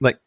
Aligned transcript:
Like 0.00 0.18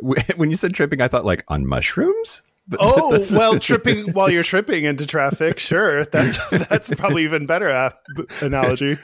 when 0.36 0.50
you 0.50 0.56
said 0.56 0.74
tripping, 0.74 1.00
I 1.00 1.08
thought 1.08 1.24
like 1.24 1.44
on 1.48 1.66
mushrooms. 1.66 2.42
Oh, 2.78 3.18
well, 3.32 3.58
tripping 3.58 4.12
while 4.12 4.28
you're 4.28 4.42
tripping 4.42 4.84
into 4.84 5.06
traffic. 5.06 5.58
Sure. 5.58 6.04
That's 6.04 6.38
that's 6.50 6.90
probably 6.90 7.24
even 7.24 7.46
better 7.46 7.94
analogy. 8.42 8.98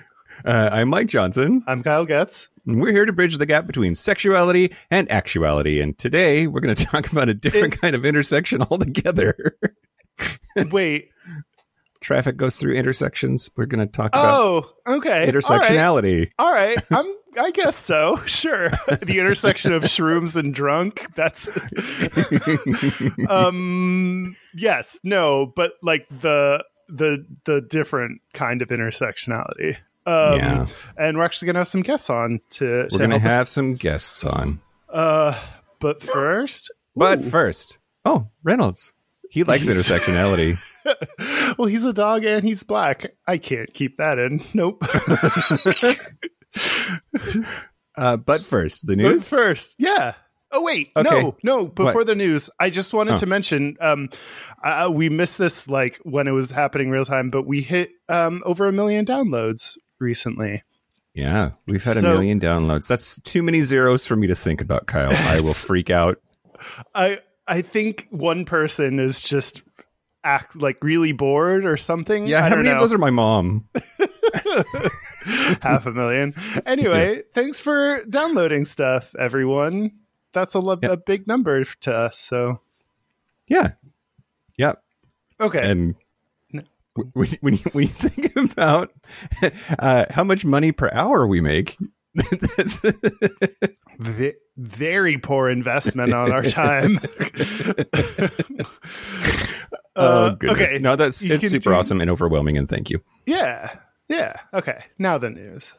uh, 0.45 0.69
I'm 0.71 0.91
Mike 0.91 1.07
Johnson. 1.07 1.65
I'm 1.67 1.83
Kyle 1.83 2.05
Getz. 2.05 2.51
and 2.67 2.79
We're 2.79 2.93
here 2.93 3.07
to 3.07 3.13
bridge 3.15 3.39
the 3.39 3.47
gap 3.47 3.67
between 3.67 3.95
sexuality 3.95 4.75
and 4.91 5.11
actuality. 5.11 5.81
And 5.81 5.97
today 5.97 6.47
we're 6.47 6.61
going 6.61 6.75
to 6.75 6.85
talk 6.85 7.11
about 7.11 7.31
a 7.31 7.35
different 7.35 7.81
kind 7.81 7.97
of 7.97 8.05
intersection 8.05 8.61
altogether. 8.61 9.57
Wait. 10.71 11.09
Traffic 12.03 12.37
goes 12.37 12.57
through 12.61 12.75
intersections. 12.75 13.51
We're 13.57 13.65
going 13.65 13.87
to 13.87 13.91
talk 13.91 14.11
about 14.15 14.41
Oh, 14.41 14.71
okay. 14.87 15.11
All 15.11 15.19
right. 15.21 15.35
intersectionality. 15.35 16.31
All 16.39 16.53
right. 16.53 16.77
I'm 16.91 17.07
I 17.39 17.51
guess 17.51 17.77
so. 17.77 18.21
Sure. 18.27 18.71
the 19.03 19.19
intersection 19.19 19.73
of 19.73 19.83
shrooms 19.85 20.37
and 20.37 20.55
drunk. 20.55 21.07
That's 21.15 21.49
um 23.31 24.37
yes, 24.55 24.99
no, 25.05 25.47
but 25.55 25.73
like 25.83 26.07
the 26.11 26.65
the 26.89 27.25
the 27.45 27.61
different 27.61 28.21
kind 28.33 28.63
of 28.63 28.69
intersectionality. 28.69 29.77
Um 30.07 30.39
Yeah. 30.39 30.67
and 30.99 31.17
we're 31.17 31.25
actually 31.25 31.47
gonna 31.47 31.61
have 31.61 31.69
some 31.69 31.83
guests 31.83 32.11
on 32.11 32.41
to, 32.51 32.65
We're 32.65 32.89
to 32.89 32.99
going 32.99 33.11
to 33.11 33.19
help 33.19 33.31
us- 33.31 33.37
have 33.39 33.49
some 33.49 33.75
guests 33.77 34.25
on. 34.25 34.61
uh 34.89 35.39
but 35.81 36.03
first 36.03 36.73
But 36.97 37.21
Ooh. 37.23 37.31
first, 37.31 37.79
oh, 38.05 38.29
Reynolds. 38.43 38.93
He 39.31 39.43
likes 39.45 39.67
intersectionality. 39.75 40.59
well 41.59 41.67
he's 41.67 41.85
a 41.85 41.93
dog 41.95 42.25
and 42.25 42.45
he's 42.45 42.63
black. 42.63 43.07
I 43.27 43.39
can't 43.39 43.73
keep 43.73 43.97
that 43.97 44.19
in. 44.19 44.45
Nope. 44.53 44.83
Uh, 47.97 48.17
but 48.17 48.45
first, 48.45 48.85
the 48.89 48.97
But 48.97 49.03
news. 49.03 49.29
first. 49.29 49.77
Yeah. 49.79 50.15
Oh 50.51 50.63
wait, 50.63 50.91
Okay. 50.97 51.09
no, 51.23 51.37
no. 51.45 51.67
Before 51.67 51.95
What? 52.01 52.07
the 52.09 52.17
news, 52.17 52.51
I 52.59 52.69
just 52.69 52.93
wanted 52.93 53.15
Oh. 53.15 53.17
to 53.19 53.27
mention 53.27 53.77
um, 53.81 54.09
uh, 54.65 54.91
we 54.93 55.09
missed 55.09 55.39
this 55.39 55.69
like 55.69 55.99
when 56.03 56.27
it 56.27 56.33
was 56.33 56.51
happening 56.51 56.91
real 56.91 57.05
time, 57.05 57.31
but 57.31 57.47
we 57.47 57.61
hit 57.61 57.91
um, 58.09 58.43
over 58.45 58.67
a 58.67 58.73
million 58.73 59.05
downloads 59.05 59.77
recently. 60.01 60.65
Yeah, 61.15 61.53
we've 61.69 61.85
had 61.85 61.97
a 61.97 62.03
million 62.03 62.41
downloads. 62.41 62.89
That's 62.89 63.21
too 63.21 63.45
many 63.45 63.61
zeros 63.61 64.05
for 64.07 64.17
me 64.17 64.27
to 64.27 64.35
think 64.35 64.61
about, 64.61 64.89
Kyle. 64.89 65.13
I 65.13 65.41
will 65.41 65.53
freak 65.55 65.89
out. 65.89 66.19
I 66.97 67.21
I 67.47 67.63
think 67.63 68.09
one 68.11 68.45
person 68.45 68.99
is 68.99 69.23
just 69.23 69.63
act 70.25 70.57
like 70.61 70.79
really 70.83 71.13
bored 71.13 71.65
or 71.65 71.77
something. 71.77 72.27
Yeah, 72.27 72.39
I 72.39 72.43
how 72.43 72.49
don't 72.49 72.59
many 72.65 72.71
know. 72.71 72.75
of 72.75 72.81
those 72.81 72.93
are 72.93 72.99
my 72.99 73.11
mom? 73.11 73.69
half 75.63 75.87
a 75.87 75.91
million. 75.93 76.35
Anyway, 76.67 77.23
thanks 77.35 77.61
for 77.61 78.05
downloading 78.09 78.65
stuff, 78.65 79.15
everyone. 79.19 79.93
That's 80.33 80.55
a, 80.55 80.61
lo- 80.61 80.79
Yeah. 80.83 80.93
a 80.93 80.97
big 80.97 81.27
number 81.27 81.65
to 81.65 81.95
us. 81.95 82.19
So 82.19 82.61
Yeah, 83.47 83.73
yeah. 84.57 84.73
okay, 85.41 85.71
And 85.71 85.95
when, 87.13 87.29
when, 87.41 87.55
you, 87.55 87.61
when 87.73 87.83
you 87.83 87.89
think 87.89 88.37
about 88.53 88.93
uh, 89.79 90.05
how 90.11 90.23
much 90.25 90.45
money 90.45 90.73
per 90.73 90.89
hour 90.93 91.27
we 91.27 91.41
make, 91.41 91.77
that's, 92.15 92.81
V- 93.99 94.33
very 94.57 95.19
poor 95.19 95.49
investment 95.49 96.13
on 96.13 96.31
our 96.33 96.43
time. 96.43 97.01
oh 99.97 100.27
Uh, 100.27 100.31
goodness, 100.35 100.71
okay. 100.73 100.79
no, 100.81 100.97
that's 100.97 101.25
it's 101.25 101.49
super 101.49 101.71
do- 101.71 101.77
awesome 101.77 102.01
and 102.01 102.11
overwhelming. 102.11 102.57
And 102.57 102.69
thank 102.69 102.91
you. 102.91 103.01
Yeah. 103.27 103.71
Yeah. 104.09 104.35
Okay. 104.53 104.79
Now 104.99 105.19
the 105.19 105.31
news. 105.31 105.73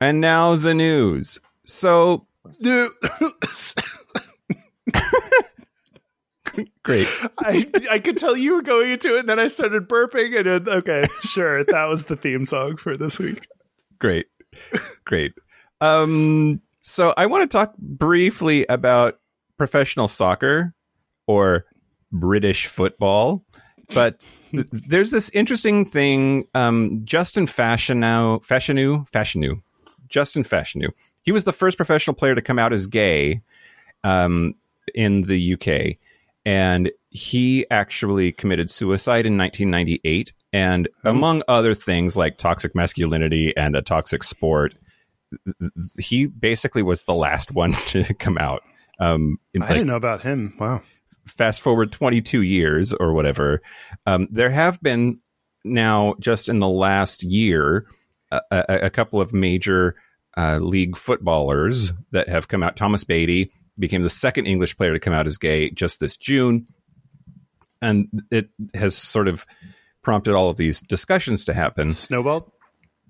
And 0.00 0.20
now 0.20 0.56
the 0.56 0.74
news. 0.74 1.38
So 1.64 2.26
great. 6.82 7.08
I 7.38 7.66
I 7.90 7.98
could 7.98 8.16
tell 8.16 8.36
you 8.36 8.54
were 8.54 8.62
going 8.62 8.90
into 8.92 9.16
it, 9.16 9.20
and 9.20 9.28
then 9.28 9.38
I 9.38 9.46
started 9.48 9.88
burping, 9.88 10.36
and 10.38 10.46
it, 10.46 10.68
okay, 10.68 11.04
sure, 11.22 11.64
that 11.64 11.86
was 11.86 12.04
the 12.04 12.16
theme 12.16 12.44
song 12.44 12.76
for 12.76 12.96
this 12.96 13.18
week. 13.18 13.46
great 13.98 14.26
great 15.04 15.32
um 15.80 16.60
so 16.80 17.12
i 17.16 17.26
want 17.26 17.42
to 17.42 17.48
talk 17.48 17.76
briefly 17.78 18.64
about 18.68 19.18
professional 19.58 20.08
soccer 20.08 20.74
or 21.26 21.64
british 22.12 22.66
football 22.66 23.44
but 23.94 24.22
there's 24.72 25.10
this 25.10 25.28
interesting 25.30 25.84
thing 25.84 26.46
um 26.54 27.02
justin 27.04 27.46
fashionow 27.46 28.40
fashionew 28.40 29.04
fashionew 29.12 29.56
justin 30.08 30.44
fashionew 30.44 30.88
he 31.22 31.32
was 31.32 31.44
the 31.44 31.52
first 31.52 31.76
professional 31.76 32.14
player 32.14 32.34
to 32.34 32.42
come 32.42 32.58
out 32.58 32.72
as 32.72 32.86
gay 32.86 33.40
um 34.04 34.54
in 34.94 35.22
the 35.22 35.54
uk 35.54 35.96
and 36.44 36.90
he 37.10 37.66
actually 37.70 38.30
committed 38.30 38.70
suicide 38.70 39.26
in 39.26 39.36
1998 39.36 40.32
and 40.52 40.88
among 41.04 41.42
other 41.48 41.74
things 41.74 42.16
like 42.16 42.36
toxic 42.36 42.74
masculinity 42.74 43.56
and 43.56 43.74
a 43.74 43.82
toxic 43.82 44.22
sport 44.22 44.74
he 45.98 46.26
basically 46.26 46.82
was 46.82 47.04
the 47.04 47.14
last 47.14 47.50
one 47.52 47.72
to 47.72 48.14
come 48.14 48.38
out 48.38 48.62
um 49.00 49.38
in, 49.52 49.62
I 49.62 49.66
like, 49.66 49.74
didn't 49.74 49.88
know 49.88 49.96
about 49.96 50.22
him. 50.22 50.54
Wow. 50.58 50.82
Fast 51.26 51.60
forward 51.60 51.92
22 51.92 52.42
years 52.42 52.92
or 52.92 53.12
whatever 53.12 53.62
um, 54.06 54.28
there 54.30 54.50
have 54.50 54.80
been 54.80 55.18
now 55.64 56.14
just 56.20 56.48
in 56.48 56.60
the 56.60 56.68
last 56.68 57.22
year 57.22 57.86
a, 58.30 58.40
a, 58.50 58.64
a 58.86 58.90
couple 58.90 59.20
of 59.20 59.32
major 59.32 59.96
uh, 60.36 60.58
league 60.58 60.96
footballers 60.96 61.92
that 62.12 62.28
have 62.28 62.48
come 62.48 62.62
out 62.62 62.76
thomas 62.76 63.04
beattie 63.04 63.50
became 63.78 64.02
the 64.02 64.10
second 64.10 64.46
english 64.46 64.76
player 64.76 64.92
to 64.92 65.00
come 65.00 65.12
out 65.12 65.26
as 65.26 65.36
gay 65.38 65.70
just 65.70 65.98
this 66.00 66.16
june 66.16 66.66
and 67.82 68.08
it 68.30 68.48
has 68.74 68.96
sort 68.96 69.28
of 69.28 69.44
prompted 70.02 70.34
all 70.34 70.48
of 70.48 70.56
these 70.56 70.80
discussions 70.80 71.44
to 71.44 71.52
happen 71.52 71.90
Snowballed. 71.90 72.50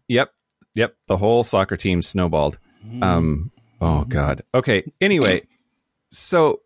Yep. 0.08 0.32
Yep. 0.74 0.96
The 1.08 1.16
whole 1.16 1.44
soccer 1.44 1.76
team 1.76 2.02
snowballed. 2.02 2.58
Um, 3.02 3.50
oh 3.80 4.04
God. 4.04 4.42
Okay. 4.54 4.84
Anyway, 5.00 5.42
so 6.10 6.60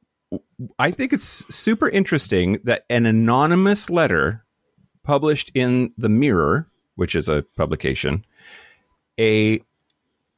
I 0.79 0.91
think 0.91 1.13
it's 1.13 1.55
super 1.55 1.89
interesting 1.89 2.61
that 2.65 2.85
an 2.91 3.07
anonymous 3.07 3.91
letter 3.91 4.45
published 5.03 5.51
in 5.55 5.93
the 5.97 6.09
Mirror, 6.09 6.69
which 6.95 7.15
is 7.15 7.29
a 7.29 7.45
publication, 7.57 8.25
a 9.19 9.61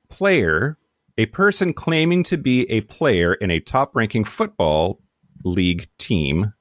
player, 0.09 0.79
a 1.19 1.27
person 1.27 1.73
claiming 1.73 2.23
to 2.25 2.37
be 2.37 2.71
a 2.71 2.83
player 2.83 3.35
in 3.35 3.51
a 3.51 3.61
top 3.61 3.95
ranking 3.95 4.25
football 4.25 5.01
league 5.45 5.89
team 5.99 6.53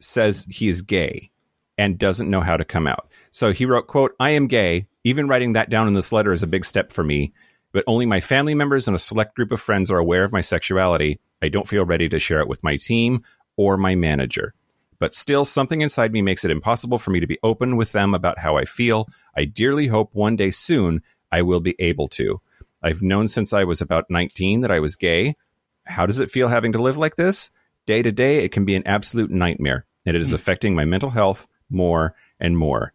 says 0.00 0.46
he 0.50 0.68
is 0.68 0.82
gay 0.82 1.30
and 1.78 1.98
doesn't 1.98 2.30
know 2.30 2.40
how 2.40 2.56
to 2.56 2.64
come 2.64 2.86
out. 2.86 3.08
So 3.30 3.52
he 3.52 3.66
wrote, 3.66 3.86
quote, 3.86 4.14
I 4.18 4.30
am 4.30 4.46
gay. 4.46 4.86
Even 5.04 5.28
writing 5.28 5.52
that 5.52 5.70
down 5.70 5.88
in 5.88 5.94
this 5.94 6.12
letter 6.12 6.32
is 6.32 6.42
a 6.42 6.48
big 6.48 6.64
step 6.64 6.92
for 6.92 7.04
me, 7.04 7.32
but 7.76 7.84
only 7.86 8.06
my 8.06 8.20
family 8.20 8.54
members 8.54 8.88
and 8.88 8.94
a 8.94 8.98
select 8.98 9.34
group 9.34 9.52
of 9.52 9.60
friends 9.60 9.90
are 9.90 9.98
aware 9.98 10.24
of 10.24 10.32
my 10.32 10.40
sexuality. 10.40 11.20
I 11.42 11.50
don't 11.50 11.68
feel 11.68 11.84
ready 11.84 12.08
to 12.08 12.18
share 12.18 12.40
it 12.40 12.48
with 12.48 12.64
my 12.64 12.76
team 12.76 13.22
or 13.58 13.76
my 13.76 13.94
manager. 13.94 14.54
But 14.98 15.12
still, 15.12 15.44
something 15.44 15.82
inside 15.82 16.10
me 16.10 16.22
makes 16.22 16.42
it 16.42 16.50
impossible 16.50 16.98
for 16.98 17.10
me 17.10 17.20
to 17.20 17.26
be 17.26 17.38
open 17.42 17.76
with 17.76 17.92
them 17.92 18.14
about 18.14 18.38
how 18.38 18.56
I 18.56 18.64
feel. 18.64 19.10
I 19.36 19.44
dearly 19.44 19.88
hope 19.88 20.08
one 20.14 20.36
day 20.36 20.52
soon 20.52 21.02
I 21.30 21.42
will 21.42 21.60
be 21.60 21.76
able 21.78 22.08
to. 22.16 22.40
I've 22.82 23.02
known 23.02 23.28
since 23.28 23.52
I 23.52 23.64
was 23.64 23.82
about 23.82 24.06
19 24.08 24.62
that 24.62 24.70
I 24.70 24.80
was 24.80 24.96
gay. 24.96 25.36
How 25.84 26.06
does 26.06 26.18
it 26.18 26.30
feel 26.30 26.48
having 26.48 26.72
to 26.72 26.82
live 26.82 26.96
like 26.96 27.16
this? 27.16 27.50
Day 27.84 28.00
to 28.00 28.10
day, 28.10 28.38
it 28.38 28.52
can 28.52 28.64
be 28.64 28.76
an 28.76 28.86
absolute 28.86 29.30
nightmare, 29.30 29.84
and 30.06 30.16
it 30.16 30.22
is 30.22 30.30
hmm. 30.30 30.36
affecting 30.36 30.74
my 30.74 30.86
mental 30.86 31.10
health 31.10 31.46
more 31.68 32.14
and 32.40 32.56
more. 32.56 32.94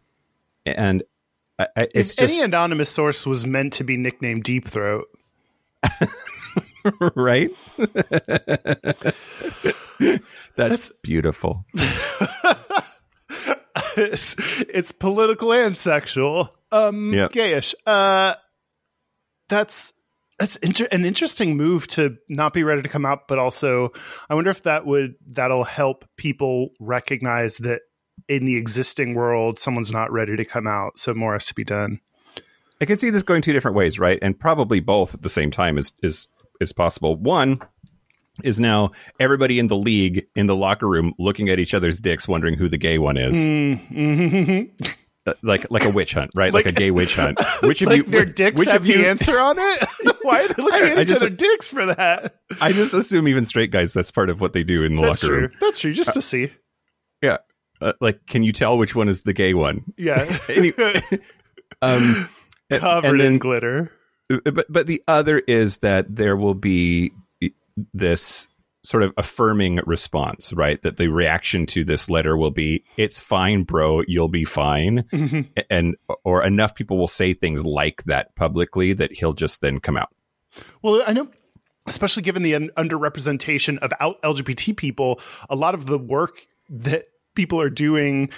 And 0.66 1.04
I, 1.76 1.82
I, 1.82 1.88
it's 1.94 2.12
if 2.12 2.16
just 2.16 2.36
any 2.36 2.44
anonymous 2.44 2.90
source 2.90 3.24
was 3.26 3.46
meant 3.46 3.72
to 3.74 3.84
be 3.84 3.96
nicknamed 3.96 4.44
Deep 4.44 4.68
Throat, 4.68 5.06
right. 7.14 7.50
That's 10.56 10.92
beautiful. 11.02 11.64
it's, 13.96 14.36
it's 14.68 14.92
political 14.92 15.52
and 15.52 15.76
sexual. 15.78 16.54
Um, 16.70 17.12
Yep. 17.12 17.32
gayish. 17.32 17.74
Uh, 17.86 18.34
that's 19.48 19.92
That's 20.38 20.56
inter- 20.56 20.88
an 20.90 21.04
interesting 21.04 21.56
move 21.56 21.86
to 21.88 22.16
not 22.28 22.52
be 22.54 22.64
ready 22.64 22.82
to 22.82 22.88
come 22.88 23.04
out, 23.04 23.28
but 23.28 23.38
also 23.38 23.92
I 24.30 24.34
wonder 24.34 24.50
if 24.50 24.62
that 24.62 24.86
would 24.86 25.14
that'll 25.30 25.64
help 25.64 26.04
people 26.16 26.70
recognize 26.80 27.58
that 27.58 27.82
in 28.28 28.44
the 28.44 28.56
existing 28.56 29.14
world, 29.14 29.58
someone's 29.58 29.92
not 29.92 30.10
ready 30.12 30.36
to 30.36 30.44
come 30.44 30.66
out, 30.66 30.98
so 30.98 31.14
more 31.14 31.32
has 31.34 31.46
to 31.46 31.54
be 31.54 31.64
done. 31.64 32.00
I 32.80 32.84
can 32.84 32.98
see 32.98 33.10
this 33.10 33.22
going 33.22 33.42
two 33.42 33.52
different 33.52 33.76
ways, 33.76 33.98
right? 33.98 34.18
And 34.22 34.38
probably 34.38 34.80
both 34.80 35.14
at 35.14 35.22
the 35.22 35.28
same 35.28 35.50
time 35.50 35.78
is 35.78 35.92
is 36.02 36.28
is 36.60 36.72
possible. 36.72 37.16
One 37.16 37.60
is 38.42 38.60
now 38.60 38.90
everybody 39.20 39.58
in 39.58 39.68
the 39.68 39.76
league 39.76 40.26
in 40.34 40.46
the 40.46 40.56
locker 40.56 40.88
room 40.88 41.12
looking 41.18 41.48
at 41.48 41.58
each 41.58 41.74
other's 41.74 42.00
dicks, 42.00 42.26
wondering 42.26 42.54
who 42.54 42.68
the 42.68 42.78
gay 42.78 42.98
one 42.98 43.16
is. 43.16 43.44
Mm-hmm. 43.44 44.86
Uh, 45.24 45.34
like 45.42 45.70
like 45.70 45.84
a 45.84 45.90
witch 45.90 46.14
hunt, 46.14 46.32
right? 46.34 46.52
Like, 46.52 46.64
Like- 46.64 46.74
a 46.74 46.76
gay 46.76 46.90
witch 46.90 47.14
hunt. 47.14 47.38
Which 47.62 47.80
of 47.82 47.88
like 47.88 47.98
you? 47.98 48.02
their 48.04 48.24
dicks 48.24 48.58
which 48.58 48.68
have 48.68 48.80
of 48.82 48.86
you? 48.88 48.98
the 48.98 49.06
answer 49.08 49.38
on 49.38 49.56
it? 49.56 49.88
Why 50.22 50.42
are 50.42 50.48
they 50.48 50.62
looking 50.62 50.82
I- 50.82 50.90
at 50.90 50.98
I 50.98 51.02
each 51.02 51.08
just- 51.08 51.22
other 51.22 51.30
dicks 51.30 51.70
for 51.70 51.86
that? 51.86 52.34
I 52.60 52.72
just 52.72 52.92
assume 52.92 53.28
even 53.28 53.46
straight 53.46 53.70
guys. 53.70 53.92
That's 53.92 54.10
part 54.10 54.30
of 54.30 54.40
what 54.40 54.52
they 54.52 54.64
do 54.64 54.82
in 54.82 54.96
the 54.96 55.02
That's 55.02 55.22
locker 55.22 55.32
true. 55.32 55.40
room. 55.42 55.52
That's 55.60 55.78
true. 55.78 55.92
Just 55.92 56.14
to 56.14 56.22
see. 56.22 56.50
Yeah. 57.22 57.36
Uh, 57.82 57.92
like, 58.00 58.24
can 58.26 58.42
you 58.42 58.52
tell 58.52 58.78
which 58.78 58.94
one 58.94 59.08
is 59.08 59.22
the 59.22 59.32
gay 59.32 59.54
one? 59.54 59.84
Yeah. 59.96 60.24
Anyway, 60.48 61.00
Um, 61.82 62.28
Covered 62.70 63.08
and 63.10 63.20
then 63.20 63.32
in 63.34 63.38
glitter. 63.38 63.90
but 64.28 64.66
but 64.70 64.86
the 64.86 65.02
other 65.08 65.38
is 65.40 65.78
that 65.78 66.14
there 66.14 66.36
will 66.36 66.54
be 66.54 67.12
this 67.92 68.46
sort 68.84 69.02
of 69.02 69.12
affirming 69.16 69.80
response 69.86 70.52
right 70.52 70.80
that 70.82 70.96
the 70.96 71.08
reaction 71.08 71.66
to 71.66 71.84
this 71.84 72.10
letter 72.10 72.36
will 72.36 72.50
be 72.50 72.82
it's 72.96 73.20
fine 73.20 73.62
bro 73.62 74.02
you'll 74.08 74.28
be 74.28 74.44
fine 74.44 75.04
and 75.70 75.96
or 76.24 76.44
enough 76.44 76.74
people 76.74 76.98
will 76.98 77.06
say 77.08 77.32
things 77.32 77.64
like 77.64 78.02
that 78.04 78.34
publicly 78.36 78.92
that 78.92 79.12
he'll 79.12 79.32
just 79.32 79.60
then 79.60 79.78
come 79.80 79.96
out 79.96 80.08
Well, 80.82 81.02
I 81.06 81.12
know, 81.12 81.28
especially 81.86 82.22
given 82.24 82.42
the 82.42 82.54
un- 82.56 82.70
underrepresentation 82.76 83.78
of 83.78 83.92
out 84.00 84.20
LGBT 84.22 84.76
people, 84.76 85.20
a 85.48 85.54
lot 85.56 85.74
of 85.74 85.86
the 85.86 85.98
work 85.98 86.46
that 86.68 87.06
people 87.34 87.60
are 87.60 87.70
doing 87.70 88.30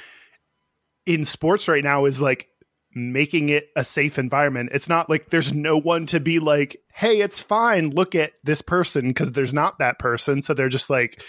in 1.06 1.24
sports 1.24 1.68
right 1.68 1.84
now 1.84 2.04
is 2.04 2.20
like 2.20 2.48
making 2.94 3.48
it 3.48 3.68
a 3.76 3.84
safe 3.84 4.18
environment. 4.18 4.70
It's 4.72 4.88
not 4.88 5.10
like 5.10 5.30
there's 5.30 5.52
no 5.52 5.76
one 5.78 6.06
to 6.06 6.20
be 6.20 6.38
like, 6.38 6.76
hey, 6.92 7.20
it's 7.20 7.40
fine. 7.40 7.90
Look 7.90 8.14
at 8.14 8.32
this 8.44 8.62
person 8.62 9.08
because 9.08 9.32
there's 9.32 9.54
not 9.54 9.78
that 9.78 9.98
person. 9.98 10.42
So 10.42 10.54
they're 10.54 10.68
just 10.68 10.90
like, 10.90 11.20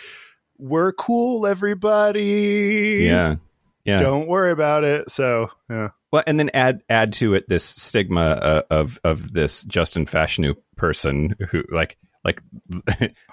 we're 0.57 0.93
cool, 0.93 1.45
everybody. 1.45 2.99
yeah 3.01 3.35
yeah 3.83 3.97
Don't 3.97 4.27
worry 4.27 4.51
about 4.51 4.83
it. 4.83 5.11
So, 5.11 5.49
yeah. 5.69 5.89
Well, 6.11 6.23
and 6.25 6.39
then 6.39 6.49
add 6.53 6.81
add 6.89 7.13
to 7.13 7.33
it 7.33 7.47
this 7.47 7.63
stigma 7.63 8.21
uh, 8.21 8.61
of 8.69 8.99
of 9.03 9.33
this 9.33 9.63
Justin 9.63 10.05
Fashanu 10.05 10.55
person 10.75 11.35
who 11.49 11.63
like 11.69 11.97
like 12.25 12.41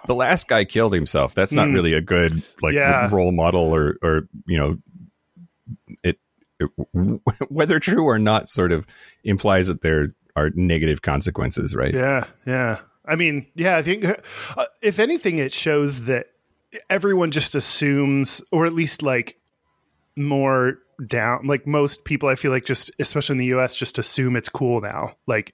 the 0.07 0.15
last 0.15 0.47
guy 0.47 0.65
killed 0.65 0.93
himself. 0.93 1.35
That's 1.35 1.53
not 1.53 1.69
Hmm. 1.69 1.75
really 1.75 1.95
a 1.95 2.01
good 2.01 2.43
like 2.61 2.75
Yeah. 2.75 3.09
role 3.11 3.33
model 3.33 3.75
or 3.75 3.97
or 4.03 4.29
you 4.47 4.59
know 4.59 4.79
it, 6.05 6.19
it 6.61 6.71
whether 7.49 7.81
true 7.81 8.05
or 8.05 8.19
not 8.19 8.49
sort 8.49 8.71
of 8.71 8.87
implies 9.25 9.67
that 9.67 9.83
there 9.83 10.15
are 10.37 10.51
negative 10.55 11.03
consequences, 11.03 11.75
right? 11.75 11.93
Yeah, 11.95 12.27
yeah. 12.47 12.79
I 13.05 13.17
mean, 13.17 13.47
yeah, 13.57 13.77
I 13.77 13.83
think 13.83 14.05
uh, 14.05 14.67
if 14.81 14.99
anything, 14.99 15.39
it 15.39 15.53
shows 15.53 16.03
that 16.05 16.27
everyone 16.89 17.31
just 17.33 17.55
assumes, 17.55 18.41
or 18.53 18.65
at 18.65 18.73
least 18.73 19.03
like 19.03 19.39
more 20.17 20.79
down, 21.07 21.47
like 21.47 21.67
most 21.67 22.05
people, 22.05 22.29
I 22.29 22.35
feel 22.37 22.51
like 22.53 22.65
just, 22.65 22.91
especially 23.01 23.35
in 23.35 23.39
the 23.39 23.59
US, 23.59 23.75
just 23.75 23.99
assume 23.99 24.37
it's 24.37 24.49
cool 24.49 24.81
now. 24.81 25.17
Like, 25.27 25.53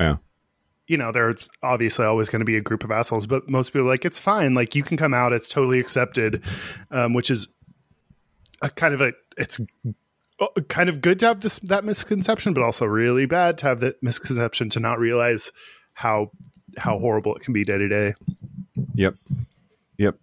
Yeah. 0.00 0.16
You 0.90 0.98
know, 0.98 1.12
there's 1.12 1.48
obviously 1.62 2.04
always 2.04 2.28
going 2.28 2.40
to 2.40 2.44
be 2.44 2.56
a 2.56 2.60
group 2.60 2.82
of 2.82 2.90
assholes, 2.90 3.24
but 3.24 3.48
most 3.48 3.68
people 3.72 3.82
are 3.82 3.90
like, 3.90 4.04
it's 4.04 4.18
fine. 4.18 4.54
Like, 4.54 4.74
you 4.74 4.82
can 4.82 4.96
come 4.96 5.14
out, 5.14 5.32
it's 5.32 5.48
totally 5.48 5.78
accepted, 5.78 6.42
um, 6.90 7.14
which 7.14 7.30
is 7.30 7.46
a 8.60 8.68
kind 8.68 8.92
of 8.92 9.00
a, 9.00 9.12
it's 9.38 9.60
uh, 10.40 10.46
kind 10.68 10.88
of 10.88 11.00
good 11.00 11.20
to 11.20 11.26
have 11.26 11.42
this 11.42 11.60
that 11.60 11.84
misconception, 11.84 12.54
but 12.54 12.64
also 12.64 12.86
really 12.86 13.24
bad 13.24 13.56
to 13.58 13.66
have 13.66 13.78
that 13.80 14.02
misconception 14.02 14.68
to 14.70 14.80
not 14.80 14.98
realize 14.98 15.52
how 15.92 16.32
how 16.76 16.98
horrible 16.98 17.36
it 17.36 17.42
can 17.42 17.52
be 17.54 17.62
day 17.62 17.78
to 17.78 17.88
day. 17.88 18.14
Yep. 18.94 19.14
Yep. 19.98 20.18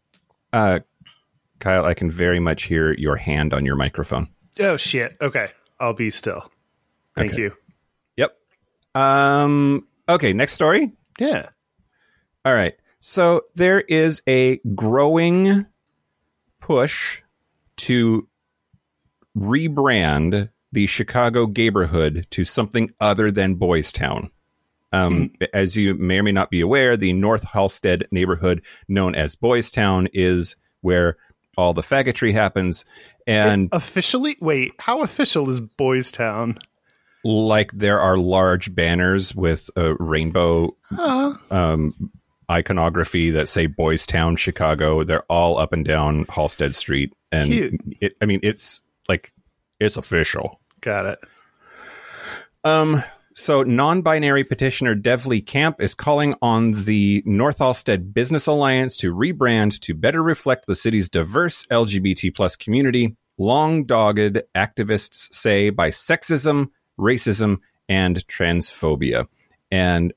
Uh, 0.52 0.80
Kyle, 1.60 1.86
I 1.86 1.94
can 1.94 2.12
very 2.12 2.42
much 2.42 2.64
hear 2.64 2.92
your 2.94 3.16
hand 3.16 3.54
on 3.54 3.66
your 3.66 3.78
microphone. 3.78 4.28
Oh 4.60 4.76
shit. 4.76 5.16
Okay, 5.22 5.52
I'll 5.80 5.94
be 5.94 6.10
still. 6.10 6.52
Thank 7.16 7.32
Okay. 7.34 7.44
you. 7.44 7.54
Yep. 8.18 8.38
Um. 8.96 9.88
Okay. 10.10 10.34
Next 10.34 10.54
story. 10.54 10.92
Yeah. 11.20 11.50
All 12.46 12.54
right. 12.54 12.74
So 13.00 13.42
there 13.56 13.82
is 13.82 14.22
a 14.28 14.58
growing 14.76 15.66
push 16.60 17.22
to 17.78 18.28
rebrand 19.38 20.50
the 20.72 20.88
Chicago 20.88 21.46
neighborhood 21.46 22.28
to 22.32 22.44
something 22.44 22.92
other 23.00 23.32
than 23.32 23.56
Boys 23.56 23.92
Town. 23.92 24.32
Um, 24.92 25.32
As 25.54 25.76
you 25.76 25.94
may 25.96 26.20
or 26.20 26.24
may 26.24 26.32
not 26.32 26.50
be 26.50 26.62
aware, 26.62 26.98
the 26.98 27.14
North 27.14 27.46
Halsted 27.46 28.04
neighborhood, 28.12 28.64
known 28.88 29.16
as 29.16 29.36
Boys 29.36 29.70
Town, 29.70 30.08
is 30.14 30.56
where 30.82 31.18
all 31.58 31.74
the 31.74 31.82
faggotry 31.82 32.32
happens. 32.32 32.86
And 33.26 33.70
Officially, 33.72 34.38
wait. 34.40 34.74
How 34.80 35.02
official 35.04 35.50
is 35.50 35.60
Boys 35.60 36.12
Town? 36.12 36.58
Like 37.28 37.74
there 37.74 38.00
are 38.00 38.16
large 38.16 38.74
banners 38.74 39.36
with 39.36 39.70
a 39.76 39.96
rainbow 39.96 40.78
um, 41.52 42.12
iconography 42.50 43.32
that 43.32 43.50
say 43.50 43.66
Boys 43.66 44.06
Town, 44.06 44.38
Chicago. 44.38 45.04
They're 45.04 45.30
all 45.30 45.58
up 45.58 45.74
and 45.74 45.84
down 45.84 46.24
Halsted 46.28 46.74
Street, 46.74 47.14
and 47.30 47.52
it, 48.00 48.14
I 48.22 48.26
mean 48.26 48.40
it's 48.44 48.82
like 49.10 49.34
it's 49.78 49.98
official. 49.98 50.62
Got 50.80 51.06
it. 51.06 51.20
Um, 52.64 53.04
so 53.34 53.62
non-binary 53.62 54.46
petitioner 54.46 54.96
Devlin 54.96 55.42
Camp 55.42 55.82
is 55.82 55.94
calling 55.94 56.34
on 56.42 56.72
the 56.86 57.24
North 57.26 57.60
Halsted 57.60 58.14
Business 58.14 58.48
Alliance 58.48 58.96
to 58.98 59.14
rebrand 59.14 59.80
to 59.82 59.94
better 59.94 60.24
reflect 60.24 60.66
the 60.66 60.76
city's 60.76 61.10
diverse 61.10 61.66
LGBT 61.66 62.34
plus 62.34 62.56
community. 62.56 63.18
Long 63.38 63.84
dogged 63.84 64.42
activists 64.56 65.34
say 65.34 65.70
by 65.70 65.92
sexism, 65.92 66.70
racism, 67.00 67.60
and 67.90 68.26
transphobia. 68.28 69.28
And 69.72 70.14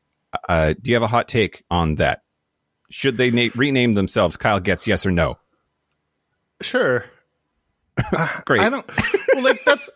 uh, 0.48 0.74
do 0.80 0.90
you 0.90 0.94
have 0.94 1.02
a 1.02 1.08
hot 1.08 1.28
take 1.28 1.64
on 1.70 1.96
that? 1.96 2.22
Should 2.90 3.16
they 3.16 3.30
na- 3.30 3.52
rename 3.54 3.94
themselves? 3.94 4.36
Kyle 4.36 4.60
Getz 4.60 4.86
yes 4.86 5.06
or 5.06 5.10
no. 5.10 5.38
Sure. 6.60 7.04
Great. 8.44 8.60
I 8.60 8.68
don't. 8.68 8.86
Well, 9.34 9.44
like 9.44 9.60
that's. 9.64 9.88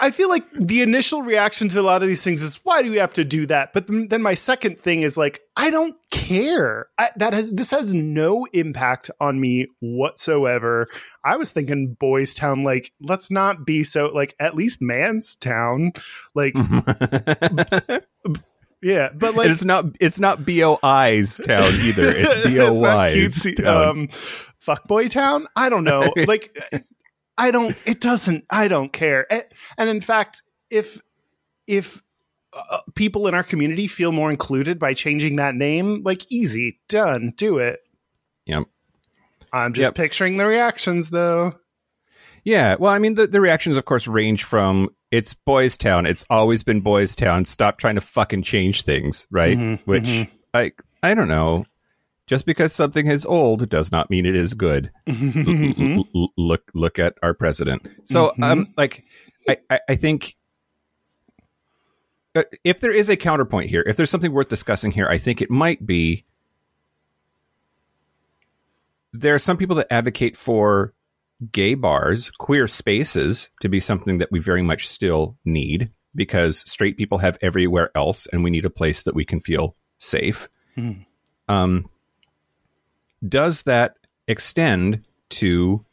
I 0.00 0.10
feel 0.10 0.28
like 0.28 0.50
the 0.52 0.82
initial 0.82 1.22
reaction 1.22 1.68
to 1.70 1.80
a 1.80 1.82
lot 1.82 2.02
of 2.02 2.08
these 2.08 2.22
things 2.24 2.42
is, 2.42 2.56
"Why 2.64 2.82
do 2.82 2.90
we 2.90 2.96
have 2.96 3.12
to 3.14 3.24
do 3.24 3.46
that?" 3.46 3.72
But 3.72 3.86
then, 3.86 4.08
then 4.08 4.22
my 4.22 4.34
second 4.34 4.80
thing 4.80 5.02
is 5.02 5.16
like, 5.16 5.40
I 5.56 5.70
don't 5.70 5.96
care. 6.10 6.86
I, 6.98 7.10
that 7.16 7.32
has 7.32 7.50
this 7.52 7.70
has 7.70 7.94
no 7.94 8.46
impact 8.52 9.10
on 9.20 9.40
me 9.40 9.68
whatsoever. 9.80 10.88
I 11.24 11.36
was 11.36 11.52
thinking 11.52 11.96
Boys 11.98 12.34
Town, 12.34 12.64
like 12.64 12.92
let's 13.00 13.30
not 13.30 13.64
be 13.64 13.84
so 13.84 14.06
like 14.06 14.34
at 14.40 14.54
least 14.54 14.82
Man's 14.82 15.36
Town, 15.36 15.92
like 16.34 16.54
yeah, 18.82 19.10
but 19.14 19.34
like 19.34 19.46
and 19.46 19.52
it's 19.52 19.64
not 19.64 19.84
it's 20.00 20.20
not 20.20 20.44
BOI's 20.44 21.40
town 21.44 21.74
either. 21.74 22.08
It's 22.08 22.36
BOY's 22.44 23.44
cutesy, 23.44 23.62
town. 23.62 23.88
Um, 23.88 24.08
fuckboy 24.60 25.10
town. 25.10 25.46
I 25.56 25.68
don't 25.68 25.84
know. 25.84 26.12
like, 26.26 26.56
I 27.38 27.50
don't. 27.50 27.76
It 27.86 28.00
doesn't. 28.00 28.44
I 28.50 28.68
don't 28.68 28.92
care. 28.92 29.26
And 29.78 29.88
in 29.88 30.00
fact, 30.02 30.42
if 30.70 31.00
if 31.66 32.02
uh, 32.52 32.78
people 32.94 33.26
in 33.28 33.34
our 33.34 33.44
community 33.44 33.86
feel 33.86 34.12
more 34.12 34.30
included 34.30 34.78
by 34.78 34.92
changing 34.94 35.36
that 35.36 35.54
name, 35.54 36.02
like 36.04 36.30
easy, 36.30 36.80
done, 36.88 37.32
do 37.36 37.58
it. 37.58 37.80
Yep. 38.46 38.64
I'm 39.52 39.72
just 39.72 39.88
Yep. 39.88 39.94
picturing 39.94 40.36
the 40.36 40.46
reactions 40.46 41.10
though. 41.10 41.54
Yeah, 42.44 42.76
well, 42.78 42.92
I 42.92 42.98
mean, 42.98 43.14
the, 43.14 43.26
the 43.26 43.40
reactions, 43.40 43.76
of 43.76 43.84
course, 43.84 44.06
range 44.08 44.44
from 44.44 44.88
it's 45.10 45.34
Boys 45.34 45.76
Town. 45.76 46.06
It's 46.06 46.24
always 46.30 46.62
been 46.62 46.80
Boys 46.80 47.14
Town. 47.14 47.44
Stop 47.44 47.78
trying 47.78 47.96
to 47.96 48.00
fucking 48.00 48.42
change 48.42 48.82
things, 48.82 49.26
right? 49.30 49.56
Mhm, 49.58 49.80
Which 49.84 50.04
mhm. 50.04 50.30
I 50.54 50.72
I 51.02 51.14
don't 51.14 51.28
know. 51.28 51.64
Just 52.28 52.46
because 52.46 52.72
something 52.74 53.06
is 53.06 53.24
old 53.26 53.68
does 53.70 53.90
not 53.90 54.10
mean 54.10 54.26
it 54.26 54.36
is 54.36 54.52
good. 54.54 54.92
L- 55.08 56.32
look 56.36 56.70
look 56.74 56.98
at 56.98 57.14
our 57.22 57.32
president. 57.34 57.88
So, 58.04 58.32
Mhm. 58.38 58.44
um, 58.44 58.74
like, 58.76 59.04
I 59.48 59.56
I, 59.70 59.80
I 59.88 59.94
think. 59.96 60.34
uh, 62.36 62.42
If 62.64 62.80
there 62.80 62.92
is 62.92 63.08
a 63.08 63.16
counterpoint 63.16 63.70
here, 63.70 63.82
if 63.86 63.96
there's 63.96 64.10
something 64.10 64.30
worth 64.32 64.48
discussing 64.48 64.90
here, 64.92 65.08
I 65.08 65.16
think 65.18 65.40
it 65.42 65.50
might 65.50 65.84
be 65.86 66.26
there 69.12 69.34
are 69.34 69.38
some 69.38 69.56
people 69.56 69.76
that 69.76 69.90
advocate 69.90 70.36
for 70.36 70.92
gay 71.50 71.74
bars, 71.74 72.30
queer 72.30 72.66
spaces 72.68 73.48
to 73.62 73.68
be 73.70 73.80
something 73.80 74.18
that 74.18 74.30
we 74.30 74.38
very 74.38 74.60
much 74.62 74.86
still 74.86 75.38
need 75.46 75.90
because 76.14 76.58
straight 76.70 76.96
people 76.98 77.18
have 77.18 77.38
everywhere 77.40 77.90
else 77.94 78.26
and 78.26 78.44
we 78.44 78.50
need 78.50 78.64
a 78.66 78.70
place 78.70 79.04
that 79.04 79.14
we 79.14 79.24
can 79.24 79.40
feel 79.40 79.76
safe. 79.98 80.48
Um, 81.48 81.86
does 83.26 83.62
that 83.64 83.96
extend 84.26 85.04
to 85.30 85.84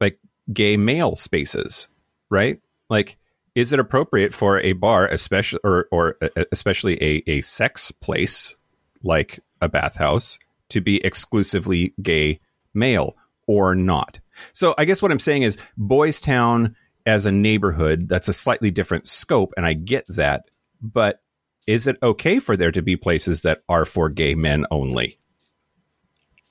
like 0.00 0.18
gay 0.52 0.76
male 0.76 1.16
spaces? 1.16 1.88
Right? 2.28 2.60
Like, 2.88 3.16
is 3.54 3.72
it 3.72 3.80
appropriate 3.80 4.32
for 4.32 4.60
a 4.60 4.72
bar, 4.72 5.06
especially 5.08 5.60
or 5.64 5.86
or 5.90 6.16
especially 6.52 7.02
a 7.02 7.22
a 7.26 7.40
sex 7.42 7.90
place 7.90 8.54
like 9.02 9.40
a 9.60 9.68
bathhouse, 9.68 10.38
to 10.68 10.80
be 10.80 11.04
exclusively 11.04 11.94
gay 12.02 12.40
male 12.74 13.16
or 13.46 13.74
not? 13.74 14.20
So 14.52 14.74
I 14.78 14.84
guess 14.84 15.02
what 15.02 15.10
I'm 15.10 15.18
saying 15.18 15.42
is 15.42 15.58
Boys 15.76 16.20
Town 16.20 16.76
as 17.06 17.26
a 17.26 17.32
neighborhood, 17.32 18.08
that's 18.08 18.28
a 18.28 18.32
slightly 18.32 18.70
different 18.70 19.06
scope, 19.06 19.52
and 19.56 19.66
I 19.66 19.72
get 19.72 20.04
that. 20.08 20.44
But 20.80 21.20
is 21.66 21.86
it 21.86 21.96
okay 22.02 22.38
for 22.38 22.56
there 22.56 22.72
to 22.72 22.82
be 22.82 22.96
places 22.96 23.42
that 23.42 23.62
are 23.68 23.84
for 23.84 24.08
gay 24.08 24.34
men 24.34 24.66
only? 24.70 25.19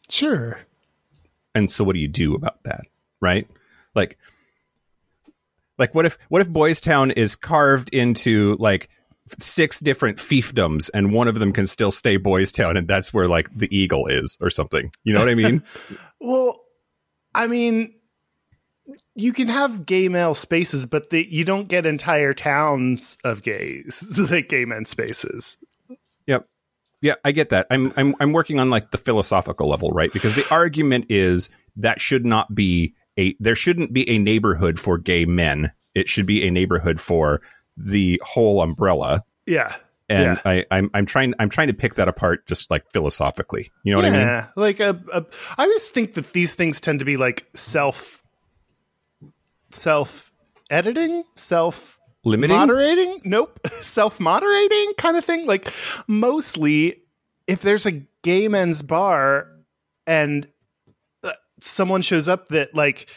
Sure. 0.09 0.59
And 1.55 1.71
so 1.71 1.83
what 1.83 1.93
do 1.93 1.99
you 1.99 2.07
do 2.07 2.35
about 2.35 2.63
that? 2.63 2.81
Right? 3.21 3.47
Like 3.95 4.17
like 5.77 5.95
what 5.95 6.05
if 6.05 6.17
what 6.29 6.41
if 6.41 6.49
Boys 6.49 6.81
Town 6.81 7.11
is 7.11 7.35
carved 7.35 7.89
into 7.93 8.55
like 8.59 8.89
six 9.37 9.79
different 9.79 10.17
fiefdoms 10.17 10.89
and 10.93 11.13
one 11.13 11.27
of 11.27 11.39
them 11.39 11.53
can 11.53 11.67
still 11.67 11.91
stay 11.91 12.17
Boys 12.17 12.51
Town 12.51 12.77
and 12.77 12.87
that's 12.87 13.13
where 13.13 13.27
like 13.27 13.47
the 13.55 13.75
eagle 13.75 14.07
is 14.07 14.37
or 14.41 14.49
something. 14.49 14.91
You 15.03 15.13
know 15.13 15.21
what 15.21 15.29
I 15.29 15.35
mean? 15.35 15.63
Well, 16.21 16.59
I 17.33 17.47
mean, 17.47 17.93
you 19.15 19.31
can 19.31 19.47
have 19.47 19.85
gay 19.85 20.09
male 20.09 20.33
spaces, 20.33 20.85
but 20.85 21.11
the, 21.11 21.25
you 21.29 21.45
don't 21.45 21.69
get 21.69 21.85
entire 21.85 22.33
towns 22.33 23.17
of 23.23 23.41
gays, 23.41 24.19
like 24.29 24.49
gay 24.49 24.65
men 24.65 24.85
spaces. 24.85 25.57
Yeah, 27.01 27.15
I 27.23 27.31
get 27.31 27.49
that. 27.49 27.67
I'm 27.69 27.93
I'm 27.95 28.15
I'm 28.19 28.33
working 28.33 28.59
on 28.59 28.69
like 28.69 28.91
the 28.91 28.97
philosophical 28.97 29.69
level, 29.69 29.91
right? 29.91 30.11
Because 30.11 30.35
the 30.35 30.47
argument 30.51 31.05
is 31.09 31.49
that 31.77 32.01
should 32.01 32.25
not 32.25 32.53
be 32.53 32.93
a 33.17 33.35
there 33.39 33.55
shouldn't 33.55 33.93
be 33.93 34.09
a 34.09 34.17
neighborhood 34.17 34.79
for 34.79 34.97
gay 34.97 35.25
men. 35.25 35.71
It 35.95 36.09
should 36.09 36.25
be 36.25 36.45
a 36.45 36.51
neighborhood 36.51 36.99
for 36.99 37.41
the 37.77 38.21
whole 38.25 38.61
umbrella. 38.61 39.23
Yeah. 39.45 39.75
And 40.09 40.37
yeah. 40.37 40.41
I, 40.43 40.65
I'm 40.71 40.89
I'm 40.93 41.05
trying 41.05 41.35
I'm 41.39 41.49
trying 41.49 41.67
to 41.67 41.73
pick 41.73 41.95
that 41.95 42.07
apart 42.07 42.47
just 42.47 42.71
like 42.71 42.89
philosophically. 42.91 43.71
You 43.83 43.93
know 43.93 43.99
what 43.99 44.05
I 44.05 44.09
mean? 44.09 44.19
Yeah, 44.21 44.47
like 44.55 44.79
a, 44.79 44.99
a, 45.13 45.23
I 45.57 45.63
always 45.63 45.89
think 45.89 46.15
that 46.15 46.33
these 46.33 46.55
things 46.55 46.81
tend 46.81 46.99
to 46.99 47.05
be 47.05 47.15
like 47.15 47.47
self, 47.53 48.23
self 49.69 50.33
editing, 50.71 51.25
self 51.35 51.98
Limiting? 52.25 52.57
moderating. 52.57 53.21
Nope, 53.23 53.59
self 53.81 54.19
moderating 54.19 54.93
kind 54.97 55.17
of 55.17 55.23
thing. 55.25 55.45
Like 55.47 55.71
mostly, 56.07 57.01
if 57.47 57.61
there's 57.61 57.85
a 57.85 58.01
gay 58.23 58.47
men's 58.47 58.81
bar 58.81 59.47
and 60.05 60.47
uh, 61.23 61.31
someone 61.59 62.01
shows 62.01 62.27
up 62.27 62.49
that 62.49 62.75
like 62.75 63.07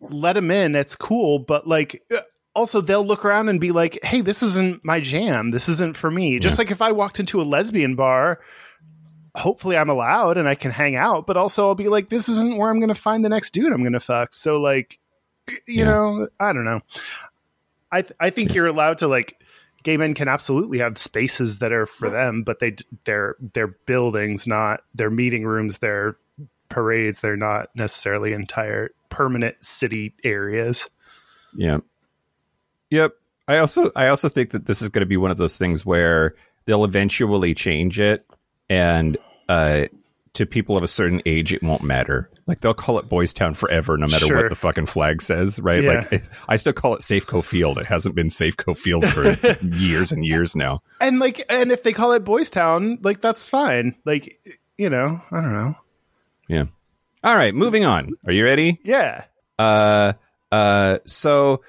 let 0.00 0.32
them 0.34 0.50
in, 0.50 0.74
it's 0.74 0.96
cool. 0.96 1.38
But 1.38 1.66
like. 1.66 2.02
uh, 2.14 2.20
Also, 2.54 2.82
they'll 2.82 3.06
look 3.06 3.24
around 3.24 3.48
and 3.48 3.58
be 3.58 3.72
like, 3.72 3.98
"Hey, 4.04 4.20
this 4.20 4.42
isn't 4.42 4.84
my 4.84 5.00
jam. 5.00 5.52
This 5.52 5.70
isn't 5.70 5.96
for 5.96 6.10
me." 6.10 6.38
Just 6.38 6.58
like 6.58 6.70
if 6.70 6.82
I 6.82 6.92
walked 6.92 7.18
into 7.18 7.40
a 7.40 7.44
lesbian 7.48 7.96
bar, 7.96 8.40
hopefully 9.34 9.74
I'm 9.74 9.88
allowed 9.88 10.36
and 10.36 10.46
I 10.46 10.54
can 10.54 10.70
hang 10.70 10.94
out, 10.94 11.26
but 11.26 11.38
also 11.38 11.66
I'll 11.66 11.74
be 11.74 11.88
like, 11.88 12.10
this 12.10 12.28
isn't 12.28 12.58
where 12.58 12.68
I'm 12.68 12.78
going 12.78 12.90
to 12.90 12.94
find 12.94 13.24
the 13.24 13.30
next 13.30 13.52
dude 13.54 13.72
I'm 13.72 13.80
going 13.80 13.94
to 13.94 14.00
fuck. 14.00 14.34
So 14.34 14.60
like, 14.60 14.98
you 15.66 15.78
Yeah. 15.78 15.84
know, 15.84 16.28
I 16.38 16.52
don't 16.52 16.66
know. 16.66 16.82
I 17.92 18.02
th- 18.02 18.16
I 18.18 18.30
think 18.30 18.54
you're 18.54 18.66
allowed 18.66 18.98
to 18.98 19.08
like, 19.08 19.38
gay 19.82 19.96
men 19.96 20.14
can 20.14 20.28
absolutely 20.28 20.78
have 20.78 20.96
spaces 20.98 21.58
that 21.58 21.72
are 21.72 21.86
for 21.86 22.10
them, 22.10 22.42
but 22.42 22.58
they 22.58 22.76
they're 23.04 23.36
they're 23.52 23.76
buildings, 23.86 24.46
not 24.46 24.80
their 24.94 25.10
meeting 25.10 25.44
rooms, 25.44 25.78
their 25.78 26.16
parades. 26.68 27.20
They're 27.20 27.36
not 27.36 27.68
necessarily 27.74 28.32
entire 28.32 28.90
permanent 29.10 29.62
city 29.64 30.14
areas. 30.24 30.88
Yeah. 31.54 31.78
Yep. 32.90 33.12
I 33.48 33.58
also 33.58 33.90
I 33.94 34.08
also 34.08 34.28
think 34.28 34.50
that 34.50 34.66
this 34.66 34.82
is 34.82 34.88
going 34.88 35.00
to 35.02 35.06
be 35.06 35.16
one 35.16 35.30
of 35.30 35.36
those 35.36 35.58
things 35.58 35.84
where 35.84 36.34
they'll 36.64 36.84
eventually 36.84 37.54
change 37.54 38.00
it 38.00 38.24
and 38.70 39.18
uh 39.48 39.86
to 40.34 40.46
people 40.46 40.76
of 40.78 40.82
a 40.82 40.88
certain 40.88 41.20
age 41.26 41.52
it 41.52 41.62
won't 41.62 41.82
matter. 41.82 42.30
Like 42.46 42.60
they'll 42.60 42.72
call 42.72 42.98
it 42.98 43.08
Boys 43.08 43.32
Town 43.34 43.52
forever 43.54 43.96
no 43.98 44.06
matter 44.06 44.26
Sure. 44.26 44.36
what 44.38 44.48
the 44.48 44.54
fucking 44.54 44.86
flag 44.86 45.20
says, 45.20 45.60
right? 45.60 45.82
Yeah. 45.84 46.06
Like 46.10 46.24
I 46.48 46.56
still 46.56 46.72
call 46.72 46.94
it 46.94 47.00
Safeco 47.02 47.44
Field. 47.44 47.76
It 47.78 47.86
hasn't 47.86 48.14
been 48.14 48.28
Safeco 48.28 48.76
Field 48.76 49.06
for 49.06 49.36
years 49.66 50.10
and 50.10 50.24
years 50.24 50.56
now. 50.56 50.82
And 51.00 51.18
like, 51.18 51.44
and 51.50 51.70
if 51.70 51.82
they 51.82 51.92
call 51.92 52.12
it 52.12 52.24
Boys 52.24 52.48
Town, 52.50 52.98
like 53.02 53.20
that's 53.20 53.48
fine. 53.48 53.94
Like, 54.06 54.58
you 54.78 54.88
know, 54.88 55.20
I 55.30 55.40
don't 55.42 55.52
know. 55.52 55.74
Yeah. 56.48 56.64
All 57.22 57.36
right, 57.36 57.54
moving 57.54 57.84
on. 57.84 58.12
Are 58.26 58.32
you 58.32 58.44
ready? 58.44 58.80
Yeah. 58.84 59.24
Uh, 59.58 60.14
uh, 60.50 60.98
so 61.04 61.62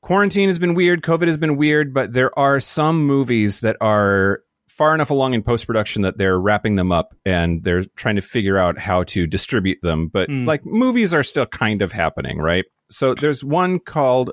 quarantine 0.00 0.48
has 0.48 0.58
been 0.58 0.74
weird. 0.74 1.02
COVID 1.02 1.26
has 1.26 1.38
been 1.38 1.56
weird, 1.56 1.92
but 1.94 2.12
there 2.12 2.36
are 2.38 2.60
some 2.60 3.06
movies 3.06 3.60
that 3.60 3.76
are 3.80 4.42
far 4.80 4.94
enough 4.94 5.10
along 5.10 5.34
in 5.34 5.42
post 5.42 5.66
production 5.66 6.00
that 6.00 6.16
they're 6.16 6.40
wrapping 6.40 6.76
them 6.76 6.90
up 6.90 7.14
and 7.26 7.62
they're 7.64 7.84
trying 7.96 8.16
to 8.16 8.22
figure 8.22 8.56
out 8.56 8.78
how 8.78 9.02
to 9.04 9.26
distribute 9.26 9.76
them. 9.82 10.08
But 10.08 10.30
Mm. 10.30 10.46
like 10.46 10.64
movies 10.64 11.12
are 11.12 11.22
still 11.22 11.44
kind 11.44 11.82
of 11.82 11.92
happening, 11.92 12.38
right? 12.38 12.64
So 12.88 13.14
there's 13.14 13.44
one 13.44 13.78
called 13.78 14.30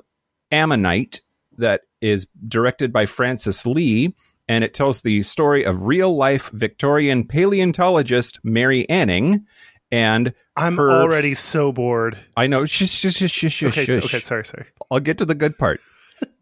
Ammonite 0.50 1.20
that 1.58 1.82
is 2.00 2.26
directed 2.46 2.94
by 2.94 3.04
Francis 3.04 3.66
Lee. 3.66 4.14
And 4.48 4.64
it 4.64 4.72
tells 4.72 5.02
the 5.02 5.22
story 5.22 5.64
of 5.64 5.82
real 5.82 6.16
life 6.16 6.48
Victorian 6.54 7.24
paleontologist 7.26 8.38
Mary 8.42 8.88
Anning 8.88 9.44
and 9.92 10.32
I'm 10.56 10.76
Her- 10.78 10.90
already 10.90 11.34
so 11.34 11.72
bored. 11.72 12.16
I 12.38 12.46
know. 12.46 12.64
Shush, 12.64 12.88
shush, 12.88 13.16
shush, 13.16 13.30
shush, 13.32 13.62
Okay, 13.64 13.84
shush. 13.84 14.04
okay, 14.06 14.20
sorry, 14.20 14.46
sorry. 14.46 14.64
I'll 14.90 15.00
get 15.00 15.18
to 15.18 15.26
the 15.26 15.34
good 15.34 15.58
part. 15.58 15.80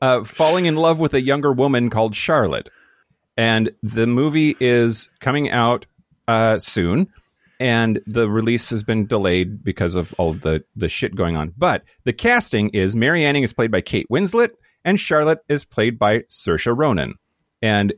Uh, 0.00 0.24
falling 0.24 0.64
in 0.64 0.74
love 0.76 0.98
with 1.00 1.12
a 1.12 1.20
younger 1.20 1.52
woman 1.52 1.90
called 1.90 2.14
Charlotte, 2.14 2.70
and 3.36 3.70
the 3.82 4.06
movie 4.06 4.56
is 4.60 5.10
coming 5.20 5.50
out 5.50 5.86
uh, 6.28 6.58
soon, 6.58 7.08
and 7.60 8.00
the 8.06 8.28
release 8.28 8.70
has 8.70 8.82
been 8.82 9.06
delayed 9.06 9.62
because 9.62 9.94
of 9.94 10.14
all 10.18 10.34
the 10.34 10.64
the 10.74 10.88
shit 10.88 11.14
going 11.14 11.36
on. 11.36 11.52
But 11.56 11.84
the 12.04 12.12
casting 12.12 12.70
is 12.70 12.96
Mary 12.96 13.24
Anning 13.24 13.42
is 13.42 13.52
played 13.52 13.70
by 13.70 13.80
Kate 13.80 14.06
Winslet, 14.10 14.50
and 14.84 14.98
Charlotte 14.98 15.40
is 15.48 15.64
played 15.64 15.98
by 15.98 16.20
Saoirse 16.30 16.76
Ronan, 16.76 17.14
and 17.62 17.92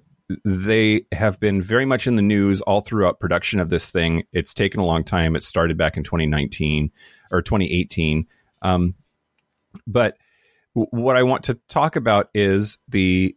they 0.45 1.03
have 1.13 1.41
been 1.41 1.63
very 1.63 1.87
much 1.87 2.07
in 2.07 2.17
the 2.17 2.23
news 2.23 2.61
all 2.61 2.81
throughout 2.81 3.21
production 3.21 3.61
of 3.61 3.71
this 3.71 3.91
thing. 3.91 4.25
It's 4.33 4.53
taken 4.53 4.81
a 4.81 4.85
long 4.85 5.05
time. 5.05 5.37
It 5.37 5.43
started 5.43 5.79
back 5.79 5.97
in 5.97 6.05
2019 6.05 6.91
or 7.31 7.41
2018. 7.41 8.27
Um, 8.61 8.95
but 9.87 10.17
what 10.75 11.17
I 11.17 11.23
want 11.23 11.45
to 11.45 11.55
talk 11.69 11.97
about 11.97 12.29
is 12.35 12.79
the 12.89 13.35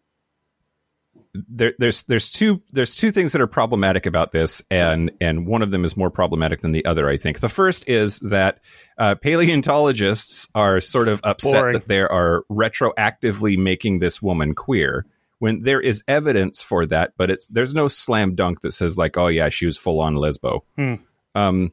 there, 1.33 1.73
there's 1.79 2.03
there's 2.03 2.29
two 2.29 2.61
there's 2.71 2.95
two 2.95 3.11
things 3.11 3.31
that 3.31 3.41
are 3.41 3.47
problematic 3.47 4.05
about 4.05 4.31
this, 4.31 4.61
and 4.69 5.11
and 5.21 5.47
one 5.47 5.61
of 5.61 5.71
them 5.71 5.85
is 5.85 5.95
more 5.95 6.09
problematic 6.09 6.61
than 6.61 6.71
the 6.71 6.85
other. 6.85 7.07
I 7.09 7.17
think 7.17 7.39
the 7.39 7.49
first 7.49 7.87
is 7.87 8.19
that 8.19 8.59
uh, 8.97 9.15
paleontologists 9.15 10.49
are 10.55 10.81
sort 10.81 11.07
of 11.07 11.21
upset 11.23 11.53
Boring. 11.53 11.73
that 11.73 11.87
they 11.87 12.01
are 12.01 12.43
retroactively 12.49 13.57
making 13.57 13.99
this 13.99 14.21
woman 14.21 14.55
queer 14.55 15.05
when 15.39 15.63
there 15.63 15.81
is 15.81 16.03
evidence 16.07 16.61
for 16.61 16.85
that, 16.85 17.13
but 17.17 17.31
it's 17.31 17.47
there's 17.47 17.73
no 17.73 17.87
slam 17.87 18.35
dunk 18.35 18.61
that 18.61 18.73
says 18.73 18.97
like, 18.97 19.17
oh 19.17 19.27
yeah, 19.27 19.49
she 19.49 19.65
was 19.65 19.77
full 19.77 20.01
on 20.01 20.15
lesbo. 20.15 20.61
Hmm. 20.75 20.95
Um, 21.33 21.71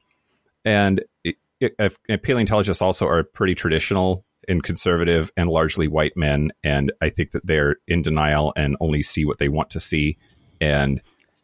and 0.64 1.04
it, 1.24 1.36
it, 1.60 2.22
paleontologists 2.22 2.80
also 2.80 3.06
are 3.06 3.24
pretty 3.24 3.54
traditional 3.54 4.24
and 4.48 4.62
conservative 4.62 5.30
and 5.36 5.48
largely 5.50 5.88
white 5.88 6.16
men, 6.16 6.50
and 6.64 6.92
I 7.00 7.10
think 7.10 7.32
that 7.32 7.46
they're 7.46 7.76
in 7.86 8.02
denial 8.02 8.52
and 8.56 8.76
only 8.80 9.02
see 9.02 9.24
what 9.24 9.38
they 9.38 9.48
want 9.48 9.70
to 9.70 9.80
see. 9.80 10.18
And 10.60 11.00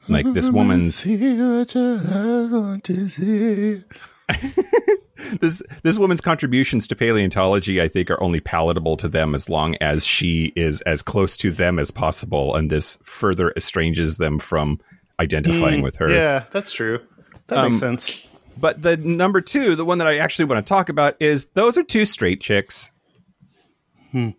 like 0.08 0.32
this 0.32 0.50
woman's 0.50 0.96
See 0.96 1.16
what 1.40 1.74
I 1.76 2.44
want 2.46 2.84
to 2.84 3.08
see. 3.08 3.82
this 5.40 5.62
this 5.82 5.98
woman's 5.98 6.20
contributions 6.20 6.86
to 6.88 6.96
paleontology, 6.96 7.80
I 7.80 7.88
think, 7.88 8.10
are 8.10 8.22
only 8.22 8.40
palatable 8.40 8.96
to 8.98 9.08
them 9.08 9.34
as 9.34 9.48
long 9.48 9.76
as 9.80 10.04
she 10.04 10.52
is 10.56 10.80
as 10.82 11.02
close 11.02 11.36
to 11.38 11.50
them 11.50 11.78
as 11.78 11.90
possible, 11.90 12.54
and 12.56 12.70
this 12.70 12.98
further 13.02 13.52
estranges 13.56 14.16
them 14.18 14.38
from 14.38 14.80
identifying 15.20 15.82
with 15.82 15.96
her. 15.96 16.10
Yeah, 16.10 16.44
that's 16.50 16.72
true. 16.72 17.00
That 17.48 17.58
Um, 17.58 17.70
makes 17.72 17.80
sense. 17.80 18.26
But 18.56 18.82
the 18.82 18.96
number 18.96 19.40
two, 19.40 19.74
the 19.74 19.84
one 19.84 19.98
that 19.98 20.06
I 20.06 20.18
actually 20.18 20.44
want 20.46 20.64
to 20.64 20.68
talk 20.68 20.88
about, 20.88 21.16
is 21.20 21.46
those 21.54 21.76
are 21.76 21.82
two 21.82 22.04
straight 22.04 22.40
chicks. 22.40 22.92
Hmm. 24.14 24.30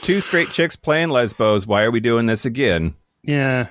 Two 0.00 0.20
straight 0.20 0.50
chicks 0.50 0.76
playing 0.76 1.10
lesbos. 1.10 1.66
Why 1.66 1.82
are 1.82 1.90
we 1.90 1.98
doing 2.00 2.26
this 2.26 2.44
again? 2.44 2.94
Yeah. 3.22 3.68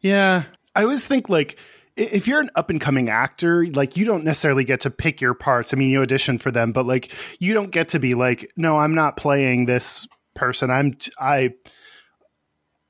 Yeah. 0.00 0.44
I 0.74 0.82
always 0.82 1.06
think 1.06 1.28
like 1.28 1.56
if 1.96 2.26
you're 2.26 2.40
an 2.40 2.50
up 2.56 2.70
and 2.70 2.80
coming 2.80 3.08
actor, 3.08 3.64
like 3.68 3.96
you 3.96 4.04
don't 4.04 4.24
necessarily 4.24 4.64
get 4.64 4.80
to 4.80 4.90
pick 4.90 5.20
your 5.20 5.32
parts. 5.34 5.72
I 5.72 5.76
mean, 5.76 5.90
you 5.90 6.02
audition 6.02 6.38
for 6.38 6.50
them, 6.50 6.72
but 6.72 6.86
like 6.86 7.12
you 7.38 7.54
don't 7.54 7.70
get 7.70 7.90
to 7.90 8.00
be 8.00 8.14
like, 8.14 8.50
no, 8.56 8.78
I'm 8.78 8.94
not 8.96 9.16
playing 9.16 9.66
this 9.66 10.08
person. 10.34 10.70
I'm 10.70 10.94
t- 10.94 11.12
I 11.20 11.50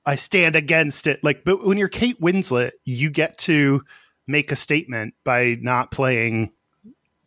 I 0.07 0.17
stand 0.17 0.57
against 0.57 1.07
it. 1.07 1.23
Like, 1.23 1.45
but 1.45 1.64
when 1.67 1.76
you're 1.79 1.88
Kate 1.88 2.21
Winslet, 2.21 2.73
you 2.85 3.11
get 3.11 3.38
to 3.38 3.83
make 4.26 4.50
a 4.50 4.57
statement 4.57 5.14
by 5.23 5.59
not 5.61 5.91
playing 5.91 6.50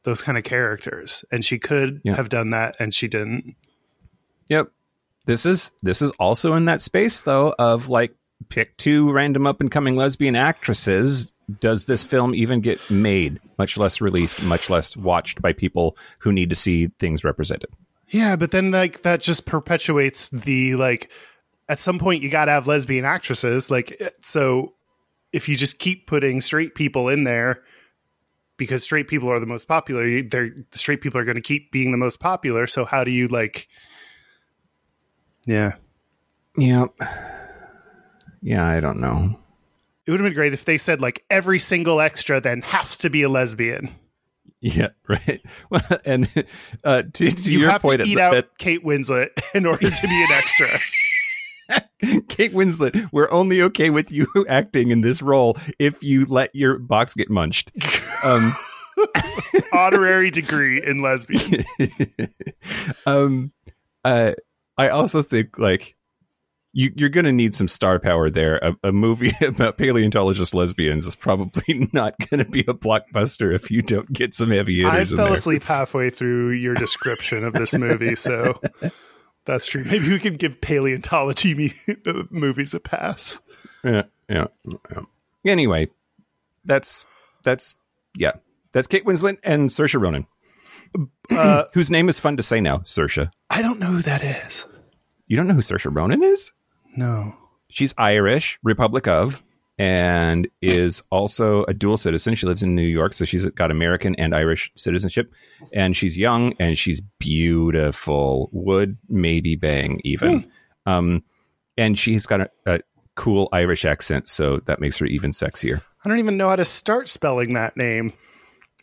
those 0.04 0.22
kind 0.22 0.38
of 0.38 0.44
characters, 0.44 1.24
and 1.32 1.44
she 1.46 1.60
could 1.60 2.02
Yeah. 2.04 2.16
have 2.16 2.30
done 2.30 2.50
that, 2.52 2.76
and 2.80 2.94
she 2.94 3.08
didn't. 3.08 3.56
Yep. 4.50 4.72
This 5.26 5.46
is 5.46 5.72
this 5.84 6.02
is 6.02 6.12
also 6.12 6.54
in 6.54 6.66
that 6.66 6.82
space 6.82 7.22
though 7.22 7.54
of 7.60 7.90
like 7.90 8.16
pick 8.50 8.78
two 8.78 9.12
random 9.12 9.46
up 9.46 9.60
and 9.62 9.72
coming 9.72 9.96
lesbian 9.96 10.36
actresses. 10.36 11.34
Does 11.60 11.86
this 11.86 12.04
film 12.04 12.36
even 12.36 12.62
get 12.62 12.80
made, 12.90 13.40
much 13.58 13.78
less 13.78 14.02
released, 14.02 14.42
much 14.44 14.70
less 14.70 14.98
watched 14.98 15.42
by 15.42 15.54
people 15.54 15.98
who 16.20 16.32
need 16.32 16.50
to 16.50 16.56
see 16.56 16.88
things 17.00 17.24
represented? 17.24 17.70
Yeah, 18.10 18.36
but 18.36 18.52
then 18.52 18.72
like 18.72 19.04
that 19.04 19.22
just 19.22 19.46
perpetuates 19.46 20.30
the 20.30 20.76
like. 20.76 21.10
At 21.70 21.80
some 21.80 22.00
point, 22.00 22.24
you 22.24 22.30
got 22.30 22.46
to 22.46 22.52
have 22.52 22.66
lesbian 22.66 23.04
actresses. 23.04 23.70
Like, 23.70 23.98
eh, 24.00 24.10
so 24.22 24.76
if 25.34 25.50
you 25.50 25.58
just 25.58 25.80
keep 25.80 26.08
putting 26.08 26.40
straight 26.40 26.76
people 26.76 27.10
in 27.10 27.26
there 27.26 27.64
because 28.56 28.84
straight 28.84 29.10
people 29.10 29.30
are 29.30 29.40
the 29.42 29.46
most 29.46 29.68
popular, 29.68 30.22
they're 30.22 30.52
straight 30.72 31.02
people 31.02 31.20
are 31.20 31.26
going 31.26 31.36
to 31.36 31.42
keep 31.42 31.70
being 31.72 31.92
the 31.92 31.98
most 31.98 32.22
popular. 32.22 32.68
So 32.68 32.86
how 32.86 33.04
do 33.04 33.12
you 33.12 33.28
like? 33.28 33.68
Yeah, 35.48 35.74
Yeah. 36.58 36.86
Yeah, 38.42 38.68
I 38.68 38.80
don't 38.80 39.00
know. 39.00 39.40
it 40.06 40.12
would 40.12 40.20
have 40.20 40.26
been 40.26 40.34
great 40.36 40.54
if 40.54 40.64
they 40.66 40.78
said 40.78 41.02
like 41.02 41.26
every 41.30 41.58
single 41.60 42.00
extra 42.00 42.40
then 42.40 42.62
has 42.62 42.96
to 42.98 43.10
be 43.10 43.24
a 43.24 43.30
lesbian. 43.30 43.90
Yeah, 44.62 44.90
right. 45.08 45.42
Well, 45.70 45.82
and 46.06 46.28
uh, 46.84 47.04
to, 47.14 47.32
to 47.32 47.52
You 47.52 47.60
your 47.62 47.70
have 47.72 47.82
point, 47.82 48.02
to 48.02 48.08
eat 48.08 48.18
at- 48.18 48.24
out 48.24 48.36
at- 48.38 48.58
Kate 48.58 48.84
Winslet 48.84 49.30
in 49.56 49.66
order 49.66 49.90
to 49.90 50.08
be 50.08 50.26
an 50.30 50.38
extra. 50.38 50.68
Kate 52.30 52.54
Winslet, 52.54 53.10
we're 53.12 53.30
only 53.32 53.62
okay 53.64 53.90
with 53.90 54.12
you 54.12 54.28
acting 54.48 54.92
in 54.92 55.02
this 55.02 55.22
role 55.22 55.58
if 55.80 56.04
you 56.04 56.26
let 56.26 56.54
your 56.56 56.78
box 56.80 57.14
get 57.16 57.30
munched. 57.30 57.72
Um, 58.24 58.54
Honorary 59.74 60.32
degree 60.32 60.82
in 60.84 61.02
lesbian. 61.02 61.64
um, 63.06 63.52
uh, 64.06 64.34
I 64.78 64.90
also 64.90 65.22
think 65.22 65.58
like 65.58 65.96
you, 66.74 66.92
you're 66.96 67.10
going 67.10 67.26
to 67.26 67.32
need 67.32 67.56
some 67.56 67.68
star 67.68 68.00
power 68.00 68.30
there. 68.30 68.58
A, 68.58 68.76
a 68.84 68.92
movie 68.92 69.34
about 69.42 69.78
paleontologist 69.78 70.54
lesbians 70.54 71.08
is 71.08 71.16
probably 71.16 71.90
not 71.94 72.14
going 72.20 72.44
to 72.44 72.50
be 72.50 72.62
a 72.62 72.74
blockbuster 72.74 73.54
if 73.54 73.72
you 73.72 73.82
don't 73.82 74.12
get 74.12 74.34
some 74.34 74.52
heavy 74.52 74.86
I 74.86 74.92
hitters 74.92 75.12
in 75.12 75.18
fell 75.18 75.34
asleep 75.34 75.64
halfway 75.68 76.10
through 76.10 76.52
your 76.52 76.76
description 76.76 77.44
of 77.44 77.54
this 77.54 77.74
movie, 77.74 78.16
so 78.16 78.62
that's 79.46 79.66
true. 79.66 79.84
Maybe 79.86 80.10
we 80.10 80.20
can 80.20 80.36
give 80.36 80.62
paleontology 80.62 81.56
me- 81.56 81.74
movies 82.30 82.74
a 82.74 82.80
pass. 82.80 83.40
Yeah, 83.84 84.04
yeah, 84.30 84.48
yeah. 84.92 85.02
Anyway, 85.46 85.88
that's 86.66 87.06
that's 87.44 87.76
yeah, 88.16 88.34
that's 88.72 88.88
Kate 88.88 89.06
Winslet 89.06 89.38
and 89.44 89.70
Saoirse 89.70 90.00
Ronan, 90.00 90.28
Uh, 91.30 91.66
whose 91.74 91.92
name 91.92 92.10
is 92.10 92.20
fun 92.20 92.38
to 92.38 92.44
say 92.44 92.62
now. 92.62 92.78
Saoirse. 92.80 93.30
I 93.50 93.62
don't 93.62 93.80
know 93.80 93.88
who 93.88 94.02
that 94.04 94.24
is. 94.24 94.66
You 95.28 95.38
don't 95.38 95.48
know 95.48 95.54
who 95.54 95.62
Saoirse 95.62 95.94
Ronan 95.94 96.24
is? 96.24 96.52
No. 96.96 97.36
She's 97.70 97.94
Irish, 97.98 98.58
Republic 98.64 99.08
of, 99.08 99.44
and 99.78 100.48
is 100.62 101.04
also 101.12 101.64
a 101.66 101.74
dual 101.74 101.98
citizen. 101.98 102.34
She 102.36 102.48
lives 102.48 102.64
in 102.64 102.76
New 102.76 102.82
York, 102.82 103.14
so 103.14 103.26
she's 103.26 103.46
got 103.46 103.72
American 103.72 104.16
and 104.16 104.34
Irish 104.34 104.72
citizenship. 104.76 105.34
And 105.74 105.96
she's 105.96 106.18
young 106.18 106.54
and 106.60 106.78
she's 106.78 107.02
beautiful. 107.20 108.50
Would 108.54 108.98
maybe 109.10 109.56
bang 109.56 110.02
even. 110.04 110.50
Um, 110.86 111.24
and 111.78 112.00
she's 112.00 112.26
got 112.26 112.42
a, 112.42 112.50
a 112.66 112.80
cool 113.16 113.50
Irish 113.52 113.86
accent, 113.86 114.30
so 114.30 114.58
that 114.66 114.80
makes 114.80 114.98
her 115.00 115.06
even 115.06 115.32
sexier. 115.32 115.82
I 116.04 116.10
don't 116.10 116.20
even 116.20 116.38
know 116.38 116.50
how 116.50 116.56
to 116.56 116.66
start 116.66 117.10
spelling 117.10 117.54
that 117.54 117.76
name. 117.76 118.14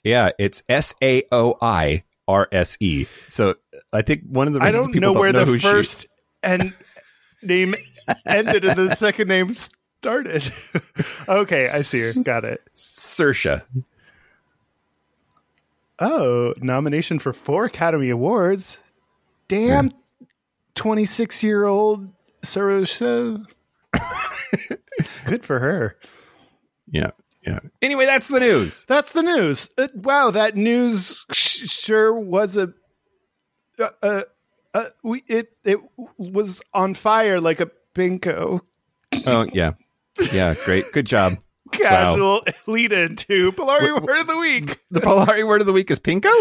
Yeah, 0.04 0.30
it's 0.38 0.62
S 0.68 0.94
A 1.02 1.25
O 1.32 1.56
I 1.61 2.05
R 2.29 2.48
S 2.52 2.76
E. 2.81 3.07
So 3.29 3.55
I 3.92 4.02
think 4.02 4.22
one 4.29 4.46
of 4.46 4.55
the 4.55 4.61
I 4.61 4.70
don't 4.70 4.92
people 4.92 5.12
know 5.12 5.18
where 5.18 5.33
know 5.33 5.40
the 5.40 5.46
who 5.46 5.59
she- 5.59 5.66
first 5.66 6.07
and 6.42 6.72
name 7.42 7.74
ended 8.26 8.64
and 8.64 8.76
the 8.76 8.94
second 8.94 9.29
name 9.29 9.55
started. 9.55 10.52
okay, 11.29 11.57
I 11.57 11.59
see 11.59 12.00
her. 12.20 12.24
Got 12.24 12.44
it. 12.44 12.62
Saoirse. 12.76 13.62
Oh, 16.00 16.55
nomination 16.59 17.18
for 17.18 17.33
four 17.33 17.64
Academy 17.66 18.11
Awards. 18.11 18.79
Damn, 19.48 19.90
26 20.74 21.42
year 21.44 21.64
old 21.66 22.09
Saoirse. 22.42 23.46
Good 25.24 25.44
for 25.44 25.61
her. 25.61 25.96
Yeah, 26.90 27.11
yeah. 27.46 27.59
Anyway, 27.83 28.07
that's 28.07 28.28
the 28.28 28.40
news. 28.40 28.85
That's 28.87 29.12
the 29.12 29.22
news. 29.22 29.68
Uh, 29.78 29.88
wow, 29.94 30.30
that 30.30 30.57
news 30.57 31.26
sh- 31.33 31.68
sure 31.68 32.12
was 32.12 32.57
a. 32.57 32.72
Uh, 33.78 33.88
uh, 34.02 34.22
uh, 34.72 34.85
we 35.02 35.22
it 35.26 35.52
it 35.64 35.78
was 36.18 36.62
on 36.72 36.94
fire 36.94 37.40
like 37.40 37.61
a 37.61 37.70
bingo. 37.94 38.61
Oh 39.26 39.46
yeah, 39.52 39.72
yeah. 40.33 40.54
Great, 40.64 40.85
good 40.92 41.07
job. 41.07 41.38
Casual 41.72 42.42
lead 42.66 42.92
into 42.92 43.52
Polari 43.52 43.96
wh- 43.96 44.02
word 44.02 44.20
of 44.20 44.26
the 44.26 44.37
week. 44.38 44.80
The 44.90 45.00
Polari 45.00 45.46
word 45.46 45.61
of 45.61 45.66
the 45.68 45.72
week 45.72 45.88
is 45.90 46.00
pinko. 46.00 46.33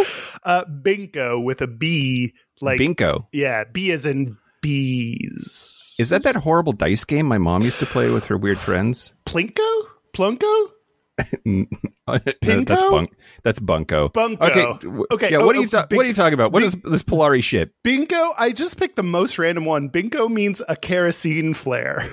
Uh, 0.44 0.66
bingo 0.66 1.40
with 1.40 1.62
a 1.62 1.68
B, 1.68 2.34
like 2.62 2.80
Binko. 2.80 3.28
yeah, 3.32 3.64
B 3.72 3.92
as 3.92 4.06
in 4.08 4.38
bees. 4.62 5.96
Is 6.00 6.10
that 6.10 6.24
that 6.24 6.36
horrible 6.36 6.74
dice 6.74 7.04
game 7.04 7.28
my 7.28 7.38
mom 7.38 7.62
used 7.62 7.80
to 7.80 7.86
play 7.86 8.10
with 8.10 8.26
her 8.26 8.38
weird 8.38 8.62
friends? 8.62 9.14
Plinko? 9.26 9.84
Plunko? 10.14 10.72
No, 11.46 11.66
that's 12.08 12.34
Pinko? 12.42 12.92
bunk. 12.92 13.14
That's 13.44 13.60
bunko. 13.60 14.10
Bunko. 14.10 14.46
Okay. 14.46 14.88
Okay, 15.14 15.32
Yeah. 15.32 15.38
oh, 15.38 15.46
What 15.46 15.56
are 15.56 15.60
you 15.60 15.66
oh, 15.68 15.70
ta- 15.70 15.86
bing- 15.86 15.98
What 15.98 16.06
are 16.06 16.10
you 16.10 16.16
talking 16.16 16.34
about? 16.34 16.52
What 16.52 16.60
bing- 16.62 16.68
is 16.68 16.76
this 16.84 17.04
Polari 17.04 17.42
shit? 17.44 17.72
Bingo? 17.84 18.34
I 18.38 18.52
just 18.52 18.78
picked 18.78 18.96
the 18.96 19.04
most 19.04 19.38
random 19.40 19.66
one. 19.66 19.88
Bingo 19.90 20.28
means 20.28 20.62
a 20.68 20.76
kerosene 20.76 21.54
flare. 21.54 22.12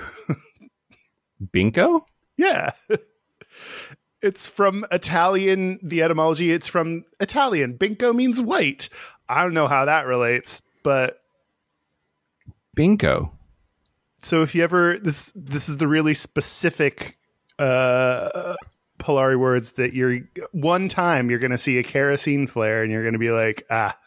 Binko. 1.53 2.01
yeah. 2.37 2.71
It's 4.23 4.45
from 4.45 4.85
Italian, 4.91 5.79
the 5.81 6.03
etymology, 6.03 6.51
it's 6.51 6.67
from 6.67 7.05
Italian. 7.19 7.73
Bingo 7.73 8.13
means 8.13 8.39
white. 8.39 8.87
I 9.27 9.41
don't 9.41 9.55
know 9.55 9.65
how 9.67 9.85
that 9.85 10.05
relates, 10.05 10.61
but 10.83 11.17
Binko. 12.77 13.31
so 14.21 14.43
if 14.43 14.53
you 14.53 14.63
ever 14.63 14.99
this 14.99 15.33
this 15.35 15.67
is 15.69 15.77
the 15.77 15.87
really 15.87 16.13
specific 16.13 17.17
uh 17.57 18.53
Polari 19.01 19.37
words 19.37 19.73
that 19.73 19.93
you're 19.93 20.19
one 20.51 20.87
time 20.87 21.29
you're 21.29 21.39
gonna 21.39 21.57
see 21.57 21.77
a 21.77 21.83
kerosene 21.83 22.47
flare 22.47 22.83
and 22.83 22.91
you're 22.91 23.03
gonna 23.03 23.17
be 23.17 23.31
like, 23.31 23.65
ah, 23.69 23.97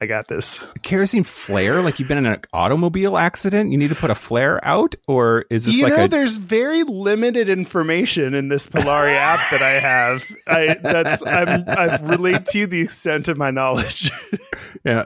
I 0.00 0.06
got 0.06 0.26
this. 0.28 0.64
kerosene 0.82 1.22
flare? 1.22 1.80
Like 1.80 1.98
you've 2.00 2.08
been 2.08 2.18
in 2.18 2.26
an 2.26 2.40
automobile 2.52 3.16
accident? 3.16 3.70
You 3.70 3.78
need 3.78 3.90
to 3.90 3.94
put 3.94 4.10
a 4.10 4.16
flare 4.16 4.58
out, 4.64 4.94
or 5.06 5.44
is 5.48 5.64
this 5.64 5.76
you 5.76 5.84
like 5.84 5.96
know, 5.96 6.04
a 6.04 6.08
there's 6.08 6.38
very 6.38 6.82
limited 6.82 7.48
information 7.48 8.34
in 8.34 8.48
this 8.48 8.66
Polari 8.66 9.14
app 9.14 9.38
that 9.50 9.62
I 9.62 9.70
have. 9.80 10.24
I 10.48 10.74
that's 10.82 11.24
I'm 11.24 11.64
I've 11.68 12.02
relayed 12.02 12.46
to 12.46 12.58
you 12.58 12.66
the 12.66 12.80
extent 12.80 13.28
of 13.28 13.38
my 13.38 13.50
knowledge. 13.52 14.10
yeah 14.84 15.04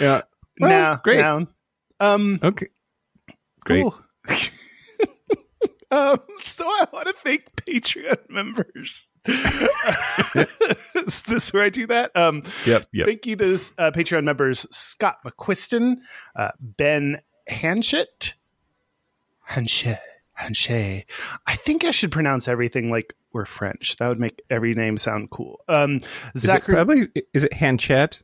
yeah? 0.00 0.22
Well, 0.60 0.70
now, 0.70 1.00
great. 1.02 1.24
Um, 2.00 2.38
Okay, 2.42 2.68
great. 3.64 3.82
cool. 3.82 3.94
um, 5.90 6.20
so 6.44 6.64
I 6.66 6.86
want 6.92 7.08
to 7.08 7.14
thank 7.24 7.54
Patreon 7.56 8.28
members. 8.30 9.08
Is 10.94 11.22
this 11.22 11.52
where 11.52 11.64
I 11.64 11.68
do 11.68 11.86
that? 11.88 12.16
Um, 12.16 12.42
Yep, 12.64 12.86
yep. 12.92 13.06
Thank 13.06 13.26
you 13.26 13.36
to 13.36 13.54
uh, 13.78 13.90
Patreon 13.90 14.24
members 14.24 14.66
Scott 14.74 15.18
McQuiston, 15.24 15.96
uh, 16.34 16.50
Ben 16.60 17.20
Hanchett, 17.48 18.32
Hanchet, 19.50 19.98
Hanchet. 20.40 21.04
I 21.46 21.56
think 21.56 21.84
I 21.84 21.90
should 21.90 22.10
pronounce 22.12 22.48
everything 22.48 22.90
like 22.90 23.14
we're 23.32 23.44
French. 23.46 23.96
That 23.96 24.08
would 24.08 24.20
make 24.20 24.42
every 24.50 24.74
name 24.74 24.96
sound 24.98 25.30
cool. 25.30 25.60
Um, 25.68 25.96
Is 26.34 26.44
it 26.44 26.48
Zachary, 26.48 26.74
probably 26.74 27.08
is 27.32 27.44
it 27.44 27.52
Hanchet? 27.52 28.22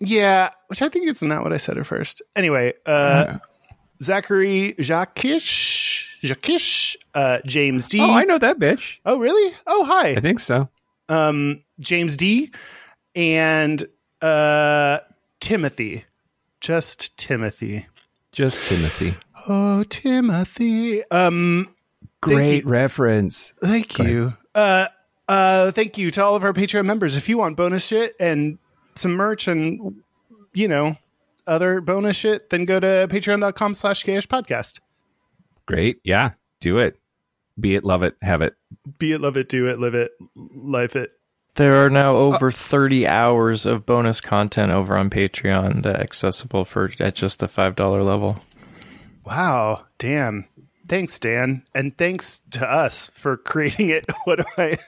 yeah, 0.00 0.50
which 0.68 0.82
I 0.82 0.88
think 0.88 1.08
is 1.08 1.22
not 1.22 1.42
what 1.42 1.52
I 1.52 1.56
said 1.56 1.78
at 1.78 1.86
first. 1.86 2.22
Anyway, 2.34 2.74
uh, 2.84 3.38
Zachary 4.02 4.74
Jacquish, 4.78 6.05
Jacquish, 6.22 6.96
uh, 7.14 7.38
James 7.46 7.88
D. 7.88 8.00
Oh, 8.00 8.12
I 8.12 8.24
know 8.24 8.38
that 8.38 8.58
bitch. 8.58 8.98
Oh, 9.04 9.18
really? 9.18 9.54
Oh, 9.66 9.84
hi. 9.84 10.10
I 10.10 10.20
think 10.20 10.40
so. 10.40 10.68
um, 11.08 11.62
James 11.80 12.16
D, 12.16 12.50
and 13.14 13.84
uh, 14.22 14.98
Timothy. 15.40 16.04
Just 16.60 17.16
Timothy. 17.18 17.84
Just 18.32 18.64
Timothy. 18.64 19.14
Oh, 19.48 19.84
Timothy. 19.84 21.04
Um, 21.10 21.68
Great 22.20 22.66
reference. 22.66 23.54
thank 23.62 23.98
you. 23.98 24.34
Uh, 24.54 24.86
uh, 25.28 25.70
thank 25.70 25.96
you 25.98 26.10
to 26.10 26.22
all 26.24 26.34
of 26.34 26.42
our 26.44 26.52
Patreon 26.52 26.84
members. 26.86 27.16
If 27.16 27.28
you 27.28 27.38
want 27.38 27.56
bonus 27.56 27.86
shit 27.86 28.14
and 28.18 28.58
some 28.94 29.12
merch 29.12 29.46
and 29.48 30.02
you 30.54 30.66
know 30.66 30.96
other 31.46 31.80
bonus 31.80 32.16
shit, 32.16 32.50
then 32.50 32.64
go 32.64 32.80
to 32.80 33.06
patreon.com 33.10 33.74
slash 33.74 34.02
podcast. 34.04 34.80
Great. 35.66 36.00
Yeah. 36.04 36.32
Do 36.60 36.78
it. 36.78 36.98
Be 37.58 37.74
it, 37.74 37.84
love 37.84 38.02
it, 38.02 38.16
have 38.22 38.42
it. 38.42 38.54
Be 38.98 39.12
it, 39.12 39.20
love 39.20 39.36
it, 39.36 39.48
do 39.48 39.66
it, 39.66 39.78
live 39.78 39.94
it, 39.94 40.12
life 40.34 40.94
it. 40.94 41.10
There 41.54 41.82
are 41.82 41.88
now 41.88 42.14
over 42.14 42.50
30 42.50 43.06
hours 43.06 43.64
of 43.64 43.86
bonus 43.86 44.20
content 44.20 44.72
over 44.72 44.94
on 44.94 45.08
Patreon 45.08 45.84
that 45.84 46.00
accessible 46.00 46.66
for 46.66 46.92
at 47.00 47.14
just 47.14 47.40
the 47.40 47.46
$5 47.46 48.04
level. 48.04 48.42
Wow. 49.24 49.86
Damn. 49.98 50.46
Thanks, 50.86 51.18
Dan. 51.18 51.62
And 51.74 51.96
thanks 51.96 52.42
to 52.50 52.70
us 52.70 53.10
for 53.14 53.36
creating 53.36 53.88
it. 53.88 54.06
What 54.24 54.38
do 54.38 54.44
I 54.58 54.78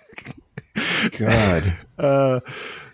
God. 1.17 1.77
uh 1.99 2.41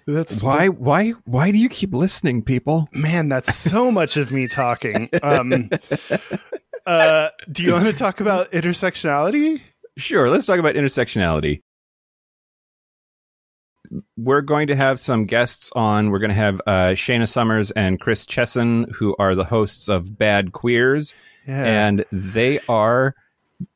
that's 0.07 0.42
Why 0.42 0.68
why 0.68 1.11
why 1.25 1.51
do 1.51 1.59
you 1.59 1.68
keep 1.68 1.92
listening, 1.94 2.42
people? 2.42 2.88
man, 2.92 3.29
that's 3.29 3.55
so 3.55 3.90
much 3.90 4.16
of 4.16 4.31
me 4.31 4.47
talking. 4.49 5.09
Um 5.23 5.70
uh 6.87 7.29
do 7.51 7.62
you 7.64 7.73
want 7.73 7.85
to 7.87 7.92
talk 7.92 8.20
about 8.20 8.51
intersectionality? 8.53 9.61
Sure, 9.97 10.29
let's 10.29 10.47
talk 10.47 10.59
about 10.59 10.75
intersectionality. 10.75 11.61
We're 14.16 14.40
going 14.40 14.68
to 14.68 14.77
have 14.77 14.99
some 14.99 15.27
guests 15.27 15.70
on. 15.77 16.11
We're 16.11 16.18
going 16.18 16.31
to 16.31 16.35
have 16.37 16.61
uh, 16.66 16.88
Shayna 16.92 17.29
Summers 17.29 17.70
and 17.70 18.01
Chris 18.01 18.27
Chesson, 18.27 18.87
who 18.94 19.14
are 19.18 19.35
the 19.35 19.44
hosts 19.44 19.88
of 19.88 20.18
Bad 20.18 20.53
Queers, 20.53 21.14
Yeah. 21.47 21.64
and 21.87 22.05
they 22.11 22.61
are, 22.68 23.14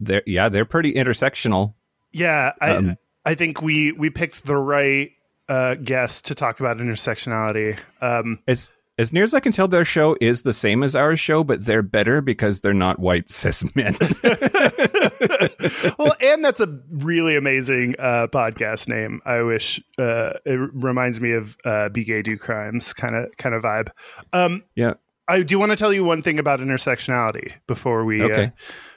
they're 0.00 0.22
yeah, 0.26 0.48
they're 0.48 0.64
pretty 0.64 0.94
intersectional. 0.94 1.74
Yeah, 2.12 2.52
I 2.60 2.70
Um, 2.70 2.96
I 3.24 3.34
think 3.34 3.60
we 3.62 3.92
we 3.92 4.08
picked 4.10 4.44
the 4.46 4.56
right 4.56 5.10
uh, 5.48 5.74
guest 5.74 6.26
to 6.26 6.34
talk 6.34 6.58
about 6.60 6.78
intersectionality. 6.78 7.78
Um, 8.00 8.40
As 8.48 8.72
as 8.98 9.12
near 9.12 9.22
as 9.22 9.32
I 9.32 9.40
can 9.40 9.52
tell, 9.52 9.68
their 9.68 9.84
show 9.84 10.16
is 10.20 10.42
the 10.42 10.52
same 10.52 10.82
as 10.82 10.96
our 10.96 11.16
show, 11.16 11.44
but 11.44 11.64
they're 11.64 11.82
better 11.82 12.20
because 12.20 12.60
they're 12.60 12.74
not 12.74 12.98
white 12.98 13.28
cis 13.30 13.64
men. 13.76 13.96
well, 15.98 16.14
and 16.20 16.44
that's 16.44 16.60
a 16.60 16.78
really 16.90 17.36
amazing 17.36 17.94
uh, 17.98 18.26
podcast 18.28 18.88
name. 18.88 19.20
I 19.24 19.42
wish 19.42 19.80
uh, 19.98 20.32
it 20.44 20.58
reminds 20.74 21.20
me 21.20 21.32
of 21.32 21.56
uh, 21.64 21.88
"Be 21.90 22.04
Gay, 22.04 22.22
Do 22.22 22.36
Crimes" 22.36 22.92
kind 22.92 23.14
of 23.14 23.36
kind 23.36 23.54
of 23.54 23.62
vibe. 23.62 23.90
Um, 24.32 24.64
yeah, 24.74 24.94
I 25.28 25.42
do 25.42 25.58
want 25.58 25.70
to 25.72 25.76
tell 25.76 25.92
you 25.92 26.04
one 26.04 26.22
thing 26.22 26.38
about 26.38 26.60
intersectionality 26.60 27.52
before 27.66 28.04
we 28.04 28.22
uh, 28.22 28.26
Okay. 28.26 28.52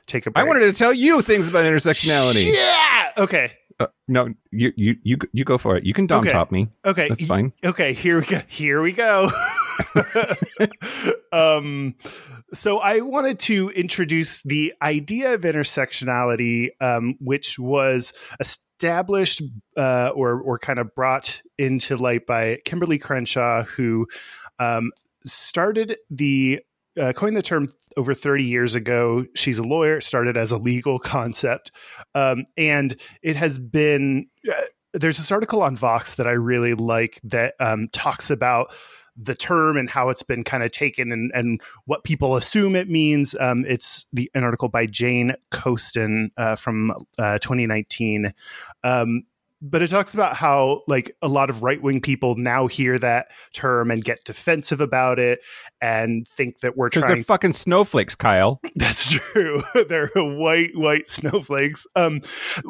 take 0.07 0.25
a 0.25 0.31
break. 0.31 0.43
I 0.43 0.47
wanted 0.47 0.61
to 0.61 0.73
tell 0.73 0.93
you 0.93 1.21
things 1.21 1.47
about 1.47 1.65
intersectionality. 1.65 2.53
Yeah. 2.53 3.11
Okay. 3.17 3.51
Uh, 3.79 3.87
no, 4.07 4.33
you 4.51 4.71
you 4.75 4.95
you 5.03 5.17
you 5.31 5.43
go 5.43 5.57
for 5.57 5.75
it. 5.75 5.85
You 5.85 5.93
can 5.93 6.05
dom 6.07 6.21
Okay. 6.21 6.31
top 6.31 6.51
me. 6.51 6.69
Okay, 6.85 7.07
That's 7.07 7.25
fine. 7.25 7.51
Okay, 7.63 7.93
here 7.93 8.19
we 8.19 8.25
go. 8.25 8.41
Here 8.47 8.81
we 8.81 8.91
go. 8.91 9.31
um, 11.31 11.95
so 12.53 12.79
I 12.79 12.99
wanted 13.01 13.39
to 13.39 13.69
introduce 13.69 14.43
the 14.43 14.73
idea 14.81 15.33
of 15.33 15.41
intersectionality, 15.41 16.69
um, 16.79 17.15
which 17.19 17.57
was 17.57 18.13
established 18.39 19.41
uh, 19.77 20.09
or 20.15 20.41
or 20.41 20.59
kind 20.59 20.79
of 20.79 20.93
brought 20.95 21.41
into 21.57 21.97
light 21.97 22.25
by 22.25 22.59
Kimberlé 22.65 23.01
Crenshaw, 23.01 23.63
who 23.63 24.07
um, 24.59 24.91
started 25.23 25.97
the 26.09 26.61
uh, 26.99 27.13
coined 27.13 27.37
the 27.37 27.41
term 27.41 27.71
over 27.97 28.13
30 28.13 28.43
years 28.43 28.75
ago. 28.75 29.25
She's 29.35 29.59
a 29.59 29.63
lawyer. 29.63 29.97
It 29.97 30.03
started 30.03 30.37
as 30.37 30.51
a 30.51 30.57
legal 30.57 30.99
concept, 30.99 31.71
um, 32.15 32.45
and 32.57 32.95
it 33.21 33.35
has 33.35 33.59
been. 33.59 34.27
Uh, 34.49 34.61
there's 34.93 35.17
this 35.17 35.31
article 35.31 35.61
on 35.61 35.77
Vox 35.77 36.15
that 36.15 36.27
I 36.27 36.31
really 36.31 36.73
like 36.73 37.21
that 37.23 37.53
um, 37.61 37.87
talks 37.93 38.29
about 38.29 38.73
the 39.23 39.35
term 39.35 39.77
and 39.77 39.89
how 39.89 40.09
it's 40.09 40.23
been 40.23 40.43
kind 40.43 40.63
of 40.63 40.71
taken 40.71 41.11
and, 41.11 41.31
and 41.33 41.61
what 41.85 42.03
people 42.03 42.35
assume 42.35 42.75
it 42.75 42.89
means. 42.89 43.35
Um, 43.39 43.65
it's 43.67 44.05
the 44.11 44.29
an 44.33 44.43
article 44.43 44.69
by 44.69 44.85
Jane 44.85 45.33
Coaston 45.51 46.31
uh, 46.37 46.55
from 46.55 46.91
uh, 47.17 47.39
2019. 47.39 48.33
Um, 48.83 49.23
but 49.61 49.81
it 49.81 49.89
talks 49.89 50.13
about 50.13 50.35
how 50.35 50.81
like 50.87 51.15
a 51.21 51.27
lot 51.27 51.49
of 51.49 51.61
right 51.61 51.81
wing 51.81 52.01
people 52.01 52.35
now 52.35 52.65
hear 52.67 52.97
that 52.97 53.27
term 53.53 53.91
and 53.91 54.03
get 54.03 54.23
defensive 54.23 54.81
about 54.81 55.19
it 55.19 55.39
and 55.79 56.27
think 56.27 56.59
that 56.61 56.75
we're 56.75 56.89
Because 56.89 57.03
trying 57.03 57.17
they're 57.17 57.23
fucking 57.23 57.53
snowflakes, 57.53 58.15
Kyle. 58.15 58.59
that's 58.75 59.11
true. 59.11 59.61
They're 59.89 60.09
white, 60.15 60.75
white 60.75 61.07
snowflakes. 61.07 61.85
Um, 61.95 62.21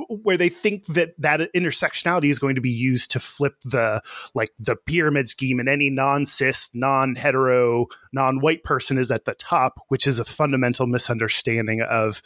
where 0.10 0.38
they 0.38 0.50
think 0.50 0.86
that 0.88 1.14
that 1.20 1.42
intersectionality 1.54 2.30
is 2.30 2.40
going 2.40 2.56
to 2.56 2.62
be 2.62 2.72
used 2.72 3.12
to 3.12 3.20
flip 3.20 3.56
the 3.64 4.02
like 4.34 4.52
the 4.60 4.76
pyramid 4.76 5.30
scheme, 5.30 5.60
and 5.60 5.70
any 5.70 5.90
non-cis, 5.90 6.72
non-hetero, 6.74 7.88
non-white 8.14 8.64
person 8.64 8.98
is 8.98 9.12
at 9.12 9.26
the 9.26 9.34
top, 9.34 9.82
which 9.88 10.08
is 10.08 10.20
a 10.20 10.26
fundamental 10.26 10.88
misunderstanding 10.88 11.82
of 11.82 12.22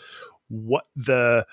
what 0.48 0.86
the 0.96 1.46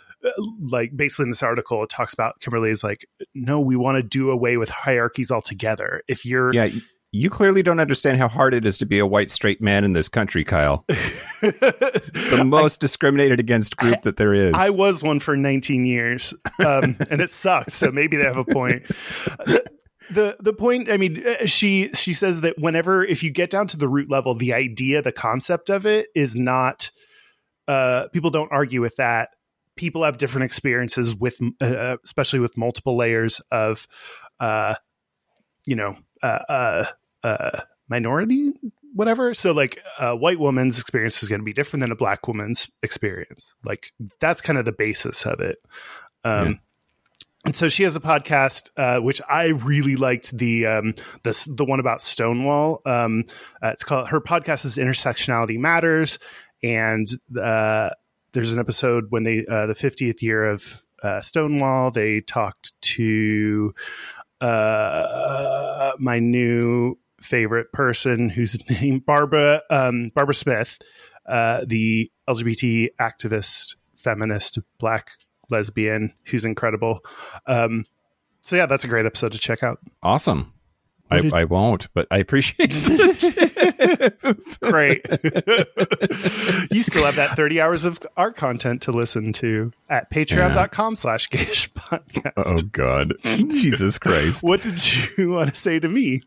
like 0.61 0.97
basically 0.97 1.25
in 1.25 1.31
this 1.31 1.43
article 1.43 1.83
it 1.83 1.91
talks 1.91 2.15
about 2.15 2.41
kimberlé 2.41 2.71
is 2.71 2.85
like 2.85 3.05
no 3.35 3.61
we 3.61 3.77
want 3.77 3.97
to 3.97 4.03
do 4.03 4.31
away 4.31 4.57
with 4.57 4.69
hierarchies 4.69 5.31
altogether 5.31 6.03
if 6.09 6.25
you're 6.25 6.53
Yeah, 6.55 6.71
you 7.15 7.29
clearly 7.29 7.63
don't 7.63 7.79
understand 7.79 8.17
how 8.17 8.27
hard 8.27 8.55
it 8.55 8.65
is 8.65 8.79
to 8.79 8.87
be 8.87 8.99
a 8.99 9.07
white 9.07 9.31
straight 9.31 9.61
man 9.61 9.85
in 9.85 9.93
this 9.93 10.09
country, 10.09 10.45
Kyle. 10.45 10.85
The 11.43 12.45
most 12.47 12.81
discriminated 12.81 13.41
against 13.41 13.77
group 13.77 14.03
that 14.03 14.17
there 14.17 14.33
is. 14.33 14.55
I 14.55 14.71
was 14.71 15.03
one 15.03 15.19
for 15.19 15.37
19 15.37 15.85
years, 15.85 16.33
um, 16.65 16.97
and 17.11 17.21
it 17.21 17.31
sucks. 17.31 17.75
So 17.75 17.91
maybe 17.91 18.17
they 18.17 18.23
have 18.23 18.37
a 18.37 18.45
point. 18.45 18.85
The, 19.45 19.65
the 20.11 20.37
the 20.39 20.53
point, 20.53 20.89
I 20.89 20.97
mean, 20.97 21.27
uh, 21.27 21.47
she 21.47 21.91
she 21.95 22.13
says 22.15 22.43
that 22.43 22.59
whenever 22.59 23.05
if 23.05 23.25
you 23.25 23.31
get 23.31 23.51
down 23.51 23.67
to 23.69 23.77
the 23.77 23.89
root 23.89 24.09
level, 24.09 24.35
the 24.35 24.53
idea, 24.53 25.03
the 25.03 25.13
concept 25.13 25.69
of 25.69 25.85
it 25.85 26.07
is 26.15 26.37
not. 26.37 26.91
Uh, 27.67 28.09
people 28.13 28.31
don't 28.31 28.51
argue 28.53 28.81
with 28.81 28.95
that. 28.97 29.31
People 29.77 30.05
have 30.05 30.19
different 30.19 30.45
experiences 30.45 31.15
with, 31.17 31.41
uh, 31.61 31.97
especially 32.05 32.41
with 32.41 32.57
multiple 32.57 32.97
layers 32.97 33.41
of, 33.51 33.87
uh, 34.41 34.75
you 35.67 35.77
know, 35.77 35.97
uh, 36.23 36.27
uh, 36.49 36.85
uh, 37.25 37.61
minority 37.89 38.53
whatever. 38.95 39.35
So 39.35 39.53
like 39.53 39.79
a 39.99 40.15
white 40.15 40.39
woman's 40.39 40.79
experience 40.79 41.23
is 41.23 41.29
going 41.29 41.41
to 41.41 41.45
be 41.45 41.53
different 41.53 41.81
than 41.81 41.93
a 41.93 41.97
black 41.97 42.29
woman's 42.29 42.71
experience. 42.83 43.55
Like 43.65 43.93
that's 44.21 44.41
kind 44.41 44.59
of 44.59 44.65
the 44.65 44.73
basis 44.73 45.25
of 45.27 45.41
it. 45.41 45.59
Um, 46.25 46.47
Yeah. 46.47 46.55
And 47.45 47.57
so 47.57 47.69
she 47.69 47.83
has 47.83 47.97
a 47.97 48.01
podcast, 48.01 48.71
uh, 48.77 49.01
which 49.01 49.21
I 49.29 49.47
really 49.47 49.97
liked 49.97 50.37
the 50.39 50.65
um, 50.67 50.95
the 51.25 51.49
the 51.51 51.65
one 51.65 51.81
about 51.81 52.01
Stonewall. 52.01 52.81
Um, 52.87 53.25
uh, 53.61 53.71
it's 53.71 53.83
called 53.83 54.11
her 54.11 54.21
podcast 54.21 54.65
is 54.65 54.77
Intersectionality 54.77 55.59
Matters, 55.59 56.21
and 56.63 57.09
uh, 57.37 57.91
there's 58.33 58.53
an 58.53 58.59
episode 58.59 59.07
when 59.11 59.25
they 59.25 59.45
uh, 59.49 59.67
the 59.67 59.75
50th 59.75 60.23
year 60.23 60.45
of 60.45 60.85
uh, 61.03 61.21
Stonewall. 61.21 61.91
They 61.91 62.21
talked 62.21 62.81
to 62.83 63.75
uh, 64.41 65.93
my 65.99 66.19
new 66.19 66.99
favorite 67.21 67.73
person, 67.73 68.29
who's 68.29 68.59
named 68.71 69.07
Barbara 69.07 69.63
um, 69.71 70.11
Barbara 70.15 70.35
Smith, 70.35 70.79
uh, 71.29 71.61
the 71.67 72.11
LGBT 72.29 72.89
activist, 73.01 73.77
feminist, 73.97 74.59
black 74.79 75.11
lesbian, 75.51 76.13
who's 76.25 76.45
incredible. 76.45 77.01
Um, 77.47 77.85
so 78.41 78.57
yeah, 78.57 78.67
that's 78.67 78.85
a 78.85 78.89
great 78.89 79.07
episode 79.07 79.33
to 79.33 79.39
check 79.39 79.63
out. 79.63 79.79
awesome. 80.03 80.53
I, 81.13 81.21
did- 81.21 81.33
I 81.35 81.45
won't, 81.45 81.89
but 81.95 82.07
I 82.11 82.19
appreciate 82.19 82.71
it. 82.73 84.61
Great. 84.61 85.07
you 86.73 86.83
still 86.83 87.05
have 87.05 87.17
that 87.17 87.35
30 87.37 87.61
hours 87.61 87.85
of 87.85 88.01
art 88.17 88.37
content 88.37 88.83
to 88.83 88.93
listen 88.93 89.33
to 89.35 89.73
at 89.91 90.11
patreon.com 90.11 90.97
slash 90.97 91.29
gayish 91.29 91.71
podcast. 91.73 92.33
oh 92.37 92.63
God, 92.73 93.15
Jesus 93.25 93.99
Christ. 93.99 94.43
What 94.45 94.63
did 94.63 94.95
you 95.19 95.31
want 95.31 95.51
to 95.51 95.57
say 95.57 95.79
to 95.79 95.89
me? 95.89 96.21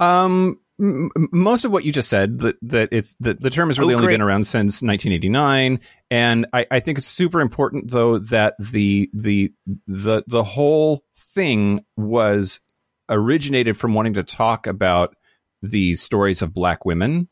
Um, 0.00 0.58
m- 0.80 1.10
most 1.32 1.64
of 1.64 1.70
what 1.72 1.84
you 1.84 1.92
just 1.92 2.08
said 2.08 2.40
that 2.40 2.56
that 2.62 2.88
it's 2.92 3.14
that 3.20 3.40
the 3.40 3.50
term 3.50 3.68
has 3.68 3.78
really 3.78 3.94
Oh, 3.94 3.98
only 3.98 4.08
been 4.12 4.20
around 4.22 4.44
since 4.44 4.82
1989, 4.82 5.78
and 6.10 6.46
I, 6.52 6.66
I 6.70 6.80
think 6.80 6.98
it's 6.98 7.06
super 7.06 7.40
important 7.40 7.90
though 7.90 8.18
that 8.18 8.54
the 8.58 9.08
the 9.14 9.52
the 9.86 10.24
the 10.26 10.42
whole 10.44 11.04
thing 11.14 11.84
was 11.96 12.60
originated 13.12 13.76
from 13.76 13.94
wanting 13.94 14.14
to 14.14 14.22
talk 14.22 14.66
about 14.66 15.14
the 15.62 15.94
stories 15.94 16.42
of 16.42 16.52
black 16.52 16.84
women 16.84 17.28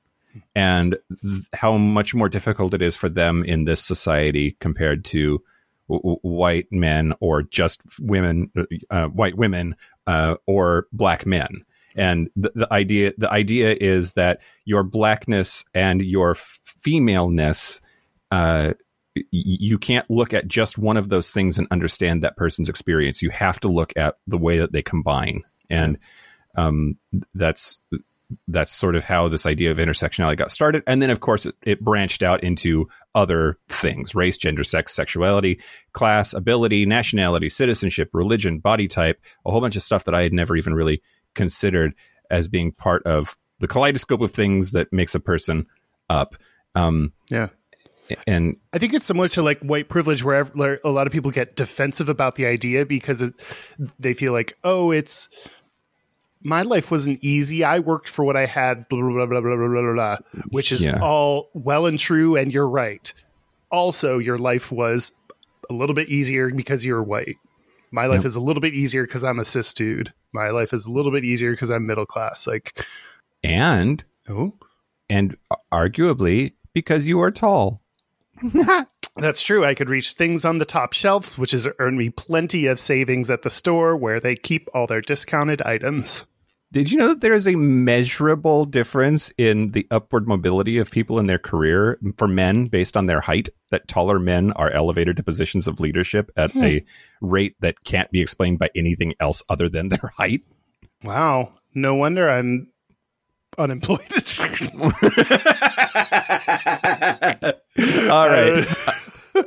and 0.55 0.97
th- 1.23 1.49
how 1.53 1.77
much 1.77 2.14
more 2.14 2.29
difficult 2.29 2.75
it 2.75 2.83
is 2.83 2.97
for 2.97 3.09
them 3.09 3.43
in 3.45 3.64
this 3.64 3.83
society 3.83 4.57
compared 4.61 5.05
to 5.05 5.43
w- 5.88 6.19
white 6.23 6.69
men 6.71 7.12
or 7.21 7.43
just 7.43 7.83
women, 8.01 8.51
uh, 8.90 9.07
white 9.07 9.37
women 9.37 9.75
uh, 10.07 10.37
or 10.47 10.87
black 10.93 11.27
men. 11.27 11.64
And 11.97 12.31
the, 12.37 12.53
the 12.55 12.73
idea 12.73 13.12
the 13.19 13.31
idea 13.31 13.77
is 13.79 14.12
that 14.12 14.40
your 14.64 14.85
blackness 14.85 15.64
and 15.75 16.01
your 16.01 16.37
femaleness, 16.37 17.81
uh, 18.31 18.75
you 19.33 19.77
can't 19.77 20.09
look 20.09 20.33
at 20.33 20.47
just 20.47 20.79
one 20.79 20.97
of 20.97 21.09
those 21.09 21.33
things 21.33 21.59
and 21.59 21.66
understand 21.73 22.23
that 22.23 22.37
person's 22.37 22.69
experience. 22.69 23.23
You 23.23 23.31
have 23.31 23.59
to 23.61 23.69
look 23.69 23.93
at 23.97 24.19
the 24.29 24.38
way 24.38 24.59
that 24.59 24.73
they 24.73 24.83
combine, 24.83 25.43
and 25.70 25.98
um, 26.56 26.96
that's 27.35 27.78
that's 28.46 28.72
sort 28.72 28.94
of 28.94 29.02
how 29.02 29.26
this 29.28 29.44
idea 29.44 29.72
of 29.72 29.78
intersectionality 29.78 30.37
got 30.37 30.52
started. 30.52 30.85
And 30.87 31.02
then, 31.02 31.11
of 31.11 31.18
course, 31.20 31.46
it, 31.46 31.54
it 31.62 31.80
branched 31.80 32.22
out 32.22 32.44
into 32.44 32.88
other 33.14 33.59
things 33.68 34.14
race, 34.14 34.38
gender, 34.38 34.62
sex, 34.62 34.94
sexuality, 34.94 35.61
class, 35.92 36.33
ability, 36.33 36.87
nationality, 36.87 37.48
citizenship, 37.48 38.11
religion, 38.12 38.59
body 38.59 38.87
type, 38.87 39.20
a 39.44 39.50
whole 39.50 39.61
bunch 39.61 39.74
of 39.76 39.83
stuff 39.83 40.04
that 40.04 40.14
I 40.14 40.22
had 40.22 40.33
never 40.33 40.56
even 40.56 40.74
really 40.74 41.02
considered 41.35 41.94
as 42.30 42.46
being 42.46 42.70
part 42.72 43.02
of 43.04 43.37
the 43.59 43.66
kaleidoscope 43.68 44.20
of 44.20 44.30
things 44.30 44.72
that 44.72 44.92
makes 44.92 45.14
a 45.14 45.20
person 45.20 45.66
up. 46.09 46.37
Um, 46.74 47.12
Yeah. 47.30 47.48
and 48.26 48.56
I 48.72 48.78
think 48.78 48.94
it's 48.94 49.06
similar 49.06 49.26
to 49.26 49.42
like 49.42 49.59
white 49.61 49.88
privilege, 49.88 50.22
where 50.22 50.44
where 50.44 50.80
a 50.85 50.90
lot 50.90 51.06
of 51.09 51.12
people 51.12 51.30
get 51.33 51.56
defensive 51.56 52.09
about 52.09 52.37
the 52.37 52.46
idea 52.46 52.87
because 52.87 53.22
it, 53.22 53.35
they 53.98 54.14
feel 54.14 54.33
like, 54.33 54.56
oh, 54.62 54.92
it's 54.92 55.28
my 56.42 56.62
life 56.62 56.90
wasn't 56.90 57.18
easy. 57.22 57.64
I 57.64 57.79
worked 57.81 58.09
for 58.09 58.24
what 58.24 58.37
I 58.37 58.46
had, 58.46 58.88
blah 58.88 59.00
blah 59.00 59.26
blah 59.26 59.40
blah 59.40 59.57
blah 59.57 59.68
blah 59.68 59.92
blah, 59.92 60.16
which 60.50 60.72
is 60.72 60.85
Yeah. 60.85 60.98
all 61.03 61.50
well 61.55 61.87
and 61.87 61.98
true, 61.98 62.37
and 62.37 62.53
you're 62.53 62.68
right. 62.68 63.12
Also, 63.70 64.18
your 64.18 64.38
life 64.38 64.72
was 64.72 65.12
a 65.68 65.74
little 65.74 65.94
bit 65.94 66.09
easier 66.09 66.50
because 66.50 66.85
you're 66.85 67.03
white. 67.03 67.37
My 67.92 68.07
life 68.07 68.24
is 68.24 68.37
a 68.37 68.40
little 68.40 68.61
bit 68.61 68.72
easier 68.74 69.05
because 69.05 69.24
I'm 69.24 69.38
a 69.40 69.44
cis 69.44 69.74
dude. 69.74 70.12
My 70.33 70.50
life 70.50 70.72
is 70.72 70.87
a 70.87 70.90
little 70.90 71.11
bit 71.12 71.24
easier 71.24 71.50
because 71.53 71.70
I'm 71.70 71.87
middle 71.87 72.07
class. 72.07 72.46
Like, 72.46 72.85
and 73.42 74.03
oh, 74.29 74.55
and 75.09 75.37
arguably 75.72 76.53
because 76.72 77.09
you 77.09 77.20
are 77.20 77.31
tall. 77.31 77.83
That's 79.16 79.42
true. 79.42 79.64
I 79.64 79.74
could 79.74 79.88
reach 79.90 80.12
things 80.12 80.44
on 80.44 80.59
the 80.59 80.64
top 80.64 80.92
shelves, 80.92 81.37
which 81.37 81.50
has 81.50 81.68
earned 81.79 81.98
me 81.98 82.11
plenty 82.11 82.66
of 82.66 82.79
savings 82.81 83.29
at 83.31 83.42
the 83.42 83.50
store 83.50 83.96
where 83.96 84.20
they 84.20 84.37
keep 84.37 84.68
all 84.72 84.87
their 84.87 85.00
discounted 85.03 85.61
items. 85.62 86.24
Did 86.72 86.92
you 86.92 86.98
know 86.98 87.09
that 87.09 87.20
there 87.20 87.35
is 87.35 87.48
a 87.48 87.56
measurable 87.56 88.64
difference 88.64 89.33
in 89.37 89.72
the 89.72 89.88
upward 89.90 90.28
mobility 90.28 90.78
of 90.78 90.88
people 90.88 91.18
in 91.18 91.26
their 91.26 91.38
career 91.38 91.98
for 92.16 92.28
men 92.28 92.66
based 92.66 92.96
on 92.96 93.06
their 93.06 93.20
height? 93.20 93.48
That 93.70 93.88
taller 93.88 94.20
men 94.20 94.52
are 94.52 94.70
elevated 94.70 95.16
to 95.16 95.24
positions 95.24 95.66
of 95.66 95.80
leadership 95.80 96.30
at 96.37 96.52
hmm. 96.52 96.62
a 96.62 96.85
rate 97.20 97.56
that 97.59 97.83
can't 97.83 98.09
be 98.12 98.20
explained 98.20 98.61
by 98.61 98.70
anything 98.76 99.14
else 99.18 99.42
other 99.48 99.68
than 99.68 99.88
their 99.88 100.12
height. 100.16 100.42
Wow. 101.02 101.54
No 101.74 101.96
wonder 101.96 102.30
I'm 102.30 102.68
unemployed. 103.59 104.00
All 108.11 108.28
right. 108.28 108.66
Uh, 108.87 108.92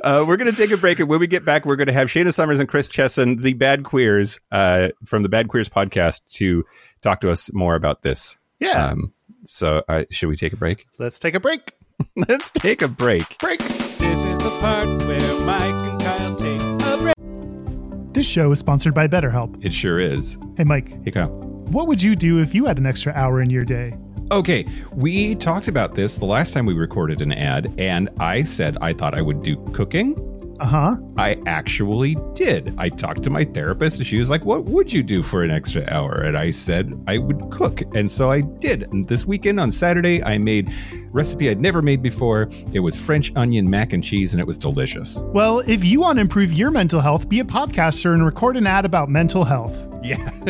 Uh, 0.02 0.24
we're 0.26 0.36
going 0.36 0.50
to 0.50 0.56
take 0.56 0.70
a 0.70 0.76
break, 0.76 0.98
and 1.00 1.08
when 1.08 1.20
we 1.20 1.26
get 1.26 1.44
back, 1.44 1.64
we're 1.64 1.76
going 1.76 1.86
to 1.86 1.92
have 1.92 2.08
Shayna 2.08 2.32
Summers 2.32 2.58
and 2.58 2.68
Chris 2.68 2.88
Chesson, 2.88 3.36
the 3.40 3.52
Bad 3.54 3.84
Queers, 3.84 4.40
uh, 4.52 4.88
from 5.04 5.22
the 5.22 5.28
Bad 5.28 5.48
Queers 5.48 5.68
podcast, 5.68 6.22
to 6.36 6.64
talk 7.02 7.20
to 7.22 7.30
us 7.30 7.52
more 7.52 7.74
about 7.74 8.02
this. 8.02 8.36
yeah. 8.60 8.86
Um, 8.86 9.12
so, 9.44 9.82
uh, 9.88 10.04
should 10.10 10.28
we 10.30 10.36
take 10.36 10.52
a 10.54 10.56
break? 10.56 10.86
Let's 10.98 11.18
take 11.18 11.34
a 11.34 11.40
break. 11.40 11.74
Let's 12.28 12.50
take 12.50 12.80
a 12.82 12.88
break. 12.88 13.38
Break. 13.38 13.60
This 13.60 14.24
is 14.24 14.38
the 14.38 14.50
part 14.60 14.86
where 15.06 15.40
Mike 15.40 15.62
and 15.62 16.00
Kyle 16.00 16.36
take 16.36 16.60
a 16.60 16.96
break. 17.02 18.14
This 18.14 18.26
show 18.26 18.50
is 18.52 18.58
sponsored 18.58 18.94
by 18.94 19.06
BetterHelp. 19.06 19.62
It 19.64 19.72
sure 19.72 20.00
is. 20.00 20.38
Hey, 20.56 20.64
Mike, 20.64 21.04
Hey, 21.04 21.10
Kyle. 21.10 21.28
what 21.28 21.86
would 21.88 22.02
you 22.02 22.16
do 22.16 22.38
if 22.40 22.54
you 22.54 22.64
had 22.64 22.78
an 22.78 22.86
extra 22.86 23.12
hour 23.12 23.40
in 23.42 23.50
your 23.50 23.64
day? 23.64 23.92
Okay, 24.30 24.66
we 24.92 25.34
talked 25.34 25.68
about 25.68 25.94
this 25.94 26.16
the 26.16 26.24
last 26.24 26.54
time 26.54 26.64
we 26.64 26.72
recorded 26.72 27.20
an 27.20 27.30
ad, 27.30 27.72
and 27.76 28.08
I 28.18 28.42
said 28.42 28.78
I 28.80 28.94
thought 28.94 29.14
I 29.14 29.20
would 29.20 29.42
do 29.42 29.56
cooking. 29.74 30.14
Uh 30.60 30.66
huh. 30.66 30.96
I 31.16 31.36
actually 31.46 32.16
did. 32.34 32.74
I 32.78 32.88
talked 32.88 33.22
to 33.24 33.30
my 33.30 33.44
therapist, 33.44 33.98
and 33.98 34.06
she 34.06 34.18
was 34.18 34.30
like, 34.30 34.44
What 34.44 34.64
would 34.64 34.92
you 34.92 35.02
do 35.02 35.22
for 35.22 35.42
an 35.42 35.50
extra 35.50 35.84
hour? 35.90 36.22
And 36.22 36.36
I 36.36 36.50
said 36.50 36.98
I 37.06 37.18
would 37.18 37.50
cook. 37.50 37.82
And 37.94 38.10
so 38.10 38.30
I 38.30 38.42
did. 38.42 38.82
And 38.92 39.06
this 39.08 39.24
weekend 39.24 39.58
on 39.60 39.72
Saturday, 39.72 40.22
I 40.22 40.38
made 40.38 40.72
recipe 41.14 41.48
I'd 41.48 41.60
never 41.60 41.80
made 41.80 42.02
before. 42.02 42.48
It 42.72 42.80
was 42.80 42.96
French 42.98 43.32
onion 43.36 43.70
mac 43.70 43.92
and 43.92 44.02
cheese, 44.02 44.32
and 44.32 44.40
it 44.40 44.46
was 44.46 44.58
delicious. 44.58 45.18
Well, 45.26 45.60
if 45.60 45.84
you 45.84 46.00
want 46.00 46.16
to 46.16 46.20
improve 46.20 46.52
your 46.52 46.70
mental 46.70 47.00
health, 47.00 47.28
be 47.28 47.40
a 47.40 47.44
podcaster 47.44 48.12
and 48.12 48.24
record 48.24 48.56
an 48.56 48.66
ad 48.66 48.84
about 48.84 49.08
mental 49.08 49.44
health. 49.44 49.86
Yeah. 50.02 50.28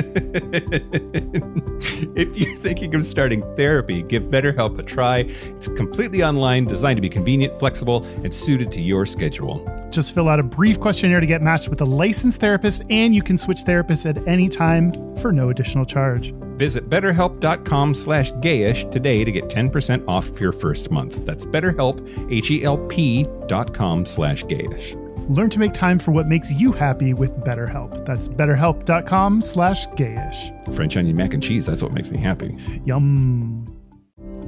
if 2.17 2.37
you're 2.37 2.57
thinking 2.57 2.95
of 2.97 3.07
starting 3.07 3.43
therapy, 3.57 4.03
give 4.03 4.25
BetterHelp 4.25 4.79
a 4.81 4.83
try. 4.83 5.19
It's 5.19 5.69
completely 5.69 6.25
online, 6.25 6.64
designed 6.64 6.97
to 6.97 7.03
be 7.03 7.09
convenient, 7.09 7.57
flexible, 7.61 8.05
and 8.25 8.35
suited 8.35 8.73
to 8.73 8.81
your 8.81 9.07
schedule. 9.07 9.64
Just 9.94 10.12
fill 10.12 10.28
out 10.28 10.40
a 10.40 10.42
brief 10.42 10.80
questionnaire 10.80 11.20
to 11.20 11.26
get 11.26 11.40
matched 11.40 11.68
with 11.68 11.80
a 11.80 11.85
licensed 11.85 12.40
therapist, 12.40 12.83
and 12.90 13.14
you 13.14 13.22
can 13.22 13.38
switch 13.38 13.59
therapists 13.59 14.04
at 14.09 14.26
any 14.26 14.48
time 14.48 14.92
for 15.18 15.30
no 15.30 15.50
additional 15.50 15.85
charge. 15.85 16.33
Visit 16.57 16.90
betterhelp.com 16.90 17.94
slash 17.94 18.33
gayish 18.35 18.90
today 18.90 19.22
to 19.24 19.30
get 19.30 19.44
10% 19.44 20.04
off 20.09 20.38
your 20.40 20.52
first 20.52 20.90
month. 20.90 21.24
That's 21.24 21.46
betterhelp, 21.46 22.00
H-E-L-P 22.30 23.28
dot 23.46 23.72
com 23.72 24.04
slash 24.04 24.42
gayish. 24.44 24.96
Learn 25.28 25.48
to 25.50 25.59
make 25.61 25.72
time 25.72 25.98
for 26.00 26.11
what 26.11 26.26
makes 26.26 26.52
you 26.52 26.72
happy 26.72 27.14
with 27.14 27.30
BetterHelp. 27.44 28.04
That's 28.04 28.28
betterhelp.com 28.28 29.42
slash 29.42 29.87
gayish. 29.90 30.74
French 30.74 30.96
onion 30.96 31.16
mac 31.16 31.35
and 31.35 31.42
cheese, 31.42 31.66
that's 31.66 31.83
what 31.83 31.92
makes 31.92 32.11
me 32.11 32.18
happy. 32.18 32.57
Yum. 32.85 33.66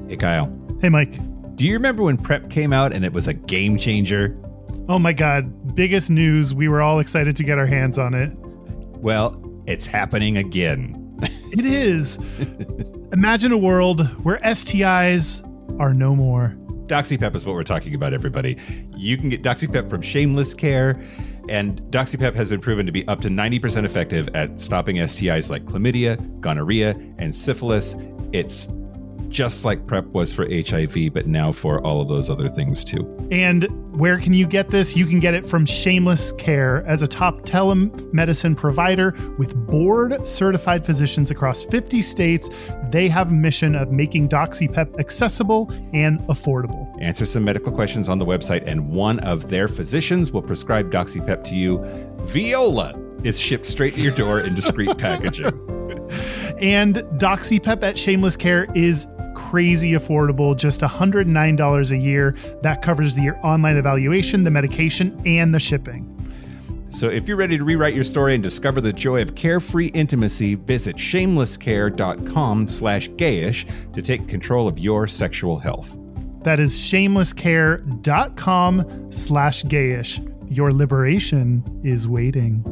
Hey, 0.09 0.17
Kyle, 0.17 0.53
Hey, 0.81 0.89
Mike. 0.89 1.19
do 1.57 1.67
you 1.67 1.73
remember 1.75 2.03
when 2.03 2.17
PrEP 2.19 2.51
came 2.51 2.73
out 2.73 2.93
and 2.93 3.05
it 3.05 3.13
was 3.13 3.27
a 3.29 3.33
game 3.33 3.79
changer? 3.79 4.37
Oh 4.89 4.99
my 4.99 5.13
God. 5.13 5.75
Biggest 5.75 6.11
news. 6.11 6.55
We 6.55 6.69
were 6.69 6.81
all 6.81 7.01
excited 7.01 7.37
to 7.37 7.45
get 7.45 7.59
our 7.59 7.67
hands 7.67 7.99
on 7.99 8.15
it. 8.15 8.31
Well, 8.99 9.43
it's 9.67 9.87
happening 9.87 10.37
again. 10.37 11.03
It 11.53 11.65
is. 11.65 12.19
Imagine 13.13 13.53
a 13.53 13.57
world 13.57 14.07
where 14.25 14.39
STIs 14.39 15.43
are 15.81 15.93
no 15.95 16.15
more. 16.15 16.57
DoxyPep 16.87 17.35
is 17.35 17.45
what 17.45 17.55
we're 17.55 17.65
talking 17.65 17.95
about, 17.95 18.13
everybody. 18.13 18.57
You 18.97 19.17
can 19.17 19.29
get 19.29 19.43
DoxyPep 19.43 19.91
from 19.91 20.03
Shameless 20.03 20.55
Care, 20.55 21.03
and 21.49 21.81
DoxyPep 21.91 22.35
has 22.35 22.49
been 22.49 22.61
proven 22.61 22.87
to 22.87 22.93
be 22.93 23.07
up 23.09 23.21
to 23.23 23.29
90% 23.29 23.85
effective 23.85 24.29
at 24.35 24.61
stopping 24.61 24.97
STIs 24.97 25.51
like 25.51 25.65
chlamydia, 25.65 26.41
gonorrhea, 26.41 26.95
and 27.19 27.35
syphilis. 27.35 27.97
It's 28.33 28.69
just 29.37 29.67
like 29.67 29.87
PrEP 29.87 30.07
was 30.07 30.33
for 30.33 30.49
HIV, 30.51 31.13
but 31.13 31.27
now 31.27 31.53
for 31.53 31.85
all 31.85 32.01
of 32.01 32.09
those 32.09 32.31
other 32.31 32.49
things 32.49 32.83
too. 32.83 33.07
And 33.31 33.69
where 33.95 34.19
can 34.19 34.33
you 34.33 34.47
get 34.47 34.71
this? 34.71 34.97
You 34.97 35.05
can 35.05 35.21
get 35.21 35.35
it 35.35 35.47
from 35.47 35.67
Shameless 35.67 36.33
Care 36.33 36.83
as 36.87 37.03
a 37.03 37.07
top 37.07 37.43
telemedicine 37.43 38.57
provider 38.57 39.15
with 39.37 39.55
board 39.67 40.27
certified 40.27 40.87
physicians 40.87 41.31
across 41.31 41.65
50 41.65 42.01
states. 42.01 42.49
They 42.91 43.11
have 43.11 43.29
a 43.29 43.35
mission 43.35 43.75
of 43.75 43.93
making 43.93 44.31
DoxyPep 44.31 44.99
accessible 44.99 45.71
and 45.93 46.19
affordable. 46.29 46.91
Answer 47.03 47.27
some 47.27 47.45
medical 47.45 47.71
questions 47.71 48.09
on 48.09 48.19
the 48.19 48.25
website, 48.25 48.63
and 48.67 48.89
one 48.89 49.19
of 49.19 49.51
their 49.51 49.69
physicians 49.69 50.33
will 50.33 50.41
prescribe 50.41 50.91
DoxyPep 50.91 51.45
to 51.45 51.55
you. 51.55 51.85
Viola 52.21 52.99
is 53.23 53.39
shipped 53.39 53.67
straight 53.67 53.97
to 53.97 54.01
your 54.01 54.15
door 54.15 54.41
in 54.41 54.55
discreet 54.55 54.97
packaging. 54.99 55.53
And 56.59 56.97
DoxyPep 57.19 57.83
at 57.83 57.99
Shameless 57.99 58.37
Care 58.37 58.67
is 58.75 59.07
crazy 59.51 59.93
affordable, 59.93 60.57
just 60.57 60.81
$109 60.81 61.91
a 61.91 61.97
year. 61.97 62.35
That 62.63 62.83
covers 62.83 63.15
the 63.15 63.31
online 63.43 63.77
evaluation, 63.77 64.45
the 64.45 64.51
medication, 64.51 65.21
and 65.25 65.55
the 65.55 65.61
shipping. 65.61 66.13
So 66.91 67.09
if 67.09 67.29
you're 67.29 67.37
ready 67.37 67.59
to 67.59 67.65
rewrite 67.65 67.95
your 67.95 68.05
story 68.05 68.35
and 68.35 68.43
discover 68.43 68.81
the 68.81 68.93
joy 68.93 69.21
of 69.21 69.35
carefree 69.35 69.89
intimacy, 69.89 70.55
visit 70.55 70.97
shamelesscare.com 70.97 72.67
slash 72.67 73.11
gayish 73.11 73.67
to 73.93 74.03
take 74.03 74.27
control 74.29 74.67
of 74.67 74.79
your 74.79 75.07
sexual 75.07 75.59
health. 75.59 75.97
That 76.43 76.59
is 76.61 76.75
shamelesscare.com 76.75 79.13
slash 79.13 79.63
gayish. 79.65 80.51
Your 80.51 80.73
liberation 80.73 81.83
is 81.85 82.09
waiting. 82.09 82.63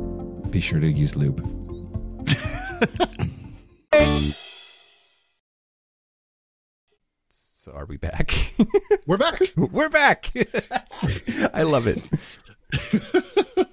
Be 0.50 0.60
sure 0.60 0.80
to 0.80 0.88
use 0.88 1.16
lube. 1.16 1.50
so 7.64 7.72
are 7.72 7.87
we 7.87 7.96
back? 7.96 8.35
We're 9.07 9.16
back. 9.16 9.40
We're 9.57 9.88
back. 9.88 10.31
I 11.55 11.62
love 11.62 11.87
it. 11.87 12.03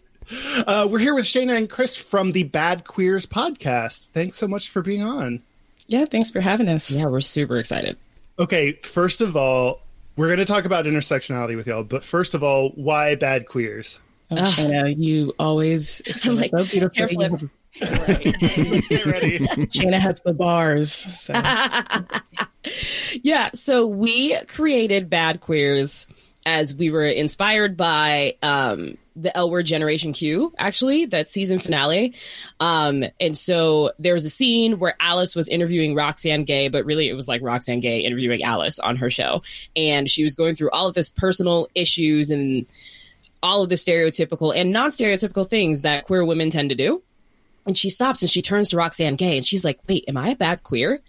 Uh, 0.65 0.87
we're 0.89 0.99
here 0.99 1.13
with 1.13 1.25
Shayna 1.25 1.57
and 1.57 1.69
Chris 1.69 1.97
from 1.97 2.31
the 2.31 2.43
Bad 2.43 2.85
Queers 2.85 3.25
podcast. 3.25 4.11
Thanks 4.11 4.37
so 4.37 4.47
much 4.47 4.69
for 4.69 4.81
being 4.81 5.01
on. 5.01 5.43
Yeah, 5.87 6.05
thanks 6.05 6.31
for 6.31 6.39
having 6.39 6.69
us. 6.69 6.89
Yeah, 6.89 7.07
we're 7.07 7.19
super 7.19 7.57
excited. 7.57 7.97
Okay, 8.39 8.79
first 8.81 9.19
of 9.19 9.35
all, 9.35 9.81
we're 10.15 10.27
going 10.27 10.39
to 10.39 10.45
talk 10.45 10.63
about 10.63 10.85
intersectionality 10.85 11.57
with 11.57 11.67
y'all, 11.67 11.83
but 11.83 12.01
first 12.01 12.33
of 12.33 12.43
all, 12.43 12.69
why 12.75 13.15
Bad 13.15 13.45
Queers? 13.45 13.99
Oh, 14.29 14.37
Shayna, 14.37 14.95
you 14.97 15.33
always 15.37 15.99
explain 16.05 16.37
like, 16.37 16.51
so 16.51 16.63
beautifully. 16.63 17.17
hair 17.17 17.37
flip. 17.37 17.51
Let's 17.81 18.87
get 18.87 19.05
ready. 19.05 19.45
have- 19.45 20.01
has 20.01 20.21
the 20.23 20.33
bars. 20.33 20.93
So. 21.19 21.33
Yeah, 23.21 23.49
so 23.53 23.87
we 23.87 24.37
created 24.47 25.09
Bad 25.09 25.41
Queers 25.41 26.07
as 26.45 26.73
we 26.73 26.89
were 26.89 27.05
inspired 27.05 27.77
by 27.77 28.35
um, 28.41 28.97
the 29.15 29.35
L 29.35 29.49
Word 29.49 29.65
Generation 29.65 30.13
Q, 30.13 30.53
actually, 30.57 31.05
that 31.07 31.29
season 31.29 31.59
finale. 31.59 32.15
Um, 32.59 33.03
and 33.19 33.37
so 33.37 33.91
there 33.99 34.13
was 34.13 34.25
a 34.25 34.29
scene 34.29 34.79
where 34.79 34.95
Alice 34.99 35.35
was 35.35 35.47
interviewing 35.47 35.95
Roxane 35.95 36.45
Gay, 36.45 36.69
but 36.69 36.85
really 36.85 37.09
it 37.09 37.13
was 37.13 37.27
like 37.27 37.41
Roxane 37.41 37.79
Gay 37.79 37.99
interviewing 37.99 38.43
Alice 38.43 38.79
on 38.79 38.95
her 38.97 39.09
show. 39.09 39.43
And 39.75 40.09
she 40.09 40.23
was 40.23 40.35
going 40.35 40.55
through 40.55 40.71
all 40.71 40.87
of 40.87 40.95
this 40.95 41.09
personal 41.09 41.67
issues 41.75 42.29
and 42.29 42.65
all 43.43 43.63
of 43.63 43.69
the 43.69 43.75
stereotypical 43.75 44.55
and 44.55 44.71
non 44.71 44.89
stereotypical 44.89 45.47
things 45.49 45.81
that 45.81 46.05
queer 46.05 46.25
women 46.25 46.49
tend 46.49 46.69
to 46.69 46.75
do. 46.75 47.03
And 47.65 47.77
she 47.77 47.91
stops 47.91 48.23
and 48.23 48.31
she 48.31 48.41
turns 48.41 48.69
to 48.69 48.77
Roxane 48.77 49.15
Gay 49.15 49.37
and 49.37 49.45
she's 49.45 49.63
like, 49.63 49.79
wait, 49.87 50.05
am 50.07 50.17
I 50.17 50.29
a 50.29 50.35
bad 50.35 50.63
queer? 50.63 51.01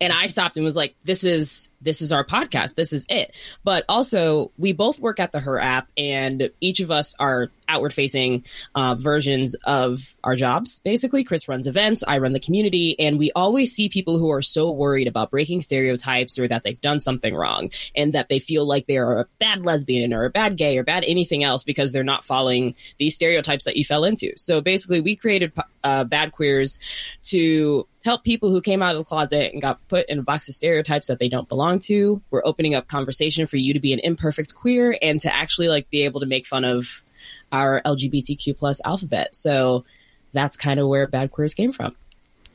And 0.00 0.12
I 0.12 0.26
stopped 0.26 0.56
and 0.56 0.64
was 0.64 0.76
like, 0.76 0.94
this 1.04 1.24
is 1.24 1.68
this 1.84 2.00
is 2.00 2.12
our 2.12 2.24
podcast. 2.24 2.74
This 2.74 2.92
is 2.92 3.06
it. 3.08 3.32
But 3.62 3.84
also, 3.88 4.50
we 4.58 4.72
both 4.72 4.98
work 4.98 5.20
at 5.20 5.32
the 5.32 5.40
Her 5.40 5.60
app, 5.60 5.88
and 5.96 6.50
each 6.60 6.80
of 6.80 6.90
us 6.90 7.14
are 7.18 7.50
outward 7.68 7.92
facing 7.92 8.44
uh, 8.74 8.94
versions 8.94 9.54
of 9.64 10.14
our 10.24 10.34
jobs. 10.34 10.80
Basically, 10.80 11.24
Chris 11.24 11.48
runs 11.48 11.66
events, 11.66 12.02
I 12.06 12.18
run 12.18 12.32
the 12.32 12.40
community, 12.40 12.98
and 12.98 13.18
we 13.18 13.30
always 13.32 13.72
see 13.72 13.88
people 13.88 14.18
who 14.18 14.30
are 14.30 14.42
so 14.42 14.70
worried 14.70 15.06
about 15.06 15.30
breaking 15.30 15.62
stereotypes 15.62 16.38
or 16.38 16.48
that 16.48 16.64
they've 16.64 16.80
done 16.80 17.00
something 17.00 17.34
wrong 17.34 17.70
and 17.94 18.12
that 18.12 18.28
they 18.28 18.38
feel 18.38 18.66
like 18.66 18.86
they're 18.86 19.20
a 19.20 19.26
bad 19.38 19.64
lesbian 19.64 20.12
or 20.12 20.24
a 20.24 20.30
bad 20.30 20.56
gay 20.56 20.76
or 20.78 20.84
bad 20.84 21.04
anything 21.06 21.44
else 21.44 21.64
because 21.64 21.92
they're 21.92 22.04
not 22.04 22.24
following 22.24 22.74
these 22.98 23.14
stereotypes 23.14 23.64
that 23.64 23.76
you 23.76 23.84
fell 23.84 24.04
into. 24.04 24.32
So 24.36 24.60
basically, 24.60 25.00
we 25.00 25.16
created 25.16 25.52
uh, 25.82 26.04
Bad 26.04 26.32
Queers 26.32 26.78
to 27.24 27.86
help 28.04 28.22
people 28.22 28.50
who 28.50 28.60
came 28.60 28.82
out 28.82 28.94
of 28.94 28.98
the 28.98 29.04
closet 29.04 29.52
and 29.52 29.62
got 29.62 29.86
put 29.88 30.08
in 30.08 30.18
a 30.18 30.22
box 30.22 30.48
of 30.48 30.54
stereotypes 30.54 31.06
that 31.06 31.18
they 31.18 31.28
don't 31.28 31.48
belong 31.48 31.78
to. 31.78 32.20
We're 32.30 32.44
opening 32.44 32.74
up 32.74 32.86
conversation 32.86 33.46
for 33.46 33.56
you 33.56 33.72
to 33.72 33.80
be 33.80 33.94
an 33.94 33.98
imperfect 34.00 34.54
queer 34.54 34.96
and 35.00 35.20
to 35.22 35.34
actually 35.34 35.68
like 35.68 35.88
be 35.88 36.02
able 36.04 36.20
to 36.20 36.26
make 36.26 36.46
fun 36.46 36.64
of 36.64 37.02
our 37.50 37.80
LGBTQ 37.86 38.58
plus 38.58 38.80
alphabet. 38.84 39.34
So 39.34 39.84
that's 40.32 40.56
kind 40.56 40.78
of 40.78 40.88
where 40.88 41.06
Bad 41.06 41.30
Queers 41.30 41.54
came 41.54 41.72
from. 41.72 41.96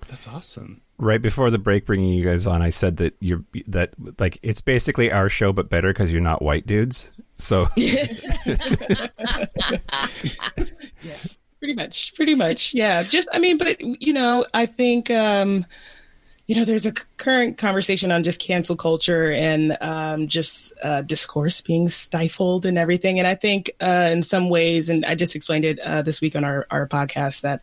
That's 0.07 0.27
awesome. 0.27 0.81
Right 0.97 1.21
before 1.21 1.49
the 1.49 1.57
break, 1.57 1.85
bringing 1.85 2.13
you 2.13 2.23
guys 2.23 2.45
on, 2.45 2.61
I 2.61 2.69
said 2.71 2.97
that 2.97 3.15
you're 3.19 3.43
that 3.67 3.93
like 4.19 4.37
it's 4.43 4.61
basically 4.61 5.11
our 5.11 5.29
show 5.29 5.53
but 5.53 5.69
better 5.69 5.93
because 5.93 6.11
you're 6.11 6.21
not 6.21 6.41
white 6.41 6.67
dudes. 6.67 7.09
So 7.35 7.67
pretty 11.59 11.75
much 11.75 12.13
pretty 12.15 12.35
much. 12.35 12.73
Yeah 12.73 13.03
just 13.03 13.27
i 13.33 13.39
mean 13.39 13.57
but 13.57 13.79
you 13.81 14.13
know 14.13 14.45
i 14.53 14.65
think 14.65 15.11
um 15.11 15.65
you 16.47 16.55
know 16.55 16.65
there's 16.65 16.85
a 16.85 16.93
current 17.17 17.57
conversation 17.57 18.11
on 18.11 18.23
just 18.23 18.39
cancel 18.39 18.75
culture 18.75 19.31
and 19.31 19.77
um 19.81 20.27
just 20.27 20.73
uh 20.81 21.01
discourse 21.03 21.61
being 21.61 21.89
stifled 21.89 22.65
and 22.65 22.77
everything. 22.77 23.19
And 23.19 23.27
i 23.27 23.35
think 23.35 23.71
uh 23.81 24.09
in 24.11 24.23
some 24.23 24.49
ways 24.49 24.89
and 24.89 25.05
i 25.05 25.15
just 25.15 25.35
explained 25.35 25.65
it 25.65 25.79
uh 25.79 26.01
this 26.01 26.21
week 26.21 26.35
on 26.35 26.43
our 26.43 26.65
our 26.71 26.87
podcast 26.87 27.41
that 27.41 27.61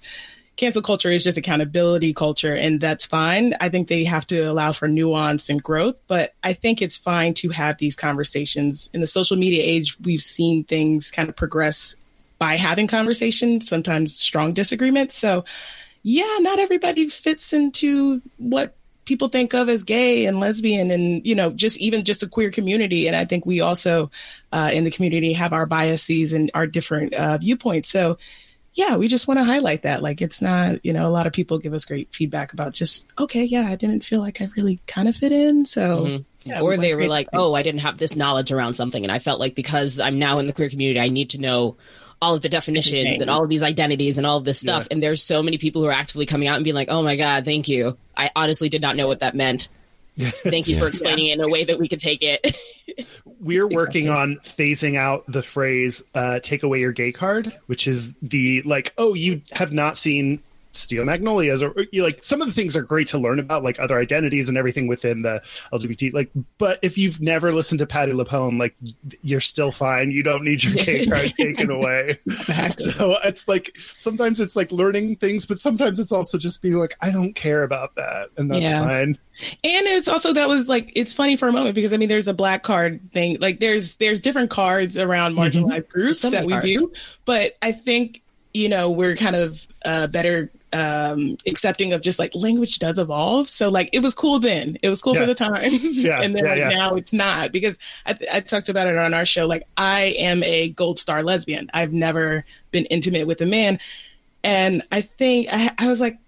cancel 0.57 0.81
culture 0.83 1.11
is 1.11 1.23
just 1.25 1.37
accountability 1.37 2.15
culture 2.15 2.55
and 2.55 2.81
that's 2.81 3.05
fine. 3.05 3.55
I 3.61 3.69
think 3.69 3.89
they 3.89 4.05
have 4.05 4.27
to 4.29 4.41
allow 4.41 4.73
for 4.73 4.89
nuance 4.89 5.49
and 5.49 5.63
growth 5.63 5.97
but 6.07 6.35
i 6.45 6.53
think 6.53 6.83
it's 6.83 6.97
fine 6.99 7.33
to 7.35 7.49
have 7.49 7.79
these 7.79 7.97
conversations. 7.97 8.91
In 8.93 9.01
the 9.01 9.07
social 9.07 9.37
media 9.39 9.63
age 9.65 9.99
we've 10.01 10.23
seen 10.23 10.65
things 10.65 11.11
kind 11.11 11.29
of 11.31 11.37
progress 11.37 11.97
by 12.39 12.57
having 12.57 12.87
conversations, 12.87 13.69
sometimes 13.69 14.17
strong 14.17 14.53
disagreements. 14.53 15.17
So, 15.17 15.45
yeah, 16.03 16.37
not 16.41 16.59
everybody 16.59 17.09
fits 17.09 17.53
into 17.53 18.21
what 18.37 18.77
people 19.05 19.29
think 19.29 19.55
of 19.55 19.69
as 19.69 19.85
gay 19.85 20.27
and 20.27 20.41
lesbian 20.41 20.91
and 20.91 21.25
you 21.25 21.33
know 21.35 21.51
just 21.51 21.79
even 21.79 22.05
just 22.05 22.25
a 22.25 22.27
queer 22.29 22.51
community 22.51 23.07
and 23.07 23.15
i 23.15 23.25
think 23.25 23.47
we 23.47 23.61
also 23.61 24.11
uh, 24.51 24.69
in 24.73 24.83
the 24.83 24.91
community 24.91 25.33
have 25.33 25.53
our 25.53 25.65
biases 25.65 26.33
and 26.33 26.51
our 26.55 26.67
different 26.67 27.15
uh, 27.15 27.39
viewpoints 27.39 27.89
so 27.89 28.19
yeah 28.75 28.97
we 28.97 29.07
just 29.07 29.29
want 29.29 29.39
to 29.39 29.45
highlight 29.45 29.83
that 29.83 30.03
like 30.03 30.21
it's 30.21 30.43
not 30.43 30.85
you 30.85 30.93
know 30.93 31.07
a 31.07 31.15
lot 31.15 31.25
of 31.25 31.33
people 31.33 31.57
give 31.57 31.73
us 31.73 31.85
great 31.85 32.13
feedback 32.13 32.53
about 32.53 32.73
just 32.73 33.09
okay 33.17 33.45
yeah 33.45 33.69
i 33.69 33.77
didn't 33.77 34.05
feel 34.05 34.19
like 34.19 34.41
i 34.41 34.49
really 34.57 34.81
kind 34.89 35.07
of 35.07 35.15
fit 35.15 35.31
in 35.31 35.65
so 35.65 36.05
Mhm. 36.07 36.25
yeah, 36.43 36.61
or 36.61 36.71
we 36.71 36.77
they 36.79 36.95
were 36.97 37.07
like, 37.07 37.29
oh, 37.33 37.55
I 37.55 37.63
didn't 37.63 37.83
have 37.83 37.99
this 37.99 38.17
knowledge 38.17 38.51
around 38.51 38.75
something. 38.75 39.05
And 39.05 39.13
I 39.13 39.21
felt 39.21 39.39
like 39.39 39.55
because 39.55 40.01
I'm 40.01 40.19
now 40.19 40.41
in 40.41 40.47
the 40.49 40.53
queer 40.53 40.69
community, 40.69 40.99
I 40.99 41.09
need 41.09 41.31
to 41.31 41.39
know 41.39 41.77
all 42.21 42.35
of 42.35 42.43
the 42.43 42.49
definitions 42.49 43.01
Everything. 43.01 43.23
and 43.23 43.31
all 43.31 43.45
of 43.45 43.51
these 43.51 43.63
identities 43.63 44.19
and 44.19 44.27
all 44.27 44.39
of 44.39 44.45
this 44.45 44.59
stuff. 44.59 44.89
And 44.91 45.03
there's 45.03 45.23
so 45.23 45.43
many 45.43 45.59
people 45.59 45.83
who 45.83 45.89
are 45.89 45.93
actively 45.93 46.27
coming 46.27 46.49
out 46.49 46.57
and 46.57 46.65
being 46.65 46.75
like, 46.75 46.89
oh 46.89 47.03
my 47.03 47.17
God, 47.17 47.45
thank 47.45 47.69
you. 47.69 47.97
I 48.17 48.31
honestly 48.35 48.69
did 48.69 48.81
not 48.81 48.97
know 48.97 49.07
what 49.07 49.21
that 49.21 49.35
meant. 49.35 49.69
Thank 50.19 50.67
you 50.67 50.79
for 50.79 50.87
explaining 50.87 51.27
it 51.27 51.35
in 51.35 51.43
a 51.43 51.49
way 51.49 51.65
that 51.65 51.79
we 51.79 51.89
could 51.89 52.01
take 52.01 52.23
it. 52.23 52.57
We're 53.41 53.69
working 53.69 54.09
on 54.09 54.37
phasing 54.37 54.97
out 54.97 55.25
the 55.29 55.43
phrase 55.43 56.03
uh, 56.15 56.41
"take 56.41 56.63
away 56.63 56.81
your 56.81 56.93
gay 56.93 57.13
card," 57.13 57.55
which 57.67 57.87
is 57.87 58.15
the 58.23 58.63
like, 58.63 58.95
oh, 58.97 59.13
you 59.13 59.43
have 59.53 59.73
not 59.73 59.99
seen 59.99 60.43
Steel 60.77 61.05
Magnolias, 61.05 61.63
or, 61.63 61.71
or 61.71 61.85
you 61.93 62.03
like 62.03 62.25
some 62.25 62.41
of 62.41 62.49
the 62.49 62.55
things 62.55 62.77
are 62.77 62.83
great 62.83 63.07
to 63.09 63.19
learn 63.19 63.39
about, 63.39 63.63
like 63.63 63.79
other 63.79 63.99
identities 63.99 64.49
and 64.49 64.57
everything 64.57 64.87
within 64.87 65.23
the 65.23 65.43
LGBT. 65.73 66.13
Like, 66.13 66.31
but 66.59 66.79
if 66.83 66.97
you've 66.99 67.21
never 67.21 67.53
listened 67.53 67.79
to 67.81 67.87
Patti 67.87 68.13
LuPone, 68.13 68.59
like 68.59 68.75
you're 69.23 69.41
still 69.41 69.73
fine. 69.73 70.11
You 70.11 70.23
don't 70.23 70.45
need 70.45 70.63
your 70.65 70.75
gay 70.85 71.07
card 71.07 71.33
taken 71.39 71.71
away. 71.71 72.19
so 72.71 73.17
it's 73.25 73.49
like 73.49 73.77
sometimes 73.97 74.41
it's 74.41 74.57
like 74.57 74.71
learning 74.73 75.17
things, 75.17 75.47
but 75.47 75.59
sometimes 75.59 75.99
it's 75.99 76.13
also 76.13 76.39
just 76.39 76.63
being 76.63 76.75
like, 76.75 76.97
I 77.01 77.11
don't 77.11 77.35
care 77.35 77.63
about 77.63 77.95
that, 77.97 78.31
and 78.37 78.51
that's 78.51 78.63
Yeah. 78.63 78.85
fine. 78.85 79.19
And 79.65 79.87
it's 79.87 80.09
also 80.09 80.33
that 80.33 80.49
was 80.49 80.67
like 80.67 80.93
it's 80.95 81.13
funny 81.13 81.37
for 81.37 81.47
a 81.49 81.53
moment 81.53 81.75
because 81.75 81.93
I 81.93 81.99
mean 81.99 82.09
there's 82.09 82.29
a 82.29 82.33
black 82.33 82.63
card 82.63 83.13
thing 83.13 83.37
like 83.39 83.61
there's 83.61 83.97
there's 83.97 84.19
different 84.19 84.51
cards 84.51 84.97
around 84.97 85.35
mm-hmm. 85.35 85.59
marginalized 85.59 85.89
groups 85.89 86.21
So 86.21 86.31
that 86.31 86.47
we 86.47 86.59
do, 86.61 86.91
but 87.27 87.53
I 87.61 87.73
think 87.73 88.23
you 88.57 88.69
know 88.69 88.91
we're 88.91 89.17
kind 89.17 89.37
of 89.37 89.67
uh, 89.85 90.07
better 90.07 90.51
um 90.73 91.37
accepting 91.47 91.93
of 91.93 92.01
just 92.03 92.19
like 92.19 92.35
language 92.35 92.79
does 92.81 92.99
evolve. 92.99 93.49
So 93.49 93.69
like 93.69 93.89
it 93.93 94.01
was 94.01 94.15
cool 94.15 94.41
then, 94.41 94.79
it 94.83 94.89
was 94.89 95.01
cool 95.01 95.15
Yeah. 95.15 95.21
for 95.21 95.27
the 95.27 95.35
times, 95.35 95.97
Yeah, 96.05 96.21
and 96.23 96.35
then 96.35 96.45
yeah, 96.45 96.51
like 96.67 96.75
now 96.77 96.95
it's 96.97 97.13
not 97.13 97.53
because 97.53 97.79
I, 98.05 98.19
I 98.33 98.41
talked 98.41 98.69
about 98.69 98.87
it 98.89 98.97
on 98.97 99.15
our 99.15 99.25
show. 99.25 99.47
Like 99.47 99.65
I 99.77 100.17
am 100.19 100.43
a 100.43 100.71
gold 100.71 100.99
star 100.99 101.23
lesbian. 101.23 101.71
I've 101.73 101.93
never 101.93 102.45
been 102.73 102.85
intimate 102.87 103.27
with 103.27 103.41
a 103.41 103.47
man, 103.47 103.79
and 104.43 104.83
I 104.91 105.03
think 105.03 105.49
I, 105.51 105.73
I 105.79 105.89
was 105.89 106.01
like. 106.01 106.19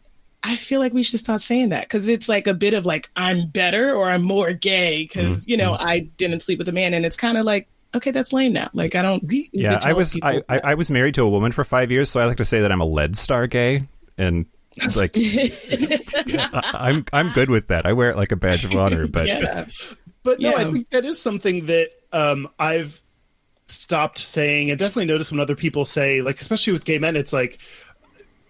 I 0.45 0.55
feel 0.55 0.79
like 0.79 0.93
we 0.95 1.03
should 1.03 1.19
stop 1.19 1.41
saying 1.41 1.71
that 1.71 1.83
because 1.83 2.07
it's 2.07 2.29
like 2.29 2.47
a 2.47 2.55
bit 2.55 2.73
of 2.73 2.87
like 2.87 3.11
I'm 3.17 3.49
better 3.49 3.93
or 3.93 4.09
I'm 4.09 4.23
more 4.23 4.53
gay 4.53 5.03
because 5.03 5.49
you 5.49 5.57
know 5.57 5.73
I 5.75 5.99
didn't 6.17 6.43
sleep 6.45 6.61
with 6.61 6.69
a 6.69 6.73
man 6.73 6.95
and 6.95 7.05
it's 7.05 7.17
kind 7.17 7.37
of 7.37 7.45
like 7.45 7.67
okay 7.95 8.11
that's 8.11 8.33
lame 8.33 8.53
now. 8.53 8.71
Like 8.73 8.95
I 8.95 9.03
don't 9.03 9.23
yeah, 9.53 9.81
I 9.83 9.93
was 9.93 10.17
I, 10.23 10.43
I 10.49 10.61
I 10.65 10.75
was 10.75 10.91
married 10.91 11.15
to 11.15 11.23
a 11.23 11.29
woman 11.29 11.53
for 11.53 11.65
five 11.65 11.91
years, 11.91 12.11
so 12.11 12.21
I 12.21 12.27
like 12.27 12.39
to 12.39 12.45
say 12.45 12.61
that 12.61 12.73
I'm 12.73 12.81
a 12.81 12.87
lead 12.87 13.17
star 13.17 13.47
gay, 13.47 13.89
and 14.17 14.47
like 14.95 15.13
I, 15.17 16.71
I'm 16.75 17.05
I'm 17.13 17.31
good 17.33 17.51
with 17.51 17.69
that. 17.69 17.87
I 17.87 17.93
wear 17.93 18.11
it 18.11 18.17
like 18.17 18.33
a 18.33 18.37
badge 18.37 18.65
of 18.65 18.75
honor, 18.75 19.07
but 19.07 19.27
yeah. 19.27 19.67
But 20.23 20.41
no, 20.41 20.55
I 20.55 20.65
think 20.65 20.91
that 20.91 21.05
is 21.05 21.21
something 21.21 21.67
that 21.67 21.91
um, 22.13 22.49
I've 22.59 23.01
stopped 23.67 24.19
saying, 24.19 24.71
and 24.71 24.79
definitely 24.79 25.07
noticed 25.07 25.31
when 25.31 25.41
other 25.41 25.57
people 25.57 25.85
say, 25.85 26.23
like 26.23 26.41
especially 26.41 26.73
with 26.73 26.85
gay 26.85 26.99
men, 26.99 27.17
it's 27.17 27.33
like 27.33 27.59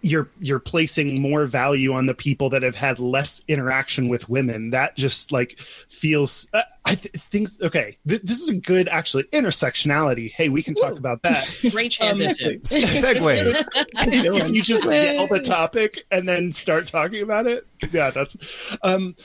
you're 0.01 0.29
you're 0.39 0.59
placing 0.59 1.21
more 1.21 1.45
value 1.45 1.93
on 1.93 2.05
the 2.05 2.13
people 2.13 2.49
that 2.51 2.63
have 2.63 2.75
had 2.75 2.99
less 2.99 3.41
interaction 3.47 4.07
with 4.07 4.29
women. 4.29 4.69
That 4.71 4.95
just 4.95 5.31
like 5.31 5.59
feels. 5.89 6.47
Uh, 6.53 6.61
I 6.85 6.95
th- 6.95 7.13
things 7.31 7.57
okay. 7.61 7.97
Th- 8.07 8.21
this 8.21 8.41
is 8.41 8.49
a 8.49 8.55
good 8.55 8.87
actually 8.87 9.23
intersectionality. 9.25 10.31
Hey, 10.31 10.49
we 10.49 10.63
can 10.63 10.73
talk 10.73 10.97
about 10.97 11.21
that. 11.23 11.49
Great 11.71 11.91
transition. 11.91 12.59
segue. 12.63 13.65
if 13.95 14.49
you 14.49 14.61
just 14.61 14.85
nail 14.85 15.27
the 15.27 15.39
topic 15.39 16.05
and 16.11 16.27
then 16.27 16.51
start 16.51 16.87
talking 16.87 17.21
about 17.21 17.47
it 17.47 17.65
yeah 17.91 18.11
that's 18.11 18.35
um 18.83 19.15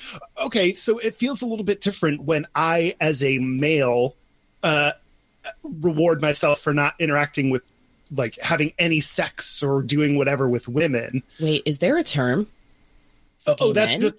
okay 0.43 0.73
so 0.75 0.99
it 0.99 1.17
feels 1.17 1.43
a 1.43 1.47
little 1.47 1.65
bit 1.65 1.81
different 1.81 2.23
when 2.23 2.47
i 2.55 2.95
as 3.01 3.23
a 3.23 3.39
male 3.39 4.15
uh 4.63 4.93
reward 5.63 6.21
myself 6.21 6.61
for 6.61 6.73
not 6.73 6.95
interacting 6.99 7.51
with 7.51 7.63
like 8.17 8.39
having 8.41 8.73
any 8.79 9.01
sex 9.01 9.63
or 9.63 9.83
doing 9.83 10.17
whatever 10.17 10.49
with 10.49 10.69
women 10.69 11.23
Wait, 11.41 11.63
is 11.67 11.79
there 11.79 11.97
a 11.97 12.05
term? 12.05 12.47
oh, 13.47 13.57
oh 13.61 13.73
that's 13.73 13.93
men? 13.93 14.01
just 14.01 14.15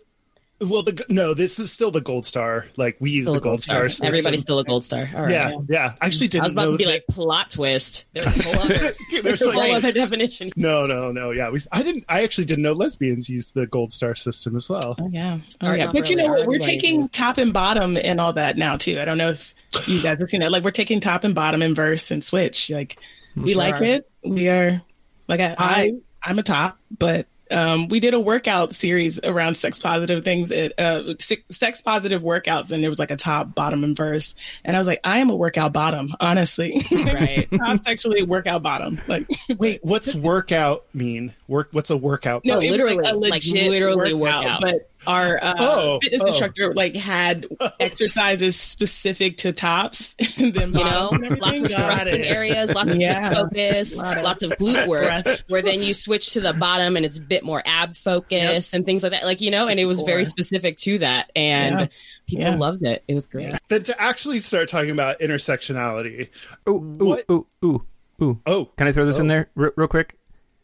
well 0.62 0.84
the 0.84 1.04
no 1.10 1.34
this 1.34 1.60
is 1.60 1.70
still 1.70 1.92
the 1.92 2.00
gold 2.00 2.26
star 2.26 2.66
like 2.78 2.96
we 3.02 3.12
use 3.12 3.26
Still 3.26 3.34
the 3.34 3.40
a 3.42 3.44
gold, 3.44 3.62
star, 3.62 3.90
system. 3.90 4.08
Everybody's 4.08 4.42
still 4.42 4.60
a 4.60 4.64
gold 4.64 4.86
star. 4.86 5.06
All 5.14 5.24
right. 5.24 5.32
yeah 5.32 5.52
yeah 5.68 5.94
I 6.00 6.06
actually 6.06 6.30
didn't 6.30 6.44
I 6.44 6.46
was 6.46 6.54
about 6.54 6.66
know 6.68 6.72
to 6.72 6.78
be 6.78 6.86
that- 6.86 6.90
like 6.92 7.08
plot 7.10 7.50
twist. 7.50 8.06
There's 8.14 8.26
a 8.28 8.30
whole 8.44 8.60
other, 8.62 8.94
There's 9.12 9.24
there's 9.24 9.42
a 9.42 9.52
whole 9.52 9.60
like- 9.60 9.74
other 9.74 9.92
definition. 9.92 10.52
no 10.56 10.86
no 10.86 11.12
no 11.12 11.32
yeah 11.32 11.50
we, 11.50 11.60
i 11.74 11.84
didn't 11.84 12.06
i 12.08 12.24
actually 12.24 12.46
didn't 12.46 12.64
know 12.64 12.72
lesbians 12.72 13.28
use 13.28 13.52
the 13.52 13.68
gold 13.68 13.92
star 13.92 14.16
system 14.16 14.56
as 14.56 14.70
well 14.70 14.96
oh 14.98 15.10
yeah 15.12 15.38
oh, 15.64 15.74
yeah 15.74 15.88
off 15.88 15.94
but 15.94 16.10
you 16.10 16.16
know 16.16 16.38
I'm 16.38 16.48
we're 16.48 16.60
taking 16.60 17.10
to- 17.10 17.12
top 17.12 17.38
and 17.38 17.52
bottom 17.52 17.98
and 17.98 18.22
all 18.22 18.32
that 18.34 18.58
now 18.58 18.78
too 18.78 18.98
I 18.98 19.04
don't 19.04 19.18
know 19.18 19.32
if 19.32 19.54
you 19.88 20.02
guys 20.02 20.20
have 20.22 20.30
seen 20.30 20.40
that 20.40 20.52
like 20.52 20.64
we're 20.64 20.72
taking 20.72 21.02
top 21.02 21.26
and 21.26 21.36
bottom 21.36 21.62
and 21.64 21.76
verse 21.76 22.12
and 22.12 22.24
switch 22.24 22.70
like 22.70 22.98
we 23.36 23.54
Sure 23.54 23.58
like 23.58 23.82
it 23.82 24.10
we 24.26 24.50
are 24.50 24.82
like 25.28 25.40
I, 25.40 25.56
I 25.58 25.58
I- 25.58 25.92
I'm 26.24 26.40
a 26.40 26.44
top 26.44 26.78
but 26.98 27.28
um, 27.52 27.90
we 27.90 28.00
did 28.00 28.16
a 28.16 28.20
workout 28.20 28.74
series 28.74 29.20
around 29.24 29.56
sex 29.56 29.78
positive 29.78 30.24
things, 30.24 30.52
uh, 30.52 31.14
sex 31.52 31.80
positive 31.80 32.24
workouts, 32.24 32.72
and 32.72 32.82
there 32.84 32.90
was 32.90 32.98
like 32.98 33.12
a 33.12 33.16
top, 33.16 33.54
bottom, 33.54 33.84
and 33.84 33.96
verse. 33.96 34.34
And 34.64 34.76
I 34.76 34.80
was 34.80 34.88
like, 34.88 35.00
I 35.04 35.20
am 35.20 35.30
a 35.30 35.36
workout 35.36 35.72
bottom, 35.72 36.10
honestly. 36.20 36.86
Right. 36.92 37.48
Not 37.52 37.84
sexually 37.84 38.22
a 38.22 38.26
workout 38.26 38.64
bottom. 38.64 38.98
Like, 39.08 39.28
Wait, 39.60 39.86
what's 39.86 40.16
workout 40.16 40.86
mean? 40.96 41.34
Work. 41.48 41.70
What's 41.72 41.92
a 41.92 41.98
workout? 41.98 42.46
no, 42.46 42.56
No, 42.56 42.60
it 42.62 42.64
was 42.64 42.72
literally, 42.72 42.96
like 42.98 43.14
a 43.14 43.16
like, 43.16 43.44
literally 43.46 44.14
workout, 44.16 44.44
workout. 44.44 44.62
But 44.62 44.90
our 45.08 45.38
uh, 45.44 45.56
Oh, 45.60 46.00
fitness 46.02 46.22
oh. 46.24 46.28
instructor 46.28 46.74
like 46.74 46.96
had 46.96 47.46
exercises 47.80 48.56
specific 48.56 49.38
to 49.38 49.54
tops, 49.54 50.16
and 50.38 50.54
then 50.54 50.74
you 50.74 50.84
know, 50.84 51.10
lots 51.40 51.62
of 51.62 51.72
thrusting 51.72 52.24
it. 52.24 52.28
areas, 52.28 52.72
lots 52.74 52.92
of 52.94 53.00
Yeah. 53.00 53.34
focus, 53.34 53.96
Lot 53.96 54.18
of 54.18 54.24
lots 54.24 54.44
of 54.44 54.52
glute 54.52 54.88
work, 54.88 55.24
breath. 55.24 55.44
where 55.50 55.62
then 55.62 55.82
you 55.82 55.94
switch 55.94 56.34
to 56.34 56.42
the 56.42 56.54
bottom 56.54 56.96
and 56.98 57.06
it's 57.06 57.18
a 57.18 57.22
bit 57.22 57.44
more 57.44 57.62
ab 57.66 57.96
focus 57.98 58.74
and 58.74 58.86
things 58.86 59.04
like 59.04 59.12
that. 59.12 59.24
Like, 59.24 59.42
you 59.42 59.52
know, 59.52 59.68
and 59.68 59.80
it 59.80 59.86
was 59.86 60.02
very 60.02 60.26
specific 60.26 60.78
to 60.80 61.00
that. 61.00 61.32
And 61.36 61.80
Yeah. 61.82 61.88
people 62.28 62.44
Yeah. 62.46 62.56
loved 62.56 62.84
it. 62.84 63.04
It 63.08 63.14
was 63.14 63.28
great. 63.28 63.56
Then 63.70 63.84
to 63.84 64.02
actually 64.02 64.40
start 64.40 64.70
talking 64.70 64.92
about 64.92 65.20
intersectionality. 65.20 66.30
Ooh, 66.70 66.96
ooh, 67.02 67.06
What- 67.06 67.26
ooh, 67.32 67.48
ooh, 67.64 67.86
ooh. 68.22 68.40
Oh, 68.46 68.66
Can 68.78 68.88
I 68.88 68.92
throw 68.92 69.06
this 69.06 69.20
in 69.20 69.28
there 69.28 69.50
r- 69.58 69.74
real 69.76 69.88
quick? 69.88 70.18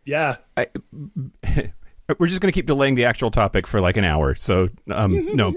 yeah. 0.06 0.38
We're 2.20 2.28
just 2.28 2.42
going 2.42 2.52
to 2.52 2.56
keep 2.56 2.68
delaying 2.68 2.96
the 2.96 3.06
actual 3.06 3.32
topic 3.32 3.68
for 3.68 3.80
like 3.80 3.98
an 3.98 4.04
hour. 4.04 4.36
So, 4.36 4.70
um, 4.90 5.36
no. 5.36 5.54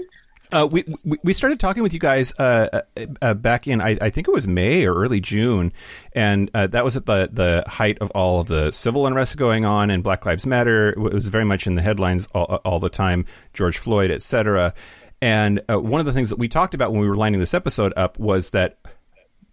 Uh, 0.51 0.67
we, 0.71 0.83
we 1.03 1.17
we 1.23 1.33
started 1.33 1.59
talking 1.59 1.81
with 1.81 1.93
you 1.93 1.99
guys 1.99 2.33
uh, 2.39 2.81
uh, 2.95 3.05
uh, 3.21 3.33
back 3.33 3.67
in 3.67 3.81
I, 3.81 3.97
I 3.99 4.09
think 4.09 4.27
it 4.27 4.31
was 4.31 4.47
May 4.47 4.85
or 4.85 4.93
early 4.93 5.19
June, 5.19 5.73
and 6.13 6.51
uh, 6.53 6.67
that 6.67 6.85
was 6.85 6.95
at 6.95 7.05
the 7.07 7.29
the 7.31 7.63
height 7.67 7.97
of 7.99 8.11
all 8.11 8.41
of 8.41 8.47
the 8.47 8.71
civil 8.71 9.07
unrest 9.07 9.37
going 9.37 9.65
on 9.65 9.89
and 9.89 10.03
Black 10.03 10.25
Lives 10.25 10.45
Matter. 10.45 10.89
It 10.89 10.99
was 10.99 11.29
very 11.29 11.45
much 11.45 11.65
in 11.67 11.75
the 11.75 11.81
headlines 11.81 12.27
all, 12.33 12.45
all 12.63 12.79
the 12.79 12.89
time. 12.89 13.25
George 13.53 13.79
Floyd, 13.79 14.11
etc. 14.11 14.73
And 15.21 15.61
uh, 15.67 15.79
one 15.79 15.99
of 15.99 16.05
the 16.05 16.13
things 16.13 16.29
that 16.29 16.37
we 16.37 16.47
talked 16.47 16.73
about 16.73 16.91
when 16.91 17.01
we 17.01 17.07
were 17.09 17.15
lining 17.15 17.39
this 17.39 17.53
episode 17.53 17.93
up 17.97 18.19
was 18.19 18.51
that 18.51 18.77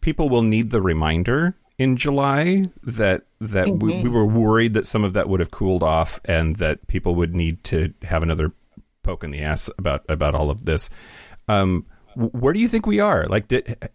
people 0.03 0.29
will 0.29 0.43
need 0.43 0.71
the 0.71 0.83
reminder 0.83 1.57
in 1.79 1.97
July 1.97 2.65
that 2.83 3.23
that 3.41 3.69
we, 3.69 4.03
we 4.03 4.09
were 4.09 4.27
worried 4.27 4.73
that 4.75 4.87
some 4.87 5.05
of 5.05 5.15
that 5.15 5.29
would 5.29 5.41
have 5.41 5.51
cooled 5.51 5.83
off 5.83 6.21
and 6.25 6.57
that 6.57 6.87
people 6.87 7.15
would 7.15 7.35
need 7.35 7.65
to 7.65 7.93
have 8.03 8.23
another 8.23 8.53
poke 9.03 9.25
in 9.25 9.31
the 9.31 9.41
ass 9.41 9.69
about 9.79 10.05
about 10.09 10.35
all 10.35 10.51
of 10.51 10.65
this. 10.65 10.91
Um, 11.49 11.87
where 12.15 12.53
do 12.53 12.61
you 12.61 12.69
think 12.69 12.87
we 12.87 13.01
are? 13.01 13.27
Like, 13.27 13.49
did, 13.49 13.91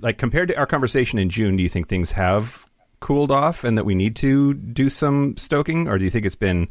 like 0.00 0.18
compared 0.18 0.48
to 0.48 0.56
our 0.56 0.66
conversation 0.66 1.18
in 1.18 1.28
June, 1.28 1.56
do 1.56 1.62
you 1.62 1.68
think 1.68 1.88
things 1.88 2.12
have 2.12 2.66
cooled 3.00 3.30
off 3.30 3.64
and 3.64 3.76
that 3.76 3.84
we 3.84 3.94
need 3.94 4.16
to 4.16 4.54
do 4.54 4.88
some 4.88 5.36
stoking, 5.36 5.88
or 5.88 5.98
do 5.98 6.04
you 6.04 6.10
think 6.10 6.26
it's 6.26 6.36
been? 6.36 6.68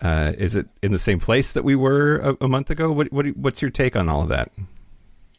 Uh, 0.00 0.32
is 0.38 0.56
it 0.56 0.66
in 0.82 0.92
the 0.92 0.98
same 0.98 1.20
place 1.20 1.52
that 1.52 1.62
we 1.62 1.76
were 1.76 2.16
a, 2.18 2.44
a 2.44 2.48
month 2.48 2.70
ago? 2.70 2.90
What, 2.90 3.12
what 3.12 3.26
what's 3.36 3.60
your 3.60 3.70
take 3.70 3.96
on 3.96 4.08
all 4.08 4.22
of 4.22 4.28
that? 4.28 4.50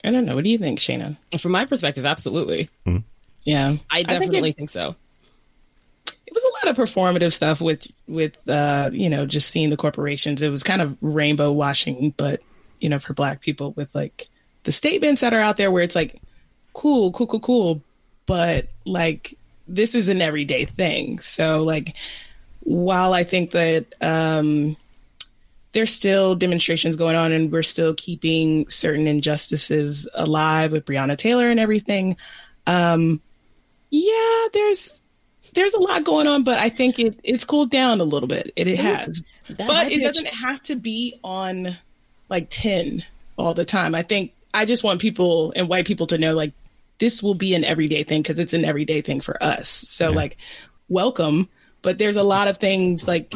I 0.04 0.12
don't 0.12 0.26
know. 0.26 0.36
What 0.36 0.44
do 0.44 0.50
you 0.50 0.58
think, 0.58 0.80
Shayna? 0.80 1.18
From 1.40 1.52
my 1.52 1.66
perspective, 1.66 2.06
absolutely. 2.06 2.70
Yeah, 3.44 3.76
I 3.90 3.98
think 4.04 4.08
definitely 4.08 4.50
it- 4.52 4.56
think 4.58 4.70
so. 4.70 4.96
it 6.28 6.34
was 6.34 6.44
a 6.44 6.66
lot 6.68 6.78
of 6.78 6.78
performative 6.78 7.34
stuff 7.34 7.60
with 7.62 7.88
with 8.08 8.38
uh 8.48 8.90
you 8.94 9.10
know 9.10 9.26
just 9.26 9.50
seeing 9.50 9.70
the 9.70 9.78
corporations. 9.78 10.42
It 10.42 10.50
was 10.50 10.64
kind 10.64 10.82
of 10.82 10.98
rainbow 11.02 11.52
washing 11.52 12.14
but 12.18 12.42
you 12.80 12.90
know 12.90 13.00
for 13.00 13.14
black 13.14 13.42
people 13.42 13.72
with 13.74 13.94
like 13.96 14.28
the 14.64 14.72
statements 14.72 15.22
that 15.22 15.34
are 15.34 15.40
out 15.42 15.58
there 15.58 15.72
where 15.72 15.84
it's 15.84 15.96
like 15.96 16.22
cool 16.74 17.12
cool 17.12 17.28
cool 17.28 17.40
cool 17.40 17.82
but 18.26 18.68
like 18.86 19.38
this 19.68 19.96
is 19.96 20.08
an 20.10 20.22
everyday 20.22 20.66
thing. 20.66 21.20
So 21.20 21.62
like 21.64 21.96
while 22.64 23.12
i 23.12 23.24
think 23.24 23.50
that 23.52 23.88
um 24.02 24.78
there's 25.72 25.92
still 25.92 26.36
demonstrations 26.36 26.96
going 26.96 27.16
on 27.16 27.32
and 27.32 27.52
we're 27.52 27.64
still 27.64 27.96
keeping 27.96 28.70
certain 28.70 29.08
injustices 29.08 30.08
alive 30.14 30.72
with 30.72 30.86
breonna 30.86 31.18
taylor 31.18 31.48
and 31.48 31.60
everything 31.60 32.16
um 32.68 33.20
yeah 33.92 34.48
there's 34.54 35.02
there's 35.54 35.74
a 35.74 35.80
lot 35.80 36.04
going 36.04 36.28
on, 36.28 36.44
but 36.44 36.58
I 36.60 36.70
think 36.70 37.00
it 37.00 37.20
it's 37.24 37.44
cooled 37.44 37.72
down 37.72 38.02
a 38.02 38.04
little 38.04 38.28
bit. 38.28 38.52
It, 38.56 38.68
it 38.68 38.80
has, 38.80 39.24
That 39.50 39.68
but 39.68 39.92
it 39.92 40.02
doesn't 40.02 40.28
have 40.28 40.62
to 40.64 40.76
be 40.76 41.20
on 41.24 41.78
like 42.30 42.48
ten 42.50 43.04
all 43.38 43.54
the 43.54 43.66
time. 43.66 43.94
I 43.96 44.02
think 44.02 44.34
I 44.54 44.66
just 44.66 44.84
want 44.84 45.02
people 45.02 45.54
and 45.56 45.68
white 45.68 45.86
people 45.86 46.08
to 46.08 46.18
know 46.18 46.34
like 46.36 46.54
this 47.00 47.22
will 47.22 47.36
be 47.36 47.56
an 47.56 47.64
everyday 47.64 48.04
thing 48.04 48.22
because 48.22 48.40
it's 48.40 48.54
an 48.54 48.64
everyday 48.66 49.02
thing 49.02 49.22
for 49.22 49.42
us. 49.44 49.68
So 49.70 50.12
like, 50.12 50.38
welcome. 50.90 51.50
But 51.82 51.98
there's 51.98 52.16
a 52.16 52.24
lot 52.24 52.48
of 52.48 52.58
things 52.58 53.08
like 53.08 53.34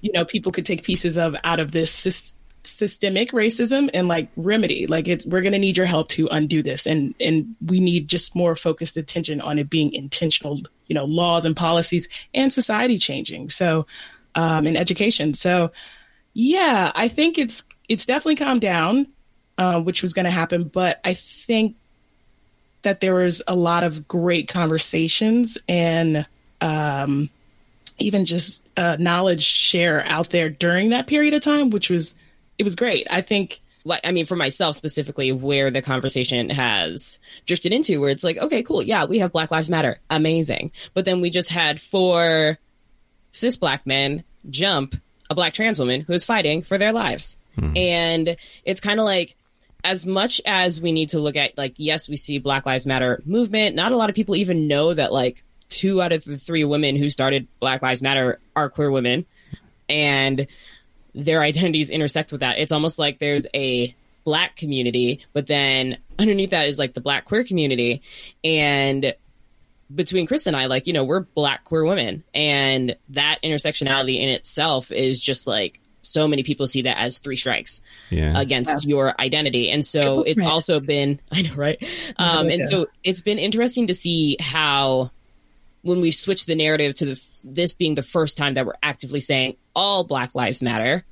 you 0.00 0.12
know 0.12 0.24
people 0.24 0.52
could 0.52 0.66
take 0.66 0.82
pieces 0.82 1.16
of 1.16 1.36
out 1.44 1.60
of 1.60 1.72
this 1.72 2.33
systemic 2.66 3.32
racism 3.32 3.90
and 3.94 4.08
like 4.08 4.28
remedy. 4.36 4.86
Like 4.86 5.08
it's 5.08 5.26
we're 5.26 5.42
going 5.42 5.52
to 5.52 5.58
need 5.58 5.76
your 5.76 5.86
help 5.86 6.08
to 6.10 6.28
undo 6.28 6.62
this. 6.62 6.86
And 6.86 7.14
and 7.20 7.54
we 7.64 7.80
need 7.80 8.08
just 8.08 8.34
more 8.34 8.56
focused 8.56 8.96
attention 8.96 9.40
on 9.40 9.58
it 9.58 9.70
being 9.70 9.92
intentional 9.92 10.60
you 10.86 10.94
know 10.94 11.04
laws 11.04 11.44
and 11.44 11.56
policies 11.56 12.08
and 12.32 12.52
society 12.52 12.98
changing. 12.98 13.48
So 13.48 13.86
um 14.34 14.66
in 14.66 14.76
education. 14.76 15.34
So 15.34 15.72
yeah 16.36 16.90
i 16.96 17.06
think 17.06 17.38
it's 17.38 17.62
it's 17.88 18.06
definitely 18.06 18.34
calmed 18.34 18.60
down 18.60 19.06
uh, 19.56 19.80
which 19.80 20.02
was 20.02 20.12
going 20.14 20.24
to 20.24 20.30
happen. 20.30 20.64
But 20.64 21.00
i 21.04 21.14
think 21.14 21.76
that 22.82 23.00
there 23.00 23.14
was 23.14 23.42
a 23.48 23.54
lot 23.54 23.82
of 23.82 24.06
great 24.06 24.48
conversations 24.48 25.58
and 25.68 26.26
um 26.60 27.30
even 27.98 28.24
just 28.24 28.64
uh, 28.76 28.96
knowledge 28.98 29.44
share 29.44 30.04
out 30.06 30.30
there 30.30 30.48
during 30.48 30.90
that 30.90 31.06
period 31.06 31.32
of 31.34 31.42
time 31.42 31.70
which 31.70 31.90
was 31.90 32.14
it 32.58 32.64
was 32.64 32.76
great. 32.76 33.06
I 33.10 33.20
think 33.20 33.60
like 33.84 34.00
I 34.04 34.12
mean 34.12 34.26
for 34.26 34.36
myself 34.36 34.76
specifically 34.76 35.32
where 35.32 35.70
the 35.70 35.82
conversation 35.82 36.50
has 36.50 37.18
drifted 37.46 37.72
into 37.72 38.00
where 38.00 38.10
it's 38.10 38.24
like 38.24 38.38
okay 38.38 38.62
cool. 38.62 38.82
Yeah 38.82 39.04
we 39.04 39.18
have 39.18 39.32
Black 39.32 39.50
Lives 39.50 39.68
Matter. 39.68 39.98
Amazing. 40.10 40.72
But 40.94 41.04
then 41.04 41.20
we 41.20 41.30
just 41.30 41.50
had 41.50 41.80
four 41.80 42.58
cis 43.32 43.56
black 43.56 43.86
men 43.86 44.24
jump 44.48 44.94
a 45.30 45.34
black 45.34 45.54
trans 45.54 45.78
woman 45.78 46.02
who 46.02 46.12
is 46.12 46.24
fighting 46.24 46.62
for 46.62 46.78
their 46.78 46.92
lives. 46.92 47.36
Hmm. 47.58 47.76
And 47.76 48.36
it's 48.64 48.80
kind 48.80 49.00
of 49.00 49.04
like 49.04 49.36
as 49.82 50.06
much 50.06 50.40
as 50.46 50.80
we 50.80 50.92
need 50.92 51.10
to 51.10 51.18
look 51.18 51.36
at 51.36 51.56
like 51.58 51.74
yes 51.76 52.08
we 52.08 52.16
see 52.16 52.38
Black 52.38 52.64
Lives 52.64 52.86
Matter 52.86 53.22
movement 53.26 53.76
not 53.76 53.92
a 53.92 53.96
lot 53.96 54.08
of 54.08 54.16
people 54.16 54.34
even 54.34 54.66
know 54.66 54.94
that 54.94 55.12
like 55.12 55.44
two 55.68 56.00
out 56.00 56.12
of 56.12 56.24
the 56.24 56.38
three 56.38 56.64
women 56.64 56.96
who 56.96 57.10
started 57.10 57.48
Black 57.60 57.82
Lives 57.82 58.02
Matter 58.02 58.40
are 58.56 58.70
queer 58.70 58.90
women. 58.90 59.26
And 59.88 60.46
their 61.14 61.40
identities 61.42 61.90
intersect 61.90 62.32
with 62.32 62.40
that. 62.40 62.58
It's 62.58 62.72
almost 62.72 62.98
like 62.98 63.18
there's 63.18 63.46
a 63.54 63.94
black 64.24 64.56
community, 64.56 65.20
but 65.32 65.46
then 65.46 65.98
underneath 66.18 66.50
that 66.50 66.66
is 66.66 66.78
like 66.78 66.94
the 66.94 67.00
black 67.00 67.24
queer 67.26 67.44
community. 67.44 68.02
And 68.42 69.14
between 69.94 70.26
Chris 70.26 70.46
and 70.46 70.56
I, 70.56 70.66
like, 70.66 70.86
you 70.86 70.92
know, 70.92 71.04
we're 71.04 71.20
black 71.20 71.64
queer 71.64 71.84
women. 71.84 72.24
And 72.34 72.96
that 73.10 73.38
intersectionality 73.44 74.20
in 74.20 74.28
itself 74.30 74.90
is 74.90 75.20
just 75.20 75.46
like 75.46 75.78
so 76.02 76.26
many 76.26 76.42
people 76.42 76.66
see 76.66 76.82
that 76.82 76.98
as 76.98 77.18
three 77.18 77.36
strikes 77.36 77.80
Yeah. 78.10 78.38
against 78.38 78.84
your 78.84 79.18
identity. 79.20 79.70
And 79.70 79.84
so 79.84 80.00
Triple 80.00 80.22
it's 80.24 80.34
threat. 80.36 80.48
also 80.50 80.80
been, 80.80 81.20
I 81.32 81.42
know, 81.42 81.54
right? 81.54 81.82
Um, 82.16 82.48
and 82.48 82.68
so 82.68 82.86
it's 83.02 83.20
been 83.22 83.38
interesting 83.38 83.86
to 83.88 83.94
see 83.94 84.36
how 84.40 85.10
when 85.82 86.00
we 86.00 86.10
switch 86.12 86.46
the 86.46 86.54
narrative 86.54 86.94
to 86.96 87.04
the, 87.06 87.22
this 87.44 87.74
being 87.74 87.94
the 87.94 88.02
first 88.02 88.36
time 88.36 88.54
that 88.54 88.66
we're 88.66 88.74
actively 88.82 89.20
saying 89.20 89.56
all 89.76 90.04
Black 90.04 90.34
Lives 90.34 90.62
Matter, 90.62 91.04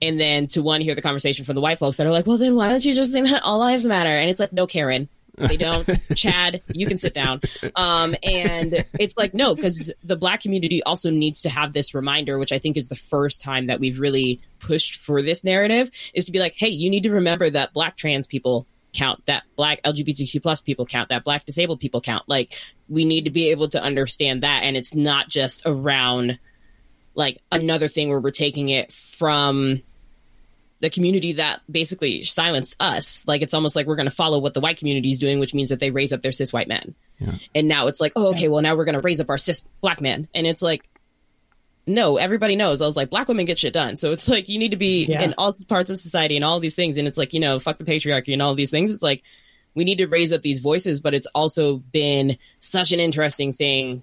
and 0.00 0.18
then 0.18 0.48
to 0.48 0.62
one 0.62 0.80
hear 0.80 0.94
the 0.94 1.02
conversation 1.02 1.44
from 1.44 1.54
the 1.54 1.60
white 1.60 1.78
folks 1.78 1.96
that 1.96 2.06
are 2.06 2.10
like, 2.10 2.26
well, 2.26 2.38
then 2.38 2.56
why 2.56 2.68
don't 2.68 2.84
you 2.84 2.94
just 2.94 3.12
say 3.12 3.22
that 3.22 3.42
all 3.42 3.60
lives 3.60 3.86
matter? 3.86 4.10
And 4.10 4.28
it's 4.28 4.40
like, 4.40 4.52
no, 4.52 4.66
Karen, 4.66 5.08
they 5.36 5.56
don't. 5.56 5.88
Chad, 6.16 6.60
you 6.72 6.86
can 6.86 6.98
sit 6.98 7.14
down. 7.14 7.40
Um, 7.76 8.14
and 8.22 8.84
it's 8.98 9.16
like, 9.16 9.32
no, 9.32 9.54
because 9.54 9.92
the 10.02 10.16
black 10.16 10.40
community 10.40 10.82
also 10.82 11.10
needs 11.10 11.42
to 11.42 11.48
have 11.48 11.72
this 11.72 11.94
reminder, 11.94 12.38
which 12.38 12.52
I 12.52 12.58
think 12.58 12.76
is 12.76 12.88
the 12.88 12.96
first 12.96 13.42
time 13.42 13.68
that 13.68 13.80
we've 13.80 14.00
really 14.00 14.40
pushed 14.58 14.96
for 14.96 15.22
this 15.22 15.44
narrative, 15.44 15.90
is 16.14 16.24
to 16.26 16.32
be 16.32 16.40
like, 16.40 16.54
hey, 16.54 16.68
you 16.68 16.90
need 16.90 17.04
to 17.04 17.10
remember 17.10 17.48
that 17.48 17.72
black 17.72 17.96
trans 17.96 18.26
people 18.26 18.66
count, 18.92 19.24
that 19.26 19.44
black 19.56 19.82
LGBTQ 19.82 20.42
plus 20.42 20.60
people 20.60 20.86
count, 20.86 21.08
that 21.08 21.24
black 21.24 21.44
disabled 21.44 21.80
people 21.80 22.00
count. 22.00 22.28
Like, 22.28 22.56
we 22.88 23.04
need 23.04 23.24
to 23.24 23.30
be 23.30 23.50
able 23.50 23.68
to 23.68 23.82
understand 23.82 24.42
that. 24.42 24.62
And 24.64 24.76
it's 24.76 24.94
not 24.94 25.28
just 25.28 25.62
around 25.64 26.38
like 27.14 27.40
another 27.50 27.88
thing 27.88 28.08
where 28.08 28.20
we're 28.20 28.30
taking 28.30 28.68
it 28.68 28.92
from 28.92 29.82
the 30.80 30.90
community 30.90 31.34
that 31.34 31.60
basically 31.70 32.24
silenced 32.24 32.74
us. 32.80 33.24
Like 33.26 33.40
it's 33.42 33.54
almost 33.54 33.76
like 33.76 33.86
we're 33.86 33.96
going 33.96 34.08
to 34.08 34.14
follow 34.14 34.40
what 34.40 34.52
the 34.52 34.60
white 34.60 34.78
community 34.78 35.12
is 35.12 35.18
doing, 35.18 35.38
which 35.38 35.54
means 35.54 35.68
that 35.70 35.78
they 35.78 35.90
raise 35.90 36.12
up 36.12 36.22
their 36.22 36.32
cis 36.32 36.52
white 36.52 36.68
men. 36.68 36.94
And 37.54 37.68
now 37.68 37.86
it's 37.86 38.00
like, 38.00 38.12
oh, 38.16 38.30
okay, 38.30 38.48
well 38.48 38.62
now 38.62 38.76
we're 38.76 38.84
going 38.84 38.96
to 38.96 39.00
raise 39.00 39.20
up 39.20 39.30
our 39.30 39.38
cis 39.38 39.62
black 39.80 40.00
men. 40.00 40.26
And 40.34 40.44
it's 40.46 40.60
like, 40.60 40.82
no, 41.86 42.16
everybody 42.16 42.54
knows. 42.56 42.80
I 42.80 42.86
was 42.86 42.96
like, 42.96 43.10
black 43.10 43.28
women 43.28 43.44
get 43.44 43.58
shit 43.58 43.72
done. 43.74 43.96
So 43.96 44.12
it's 44.12 44.28
like 44.28 44.48
you 44.48 44.58
need 44.58 44.70
to 44.70 44.76
be 44.76 45.06
Yeah. 45.06 45.22
in 45.22 45.34
all 45.38 45.52
parts 45.68 45.90
of 45.90 45.98
society 45.98 46.36
and 46.36 46.44
all 46.44 46.60
these 46.60 46.74
things. 46.74 46.96
And 46.96 47.08
it's 47.08 47.18
like, 47.18 47.32
you 47.32 47.40
know, 47.40 47.58
fuck 47.58 47.78
the 47.78 47.84
patriarchy 47.84 48.32
and 48.32 48.40
all 48.42 48.54
these 48.54 48.70
things. 48.70 48.90
It's 48.90 49.02
like 49.02 49.22
we 49.74 49.84
need 49.84 49.98
to 49.98 50.06
raise 50.06 50.32
up 50.32 50.42
these 50.42 50.60
voices, 50.60 51.00
but 51.00 51.14
it's 51.14 51.26
also 51.34 51.78
been 51.78 52.36
such 52.60 52.92
an 52.92 53.00
interesting 53.00 53.52
thing 53.52 54.02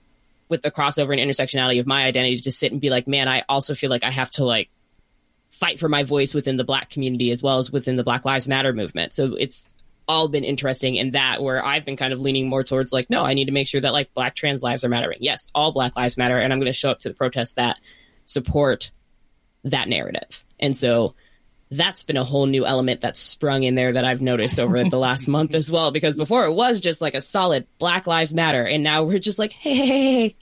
with 0.50 0.62
the 0.64 0.72
crossover 0.72 1.18
and 1.18 1.20
intersectionality 1.32 1.80
of 1.80 1.86
my 1.88 2.04
identity 2.06 2.38
to 2.38 2.52
sit 2.52 2.72
and 2.72 2.82
be 2.82 2.90
like, 2.90 3.08
man, 3.08 3.28
I 3.28 3.44
also 3.48 3.76
feel 3.76 3.90
like 3.92 4.04
I 4.04 4.10
have 4.12 4.32
to 4.32 4.44
like 4.46 4.70
fight 5.52 5.80
for 5.80 5.88
my 5.88 6.04
voice 6.04 6.34
within 6.34 6.58
the 6.58 6.64
black 6.64 6.90
community 6.90 7.32
as 7.32 7.44
well 7.44 7.60
as 7.60 7.72
within 7.72 7.98
the 7.98 8.04
Black 8.04 8.26
Lives 8.26 8.48
Matter 8.48 8.74
movement. 8.74 9.14
So 9.14 9.36
it's 9.36 9.72
all 10.10 10.28
been 10.28 10.44
interesting 10.44 10.96
in 10.96 11.12
that 11.12 11.42
where 11.42 11.64
I've 11.64 11.86
been 11.86 11.96
kind 11.96 12.12
of 12.12 12.20
leaning 12.20 12.50
more 12.50 12.64
towards 12.64 12.92
like, 12.92 13.10
no, 13.12 13.22
I 13.24 13.36
need 13.36 13.46
to 13.46 13.52
make 13.52 13.68
sure 13.68 13.80
that 13.80 13.94
like 13.94 14.14
black 14.16 14.36
trans 14.36 14.64
lives 14.64 14.84
are 14.84 14.90
mattering. 14.90 15.20
Yes, 15.22 15.52
all 15.54 15.72
black 15.72 15.96
lives 15.96 16.18
matter. 16.18 16.40
And 16.40 16.52
I'm 16.52 16.60
going 16.60 16.66
to 16.66 16.78
show 16.78 16.90
up 16.90 17.00
to 17.02 17.10
the 17.10 17.16
protests 17.16 17.54
that 17.54 17.80
support 18.26 18.90
that 19.64 19.88
narrative. 19.88 20.44
And 20.60 20.76
so 20.76 21.14
that's 21.70 22.02
been 22.02 22.18
a 22.18 22.24
whole 22.24 22.48
new 22.48 22.66
element 22.66 23.02
that's 23.02 23.22
sprung 23.22 23.62
in 23.62 23.76
there 23.76 23.94
that 23.94 24.04
I've 24.04 24.20
noticed 24.20 24.60
over 24.60 24.84
the 24.84 24.98
last 24.98 25.28
month 25.28 25.54
as 25.54 25.72
well. 25.72 25.92
Because 25.92 26.16
before 26.16 26.46
it 26.46 26.54
was 26.54 26.80
just 26.80 27.02
like 27.02 27.14
a 27.14 27.22
solid 27.22 27.68
Black 27.78 28.08
Lives 28.08 28.34
Matter, 28.34 28.66
and 28.66 28.84
now 28.84 29.04
we're 29.04 29.20
just 29.20 29.38
like, 29.38 29.52
hey, 29.52 29.76
hey, 29.76 29.86
hey, 29.86 30.12
hey. 30.12 30.36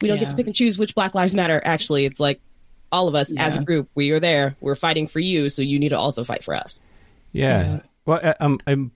we 0.00 0.08
don't 0.08 0.18
get 0.18 0.30
to 0.30 0.36
pick 0.36 0.46
and 0.46 0.56
choose 0.56 0.78
which 0.78 0.94
Black 0.94 1.14
Lives 1.14 1.34
Matter. 1.34 1.60
Actually, 1.62 2.06
it's 2.06 2.18
like 2.18 2.40
all 2.90 3.08
of 3.08 3.14
us 3.14 3.30
as 3.36 3.58
a 3.58 3.62
group, 3.62 3.90
we 3.94 4.10
are 4.10 4.20
there. 4.20 4.56
We're 4.58 4.74
fighting 4.74 5.06
for 5.06 5.20
you, 5.20 5.50
so 5.50 5.60
you 5.60 5.78
need 5.78 5.90
to 5.90 5.98
also 5.98 6.24
fight 6.24 6.42
for 6.42 6.54
us. 6.54 6.80
Yeah. 7.32 7.80
Well, 8.06 8.20
uh, 8.22 8.34
um, 8.40 8.58
I'm. 8.66 8.92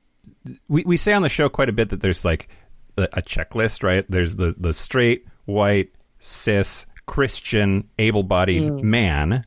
We 0.68 0.84
we 0.84 0.96
say 0.96 1.12
on 1.12 1.22
the 1.22 1.28
show 1.28 1.48
quite 1.48 1.68
a 1.68 1.72
bit 1.72 1.90
that 1.90 2.00
there's 2.00 2.24
like 2.24 2.48
a, 2.96 3.02
a 3.14 3.22
checklist, 3.22 3.82
right? 3.82 4.04
There's 4.08 4.36
the 4.36 4.54
the 4.56 4.72
straight, 4.72 5.26
white, 5.44 5.92
cis, 6.18 6.86
Christian, 7.06 7.88
able-bodied 7.98 8.82
man. 8.82 9.44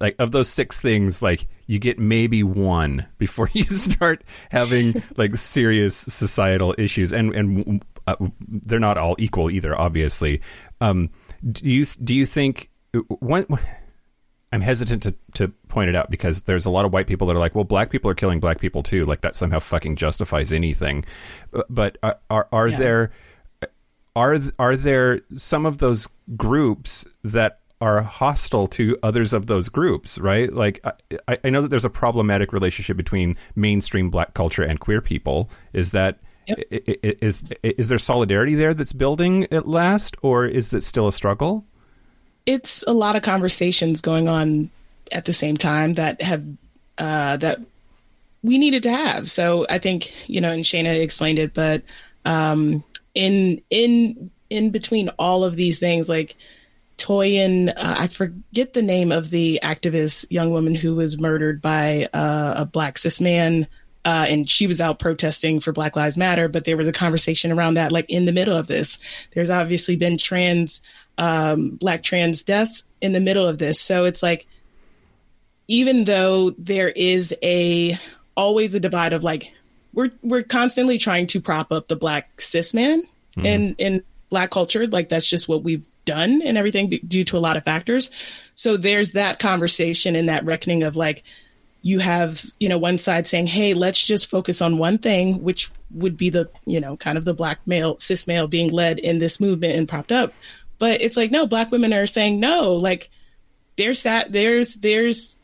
Like 0.00 0.16
of 0.18 0.32
those 0.32 0.48
six 0.48 0.80
things, 0.80 1.22
like 1.22 1.46
you 1.66 1.78
get 1.78 1.98
maybe 1.98 2.42
one 2.42 3.06
before 3.18 3.50
you 3.52 3.64
start 3.64 4.24
having 4.50 5.02
like 5.16 5.36
serious 5.36 5.96
societal 5.96 6.74
issues, 6.78 7.12
and 7.12 7.34
and 7.34 7.84
uh, 8.06 8.16
they're 8.48 8.78
not 8.78 8.98
all 8.98 9.16
equal 9.18 9.50
either. 9.50 9.78
Obviously, 9.78 10.40
um, 10.80 11.10
do 11.50 11.68
you 11.68 11.84
do 11.84 12.14
you 12.14 12.26
think 12.26 12.70
when? 13.20 13.46
I'm 14.54 14.60
hesitant 14.60 15.02
to, 15.02 15.14
to 15.34 15.48
point 15.68 15.88
it 15.90 15.96
out 15.96 16.10
because 16.10 16.42
there's 16.42 16.64
a 16.64 16.70
lot 16.70 16.84
of 16.84 16.92
white 16.92 17.06
people 17.08 17.26
that 17.26 17.34
are 17.36 17.40
like, 17.40 17.54
well, 17.54 17.64
black 17.64 17.90
people 17.90 18.10
are 18.10 18.14
killing 18.14 18.38
black 18.40 18.58
people 18.60 18.82
too. 18.82 19.04
Like 19.04 19.20
that 19.22 19.34
somehow 19.34 19.58
fucking 19.58 19.96
justifies 19.96 20.52
anything. 20.52 21.04
Uh, 21.52 21.62
But 21.68 21.98
are 22.02 22.18
are, 22.30 22.48
are 22.52 22.68
Yeah. 22.68 22.78
there 22.78 23.10
are 24.16 24.38
are 24.58 24.76
there 24.76 25.20
some 25.34 25.66
of 25.66 25.78
those 25.78 26.08
groups 26.36 27.04
that 27.24 27.60
are 27.80 28.00
hostile 28.02 28.66
to 28.68 28.96
others 29.02 29.32
of 29.32 29.46
those 29.46 29.68
groups? 29.68 30.18
Right? 30.18 30.52
Like 30.52 30.80
I, 31.28 31.38
I 31.44 31.50
know 31.50 31.62
that 31.62 31.68
there's 31.68 31.84
a 31.84 31.90
problematic 31.90 32.52
relationship 32.52 32.96
between 32.96 33.36
mainstream 33.56 34.08
black 34.10 34.34
culture 34.34 34.62
and 34.62 34.78
queer 34.78 35.00
people. 35.00 35.50
Is 35.72 35.90
that 35.90 36.20
Yep. 36.46 36.58
i- 36.72 36.74
i- 36.88 36.96
i- 37.08 37.16
is 37.22 37.42
is 37.62 37.88
there 37.88 37.98
solidarity 37.98 38.54
there 38.54 38.74
that's 38.74 38.92
building 38.92 39.46
at 39.50 39.66
last, 39.66 40.14
or 40.22 40.44
is 40.46 40.68
that 40.70 40.82
still 40.82 41.08
a 41.08 41.12
struggle? 41.12 41.64
It's 42.46 42.84
a 42.86 42.92
lot 42.92 43.16
of 43.16 43.22
conversations 43.22 44.00
going 44.00 44.28
on 44.28 44.70
at 45.12 45.24
the 45.24 45.32
same 45.32 45.56
time 45.56 45.94
that 45.94 46.20
have 46.22 46.44
uh, 46.98 47.36
that 47.38 47.60
we 48.42 48.58
needed 48.58 48.82
to 48.84 48.92
have. 48.92 49.30
So 49.30 49.66
I 49.68 49.78
think 49.78 50.12
you 50.28 50.40
know, 50.40 50.50
and 50.50 50.64
Shana 50.64 51.00
explained 51.00 51.38
it, 51.38 51.54
but 51.54 51.82
um, 52.24 52.84
in 53.14 53.62
in 53.70 54.30
in 54.50 54.70
between 54.70 55.08
all 55.18 55.44
of 55.44 55.56
these 55.56 55.78
things, 55.78 56.08
like 56.08 56.36
Toyin, 56.96 57.70
uh, 57.70 57.94
I 57.98 58.08
forget 58.08 58.72
the 58.72 58.82
name 58.82 59.10
of 59.10 59.30
the 59.30 59.60
activist 59.62 60.26
young 60.30 60.50
woman 60.50 60.74
who 60.74 60.94
was 60.94 61.18
murdered 61.18 61.60
by 61.60 62.08
uh, 62.12 62.54
a 62.58 62.64
black 62.64 62.98
cis 62.98 63.20
man. 63.20 63.66
Uh, 64.06 64.26
and 64.28 64.50
she 64.50 64.66
was 64.66 64.82
out 64.82 64.98
protesting 64.98 65.60
for 65.60 65.72
Black 65.72 65.96
Lives 65.96 66.18
Matter, 66.18 66.46
but 66.46 66.64
there 66.64 66.76
was 66.76 66.86
a 66.86 66.92
conversation 66.92 67.50
around 67.50 67.74
that, 67.74 67.90
like 67.90 68.04
in 68.10 68.26
the 68.26 68.32
middle 68.32 68.54
of 68.54 68.66
this. 68.66 68.98
There's 69.32 69.48
obviously 69.48 69.96
been 69.96 70.18
trans, 70.18 70.82
um, 71.18 71.70
black 71.70 72.02
trans 72.02 72.42
deaths 72.42 72.84
in 73.00 73.12
the 73.12 73.20
middle 73.20 73.46
of 73.46 73.58
this. 73.58 73.80
So 73.80 74.04
it's 74.04 74.22
like, 74.22 74.46
even 75.68 76.04
though 76.04 76.50
there 76.58 76.88
is 76.88 77.34
a 77.42 77.98
always 78.36 78.74
a 78.74 78.80
divide 78.80 79.12
of 79.12 79.24
like 79.24 79.52
we're 79.92 80.10
we're 80.22 80.42
constantly 80.42 80.98
trying 80.98 81.26
to 81.28 81.40
prop 81.40 81.72
up 81.72 81.88
the 81.88 81.96
black 81.96 82.40
cis 82.40 82.74
man 82.74 83.02
in 83.36 83.74
in 83.78 84.02
black 84.30 84.50
culture. 84.50 84.86
Like 84.86 85.08
that's 85.08 85.28
just 85.28 85.48
what 85.48 85.62
we've 85.62 85.86
done 86.04 86.42
and 86.44 86.58
everything 86.58 87.00
due 87.06 87.24
to 87.24 87.36
a 87.36 87.38
lot 87.38 87.56
of 87.56 87.64
factors. 87.64 88.10
So 88.54 88.76
there's 88.76 89.12
that 89.12 89.38
conversation 89.38 90.16
and 90.16 90.28
that 90.28 90.44
reckoning 90.44 90.82
of 90.82 90.96
like 90.96 91.22
you 91.82 91.98
have 91.98 92.44
you 92.58 92.68
know 92.68 92.78
one 92.78 92.98
side 92.98 93.26
saying 93.26 93.46
hey 93.46 93.74
let's 93.74 94.04
just 94.04 94.30
focus 94.30 94.62
on 94.62 94.78
one 94.78 94.96
thing 94.96 95.42
which 95.42 95.70
would 95.90 96.16
be 96.16 96.30
the 96.30 96.48
you 96.64 96.80
know 96.80 96.96
kind 96.96 97.18
of 97.18 97.26
the 97.26 97.34
black 97.34 97.58
male 97.66 97.98
cis 98.00 98.26
male 98.26 98.46
being 98.46 98.70
led 98.70 98.98
in 98.98 99.18
this 99.18 99.38
movement 99.38 99.76
and 99.76 99.86
propped 99.86 100.10
up 100.10 100.32
but 100.78 101.00
it's 101.00 101.16
like 101.16 101.30
no 101.30 101.46
black 101.46 101.70
women 101.70 101.92
are 101.92 102.06
saying 102.06 102.40
no. 102.40 102.74
Like 102.74 103.10
there's 103.76 104.02
that 104.02 104.32
there's 104.32 104.74
there's 104.76 105.36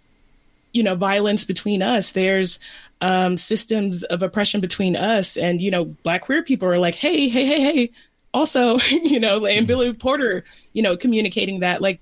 you 0.73 0.83
know 0.83 0.95
violence 0.95 1.45
between 1.45 1.83
us. 1.83 2.13
There's 2.13 2.59
um 3.01 3.39
systems 3.39 4.03
of 4.05 4.23
oppression 4.23 4.61
between 4.61 4.97
us. 4.97 5.37
And 5.37 5.61
you 5.61 5.71
know 5.71 5.85
black 5.85 6.23
queer 6.23 6.43
people 6.43 6.69
are 6.69 6.79
like 6.79 6.95
hey 6.95 7.29
hey 7.29 7.45
hey 7.45 7.61
hey. 7.61 7.93
Also 8.33 8.79
you 8.91 9.19
know 9.21 9.47
and 9.47 9.67
billy 9.67 9.93
porter 9.93 10.45
you 10.73 10.83
know 10.83 10.97
communicating 10.97 11.61
that 11.61 11.83
like 11.83 12.01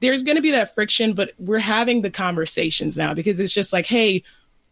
there's 0.00 0.22
going 0.22 0.36
to 0.36 0.42
be 0.42 0.52
that 0.52 0.74
friction 0.74 1.12
but 1.12 1.32
we're 1.38 1.58
having 1.58 2.02
the 2.02 2.10
conversations 2.10 2.96
now 2.96 3.14
because 3.14 3.40
it's 3.40 3.52
just 3.52 3.72
like 3.72 3.86
hey 3.86 4.22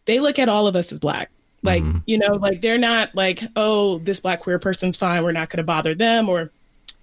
they 0.05 0.19
look 0.19 0.39
at 0.39 0.49
all 0.49 0.67
of 0.67 0.75
us 0.75 0.91
as 0.91 0.99
black. 0.99 1.29
Like 1.63 1.83
you 2.05 2.17
know 2.17 2.33
like 2.33 2.61
they're 2.61 2.77
not 2.77 3.13
like 3.13 3.43
oh 3.55 3.99
this 3.99 4.21
black 4.21 4.41
queer 4.41 4.57
person's 4.59 4.95
fine. 4.95 5.23
We're 5.23 5.33
not 5.33 5.49
going 5.49 5.57
to 5.57 5.63
bother 5.63 5.95
them 5.95 6.29
or 6.29 6.51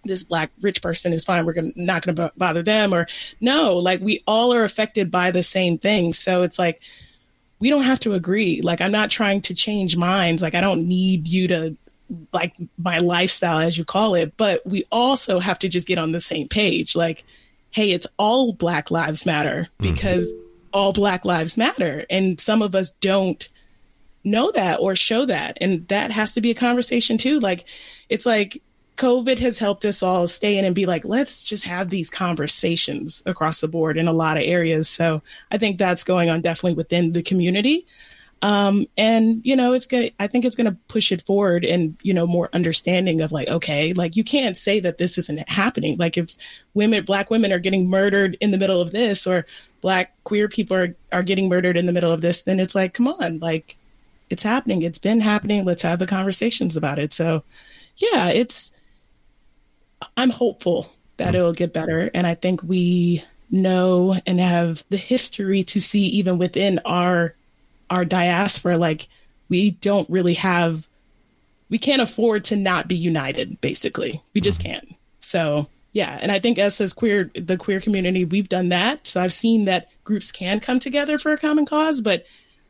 this 0.04 0.22
black 0.22 0.50
rich 0.60 0.82
person 0.82 1.12
is 1.12 1.24
fine 1.24 1.46
we're 1.46 1.52
gonna, 1.52 1.72
not 1.76 2.04
going 2.04 2.14
to 2.16 2.32
bother 2.36 2.62
them 2.62 2.92
or 2.92 3.06
no 3.40 3.76
like 3.76 4.00
we 4.00 4.22
all 4.26 4.52
are 4.52 4.64
affected 4.64 5.10
by 5.10 5.30
the 5.30 5.42
same 5.42 5.78
thing. 5.78 6.12
So 6.12 6.42
it's 6.42 6.58
like 6.58 6.80
we 7.60 7.70
don't 7.70 7.84
have 7.84 8.00
to 8.00 8.14
agree. 8.14 8.60
Like 8.62 8.80
i'm 8.80 8.92
not 8.92 9.10
trying 9.10 9.42
to 9.42 9.54
change 9.54 9.96
minds. 9.96 10.42
Like 10.42 10.54
i 10.54 10.60
don't 10.60 10.86
need 10.86 11.28
you 11.28 11.48
to 11.48 11.76
like 12.32 12.54
my 12.76 12.98
lifestyle 12.98 13.60
as 13.60 13.78
you 13.78 13.84
call 13.84 14.14
it. 14.14 14.36
But 14.36 14.66
we 14.66 14.84
also 14.90 15.38
have 15.38 15.58
to 15.60 15.68
just 15.68 15.86
get 15.86 15.98
on 15.98 16.12
the 16.12 16.20
same 16.20 16.48
page. 16.48 16.94
Like 16.94 17.24
hey 17.70 17.92
it's 17.92 18.06
all 18.18 18.52
black 18.52 18.90
lives 18.90 19.26
matter 19.26 19.68
mm-hmm. 19.78 19.94
because 19.94 20.26
all 20.72 20.92
black 20.92 21.24
lives 21.24 21.56
matter. 21.56 22.04
And 22.10 22.40
some 22.40 22.60
of 22.60 22.74
us 22.74 22.92
don't 23.00 23.48
know 24.24 24.50
that 24.52 24.80
or 24.80 24.96
show 24.96 25.26
that. 25.26 25.58
And 25.60 25.86
that 25.88 26.10
has 26.10 26.32
to 26.32 26.40
be 26.40 26.50
a 26.50 26.54
conversation 26.54 27.18
too. 27.18 27.38
Like 27.38 27.64
it's 28.08 28.26
like 28.26 28.60
covid 28.96 29.38
has 29.40 29.58
helped 29.58 29.84
us 29.84 30.02
all 30.02 30.28
stay 30.28 30.56
in 30.56 30.64
and 30.64 30.74
be 30.74 30.86
like 30.86 31.04
let's 31.04 31.42
just 31.42 31.64
have 31.64 31.90
these 31.90 32.08
conversations 32.08 33.22
across 33.26 33.60
the 33.60 33.68
board 33.68 33.98
in 33.98 34.06
a 34.06 34.12
lot 34.12 34.36
of 34.36 34.44
areas. 34.44 34.88
So 34.88 35.22
i 35.50 35.58
think 35.58 35.78
that's 35.78 36.04
going 36.04 36.30
on 36.30 36.40
definitely 36.40 36.74
within 36.74 37.12
the 37.12 37.22
community. 37.22 37.86
Um 38.42 38.86
and 38.96 39.40
you 39.44 39.56
know 39.56 39.72
it's 39.72 39.86
gonna 39.86 40.10
i 40.20 40.26
think 40.28 40.44
it's 40.44 40.54
gonna 40.54 40.76
push 40.88 41.10
it 41.10 41.22
forward 41.22 41.64
and 41.64 41.96
you 42.02 42.14
know 42.14 42.26
more 42.26 42.50
understanding 42.52 43.20
of 43.20 43.32
like 43.32 43.48
okay 43.48 43.92
like 43.94 44.16
you 44.16 44.22
can't 44.22 44.56
say 44.56 44.80
that 44.80 44.98
this 44.98 45.18
isn't 45.18 45.48
happening. 45.48 45.96
Like 45.96 46.16
if 46.16 46.36
women 46.74 47.04
black 47.04 47.30
women 47.30 47.52
are 47.52 47.58
getting 47.58 47.88
murdered 47.90 48.36
in 48.40 48.52
the 48.52 48.58
middle 48.58 48.80
of 48.80 48.92
this 48.92 49.26
or 49.26 49.44
black 49.80 50.14
queer 50.24 50.48
people 50.48 50.76
are, 50.76 50.94
are 51.12 51.22
getting 51.22 51.48
murdered 51.48 51.76
in 51.76 51.86
the 51.86 51.92
middle 51.92 52.12
of 52.12 52.20
this 52.20 52.42
then 52.42 52.60
it's 52.60 52.74
like 52.76 52.94
come 52.94 53.08
on 53.08 53.38
like 53.40 53.76
it's 54.30 54.42
happening. 54.42 54.82
It's 54.82 54.98
been 54.98 55.20
happening. 55.20 55.64
Let's 55.64 55.82
have 55.82 55.98
the 55.98 56.06
conversations 56.06 56.76
about 56.76 56.98
it. 57.00 57.12
So 57.12 57.42
yeah 57.96 58.28
it's 58.28 58.72
i'm 60.16 60.30
hopeful 60.30 60.90
that 61.16 61.32
mm. 61.32 61.36
it'll 61.36 61.52
get 61.52 61.72
better. 61.72 62.10
And 62.14 62.26
i 62.26 62.34
think 62.34 62.62
we 62.62 63.24
know 63.50 64.16
and 64.26 64.40
have 64.40 64.82
the 64.90 64.96
history 64.96 65.62
to 65.64 65.80
see 65.80 66.06
even 66.06 66.38
within 66.38 66.80
our 66.84 67.34
our 67.90 68.04
diaspora 68.04 68.76
like 68.76 69.08
we 69.48 69.70
don't 69.70 70.08
really 70.10 70.34
have 70.34 70.86
we 71.68 71.78
can't 71.78 72.02
afford 72.02 72.44
to 72.46 72.56
not 72.56 72.88
be 72.88 72.96
united 72.96 73.60
basically. 73.60 74.22
We 74.34 74.40
just 74.40 74.60
mm-hmm. 74.60 74.72
can't. 74.72 74.94
So 75.20 75.68
yeah. 75.92 76.18
And 76.20 76.32
i 76.32 76.38
think 76.38 76.58
us 76.58 76.80
as 76.80 76.92
queer 76.92 77.30
the 77.34 77.56
queer 77.56 77.80
community 77.80 78.24
we've 78.24 78.48
done 78.48 78.70
that. 78.70 79.06
So 79.06 79.20
i've 79.20 79.32
seen 79.32 79.66
that 79.66 79.88
groups 80.02 80.32
can 80.32 80.60
come 80.60 80.80
together 80.80 81.18
for 81.18 81.32
a 81.32 81.38
common 81.38 81.66
cause 81.66 82.00
but 82.00 82.24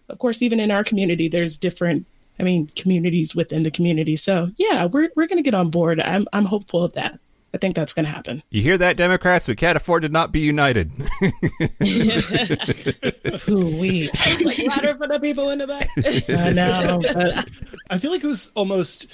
of 0.08 0.18
course 0.18 0.42
even 0.42 0.60
in 0.60 0.70
our 0.70 0.84
community 0.84 1.28
there's 1.28 1.56
different 1.56 2.06
i 2.38 2.42
mean 2.42 2.66
communities 2.76 3.34
within 3.34 3.62
the 3.62 3.70
community 3.70 4.16
so 4.16 4.50
yeah 4.56 4.84
we're, 4.86 5.10
we're 5.16 5.26
going 5.26 5.38
to 5.38 5.42
get 5.42 5.54
on 5.54 5.70
board 5.70 6.00
i'm 6.00 6.26
i'm 6.32 6.44
hopeful 6.44 6.82
of 6.82 6.92
that 6.94 7.18
i 7.52 7.58
think 7.58 7.74
that's 7.76 7.92
going 7.92 8.04
to 8.04 8.10
happen 8.10 8.42
You 8.50 8.62
hear 8.62 8.78
that, 8.78 8.96
Democrats? 8.96 9.46
We 9.48 9.54
can't 9.56 9.76
afford 9.76 10.02
to 10.02 10.08
not 10.08 10.32
be 10.32 10.40
united. 10.40 10.90
Ooh, 13.48 13.76
we 13.78 14.10
like 14.42 14.58
louder 14.58 14.96
for 14.96 15.08
the 15.08 15.18
people 15.20 15.50
in 15.50 15.58
the 15.58 15.66
back. 15.66 15.88
i 16.28 16.52
know 16.52 17.00
but 17.02 17.48
I 17.90 17.98
feel 17.98 18.10
like 18.10 18.24
it 18.24 18.26
was 18.26 18.50
almost 18.54 19.06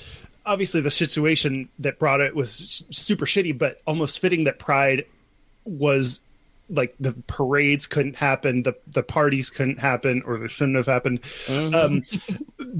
obviously 0.46 0.80
the 0.80 0.90
situation 0.90 1.68
that 1.78 1.98
brought 1.98 2.20
it 2.20 2.34
was 2.34 2.82
super 2.90 3.26
shitty, 3.26 3.56
but 3.56 3.80
almost 3.86 4.18
fitting 4.20 4.44
that 4.44 4.58
Pride 4.58 5.04
was 5.64 6.20
like 6.70 6.94
the 7.00 7.12
parades 7.26 7.86
couldn't 7.86 8.16
happen, 8.16 8.62
the 8.62 8.74
the 8.86 9.02
parties 9.02 9.50
couldn't 9.50 9.80
happen, 9.80 10.22
or 10.24 10.38
they 10.38 10.48
shouldn't 10.48 10.76
have 10.76 10.86
happened. 10.86 11.20
Um, 11.48 12.04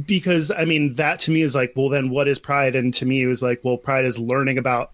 because 0.07 0.51
I 0.51 0.64
mean, 0.64 0.95
that 0.95 1.18
to 1.20 1.30
me 1.30 1.43
is 1.43 1.55
like, 1.55 1.72
well, 1.76 1.88
then 1.88 2.11
what 2.11 2.28
is 2.28 2.38
Pride? 2.38 2.76
And 2.76 2.95
to 2.95 3.05
me, 3.07 3.22
it 3.22 3.26
was 3.26 3.43
like, 3.43 3.61
well, 3.62 3.76
Pride 3.76 4.05
is 4.05 4.18
learning 4.18 4.59
about 4.59 4.93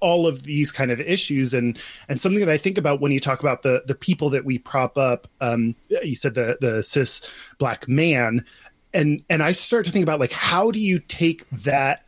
all 0.00 0.26
of 0.26 0.42
these 0.42 0.72
kind 0.72 0.90
of 0.90 1.00
issues 1.00 1.54
and 1.54 1.78
and 2.08 2.20
something 2.20 2.40
that 2.40 2.50
I 2.50 2.58
think 2.58 2.78
about 2.78 3.00
when 3.00 3.12
you 3.12 3.20
talk 3.20 3.40
about 3.40 3.62
the 3.62 3.82
the 3.86 3.94
people 3.94 4.30
that 4.30 4.44
we 4.44 4.58
prop 4.58 4.98
up 4.98 5.28
um 5.40 5.76
you 6.02 6.16
said 6.16 6.34
the 6.34 6.58
the 6.60 6.82
cis 6.82 7.22
black 7.58 7.88
man 7.88 8.44
and 8.92 9.22
and 9.30 9.42
I 9.42 9.52
start 9.52 9.84
to 9.86 9.92
think 9.92 10.02
about 10.02 10.18
like 10.20 10.32
how 10.32 10.70
do 10.70 10.80
you 10.80 10.98
take 10.98 11.48
that 11.50 12.04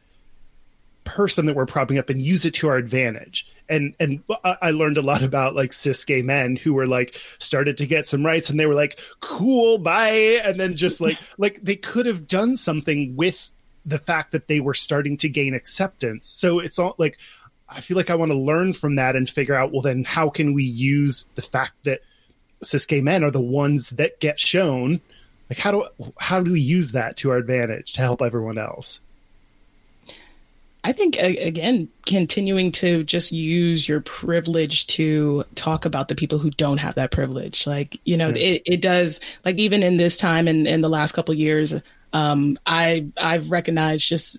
person 1.05 1.47
that 1.47 1.55
we're 1.55 1.67
propping 1.67 1.99
up 1.99 2.09
and 2.11 2.21
use 2.21 2.45
it 2.45 2.55
to 2.55 2.69
our 2.69 2.77
advantage 2.77 3.47
and 3.71 3.95
and 3.99 4.23
I 4.45 4.71
learned 4.73 4.99
a 4.99 5.03
lot 5.03 5.23
about 5.23 5.55
like 5.55 5.73
cis 5.73 6.05
gay 6.05 6.23
men 6.23 6.57
who 6.57 6.75
were 6.75 6.87
like 6.87 7.19
started 7.39 7.79
to 7.79 7.87
get 7.87 8.07
some 8.07 8.27
rights 8.27 8.51
and 8.51 8.61
they 8.61 8.67
were 8.67 8.75
like 8.75 8.99
cool 9.21 9.79
bye 9.79 10.41
and 10.45 10.61
then 10.61 10.77
just 10.77 11.01
like 11.01 11.19
like 11.39 11.63
they 11.63 11.77
could 11.77 12.07
have 12.07 12.27
done 12.27 12.57
something 12.57 13.17
with 13.17 13.51
the 13.87 13.99
fact 13.99 14.33
that 14.33 14.49
they 14.49 14.61
were 14.61 14.75
starting 14.75 15.17
to 15.17 15.29
gain 15.29 15.55
acceptance 15.55 16.27
so 16.27 16.59
it's 16.59 16.79
all 16.79 16.95
like 16.99 17.17
I 17.73 17.81
feel 17.81 17.97
like 17.97 18.11
I 18.11 18.17
want 18.17 18.33
to 18.33 18.39
learn 18.39 18.73
from 18.73 18.97
that 18.97 19.15
and 19.15 19.31
figure 19.31 19.55
out, 19.55 19.73
well, 19.73 19.83
then 19.83 20.03
how 20.05 20.29
can 20.29 20.55
we 20.55 20.65
use 20.65 21.25
the 21.37 21.43
fact 21.43 21.73
that 21.85 22.01
cis 22.63 22.85
gay 22.85 23.01
men 23.01 23.23
are 23.23 23.31
the 23.31 23.41
ones 23.41 23.91
that 23.91 24.19
get 24.19 24.41
shown? 24.41 25.01
Like, 25.49 25.59
how 25.59 25.71
do 25.71 26.13
how 26.19 26.41
do 26.41 26.53
we 26.53 26.61
use 26.61 26.93
that 26.93 27.17
to 27.19 27.31
our 27.31 27.37
advantage 27.37 27.93
to 27.95 28.01
help 28.01 28.23
everyone 28.23 28.59
else? 28.59 29.01
I 30.83 30.93
think 30.93 31.17
again, 31.17 31.89
continuing 32.07 32.73
to 32.73 33.05
just 33.05 33.33
use 33.33 33.89
your 33.89 34.01
privilege 34.01 34.87
to 34.89 35.45
talk 35.55 35.85
about 35.85 36.09
the 36.09 36.15
people 36.15 36.39
who 36.39 36.51
don't 36.51 36.79
have 36.79 36.95
that 36.95 37.11
privilege. 37.11 37.67
Like, 37.67 38.01
you 38.05 38.17
know, 38.17 38.29
yes. 38.29 38.37
it, 38.39 38.63
it 38.65 38.81
does 38.81 39.21
like 39.45 39.57
even 39.57 39.83
in 39.83 39.99
this 39.99 40.17
time 40.17 40.49
and 40.49 40.67
in, 40.67 40.75
in 40.75 40.81
the 40.81 40.89
last 40.89 41.13
couple 41.13 41.35
years, 41.35 41.75
um, 42.13 42.59
I 42.67 43.07
I've 43.21 43.51
recognized 43.51 44.09
just 44.09 44.39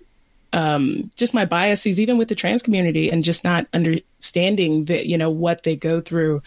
um, 0.52 1.10
just 1.16 1.32
my 1.32 1.44
biases, 1.44 1.98
even 1.98 2.18
with 2.18 2.28
the 2.28 2.34
trans 2.34 2.62
community, 2.62 3.10
and 3.10 3.24
just 3.24 3.44
not 3.44 3.66
understanding 3.72 4.86
that 4.86 5.06
you 5.06 5.16
know 5.16 5.30
what 5.30 5.62
they 5.62 5.76
go 5.76 6.00
through 6.00 6.42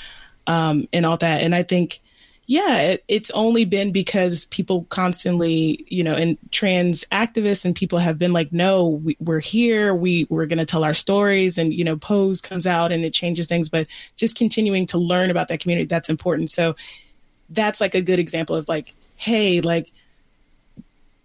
um, 0.48 0.88
and 0.94 1.06
all 1.06 1.18
that. 1.18 1.42
And 1.42 1.56
I 1.56 1.64
think, 1.64 2.02
yeah, 2.48 2.78
it, 2.78 3.04
it's 3.08 3.32
only 3.32 3.66
been 3.66 3.92
because 3.92 4.46
people 4.46 4.86
constantly, 4.90 5.84
you 5.88 6.04
know, 6.04 6.14
and 6.14 6.38
trans 6.52 7.04
activists 7.06 7.66
and 7.66 7.76
people 7.76 7.98
have 7.98 8.20
been 8.20 8.34
like, 8.34 8.54
no, 8.54 8.88
we, 8.88 9.18
are 9.28 9.40
here, 9.40 9.96
we 9.96 10.28
we're 10.30 10.46
going 10.46 10.60
to 10.60 10.66
tell 10.66 10.84
our 10.84 10.94
stories, 10.94 11.58
and 11.58 11.74
you 11.74 11.84
know, 11.84 11.98
Pose 11.98 12.42
comes 12.42 12.68
out 12.68 12.92
and 12.92 13.04
it 13.04 13.14
changes 13.14 13.48
things. 13.48 13.70
But 13.70 13.88
just 14.16 14.38
continuing 14.38 14.86
to 14.88 15.00
learn 15.00 15.32
about 15.32 15.48
that 15.48 15.60
community, 15.60 15.88
that's 15.88 16.10
important. 16.10 16.52
So 16.52 16.76
that's 17.50 17.82
like 17.82 17.96
a 17.96 18.02
good 18.02 18.20
example 18.20 18.56
of 18.56 18.70
like, 18.70 18.94
hey, 19.16 19.62
like 19.62 19.92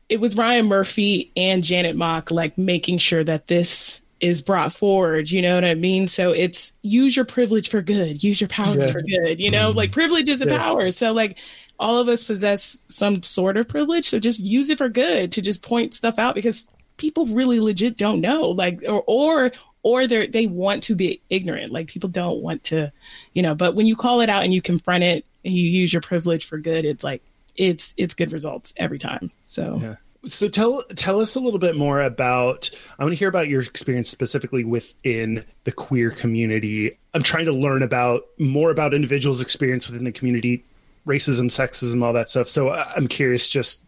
it 0.08 0.20
was 0.20 0.36
Ryan 0.36 0.66
Murphy 0.66 1.30
and 1.36 1.62
Janet 1.62 1.96
Mock 1.96 2.30
like 2.30 2.56
making 2.56 2.98
sure 2.98 3.22
that 3.24 3.46
this 3.46 4.00
is 4.20 4.42
brought 4.42 4.72
forward. 4.72 5.30
You 5.30 5.42
know 5.42 5.54
what 5.54 5.64
I 5.64 5.74
mean? 5.74 6.08
So 6.08 6.30
it's 6.30 6.72
use 6.82 7.16
your 7.16 7.24
privilege 7.24 7.68
for 7.68 7.82
good, 7.82 8.22
use 8.22 8.40
your 8.40 8.48
powers 8.48 8.86
yeah. 8.86 8.92
for 8.92 9.02
good. 9.02 9.40
You 9.40 9.50
know, 9.50 9.68
mm-hmm. 9.68 9.78
like 9.78 9.92
privilege 9.92 10.28
is 10.28 10.42
a 10.42 10.48
yeah. 10.48 10.58
power. 10.58 10.90
So 10.90 11.12
like 11.12 11.38
all 11.78 11.98
of 11.98 12.08
us 12.08 12.22
possess 12.22 12.78
some 12.88 13.22
sort 13.22 13.56
of 13.56 13.68
privilege. 13.68 14.08
So 14.08 14.18
just 14.18 14.40
use 14.40 14.68
it 14.68 14.78
for 14.78 14.88
good 14.88 15.32
to 15.32 15.42
just 15.42 15.62
point 15.62 15.94
stuff 15.94 16.18
out 16.18 16.34
because 16.34 16.68
people 16.98 17.26
really 17.26 17.60
legit 17.60 17.96
don't 17.96 18.20
know. 18.20 18.42
Like 18.50 18.82
or 18.86 19.02
or 19.06 19.52
or 19.82 20.06
they 20.06 20.26
they 20.26 20.46
want 20.46 20.82
to 20.84 20.94
be 20.94 21.20
ignorant. 21.30 21.72
Like 21.72 21.88
people 21.88 22.10
don't 22.10 22.42
want 22.42 22.64
to, 22.64 22.92
you 23.32 23.42
know. 23.42 23.54
But 23.54 23.74
when 23.74 23.86
you 23.86 23.96
call 23.96 24.20
it 24.20 24.28
out 24.28 24.44
and 24.44 24.52
you 24.52 24.60
confront 24.60 25.04
it 25.04 25.24
and 25.44 25.54
you 25.54 25.64
use 25.64 25.92
your 25.92 26.02
privilege 26.02 26.44
for 26.44 26.58
good, 26.58 26.84
it's 26.84 27.02
like 27.02 27.22
it's 27.56 27.94
it's 27.96 28.14
good 28.14 28.32
results 28.32 28.74
every 28.76 28.98
time. 28.98 29.32
So 29.46 29.78
yeah. 29.80 29.94
So 30.26 30.48
tell 30.48 30.82
tell 30.96 31.20
us 31.20 31.34
a 31.34 31.40
little 31.40 31.58
bit 31.58 31.76
more 31.76 32.02
about. 32.02 32.70
I 32.98 33.04
want 33.04 33.12
to 33.12 33.18
hear 33.18 33.28
about 33.28 33.48
your 33.48 33.62
experience 33.62 34.10
specifically 34.10 34.64
within 34.64 35.44
the 35.64 35.72
queer 35.72 36.10
community. 36.10 36.98
I'm 37.14 37.22
trying 37.22 37.46
to 37.46 37.52
learn 37.52 37.82
about 37.82 38.24
more 38.38 38.70
about 38.70 38.92
individuals' 38.92 39.40
experience 39.40 39.88
within 39.88 40.04
the 40.04 40.12
community, 40.12 40.64
racism, 41.06 41.46
sexism, 41.46 42.02
all 42.02 42.12
that 42.12 42.28
stuff. 42.28 42.48
So 42.48 42.68
uh, 42.68 42.92
I'm 42.94 43.08
curious. 43.08 43.48
Just 43.48 43.84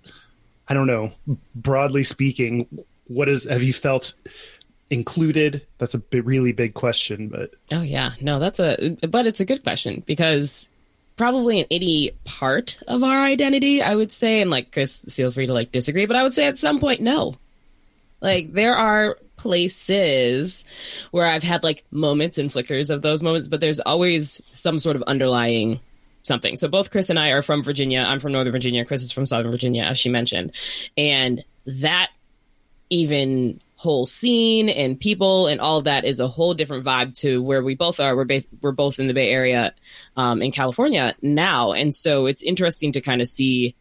I 0.68 0.74
don't 0.74 0.86
know. 0.86 1.12
Broadly 1.54 2.02
speaking, 2.02 2.66
what 3.08 3.28
is 3.28 3.44
have 3.44 3.62
you 3.62 3.74
felt 3.74 4.14
included? 4.90 5.66
That's 5.78 5.94
a 5.94 6.02
really 6.12 6.52
big 6.52 6.74
question, 6.74 7.28
but 7.28 7.50
oh 7.72 7.82
yeah, 7.82 8.12
no, 8.20 8.38
that's 8.38 8.58
a 8.58 8.96
but 9.08 9.26
it's 9.26 9.40
a 9.40 9.44
good 9.44 9.62
question 9.62 10.02
because 10.06 10.70
probably 11.16 11.60
in 11.60 11.66
any 11.70 12.12
part 12.24 12.82
of 12.86 13.02
our 13.02 13.22
identity, 13.22 13.82
I 13.82 13.94
would 13.94 14.12
say, 14.12 14.40
and 14.40 14.50
like 14.50 14.72
Chris, 14.72 15.00
feel 15.00 15.30
free 15.30 15.46
to 15.46 15.52
like 15.52 15.72
disagree, 15.72 16.06
but 16.06 16.16
I 16.16 16.22
would 16.22 16.34
say 16.34 16.46
at 16.46 16.58
some 16.58 16.80
point, 16.80 17.00
no. 17.00 17.36
Like 18.20 18.52
there 18.52 18.76
are 18.76 19.18
places 19.36 20.64
where 21.10 21.26
I've 21.26 21.42
had 21.42 21.64
like 21.64 21.84
moments 21.90 22.38
and 22.38 22.50
flickers 22.50 22.90
of 22.90 23.02
those 23.02 23.22
moments, 23.22 23.48
but 23.48 23.60
there's 23.60 23.80
always 23.80 24.40
some 24.52 24.78
sort 24.78 24.96
of 24.96 25.02
underlying 25.02 25.80
something. 26.22 26.56
So 26.56 26.68
both 26.68 26.90
Chris 26.90 27.10
and 27.10 27.18
I 27.18 27.30
are 27.30 27.42
from 27.42 27.62
Virginia. 27.62 28.04
I'm 28.06 28.20
from 28.20 28.32
Northern 28.32 28.52
Virginia. 28.52 28.84
Chris 28.84 29.02
is 29.02 29.12
from 29.12 29.26
Southern 29.26 29.50
Virginia, 29.50 29.82
as 29.82 29.98
she 29.98 30.08
mentioned. 30.08 30.52
And 30.96 31.44
that 31.66 32.10
even 32.90 33.60
whole 33.82 34.06
scene 34.06 34.68
and 34.68 35.00
people 35.00 35.48
and 35.48 35.60
all 35.60 35.78
of 35.78 35.84
that 35.84 36.04
is 36.04 36.20
a 36.20 36.28
whole 36.28 36.54
different 36.54 36.84
vibe 36.84 37.18
to 37.18 37.42
where 37.42 37.64
we 37.64 37.74
both 37.74 37.98
are. 37.98 38.14
We're 38.14 38.24
based, 38.24 38.46
we're 38.60 38.70
both 38.70 39.00
in 39.00 39.08
the 39.08 39.12
Bay 39.12 39.28
Area, 39.28 39.74
um, 40.16 40.40
in 40.40 40.52
California 40.52 41.16
now. 41.20 41.72
And 41.72 41.92
so 41.92 42.26
it's 42.26 42.44
interesting 42.44 42.92
to 42.92 43.00
kind 43.00 43.20
of 43.20 43.26
see 43.26 43.74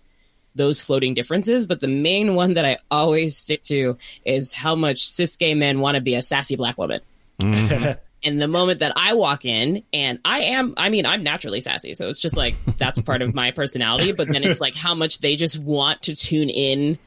those 0.56 0.82
floating 0.82 1.14
differences. 1.14 1.68
But 1.68 1.82
the 1.82 1.88
main 1.88 2.34
one 2.34 2.56
that 2.56 2.66
I 2.66 2.80
always 2.90 3.38
stick 3.38 3.62
to 3.66 4.00
is 4.26 4.54
how 4.54 4.74
much 4.74 5.08
cis 5.08 5.38
gay 5.38 5.54
men 5.54 5.82
want 5.82 5.94
to 5.94 6.02
be 6.02 6.16
a 6.16 6.24
sassy 6.24 6.56
black 6.56 6.80
woman. 6.80 7.02
Mm-hmm. 7.40 8.00
and 8.24 8.42
the 8.42 8.48
moment 8.48 8.80
that 8.80 8.94
I 8.96 9.14
walk 9.14 9.46
in 9.46 9.84
and 9.94 10.18
I 10.26 10.40
am, 10.46 10.74
I 10.78 10.90
mean, 10.90 11.06
I'm 11.06 11.22
naturally 11.22 11.62
sassy. 11.62 11.94
So 11.94 12.10
it's 12.10 12.20
just 12.20 12.36
like, 12.36 12.56
that's 12.80 13.00
part 13.02 13.22
of 13.22 13.36
my 13.36 13.52
personality. 13.52 14.14
But 14.14 14.30
then 14.30 14.42
it's 14.44 14.60
like 14.60 14.74
how 14.74 14.96
much 14.96 15.20
they 15.20 15.36
just 15.36 15.60
want 15.60 16.02
to 16.04 16.16
tune 16.16 16.50
in 16.50 16.98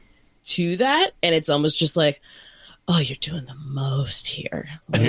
to 0.45 0.77
that. 0.77 1.11
And 1.21 1.35
it's 1.35 1.49
almost 1.49 1.77
just 1.77 1.97
like, 1.97 2.21
oh, 2.87 2.99
you're 2.99 3.17
doing 3.19 3.45
the 3.45 3.55
most 3.55 4.27
here. 4.27 4.67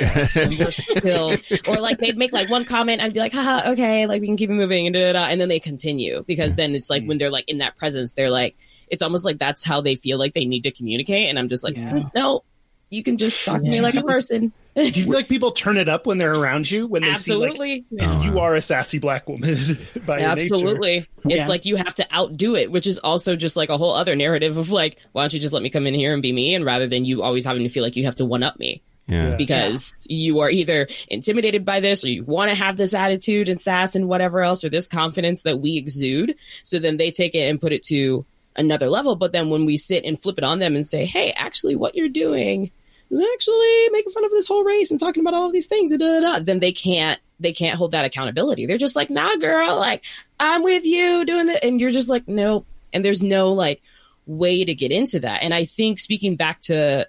you're 0.51 0.71
still, 0.71 1.37
or 1.69 1.77
like 1.77 1.99
they'd 1.99 2.17
make 2.17 2.33
like 2.33 2.49
one 2.49 2.65
comment 2.65 3.03
and 3.03 3.13
be 3.13 3.21
like, 3.21 3.33
haha, 3.33 3.71
okay, 3.71 4.07
like 4.07 4.21
we 4.21 4.27
can 4.27 4.37
keep 4.37 4.51
it 4.51 4.55
moving 4.55 4.87
and 4.87 4.95
da, 4.95 5.13
da, 5.13 5.13
da, 5.13 5.27
and 5.27 5.41
then 5.41 5.49
they 5.49 5.61
continue 5.61 6.25
because 6.27 6.55
then 6.55 6.75
it's 6.75 6.89
like 6.89 7.05
when 7.05 7.19
they're 7.19 7.31
like 7.31 7.49
in 7.49 7.59
that 7.59 7.77
presence, 7.77 8.13
they're 8.13 8.31
like, 8.31 8.57
it's 8.89 9.03
almost 9.03 9.25
like 9.25 9.39
that's 9.39 9.65
how 9.65 9.81
they 9.81 9.97
feel 9.97 10.19
like 10.19 10.35
they 10.35 10.45
need 10.45 10.63
to 10.63 10.71
communicate. 10.71 11.29
And 11.29 11.39
I'm 11.39 11.49
just 11.49 11.65
like, 11.65 11.77
yeah. 11.77 11.91
Mm, 11.91 12.15
no, 12.15 12.45
you 12.91 13.03
can 13.03 13.19
just 13.19 13.45
talk 13.45 13.61
yeah. 13.63 13.71
to 13.71 13.77
me 13.77 13.83
like 13.83 13.95
a 13.95 14.03
person. 14.05 14.53
Do 14.77 14.83
you 14.85 14.93
feel 14.93 15.15
like 15.15 15.29
people 15.29 15.53
turn 15.53 15.79
it 15.79 15.89
up 15.89 16.07
when 16.07 16.19
they're 16.19 16.35
around 16.35 16.71
you 16.71 16.87
when 16.87 17.03
they 17.03 17.11
absolutely 17.11 17.87
see 17.89 17.97
like, 17.97 18.09
oh, 18.09 18.23
you 18.23 18.39
are 18.39 18.55
a 18.55 18.61
sassy 18.61 18.99
black 18.99 19.27
woman 19.29 19.79
by 20.07 20.21
absolutely 20.21 20.97
nature. 20.97 21.09
it's 21.25 21.35
yeah. 21.35 21.47
like 21.49 21.65
you 21.65 21.77
have 21.77 21.95
to 21.95 22.15
outdo 22.15 22.55
it 22.57 22.71
which 22.71 22.87
is 22.87 22.99
also 22.99 23.37
just 23.37 23.57
like 23.57 23.71
a 23.71 23.79
whole 23.79 23.95
other 23.95 24.15
narrative 24.15 24.59
of 24.59 24.71
like 24.71 24.99
why 25.13 25.23
don't 25.23 25.33
you 25.33 25.41
just 25.41 25.55
let 25.55 25.63
me 25.63 25.71
come 25.71 25.87
in 25.87 25.95
here 25.95 26.13
and 26.13 26.21
be 26.21 26.31
me 26.31 26.55
and 26.55 26.65
rather 26.65 26.87
than 26.87 27.07
you 27.07 27.23
always 27.23 27.47
having 27.47 27.63
to 27.63 27.71
feel 27.71 27.83
like 27.83 27.97
you 27.97 28.05
have 28.05 28.17
to 28.17 28.27
one 28.27 28.43
up 28.43 28.59
me 28.59 28.83
yeah. 29.09 29.37
Because 29.37 29.95
yeah. 30.09 30.17
you 30.17 30.41
are 30.41 30.51
either 30.51 30.89
intimidated 31.09 31.65
by 31.65 31.81
this 31.81 32.05
or 32.05 32.09
you 32.09 32.25
want 32.25 32.51
to 32.51 32.57
have 32.57 32.77
this 32.77 32.93
attitude 32.93 33.49
and 33.49 33.61
sass 33.61 33.95
and 33.95 34.09
whatever 34.09 34.43
else 34.43 34.65
or 34.65 34.69
this 34.69 34.89
confidence 34.89 35.43
that 35.43 35.61
we 35.61 35.77
exude. 35.77 36.35
So 36.65 36.79
then 36.79 36.97
they 36.97 37.11
take 37.11 37.35
it 37.35 37.49
and 37.49 37.61
put 37.61 37.73
it 37.73 37.85
to 37.85 38.27
another 38.57 38.89
level. 38.89 39.15
But 39.15 39.33
then 39.33 39.49
when 39.49 39.65
we 39.65 39.77
sit 39.77 40.05
and 40.05 40.21
flip 40.21 40.39
it 40.39 40.45
on 40.45 40.59
them 40.59 40.75
and 40.75 40.87
say, 40.87 41.07
hey, 41.07 41.33
actually, 41.33 41.77
what 41.77 41.95
you're 41.95 42.09
doing 42.09 42.73
is 43.11 43.21
actually 43.21 43.89
making 43.91 44.13
fun 44.13 44.25
of 44.25 44.31
this 44.31 44.49
whole 44.49 44.65
race 44.65 44.91
and 44.91 44.99
talking 44.99 45.23
about 45.23 45.35
all 45.35 45.47
of 45.47 45.53
these 45.53 45.67
things, 45.67 45.93
da, 45.93 45.99
da, 45.99 46.21
da, 46.21 46.39
then 46.41 46.61
they 46.61 46.73
can't 46.73 47.21
they 47.39 47.53
can't 47.53 47.77
hold 47.77 47.93
that 47.93 48.05
accountability. 48.05 48.67
They're 48.67 48.79
just 48.79 48.97
like, 48.97 49.11
nah, 49.11 49.37
girl, 49.37 49.77
like 49.77 50.03
I'm 50.41 50.63
with 50.63 50.85
you 50.85 51.25
doing 51.25 51.47
that, 51.47 51.65
and 51.65 51.81
you're 51.81 51.91
just 51.91 52.09
like, 52.09 52.27
nope. 52.27 52.67
And 52.93 53.05
there's 53.05 53.23
no 53.23 53.53
like 53.53 53.83
way 54.27 54.65
to 54.65 54.75
get 54.75 54.91
into 54.91 55.21
that. 55.21 55.43
And 55.43 55.53
I 55.55 55.65
think 55.65 55.99
speaking 55.99 56.37
back 56.37 56.61
to 56.63 57.07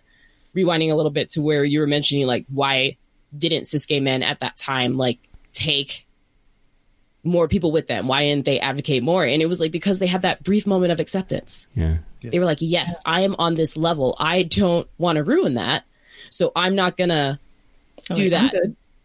rewinding 0.55 0.91
a 0.91 0.95
little 0.95 1.11
bit 1.11 1.29
to 1.31 1.41
where 1.41 1.63
you 1.63 1.79
were 1.79 1.87
mentioning 1.87 2.25
like 2.25 2.45
why 2.49 2.97
didn't 3.37 3.65
cis 3.65 3.85
gay 3.85 3.99
men 3.99 4.23
at 4.23 4.39
that 4.39 4.57
time 4.57 4.97
like 4.97 5.19
take 5.53 6.07
more 7.23 7.47
people 7.47 7.71
with 7.71 7.87
them? 7.87 8.07
Why 8.07 8.23
didn't 8.23 8.45
they 8.45 8.59
advocate 8.59 9.03
more? 9.03 9.25
And 9.25 9.41
it 9.41 9.47
was 9.47 9.59
like 9.59 9.71
because 9.71 9.99
they 9.99 10.07
had 10.07 10.21
that 10.23 10.43
brief 10.43 10.65
moment 10.65 10.91
of 10.91 10.99
acceptance. 10.99 11.67
Yeah. 11.73 11.97
They 12.21 12.39
were 12.39 12.45
like, 12.45 12.57
yes, 12.61 12.95
I 13.05 13.21
am 13.21 13.35
on 13.37 13.55
this 13.55 13.77
level. 13.77 14.15
I 14.19 14.43
don't 14.43 14.87
want 14.97 15.17
to 15.17 15.23
ruin 15.23 15.53
that. 15.53 15.83
So 16.29 16.51
I'm 16.55 16.75
not 16.75 16.97
going 16.97 17.09
to 17.09 17.39
do 18.13 18.29
that. 18.31 18.53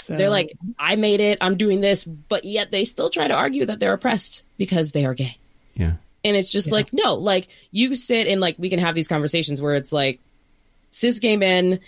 So. 0.00 0.16
They're 0.16 0.30
like, 0.30 0.52
I 0.78 0.96
made 0.96 1.20
it. 1.20 1.38
I'm 1.40 1.56
doing 1.56 1.80
this. 1.80 2.04
But 2.04 2.44
yet 2.44 2.70
they 2.70 2.84
still 2.84 3.10
try 3.10 3.28
to 3.28 3.34
argue 3.34 3.66
that 3.66 3.78
they're 3.78 3.92
oppressed 3.92 4.42
because 4.58 4.90
they 4.90 5.04
are 5.04 5.14
gay. 5.14 5.36
Yeah. 5.74 5.94
And 6.24 6.36
it's 6.36 6.50
just 6.50 6.68
yeah. 6.68 6.74
like, 6.74 6.92
no, 6.92 7.14
like 7.14 7.48
you 7.70 7.94
sit 7.96 8.26
and 8.26 8.40
like 8.40 8.56
we 8.58 8.70
can 8.70 8.78
have 8.78 8.94
these 8.94 9.08
conversations 9.08 9.60
where 9.60 9.74
it's 9.74 9.92
like 9.92 10.20
cis 10.90 11.18
gay 11.18 11.36
men, 11.36 11.80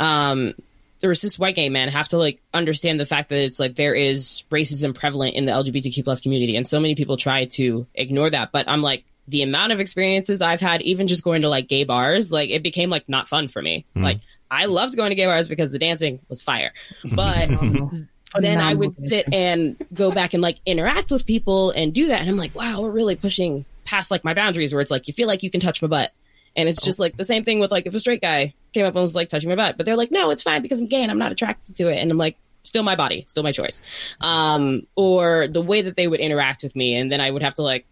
um, 0.00 0.54
or 1.02 1.14
cis 1.14 1.38
white 1.38 1.56
gay 1.56 1.68
men 1.68 1.88
have 1.88 2.08
to 2.08 2.18
like 2.18 2.40
understand 2.54 3.00
the 3.00 3.06
fact 3.06 3.30
that 3.30 3.42
it's 3.42 3.58
like 3.58 3.74
there 3.74 3.94
is 3.94 4.44
racism 4.50 4.94
prevalent 4.94 5.34
in 5.34 5.46
the 5.46 5.52
LGBTQ 5.52 6.04
plus 6.04 6.20
community. 6.20 6.56
And 6.56 6.66
so 6.66 6.78
many 6.78 6.94
people 6.94 7.16
try 7.16 7.46
to 7.46 7.86
ignore 7.94 8.30
that. 8.30 8.52
But 8.52 8.68
I'm 8.68 8.82
like, 8.82 9.04
the 9.28 9.42
amount 9.42 9.72
of 9.72 9.80
experiences 9.80 10.42
I've 10.42 10.60
had, 10.60 10.82
even 10.82 11.08
just 11.08 11.24
going 11.24 11.42
to 11.42 11.48
like 11.48 11.68
gay 11.68 11.84
bars, 11.84 12.30
like 12.32 12.50
it 12.50 12.62
became 12.62 12.90
like 12.90 13.08
not 13.08 13.28
fun 13.28 13.48
for 13.48 13.62
me. 13.62 13.84
Mm. 13.96 14.02
Like 14.02 14.20
I 14.52 14.66
loved 14.66 14.96
going 14.96 15.10
to 15.10 15.16
gay 15.16 15.24
bars 15.24 15.48
because 15.48 15.72
the 15.72 15.78
dancing 15.78 16.20
was 16.28 16.42
fire. 16.42 16.72
But 18.34 18.42
then 18.42 18.60
I 18.60 18.72
would 18.72 18.96
sit 18.96 19.30
and 19.30 19.76
go 19.92 20.10
back 20.10 20.32
and 20.32 20.42
like 20.42 20.58
interact 20.64 21.10
with 21.10 21.26
people 21.26 21.70
and 21.70 21.92
do 21.92 22.06
that. 22.06 22.22
And 22.22 22.30
I'm 22.30 22.38
like, 22.38 22.54
wow, 22.54 22.80
we're 22.80 22.90
really 22.90 23.14
pushing 23.14 23.66
past 23.84 24.10
like 24.10 24.24
my 24.24 24.32
boundaries 24.32 24.72
where 24.72 24.80
it's 24.80 24.90
like, 24.90 25.06
you 25.06 25.12
feel 25.12 25.28
like 25.28 25.42
you 25.42 25.50
can 25.50 25.60
touch 25.60 25.82
my 25.82 25.88
butt. 25.88 26.12
And 26.56 26.66
it's 26.66 26.80
just 26.80 26.98
like 26.98 27.18
the 27.18 27.24
same 27.24 27.44
thing 27.44 27.60
with 27.60 27.70
like 27.70 27.84
if 27.84 27.92
a 27.92 27.98
straight 27.98 28.22
guy 28.22 28.54
came 28.72 28.86
up 28.86 28.94
and 28.94 29.02
was 29.02 29.14
like 29.14 29.28
touching 29.28 29.50
my 29.50 29.54
butt, 29.54 29.76
but 29.76 29.84
they're 29.84 29.98
like, 29.98 30.10
no, 30.10 30.30
it's 30.30 30.42
fine 30.42 30.62
because 30.62 30.80
I'm 30.80 30.86
gay 30.86 31.02
and 31.02 31.10
I'm 31.10 31.18
not 31.18 31.30
attracted 31.30 31.76
to 31.76 31.88
it. 31.88 31.98
And 31.98 32.10
I'm 32.10 32.16
like, 32.16 32.38
still 32.62 32.82
my 32.82 32.96
body, 32.96 33.26
still 33.28 33.42
my 33.42 33.52
choice. 33.52 33.82
Um, 34.22 34.86
or 34.96 35.46
the 35.46 35.60
way 35.60 35.82
that 35.82 35.96
they 35.96 36.08
would 36.08 36.20
interact 36.20 36.62
with 36.62 36.74
me. 36.74 36.96
And 36.96 37.12
then 37.12 37.20
I 37.20 37.30
would 37.30 37.42
have 37.42 37.54
to 37.54 37.62
like, 37.62 37.84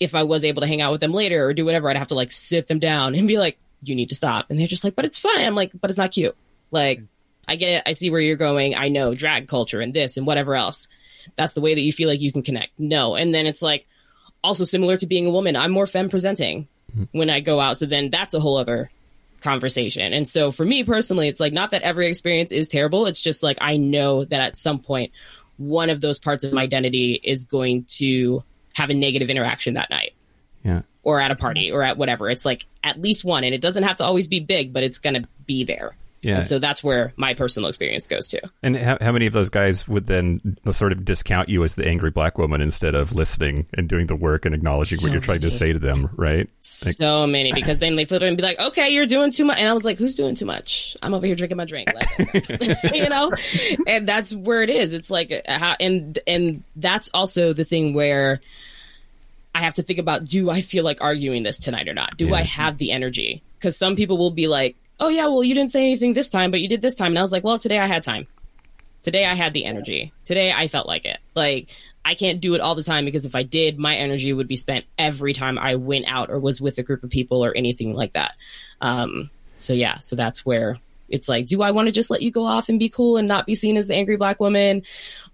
if 0.00 0.16
I 0.16 0.24
was 0.24 0.44
able 0.44 0.62
to 0.62 0.66
hang 0.66 0.80
out 0.80 0.90
with 0.90 1.00
them 1.00 1.12
later 1.12 1.46
or 1.46 1.54
do 1.54 1.64
whatever, 1.64 1.88
I'd 1.88 1.96
have 1.96 2.08
to 2.08 2.16
like 2.16 2.32
sit 2.32 2.66
them 2.66 2.80
down 2.80 3.14
and 3.16 3.28
be 3.28 3.38
like, 3.38 3.58
you 3.82 3.94
need 3.94 4.08
to 4.10 4.14
stop. 4.14 4.46
And 4.50 4.58
they're 4.58 4.66
just 4.66 4.84
like, 4.84 4.94
but 4.94 5.04
it's 5.04 5.18
fine. 5.18 5.44
I'm 5.44 5.54
like, 5.54 5.72
but 5.78 5.90
it's 5.90 5.98
not 5.98 6.12
cute. 6.12 6.36
Like, 6.70 7.02
I 7.46 7.56
get 7.56 7.68
it. 7.68 7.82
I 7.86 7.92
see 7.92 8.10
where 8.10 8.20
you're 8.20 8.36
going. 8.36 8.74
I 8.74 8.88
know 8.88 9.14
drag 9.14 9.48
culture 9.48 9.80
and 9.80 9.94
this 9.94 10.16
and 10.16 10.26
whatever 10.26 10.54
else. 10.54 10.88
That's 11.36 11.54
the 11.54 11.60
way 11.60 11.74
that 11.74 11.80
you 11.80 11.92
feel 11.92 12.08
like 12.08 12.20
you 12.20 12.32
can 12.32 12.42
connect. 12.42 12.78
No. 12.78 13.14
And 13.14 13.34
then 13.34 13.46
it's 13.46 13.62
like 13.62 13.86
also 14.44 14.64
similar 14.64 14.96
to 14.98 15.06
being 15.06 15.26
a 15.26 15.30
woman. 15.30 15.56
I'm 15.56 15.70
more 15.70 15.86
femme 15.86 16.10
presenting 16.10 16.68
mm-hmm. 16.92 17.18
when 17.18 17.30
I 17.30 17.40
go 17.40 17.60
out. 17.60 17.78
So 17.78 17.86
then 17.86 18.10
that's 18.10 18.34
a 18.34 18.40
whole 18.40 18.56
other 18.56 18.90
conversation. 19.40 20.12
And 20.12 20.28
so 20.28 20.50
for 20.50 20.64
me 20.64 20.84
personally, 20.84 21.28
it's 21.28 21.40
like 21.40 21.52
not 21.52 21.70
that 21.70 21.82
every 21.82 22.08
experience 22.08 22.52
is 22.52 22.68
terrible. 22.68 23.06
It's 23.06 23.20
just 23.20 23.42
like 23.42 23.58
I 23.60 23.76
know 23.76 24.24
that 24.24 24.40
at 24.40 24.56
some 24.56 24.80
point, 24.80 25.12
one 25.56 25.90
of 25.90 26.00
those 26.00 26.18
parts 26.18 26.44
of 26.44 26.52
my 26.52 26.62
identity 26.62 27.20
is 27.22 27.44
going 27.44 27.84
to 27.84 28.44
have 28.74 28.90
a 28.90 28.94
negative 28.94 29.28
interaction 29.28 29.74
that 29.74 29.90
night 29.90 30.14
Yeah. 30.68 30.82
or 31.02 31.20
at 31.20 31.30
a 31.30 31.36
party 31.36 31.72
or 31.72 31.82
at 31.82 31.96
whatever. 31.96 32.28
It's 32.28 32.44
like 32.44 32.66
at 32.84 33.00
least 33.00 33.24
one. 33.24 33.44
And 33.44 33.54
it 33.54 33.60
doesn't 33.60 33.82
have 33.82 33.96
to 33.96 34.04
always 34.04 34.28
be 34.28 34.40
big, 34.40 34.72
but 34.72 34.82
it's 34.82 34.98
going 34.98 35.14
to 35.14 35.28
be 35.46 35.64
there. 35.64 35.96
Yeah. 36.20 36.38
And 36.38 36.46
so 36.46 36.58
that's 36.58 36.82
where 36.82 37.12
my 37.16 37.34
personal 37.34 37.68
experience 37.68 38.06
goes 38.06 38.26
to. 38.28 38.40
And 38.62 38.76
how, 38.76 38.98
how 39.00 39.12
many 39.12 39.26
of 39.26 39.32
those 39.32 39.50
guys 39.50 39.86
would 39.86 40.06
then 40.06 40.58
sort 40.72 40.90
of 40.90 41.04
discount 41.04 41.48
you 41.48 41.62
as 41.62 41.76
the 41.76 41.86
angry 41.86 42.10
black 42.10 42.38
woman 42.38 42.60
instead 42.60 42.94
of 42.96 43.14
listening 43.14 43.66
and 43.74 43.88
doing 43.88 44.08
the 44.08 44.16
work 44.16 44.44
and 44.44 44.54
acknowledging 44.54 44.98
So 44.98 45.06
what 45.06 45.12
you're 45.12 45.20
trying 45.20 45.42
to 45.42 45.50
say 45.50 45.72
to 45.72 45.78
them, 45.78 46.10
right? 46.16 46.50
Like, 46.84 46.96
so 46.96 47.26
many 47.26 47.52
because 47.52 47.78
then 47.78 47.94
they 47.96 48.04
flip 48.04 48.22
it 48.22 48.26
and 48.26 48.36
be 48.36 48.42
like, 48.42 48.58
okay, 48.58 48.90
you're 48.90 49.06
doing 49.06 49.30
too 49.30 49.44
much. 49.44 49.58
And 49.58 49.68
I 49.68 49.72
was 49.72 49.84
like, 49.84 49.96
who's 49.98 50.16
doing 50.16 50.34
too 50.34 50.46
much? 50.46 50.96
I'm 51.02 51.14
over 51.14 51.24
here 51.24 51.36
drinking 51.36 51.56
my 51.56 51.64
drink. 51.64 51.88
Like, 51.94 52.82
you 52.92 53.08
know? 53.08 53.32
And 53.86 54.08
that's 54.08 54.34
where 54.34 54.62
it 54.62 54.70
is. 54.70 54.94
It's 54.94 55.10
like, 55.10 55.30
uh, 55.46 55.58
how, 55.58 55.76
and, 55.78 56.18
and 56.26 56.64
that's 56.74 57.08
also 57.14 57.52
the 57.52 57.64
thing 57.64 57.94
where 57.94 58.40
I 59.58 59.62
have 59.62 59.74
to 59.74 59.82
think 59.82 59.98
about, 59.98 60.24
do 60.24 60.50
I 60.50 60.62
feel 60.62 60.84
like 60.84 61.00
arguing 61.00 61.42
this 61.42 61.58
tonight 61.58 61.88
or 61.88 61.94
not? 61.94 62.16
Do 62.16 62.26
Yeah. 62.28 62.34
I 62.36 62.42
have 62.42 62.78
the 62.78 62.92
energy? 62.92 63.42
Because 63.58 63.76
some 63.76 63.96
people 63.96 64.16
will 64.16 64.30
be 64.30 64.46
like, 64.46 64.76
oh 65.00 65.08
yeah, 65.08 65.26
well, 65.26 65.42
you 65.42 65.52
didn't 65.54 65.72
say 65.72 65.82
anything 65.82 66.12
this 66.12 66.28
time, 66.28 66.50
but 66.52 66.60
you 66.60 66.68
did 66.68 66.80
this 66.80 66.94
time. 66.94 67.12
And 67.12 67.18
I 67.18 67.22
was 67.22 67.32
like, 67.32 67.42
well, 67.42 67.58
today 67.58 67.78
I 67.78 67.86
had 67.86 68.02
time. 68.04 68.28
Today 69.02 69.24
I 69.24 69.34
had 69.34 69.52
the 69.52 69.64
energy. 69.64 70.12
Today 70.24 70.52
I 70.52 70.68
felt 70.68 70.86
like 70.86 71.04
it. 71.04 71.18
Like 71.34 71.68
I 72.04 72.14
can't 72.14 72.40
do 72.40 72.54
it 72.54 72.60
all 72.60 72.76
the 72.76 72.84
time 72.84 73.04
because 73.04 73.24
if 73.24 73.34
I 73.34 73.42
did, 73.42 73.78
my 73.78 73.96
energy 73.96 74.32
would 74.32 74.48
be 74.48 74.56
spent 74.56 74.84
every 74.96 75.32
time 75.32 75.58
I 75.58 75.74
went 75.74 76.06
out 76.06 76.30
or 76.30 76.38
was 76.38 76.60
with 76.60 76.78
a 76.78 76.82
group 76.84 77.02
of 77.02 77.10
people 77.10 77.44
or 77.44 77.52
anything 77.56 77.92
like 77.94 78.12
that. 78.12 78.36
Um, 78.80 79.30
so 79.56 79.72
yeah, 79.72 79.98
so 79.98 80.14
that's 80.14 80.46
where 80.46 80.78
it's 81.08 81.28
like, 81.28 81.46
do 81.46 81.62
I 81.62 81.70
want 81.70 81.86
to 81.86 81.92
just 81.92 82.10
let 82.10 82.22
you 82.22 82.30
go 82.30 82.44
off 82.44 82.68
and 82.68 82.78
be 82.78 82.88
cool 82.88 83.16
and 83.16 83.26
not 83.26 83.46
be 83.46 83.54
seen 83.54 83.76
as 83.76 83.86
the 83.86 83.94
angry 83.94 84.16
black 84.16 84.40
woman 84.40 84.82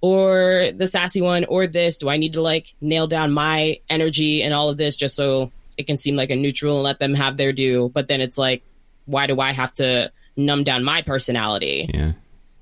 or 0.01 0.71
the 0.75 0.87
sassy 0.87 1.21
one 1.21 1.45
or 1.47 1.67
this? 1.67 1.99
Do 1.99 2.09
I 2.09 2.17
need 2.17 2.35
to 2.35 2.43
like 2.43 2.75
nail 2.81 3.07
down 3.07 3.33
my 3.33 3.81
energy 3.89 4.43
and 4.43 4.55
all 4.55 4.69
of 4.69 4.77
this 4.77 4.97
just 4.97 5.17
so 5.17 5.51
it 5.77 5.87
can 5.87 5.99
seem 5.99 6.17
like 6.17 6.31
a 6.31 6.37
neutral 6.37 6.77
and 6.77 6.85
let 6.85 6.99
them 6.99 7.15
have 7.15 7.37
their 7.37 7.53
due? 7.53 7.91
But 7.93 8.09
then 8.09 8.21
it's 8.21 8.39
like, 8.39 8.63
why 9.07 9.27
do 9.27 9.41
I 9.41 9.53
have 9.53 9.75
to 9.75 10.13
numb 10.37 10.65
down 10.65 10.85
my 10.85 11.03
personality? 11.03 11.91
yeah. 11.93 12.13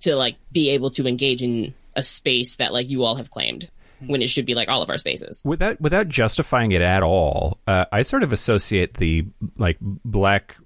to 0.01 0.17
like 0.17 0.37
be 0.51 0.71
able 0.71 0.91
to 0.91 1.07
engage 1.07 1.43
in 1.43 1.75
a 1.95 2.03
space 2.03 2.57
that 2.57 2.73
like 2.73 2.89
you 2.89 3.05
all 3.05 3.17
have 3.17 3.31
claimed 3.31 3.69
when 4.07 4.23
it 4.23 4.29
should 4.29 4.47
be 4.47 4.55
like 4.55 4.69
all 4.69 4.83
of 4.83 4.91
our 4.91 4.99
spaces. 4.99 5.41
Without 5.45 5.81
without 5.81 6.09
justifying 6.09 6.73
it 6.73 6.83
at 6.83 7.03
all, 7.03 7.59
uh, 7.67 7.85
I 7.93 8.03
sort 8.03 8.23
of 8.23 8.33
associate 8.33 8.95
the 8.95 9.27
like 9.57 9.79
black 9.81 10.57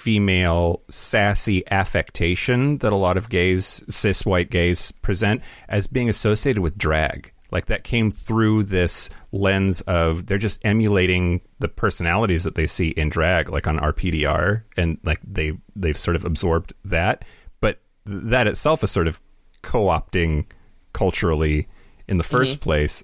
female 0.00 0.82
sassy 0.88 1.62
affectation 1.70 2.78
that 2.78 2.90
a 2.90 2.96
lot 2.96 3.18
of 3.18 3.28
gays, 3.28 3.84
cis 3.90 4.24
white 4.24 4.48
gays 4.50 4.92
present 5.02 5.42
as 5.68 5.86
being 5.86 6.08
associated 6.08 6.62
with 6.62 6.78
drag. 6.78 7.32
Like 7.52 7.66
that 7.66 7.84
came 7.84 8.10
through 8.10 8.62
this 8.64 9.10
lens 9.30 9.82
of 9.82 10.24
they're 10.24 10.38
just 10.38 10.64
emulating 10.64 11.42
the 11.58 11.68
personalities 11.68 12.44
that 12.44 12.54
they 12.54 12.66
see 12.66 12.88
in 12.88 13.10
drag, 13.10 13.50
like 13.50 13.66
on 13.66 13.78
RPDR, 13.78 14.62
and 14.76 14.98
like 15.04 15.20
they 15.22 15.52
they've 15.76 15.98
sort 15.98 16.16
of 16.16 16.24
absorbed 16.24 16.72
that. 16.86 17.24
But 17.60 17.80
that 18.06 18.46
itself 18.46 18.82
is 18.82 18.90
sort 18.90 19.06
of 19.08 19.20
co-opting 19.62 20.46
culturally 20.94 21.68
in 22.08 22.16
the 22.16 22.24
1st 22.24 22.52
mm-hmm. 22.52 22.60
place. 22.60 23.02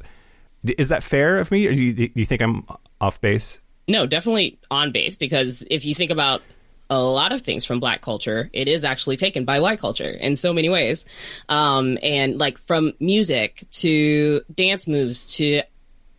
Is 0.79 0.89
that 0.89 1.03
fair 1.03 1.41
of 1.41 1.51
me, 1.51 1.67
or 1.67 1.75
do 1.75 1.83
you, 1.83 1.93
do 1.93 2.09
you 2.15 2.25
think 2.25 2.41
I'm 2.41 2.65
off 3.01 3.21
base? 3.21 3.61
No, 3.89 4.07
definitely 4.07 4.59
on 4.71 4.93
base 4.93 5.17
because 5.17 5.63
if 5.71 5.85
you 5.85 5.95
think 5.95 6.11
about 6.11 6.41
a 6.89 7.03
lot 7.03 7.33
of 7.33 7.43
things 7.43 7.65
from 7.65 7.81
black 7.81 8.01
culture, 8.03 8.49
it 8.53 8.69
is 8.69 8.85
actually 8.85 9.17
taken 9.17 9.45
by 9.45 9.61
white 9.61 9.79
culture 9.81 10.09
in 10.11 10.37
so 10.37 10.53
many 10.53 10.69
ways. 10.69 11.05
Um, 11.49 11.99
and 12.03 12.39
like 12.39 12.59
from 12.59 12.93
music 13.01 13.67
to 13.73 14.43
dance 14.55 14.87
moves 14.87 15.37
to 15.37 15.63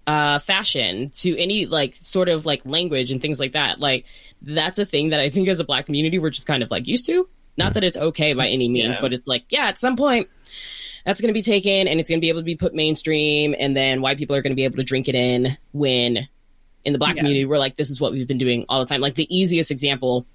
uh, 0.07 0.39
fashion 0.39 1.09
to 1.17 1.37
any 1.37 1.65
like 1.65 1.95
sort 1.95 2.29
of 2.29 2.45
like 2.45 2.65
language 2.65 3.11
and 3.11 3.21
things 3.21 3.39
like 3.39 3.53
that. 3.53 3.79
Like 3.79 4.05
that's 4.41 4.79
a 4.79 4.85
thing 4.85 5.09
that 5.09 5.19
I 5.19 5.29
think 5.29 5.47
as 5.47 5.59
a 5.59 5.63
black 5.65 5.85
community 5.85 6.19
we're 6.19 6.29
just 6.29 6.47
kind 6.47 6.63
of 6.63 6.71
like 6.71 6.87
used 6.87 7.05
to. 7.07 7.27
Not 7.57 7.73
that 7.73 7.83
it's 7.83 7.97
okay 7.97 8.33
by 8.33 8.47
any 8.49 8.69
means, 8.69 8.95
Yeah. 8.95 9.01
but 9.01 9.13
it's 9.13 9.27
like, 9.27 9.45
yeah, 9.49 9.65
at 9.67 9.77
some 9.79 9.95
point 9.95 10.29
that's 11.05 11.19
going 11.21 11.29
to 11.29 11.33
be 11.33 11.41
taken 11.41 11.87
and 11.87 11.99
it's 11.99 12.07
going 12.09 12.19
to 12.19 12.21
be 12.21 12.29
able 12.29 12.41
to 12.41 12.45
be 12.45 12.55
put 12.55 12.73
mainstream 12.75 13.55
and 13.57 13.75
then 13.75 14.01
white 14.01 14.17
people 14.17 14.35
are 14.35 14.41
going 14.41 14.51
to 14.51 14.55
be 14.55 14.65
able 14.65 14.75
to 14.77 14.83
drink 14.83 15.07
it 15.07 15.15
in 15.15 15.57
when 15.71 16.27
in 16.85 16.93
the 16.93 16.99
black 16.99 17.15
Yeah. 17.15 17.21
community 17.21 17.45
we're 17.45 17.57
like 17.57 17.77
this 17.77 17.89
is 17.89 17.99
what 18.01 18.11
we've 18.11 18.27
been 18.27 18.37
doing 18.37 18.65
all 18.69 18.79
the 18.81 18.85
time 18.85 19.01
like 19.01 19.15
the 19.15 19.27
easiest 19.35 19.71
example 19.71 20.25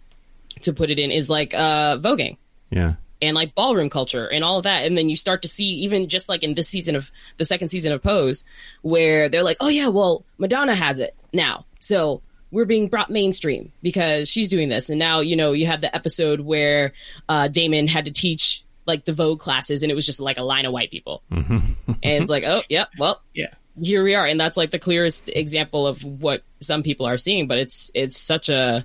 to 0.63 0.73
put 0.73 0.91
it 0.91 0.99
in 0.99 1.11
is 1.11 1.29
like 1.29 1.55
uh 1.55 1.99
voguing. 1.99 2.37
Yeah. 2.71 2.95
and 3.21 3.35
like 3.37 3.55
ballroom 3.55 3.91
culture 3.91 4.27
and 4.27 4.43
all 4.43 4.57
of 4.59 4.65
that. 4.65 4.85
And 4.87 4.97
then 4.99 5.09
you 5.09 5.17
start 5.17 5.43
to 5.43 5.49
see 5.49 5.67
even 5.85 6.09
just 6.09 6.29
like 6.29 6.43
in 6.43 6.55
this 6.55 6.69
season 6.69 6.97
of 6.97 7.11
the 7.37 7.45
second 7.45 7.69
season 7.69 7.93
of 7.93 8.03
pose 8.03 8.45
where 8.83 9.29
they're 9.29 9.43
like 9.43 9.59
oh 9.61 9.69
yeah 9.69 9.89
well 9.89 10.25
madonna 10.39 10.75
has 10.75 10.99
it 10.99 11.15
now. 11.33 11.65
So 11.81 12.23
we're 12.51 12.65
being 12.67 12.89
brought 12.89 13.11
mainstream 13.11 13.73
because 13.83 14.29
she's 14.29 14.49
doing 14.49 14.69
this. 14.69 14.89
And 14.91 14.99
now 14.99 15.21
you 15.21 15.37
know 15.37 15.53
you 15.53 15.67
had 15.67 15.81
the 15.83 15.95
episode 15.95 16.41
where 16.41 16.93
uh 17.29 17.49
damon 17.49 17.87
had 17.87 18.07
to 18.07 18.11
teach 18.11 18.65
like 18.87 19.05
the 19.05 19.13
vogue 19.13 19.39
classes 19.39 19.83
and 19.83 19.93
it 19.93 19.95
was 19.95 20.05
just 20.07 20.19
like 20.19 20.39
a 20.39 20.43
line 20.43 20.65
of 20.67 20.73
white 20.73 20.91
people. 20.91 21.23
And 21.31 21.77
it's 22.03 22.31
like 22.31 22.45
oh 22.45 22.63
yeah, 22.69 22.87
well 22.99 23.21
Yeah. 23.35 23.53
here 23.81 24.03
we 24.03 24.15
are. 24.17 24.27
And 24.27 24.41
that's 24.41 24.57
like 24.57 24.71
the 24.73 24.79
clearest 24.81 25.29
example 25.29 25.87
of 25.87 26.03
what 26.03 26.43
some 26.61 26.83
people 26.83 27.07
are 27.07 27.17
seeing 27.19 27.47
but 27.47 27.59
it's 27.59 27.91
it's 27.95 28.17
such 28.19 28.49
a 28.49 28.85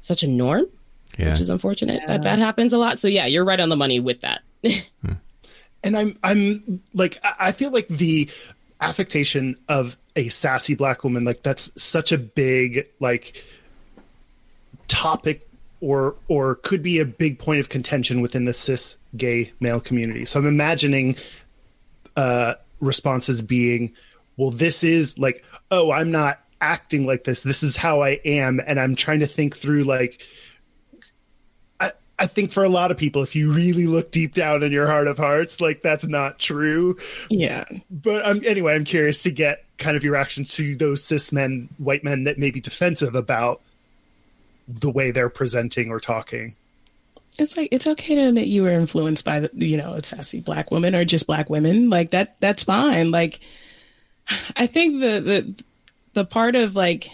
such 0.00 0.22
a 0.22 0.26
norm 0.28 0.66
Yeah. 1.18 1.30
which 1.30 1.40
is 1.40 1.50
unfortunate 1.50 2.02
that 2.06 2.22
that 2.22 2.38
happens 2.38 2.72
a 2.72 2.78
lot. 2.78 2.98
So 2.98 3.08
yeah, 3.08 3.26
you're 3.26 3.44
right 3.44 3.60
on 3.60 3.68
the 3.68 3.76
money 3.76 4.00
with 4.00 4.22
that. 4.22 4.42
and 5.82 5.96
I'm 5.96 6.18
I'm 6.22 6.82
like 6.94 7.18
I 7.22 7.48
I 7.48 7.52
feel 7.52 7.70
like 7.70 7.88
the 7.88 8.30
affectation 8.80 9.56
of 9.68 9.96
a 10.16 10.28
sassy 10.28 10.74
black 10.74 11.04
woman 11.04 11.24
like 11.24 11.42
that's 11.42 11.70
such 11.80 12.12
a 12.12 12.18
big 12.18 12.88
like 12.98 13.42
topic 14.88 15.48
or 15.80 16.16
or 16.28 16.56
could 16.56 16.82
be 16.82 16.98
a 16.98 17.04
big 17.04 17.38
point 17.38 17.60
of 17.60 17.68
contention 17.68 18.20
within 18.20 18.44
the 18.44 18.54
cis 18.54 18.96
gay 19.16 19.52
male 19.60 19.80
community. 19.80 20.24
So 20.24 20.40
I'm 20.40 20.46
imagining 20.46 21.16
uh 22.16 22.54
responses 22.80 23.40
being 23.40 23.92
well 24.36 24.50
this 24.50 24.84
is 24.84 25.18
like 25.18 25.44
oh 25.70 25.90
I'm 25.90 26.10
not 26.10 26.40
acting 26.60 27.06
like 27.06 27.24
this 27.24 27.42
this 27.42 27.62
is 27.62 27.76
how 27.76 28.02
I 28.02 28.20
am 28.24 28.60
and 28.64 28.78
I'm 28.78 28.96
trying 28.96 29.20
to 29.20 29.26
think 29.26 29.56
through 29.56 29.84
like 29.84 30.20
I, 32.22 32.26
think 32.26 32.52
for 32.52 32.64
a 32.64 32.68
lot 32.68 32.90
of 32.90 32.96
people, 32.96 33.22
if 33.22 33.34
you 33.34 33.52
really 33.52 33.86
look 33.86 34.10
deep 34.10 34.34
down 34.34 34.62
in 34.62 34.72
your 34.72 34.86
heart 34.86 35.06
of 35.06 35.18
hearts, 35.18 35.60
like 35.60 35.82
that's 35.82 36.06
not 36.06 36.38
true. 36.38 36.96
Yeah. 37.28 37.64
But 37.90 38.24
um, 38.24 38.40
anyway, 38.44 38.74
I'm 38.74 38.84
curious 38.84 39.22
to 39.24 39.30
get 39.30 39.64
kind 39.78 39.96
of 39.96 40.04
your 40.04 40.14
reaction 40.14 40.44
to 40.44 40.76
those 40.76 41.02
cis 41.04 41.32
men, 41.32 41.68
white 41.78 42.04
men 42.04 42.24
that 42.24 42.38
may 42.38 42.50
be 42.50 42.60
defensive 42.60 43.14
about 43.14 43.60
the 44.68 44.90
way 44.90 45.10
they're 45.10 45.28
presenting 45.28 45.90
or 45.90 46.00
talking. 46.00 46.56
It's 47.38 47.56
like 47.56 47.68
it's 47.72 47.86
okay 47.86 48.14
to 48.14 48.28
admit 48.28 48.46
you 48.46 48.62
were 48.62 48.70
influenced 48.70 49.24
by 49.24 49.40
the, 49.40 49.50
you 49.54 49.76
know 49.76 49.94
a 49.94 50.04
sassy 50.04 50.40
black 50.40 50.70
woman 50.70 50.94
or 50.94 51.04
just 51.04 51.26
black 51.26 51.48
women. 51.48 51.88
Like 51.88 52.10
that 52.10 52.36
that's 52.40 52.64
fine. 52.64 53.10
Like 53.10 53.40
I 54.56 54.66
think 54.66 55.00
the 55.00 55.20
the 55.20 55.64
the 56.12 56.24
part 56.24 56.54
of 56.54 56.76
like 56.76 57.10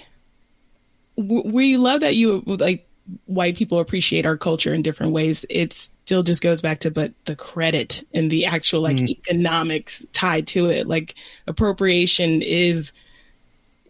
w- 1.17 1.47
we 1.47 1.77
love 1.77 2.01
that 2.01 2.17
you 2.17 2.43
like 2.47 2.88
white 3.27 3.57
people 3.57 3.79
appreciate 3.79 4.27
our 4.27 4.37
culture 4.37 4.75
in 4.75 4.83
different 4.83 5.13
ways. 5.13 5.45
It 5.49 5.73
still 5.73 6.23
just 6.23 6.43
goes 6.43 6.61
back 6.61 6.81
to 6.81 6.91
but 6.91 7.13
the 7.25 7.37
credit 7.37 8.05
and 8.15 8.31
the 8.31 8.47
actual 8.47 8.81
like 8.81 8.97
mm-hmm. 8.97 9.09
economics 9.09 10.07
tied 10.13 10.47
to 10.49 10.71
it. 10.71 10.87
Like 10.87 11.15
appropriation 11.47 12.43
is 12.43 12.93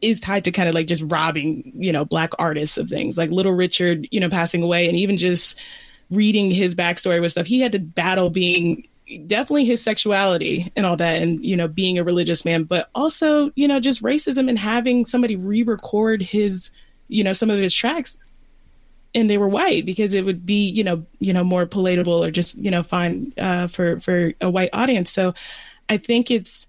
is 0.00 0.20
tied 0.20 0.44
to 0.44 0.52
kind 0.52 0.68
of 0.68 0.74
like 0.74 0.86
just 0.86 1.02
robbing, 1.06 1.72
you 1.74 1.92
know, 1.92 2.04
black 2.04 2.30
artists 2.38 2.78
of 2.78 2.88
things 2.88 3.18
like 3.18 3.30
Little 3.30 3.52
Richard, 3.52 4.06
you 4.10 4.20
know, 4.20 4.28
passing 4.28 4.62
away 4.62 4.88
and 4.88 4.96
even 4.96 5.16
just 5.16 5.60
reading 6.10 6.50
his 6.50 6.74
backstory 6.74 7.20
with 7.20 7.32
stuff, 7.32 7.46
he 7.46 7.60
had 7.60 7.72
to 7.72 7.78
battle 7.78 8.30
being 8.30 8.88
definitely 9.26 9.64
his 9.64 9.82
sexuality 9.82 10.70
and 10.76 10.84
all 10.84 10.96
that 10.96 11.22
and 11.22 11.42
you 11.42 11.56
know 11.56 11.66
being 11.66 11.98
a 11.98 12.04
religious 12.04 12.44
man 12.44 12.64
but 12.64 12.90
also 12.94 13.50
you 13.56 13.66
know 13.66 13.80
just 13.80 14.02
racism 14.02 14.50
and 14.50 14.58
having 14.58 15.06
somebody 15.06 15.34
re-record 15.34 16.20
his 16.20 16.70
you 17.08 17.24
know 17.24 17.32
some 17.32 17.48
of 17.48 17.58
his 17.58 17.72
tracks 17.72 18.18
and 19.14 19.28
they 19.28 19.38
were 19.38 19.48
white 19.48 19.86
because 19.86 20.12
it 20.12 20.24
would 20.24 20.44
be 20.44 20.68
you 20.68 20.84
know 20.84 21.04
you 21.18 21.32
know 21.32 21.44
more 21.44 21.66
palatable 21.66 22.22
or 22.22 22.30
just 22.30 22.56
you 22.56 22.70
know 22.70 22.82
fine 22.82 23.32
uh, 23.38 23.66
for 23.68 24.00
for 24.00 24.32
a 24.40 24.50
white 24.50 24.70
audience 24.72 25.10
so 25.10 25.34
i 25.88 25.96
think 25.96 26.30
it's 26.30 26.66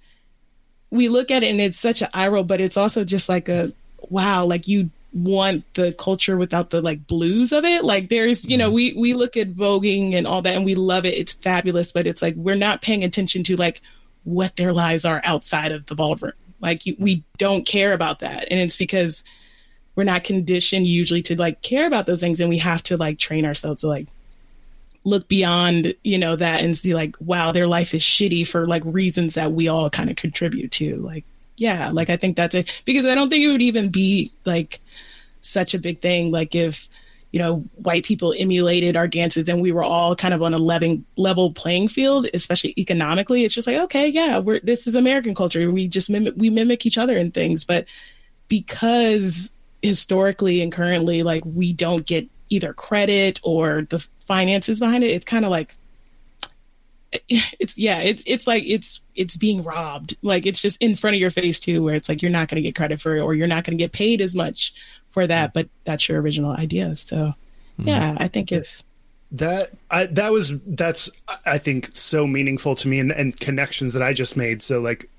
we 0.92 1.10
look 1.10 1.30
at 1.30 1.44
it 1.44 1.48
and 1.48 1.62
it's 1.62 1.80
such 1.80 2.02
an 2.02 2.10
eye 2.14 2.28
roll 2.28 2.44
but 2.44 2.62
it's 2.62 2.78
also 2.78 3.04
just 3.04 3.30
like 3.30 3.50
a 3.50 3.72
wow 4.10 4.46
like 4.46 4.68
you 4.68 4.90
want 5.14 5.74
the 5.74 5.92
culture 5.94 6.38
without 6.38 6.70
the 6.70 6.82
like 6.82 7.08
blues 7.08 7.52
of 7.52 7.66
it. 7.66 7.84
Like 7.84 8.10
there's, 8.10 8.46
you 8.48 8.58
know, 8.58 8.70
we 8.70 8.94
we 8.94 9.14
look 9.14 9.38
at 9.38 9.54
voguing 9.54 10.14
and 10.14 10.28
all 10.28 10.42
that 10.42 10.56
and 10.56 10.66
we 10.66 10.76
love 10.76 11.06
it. 11.06 11.16
It's 11.16 11.34
fabulous, 11.34 11.92
but 11.92 12.08
it's 12.08 12.22
like 12.22 12.36
we're 12.36 12.56
not 12.56 12.82
paying 12.82 13.04
attention 13.04 13.44
to 13.46 13.56
like 13.56 13.82
what 14.24 14.56
their 14.56 14.74
lives 14.74 15.06
are 15.06 15.22
outside 15.24 15.72
of 15.72 15.86
the 15.88 15.96
ballroom. 15.96 16.34
Like 16.60 16.86
you, 16.86 16.96
we 17.00 17.24
don't 17.38 17.66
care 17.66 17.94
about 17.94 18.20
that. 18.20 18.48
And 18.52 18.60
it's 18.60 18.78
because 18.78 19.24
we're 20.00 20.06
not 20.06 20.24
conditioned 20.24 20.88
usually 20.88 21.22
to 21.22 21.36
like 21.36 21.62
care 21.62 21.86
about 21.86 22.06
those 22.06 22.22
things 22.22 22.40
and 22.40 22.48
we 22.48 22.60
have 22.60 22.82
to 22.82 22.96
like 22.96 23.20
train 23.20 23.46
ourselves 23.46 23.82
to 23.82 23.88
like 23.90 24.08
look 25.04 25.28
beyond, 25.28 25.94
you 26.06 26.18
know, 26.18 26.38
that 26.38 26.64
and 26.64 26.78
see 26.78 26.94
like 26.94 27.18
wow, 27.20 27.52
their 27.52 27.68
life 27.68 27.94
is 27.94 28.02
shitty 28.02 28.48
for 28.48 28.66
like 28.66 28.82
reasons 28.86 29.34
that 29.34 29.52
we 29.52 29.68
all 29.68 29.90
kind 29.90 30.10
of 30.10 30.16
contribute 30.16 30.72
to. 30.72 30.96
Like 30.96 31.26
yeah, 31.58 31.90
like 31.92 32.10
I 32.10 32.16
think 32.16 32.38
that's 32.38 32.56
it 32.56 32.72
because 32.86 33.06
I 33.06 33.14
don't 33.14 33.30
think 33.30 33.44
it 33.44 33.50
would 33.52 33.62
even 33.62 33.90
be 33.90 34.32
like 34.46 34.80
such 35.42 35.74
a 35.74 35.80
big 35.80 36.02
thing. 36.02 36.32
Like 36.32 36.56
if, 36.56 36.88
you 37.34 37.40
know, 37.40 37.66
white 37.76 38.06
people 38.06 38.34
emulated 38.38 38.96
our 38.96 39.06
dances 39.06 39.50
and 39.50 39.62
we 39.62 39.74
were 39.74 39.84
all 39.84 40.16
kind 40.16 40.34
of 40.34 40.42
on 40.42 40.54
a 40.54 40.58
level 40.58 41.04
level 41.18 41.52
playing 41.52 41.90
field, 41.90 42.30
especially 42.34 42.74
economically, 42.78 43.44
it's 43.44 43.54
just 43.54 43.68
like, 43.68 43.76
okay, 43.76 44.08
yeah, 44.08 44.38
we're, 44.38 44.62
this 44.62 44.88
is 44.88 44.96
American 44.96 45.36
culture. 45.36 45.70
We 45.70 45.90
just 45.90 46.10
mimic, 46.10 46.36
we 46.38 46.50
mimic 46.50 46.86
each 46.86 46.98
other 46.98 47.18
in 47.18 47.32
things. 47.32 47.66
But 47.66 47.84
because 48.48 49.52
historically 49.82 50.62
and 50.62 50.72
currently, 50.72 51.24
like 51.24 51.44
we 51.46 51.74
don't 51.74 52.06
get 52.06 52.28
either 52.50 52.74
credit 52.74 53.40
or 53.44 53.88
the 53.90 54.06
finances 54.26 54.80
behind 54.80 55.04
it, 55.04 55.12
it's 55.12 55.26
kind 55.26 55.46
of 55.46 55.52
like, 55.52 55.76
it's 57.30 57.76
yeah 57.76 58.00
it's 58.00 58.22
it's 58.28 58.46
like 58.46 58.64
it's 58.66 59.02
it's 59.16 59.38
being 59.38 59.64
robbed. 59.64 60.16
Like 60.22 60.46
it's 60.46 60.62
just 60.62 60.78
in 60.80 60.96
front 60.96 61.16
of 61.16 61.22
your 61.22 61.32
face 61.32 61.60
too 61.60 61.84
where 61.84 61.96
it's 61.96 62.10
like 62.10 62.22
you're 62.22 62.32
not 62.32 62.48
going 62.48 62.62
to 62.62 62.68
get 62.68 62.76
credit 62.76 63.02
for 63.02 63.16
it 63.16 63.22
or 63.22 63.34
you're 63.34 63.48
not 63.48 63.64
going 63.64 63.78
to 63.78 63.84
get 63.84 63.92
paid 63.92 64.22
as 64.22 64.36
much 64.36 64.74
for 65.10 65.26
that 65.26 65.50
mm. 65.50 65.54
but 65.54 65.70
that's 65.86 66.08
your 66.08 66.22
original 66.22 66.52
idea. 66.52 66.96
So 66.96 67.16
mm-hmm. 67.18 67.88
yeah 67.88 68.16
i 68.20 68.28
think 68.28 68.52
if 68.52 68.84
that 69.32 69.72
I, 69.92 70.08
that 70.08 70.32
was 70.32 70.52
that's 70.66 71.10
I 71.46 71.58
think 71.58 71.90
so 71.94 72.26
meaningful 72.26 72.76
to 72.76 72.88
me 72.88 73.00
and, 73.00 73.12
and 73.12 73.40
connections 73.40 73.94
that 73.94 74.02
I 74.02 74.14
just 74.14 74.36
made. 74.36 74.64
So 74.64 74.80
like 74.80 75.10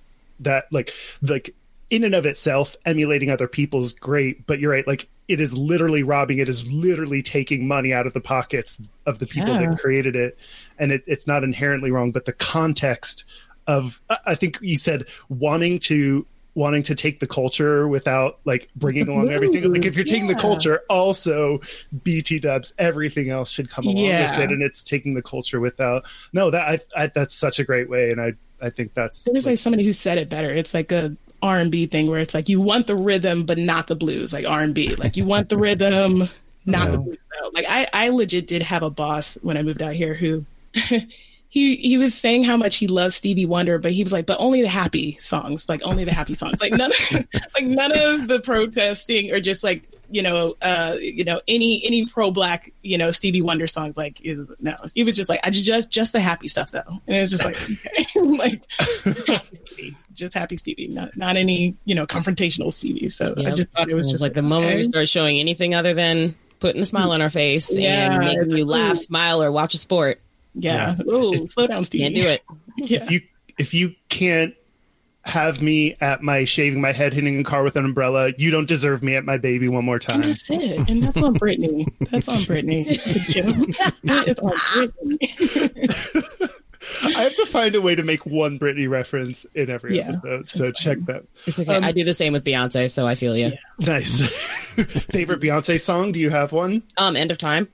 that 0.41 0.67
like 0.73 0.93
like 1.23 1.55
in 1.91 2.05
and 2.05 2.15
of 2.15 2.25
itself, 2.25 2.77
emulating 2.87 3.31
other 3.31 3.49
people 3.49 3.81
is 3.81 3.93
great, 3.93 4.47
but 4.47 4.61
you're 4.61 4.71
right. 4.71 4.87
Like 4.87 5.09
it 5.29 5.41
is 5.41 5.55
literally 5.55 6.03
robbing. 6.03 6.39
It 6.39 6.49
is 6.49 6.67
literally 6.73 7.23
taking 7.23 7.67
money 7.69 7.93
out 7.93 8.07
of 8.07 8.15
the 8.15 8.21
pockets 8.21 8.79
of 9.07 9.19
the 9.19 9.27
people 9.27 9.55
Yeah. 9.61 9.71
that 9.71 9.79
created 9.81 10.17
it, 10.17 10.39
and 10.79 10.93
it, 10.93 11.03
it's 11.07 11.27
not 11.27 11.45
inherently 11.45 11.91
wrong. 11.91 12.11
But 12.13 12.25
the 12.27 12.33
context 12.33 13.25
of 13.67 14.01
I- 14.27 14.35
think 14.35 14.59
you 14.61 14.77
said 14.77 15.07
wanting 15.29 15.79
to 15.81 16.27
wanting 16.55 16.83
to 16.83 16.97
take 16.97 17.21
the 17.21 17.27
culture 17.29 17.87
without 17.87 18.41
like 18.45 18.69
bringing 18.75 19.09
along 19.09 19.29
everything. 19.33 19.73
Like 19.73 19.85
if 19.85 19.95
you're 19.95 20.05
taking 20.05 20.27
the 20.27 20.35
culture, 20.35 20.83
also 20.91 21.61
BT 22.03 22.41
Dubs, 22.41 22.73
everything 22.79 23.31
else 23.31 23.51
should 23.51 23.71
come 23.71 23.85
along 23.87 23.99
Yeah. 24.05 24.39
with 24.39 24.51
it, 24.51 24.53
and 24.53 24.63
it's 24.63 24.83
taking 24.83 25.15
the 25.15 25.23
culture 25.23 25.61
without. 25.61 26.05
No, 26.33 26.51
that 26.51 26.83
I, 26.97 27.03
I 27.05 27.07
that's 27.09 27.35
such 27.35 27.59
a 27.61 27.65
great 27.65 27.89
way, 27.89 28.11
and 28.11 28.21
I 28.21 28.33
I 28.61 28.71
think 28.71 28.95
that's 28.95 29.23
there's 29.25 29.47
like 29.47 29.59
somebody 29.59 29.85
who 29.85 29.93
said 29.93 30.19
it 30.19 30.29
better 30.29 30.53
it's 30.55 30.75
like 30.75 30.93
a 30.93 31.17
r&b 31.43 31.87
thing 31.87 32.09
where 32.09 32.21
it's 32.21 32.35
like 32.35 32.49
you 32.49 32.61
want 32.61 32.87
the 32.87 32.97
rhythm 32.97 33.45
but 33.45 33.59
not 33.59 33.87
the 33.87 33.97
blues 33.97 34.33
like 34.33 34.47
r&b 34.47 34.95
like 34.97 35.17
you 35.17 35.25
want 35.25 35.49
the 35.49 35.59
rhythm 35.59 36.29
not 36.67 36.91
the 36.91 36.99
blues 36.99 37.19
So, 37.39 37.51
like 37.55 37.67
i 37.69 37.89
i 37.93 38.09
legit 38.09 38.47
did 38.47 38.63
have 38.63 38.83
a 38.83 38.91
boss 38.91 39.37
when 39.43 39.57
i 39.57 39.63
moved 39.63 39.83
out 39.83 39.95
here 39.95 40.15
who 40.15 40.45
he 41.51 41.77
he 41.77 41.99
was 41.99 42.15
saying 42.15 42.45
how 42.45 42.57
much 42.57 42.77
he 42.77 42.87
loves 42.87 43.17
Stevie 43.17 43.45
Wonder, 43.45 43.79
but 43.79 43.91
he 43.91 44.05
was 44.05 44.13
like, 44.13 44.25
but 44.25 44.39
only 44.39 44.63
the 44.63 44.69
happy 44.69 45.17
songs, 45.19 45.69
like 45.69 45.81
only 45.83 46.05
the 46.05 46.15
happy 46.15 46.33
songs, 46.33 46.61
like 46.61 46.73
none, 46.73 46.93
like 47.11 47.65
none 47.65 47.91
of 47.91 48.29
the 48.29 48.41
protesting 48.41 49.33
or 49.33 49.41
just 49.41 49.65
like 49.65 49.83
you 50.13 50.23
know, 50.23 50.57
uh, 50.61 50.97
you 51.01 51.25
know, 51.25 51.41
any 51.47 51.85
any 51.85 52.07
pro 52.07 52.31
black, 52.31 52.73
you 52.83 52.99
know, 52.99 53.11
Stevie 53.11 53.43
Wonder 53.43 53.67
songs, 53.67 53.97
like 53.97 54.21
is 54.23 54.49
no. 54.61 54.77
He 54.95 55.05
was 55.05 55.17
just 55.17 55.29
like, 55.29 55.41
I 55.45 55.51
just 55.51 55.91
just 55.91 56.13
the 56.13 56.21
happy 56.21 56.49
stuff 56.49 56.71
though, 56.71 56.83
and 56.87 57.17
it 57.17 57.21
was 57.21 57.31
just 57.31 57.45
like, 57.45 57.57
okay, 57.63 58.21
like 58.21 58.63
just 60.21 60.35
happy 60.35 60.57
Stevie, 60.57 60.87
just 60.87 60.89
happy 60.89 60.89
Stevie, 60.89 60.89
not 60.89 61.17
not 61.17 61.37
any 61.37 61.77
you 61.85 61.95
know 61.95 62.07
confrontational 62.07 62.73
Stevie. 62.73 63.09
So 63.09 63.35
I 63.37 63.51
just 63.53 63.73
thought 63.73 63.91
it 63.91 63.95
was 63.95 64.07
It 64.07 64.11
just 64.11 64.23
like 64.23 64.35
the 64.35 64.43
moment 64.43 64.77
we 64.77 64.83
start 64.85 65.09
showing 65.09 65.39
anything 65.41 65.75
other 65.75 65.95
than 65.95 66.35
putting 66.61 66.83
a 66.83 66.87
smile 66.87 67.11
on 67.13 67.21
our 67.23 67.31
face 67.31 67.71
Yeah, 67.77 68.13
and 68.13 68.19
making 68.25 68.51
you 68.57 68.65
like, 68.65 68.81
laugh, 68.81 68.93
ooh. 68.93 68.97
smile, 68.97 69.43
or 69.43 69.51
watch 69.51 69.75
a 69.75 69.79
sport. 69.79 70.21
yeah, 70.55 70.97
oh, 71.09 71.47
slow 71.47 71.67
down, 71.67 71.85
Stevie, 71.85 72.05
Can't 72.05 72.15
do 72.15 72.23
it. 72.29 72.43
Yeah. 72.77 73.03
if 73.03 73.11
you 73.11 73.21
if 73.59 73.75
you 73.75 73.95
can't 74.09 74.55
have 75.25 75.61
me 75.61 75.97
at 76.01 76.23
my 76.23 76.45
shaving 76.47 76.81
my 76.81 76.93
head 76.93 77.13
hitting 77.13 77.39
a 77.39 77.45
car 77.45 77.63
with 77.63 77.77
an 77.77 77.85
umbrella, 77.85 78.33
you 78.39 78.51
don't 78.51 78.67
deserve 78.67 79.03
me 79.03 79.17
at 79.17 79.25
my 79.25 79.37
baby 79.37 79.69
one 79.69 79.85
more 79.85 79.97
And 79.97 80.03
time. 80.03 80.23
that's 80.23 80.49
it. 80.49 80.89
And 80.89 81.03
that's 81.03 81.21
on 81.21 81.35
Britney. 81.35 81.87
That's 82.11 82.27
on 82.27 82.39
Britney. 82.39 82.99
Jim. 83.29 83.75
It's 84.27 84.41
on 84.41 84.53
Britney. 84.73 86.51
I 87.03 87.23
have 87.25 87.37
to 87.37 87.47
find 87.47 87.75
a 87.75 87.81
way 87.81 87.95
to 87.95 88.03
make 88.03 88.25
one 88.25 88.59
Britney 88.59 88.89
reference 88.89 89.45
in 89.55 89.69
every 89.71 89.99
Yeah. 89.99 90.11
episode. 90.11 90.49
So 90.49 90.73
check 90.73 90.99
that. 91.07 91.25
It's 91.47 91.59
okay. 91.59 91.75
Um, 91.77 91.85
I 91.85 91.93
do 91.93 92.05
the 92.05 92.15
same 92.15 92.33
with 92.33 92.45
Beyonce, 92.45 92.91
so 92.91 93.07
I 93.07 93.15
feel 93.15 93.37
you. 93.37 93.53
Nice. 93.79 94.21
Favorite 95.11 95.41
Beyonce 95.41 95.81
song? 95.81 96.13
Do 96.13 96.21
you 96.21 96.31
have 96.31 96.53
one? 96.53 96.83
Um, 96.97 97.17
end 97.17 97.31
of 97.31 97.39
time. 97.39 97.69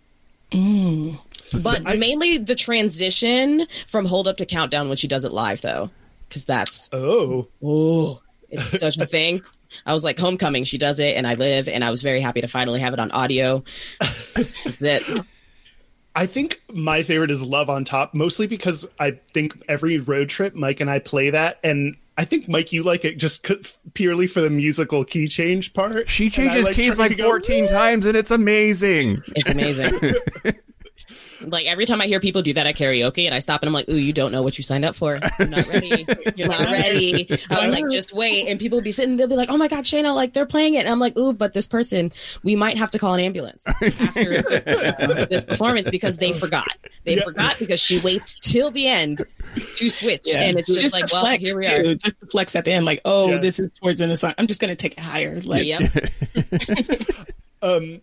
Mm. 0.53 1.19
But 1.63 1.83
I- 1.87 1.95
mainly 1.95 2.39
the 2.39 2.55
transition 2.57 3.67
from 3.87 4.07
hold 4.07 4.27
up 4.27 4.39
to 4.39 4.47
countdown 4.47 4.89
when 4.89 4.97
she 4.97 5.07
does 5.09 5.25
it 5.25 5.33
live, 5.33 5.61
though, 5.61 5.91
because 6.29 6.45
that's 6.45 6.89
Oh, 6.93 7.47
oh, 7.63 8.21
it's 8.51 8.67
such 8.81 8.97
a 8.99 9.07
thing. 9.07 9.43
I 9.85 9.93
was 9.93 10.03
like 10.05 10.19
homecoming. 10.19 10.65
She 10.65 10.79
does 10.79 10.99
it, 10.99 11.17
and 11.17 11.27
I 11.27 11.35
live, 11.35 11.69
and 11.69 11.85
I 11.85 11.91
was 11.91 12.03
very 12.03 12.21
happy 12.21 12.41
to 12.41 12.49
finally 12.49 12.81
have 12.81 12.93
it 12.95 12.99
on 13.01 13.11
audio. 13.13 13.63
that 14.81 15.25
I 16.17 16.27
think 16.27 16.61
my 16.73 17.03
favorite 17.03 17.31
is 17.31 17.43
Love 17.43 17.69
on 17.71 17.85
Top, 17.85 18.15
mostly 18.15 18.47
because 18.47 18.87
I 18.99 19.19
think 19.35 19.53
every 19.69 19.99
road 19.99 20.31
trip, 20.31 20.55
Mike 20.55 20.81
and 20.81 20.91
I 20.91 20.99
play 20.99 21.29
that, 21.31 21.59
and 21.63 21.95
I 22.17 22.25
think 22.25 22.49
Mike, 22.49 22.73
you 22.73 22.83
like 22.83 23.05
it 23.05 23.19
just 23.19 23.47
c- 23.47 23.61
purely 23.93 24.27
for 24.27 24.41
the 24.41 24.49
musical 24.49 25.05
key 25.05 25.29
change 25.29 25.75
part. 25.75 26.09
She 26.09 26.25
And 26.25 26.33
I 26.33 26.37
changes 26.37 26.69
keys 26.71 26.99
like 26.99 27.11
to 27.13 27.19
go, 27.19 27.25
14 27.29 27.69
times 27.69 28.07
and 28.07 28.17
it's 28.17 28.31
amazing. 28.31 29.23
it's 29.37 29.51
amazing. 29.51 30.15
like 31.41 31.67
every 31.67 31.87
time 31.87 32.01
I 32.01 32.07
hear 32.07 32.21
people 32.21 32.43
do 32.43 32.55
that 32.55 32.67
at 32.67 32.77
karaoke, 32.77 33.27
and 33.27 33.35
I 33.35 33.39
stop 33.41 33.63
and 33.63 33.69
I'm 33.69 33.73
like, 33.75 33.89
"Ooh, 33.89 33.97
you 33.97 34.13
don't 34.13 34.33
know 34.33 34.43
what 34.43 34.57
you 34.59 34.65
signed 34.65 34.85
up 34.85 34.97
for. 34.97 35.19
You're 35.39 35.49
not 35.49 35.67
ready. 35.69 36.07
You're 36.37 36.49
not 36.49 36.61
ready." 36.71 37.29
I 37.51 37.61
was 37.67 37.71
like, 37.71 37.91
"Just 37.91 38.13
wait." 38.13 38.49
And 38.49 38.59
people 38.61 38.77
would 38.79 38.85
be 38.85 38.93
sitting, 38.93 39.17
they'll 39.17 39.29
be 39.29 39.37
like, 39.37 39.51
"Oh 39.51 39.57
my 39.57 39.69
god, 39.69 39.85
Shayna, 39.85 40.15
like 40.15 40.33
they're 40.33 40.47
playing 40.47 40.75
it," 40.75 40.81
and 40.81 40.89
I'm 40.89 40.99
like, 41.01 41.17
"Ooh, 41.17 41.33
but 41.33 41.53
this 41.53 41.67
person, 41.67 42.13
we 42.43 42.57
might 42.57 42.79
have 42.79 42.91
to 42.93 42.99
call 42.99 43.15
an 43.15 43.21
ambulance 43.21 43.63
after 43.67 44.45
uh, 44.49 45.25
this 45.31 45.45
performance 45.45 45.91
because 45.91 46.17
they 46.17 46.33
forgot. 46.33 46.67
They 47.05 47.17
Yeah. 47.17 47.25
forgot 47.25 47.59
because 47.59 47.81
she 47.81 47.99
waits 48.01 48.39
till 48.41 48.71
the 48.71 48.87
end 48.87 49.23
to 49.77 49.89
switch, 49.91 50.23
Yeah. 50.27 50.41
and 50.43 50.59
it's 50.59 50.69
just, 50.69 50.93
like, 50.93 51.11
well, 51.13 51.23
flex, 51.23 51.43
here 51.43 51.57
we 51.57 51.63
too. 51.67 51.91
are. 51.91 51.95
Just 51.95 52.21
the 52.21 52.27
flex 52.27 52.55
at 52.57 52.65
the 52.65 52.73
end, 52.73 52.85
like, 52.85 53.01
oh, 53.05 53.31
Yeah. 53.33 53.39
this 53.39 53.59
is 53.59 53.71
towards 53.81 53.99
the 53.99 54.05
end 54.05 54.13
of 54.13 54.17
the 54.19 54.21
song. 54.21 54.35
I'm 54.39 54.47
just 54.47 54.61
gonna 54.61 54.77
take 54.77 54.93
it 54.93 55.01
higher. 55.01 55.41
Like, 55.41 55.65
Yep. 55.67 55.93
Um, 57.63 58.01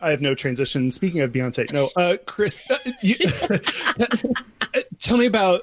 I 0.00 0.10
have 0.10 0.20
no 0.20 0.34
transition. 0.34 0.90
Speaking 0.90 1.20
of 1.20 1.32
Beyonce, 1.32 1.72
no, 1.72 1.90
uh, 1.96 2.16
Chris, 2.26 2.62
uh, 2.70 2.78
you, 3.02 3.16
tell 4.98 5.16
me 5.16 5.26
about 5.26 5.62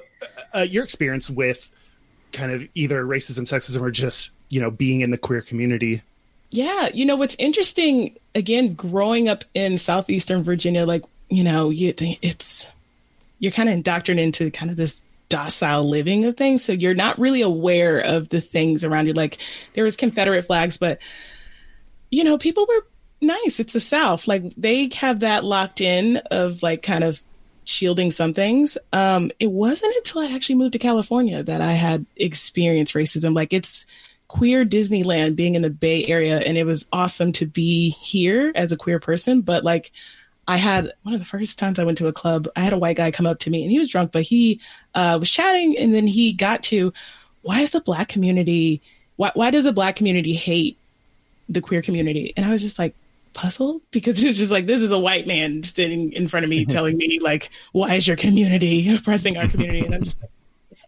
uh, 0.54 0.60
your 0.60 0.84
experience 0.84 1.30
with 1.30 1.70
kind 2.32 2.52
of 2.52 2.66
either 2.74 3.04
racism, 3.04 3.40
sexism, 3.40 3.80
or 3.80 3.90
just 3.90 4.30
you 4.50 4.60
know 4.60 4.70
being 4.70 5.00
in 5.00 5.10
the 5.10 5.18
queer 5.18 5.42
community. 5.42 6.02
Yeah, 6.50 6.90
you 6.92 7.06
know 7.06 7.16
what's 7.16 7.36
interesting 7.38 8.16
again 8.34 8.74
growing 8.74 9.28
up 9.28 9.44
in 9.54 9.78
southeastern 9.78 10.42
Virginia 10.42 10.84
like, 10.84 11.04
you 11.30 11.44
know, 11.44 11.70
you 11.70 11.94
it's 11.98 12.70
you're 13.38 13.52
kind 13.52 13.68
of 13.68 13.74
indoctrinated 13.74 14.26
into 14.26 14.50
kind 14.50 14.70
of 14.70 14.76
this 14.76 15.02
docile 15.30 15.88
living 15.88 16.26
of 16.26 16.36
things, 16.36 16.62
so 16.62 16.72
you're 16.72 16.94
not 16.94 17.18
really 17.18 17.40
aware 17.40 17.98
of 17.98 18.28
the 18.28 18.42
things 18.42 18.84
around 18.84 19.06
you 19.06 19.14
like 19.14 19.38
there 19.72 19.84
was 19.84 19.96
Confederate 19.96 20.42
flags, 20.42 20.76
but 20.76 20.98
you 22.10 22.24
know, 22.24 22.36
people 22.36 22.66
were 22.68 22.84
nice. 23.22 23.60
It's 23.60 23.72
the 23.72 23.80
South. 23.80 24.28
Like 24.28 24.42
they 24.56 24.90
have 24.94 25.20
that 25.20 25.44
locked 25.44 25.80
in 25.80 26.18
of 26.30 26.62
like 26.62 26.82
kind 26.82 27.04
of 27.04 27.22
shielding 27.64 28.10
some 28.10 28.34
things. 28.34 28.76
Um, 28.92 29.30
it 29.38 29.50
wasn't 29.50 29.94
until 29.96 30.22
I 30.22 30.32
actually 30.34 30.56
moved 30.56 30.72
to 30.72 30.78
California 30.78 31.42
that 31.42 31.60
I 31.60 31.72
had 31.72 32.06
experienced 32.16 32.94
racism. 32.94 33.34
Like 33.34 33.52
it's 33.52 33.86
queer 34.28 34.64
Disneyland 34.64 35.36
being 35.36 35.54
in 35.54 35.62
the 35.62 35.70
Bay 35.70 36.06
Area, 36.06 36.38
and 36.38 36.56
it 36.56 36.64
was 36.64 36.86
awesome 36.92 37.32
to 37.32 37.46
be 37.46 37.90
here 37.90 38.52
as 38.54 38.72
a 38.72 38.76
queer 38.76 38.98
person. 38.98 39.42
But 39.42 39.62
like, 39.62 39.92
I 40.48 40.56
had 40.56 40.92
one 41.02 41.14
of 41.14 41.20
the 41.20 41.26
first 41.26 41.58
times 41.58 41.78
I 41.78 41.84
went 41.84 41.98
to 41.98 42.08
a 42.08 42.12
club, 42.12 42.48
I 42.56 42.60
had 42.60 42.72
a 42.72 42.78
white 42.78 42.96
guy 42.96 43.10
come 43.10 43.26
up 43.26 43.38
to 43.40 43.50
me 43.50 43.62
and 43.62 43.70
he 43.70 43.78
was 43.78 43.88
drunk, 43.88 44.10
but 44.10 44.22
he 44.22 44.60
uh, 44.94 45.16
was 45.20 45.30
chatting 45.30 45.78
and 45.78 45.94
then 45.94 46.06
he 46.06 46.32
got 46.32 46.64
to 46.64 46.92
why 47.42 47.60
is 47.60 47.70
the 47.70 47.80
black 47.80 48.08
community 48.08 48.82
why 49.16 49.30
why 49.34 49.50
does 49.50 49.64
the 49.64 49.72
black 49.72 49.96
community 49.96 50.32
hate 50.32 50.78
the 51.48 51.60
queer 51.60 51.82
community? 51.82 52.32
And 52.36 52.44
I 52.44 52.50
was 52.50 52.60
just 52.60 52.78
like 52.78 52.94
puzzled 53.32 53.82
because 53.90 54.22
it 54.22 54.26
was 54.26 54.38
just 54.38 54.50
like 54.50 54.66
this 54.66 54.82
is 54.82 54.90
a 54.90 54.98
white 54.98 55.26
man 55.26 55.62
sitting 55.62 56.12
in 56.12 56.28
front 56.28 56.44
of 56.44 56.50
me 56.50 56.64
telling 56.66 56.96
me 56.96 57.18
like 57.20 57.50
why 57.72 57.94
is 57.94 58.06
your 58.06 58.16
community 58.16 58.94
oppressing 58.94 59.36
our 59.36 59.48
community? 59.48 59.84
And 59.84 59.94
I'm 59.94 60.02
just 60.02 60.20
like, 60.20 60.30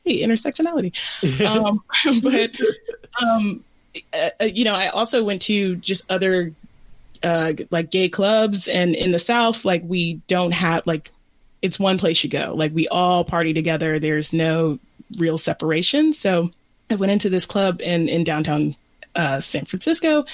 hey, 0.05 0.23
intersectionality. 0.23 0.93
um, 1.47 1.83
but 2.23 2.51
um, 3.23 3.65
uh, 4.13 4.29
uh, 4.41 4.45
you 4.45 4.65
know, 4.65 4.75
I 4.75 4.89
also 4.89 5.25
went 5.25 5.43
to 5.43 5.77
just 5.77 6.05
other 6.11 6.53
uh, 7.23 7.53
like 7.71 7.91
gay 7.91 8.09
clubs, 8.09 8.69
and 8.69 8.95
in 8.95 9.13
the 9.13 9.19
South, 9.19 9.65
like 9.65 9.83
we 9.85 10.15
don't 10.27 10.53
have 10.53 10.87
like 10.87 11.11
it's 11.63 11.79
one 11.79 11.99
place 11.99 12.23
you 12.23 12.31
go. 12.31 12.55
Like 12.55 12.75
we 12.75 12.89
all 12.89 13.25
party 13.25 13.53
together. 13.55 13.99
There's 13.99 14.33
no 14.33 14.79
real 15.17 15.39
separation. 15.39 16.13
So 16.13 16.51
I 16.91 16.97
went 16.97 17.13
into 17.13 17.31
this 17.31 17.47
club 17.47 17.81
in 17.81 18.09
in 18.09 18.25
downtown 18.25 18.77
uh, 19.15 19.41
San 19.41 19.65
Francisco, 19.65 20.27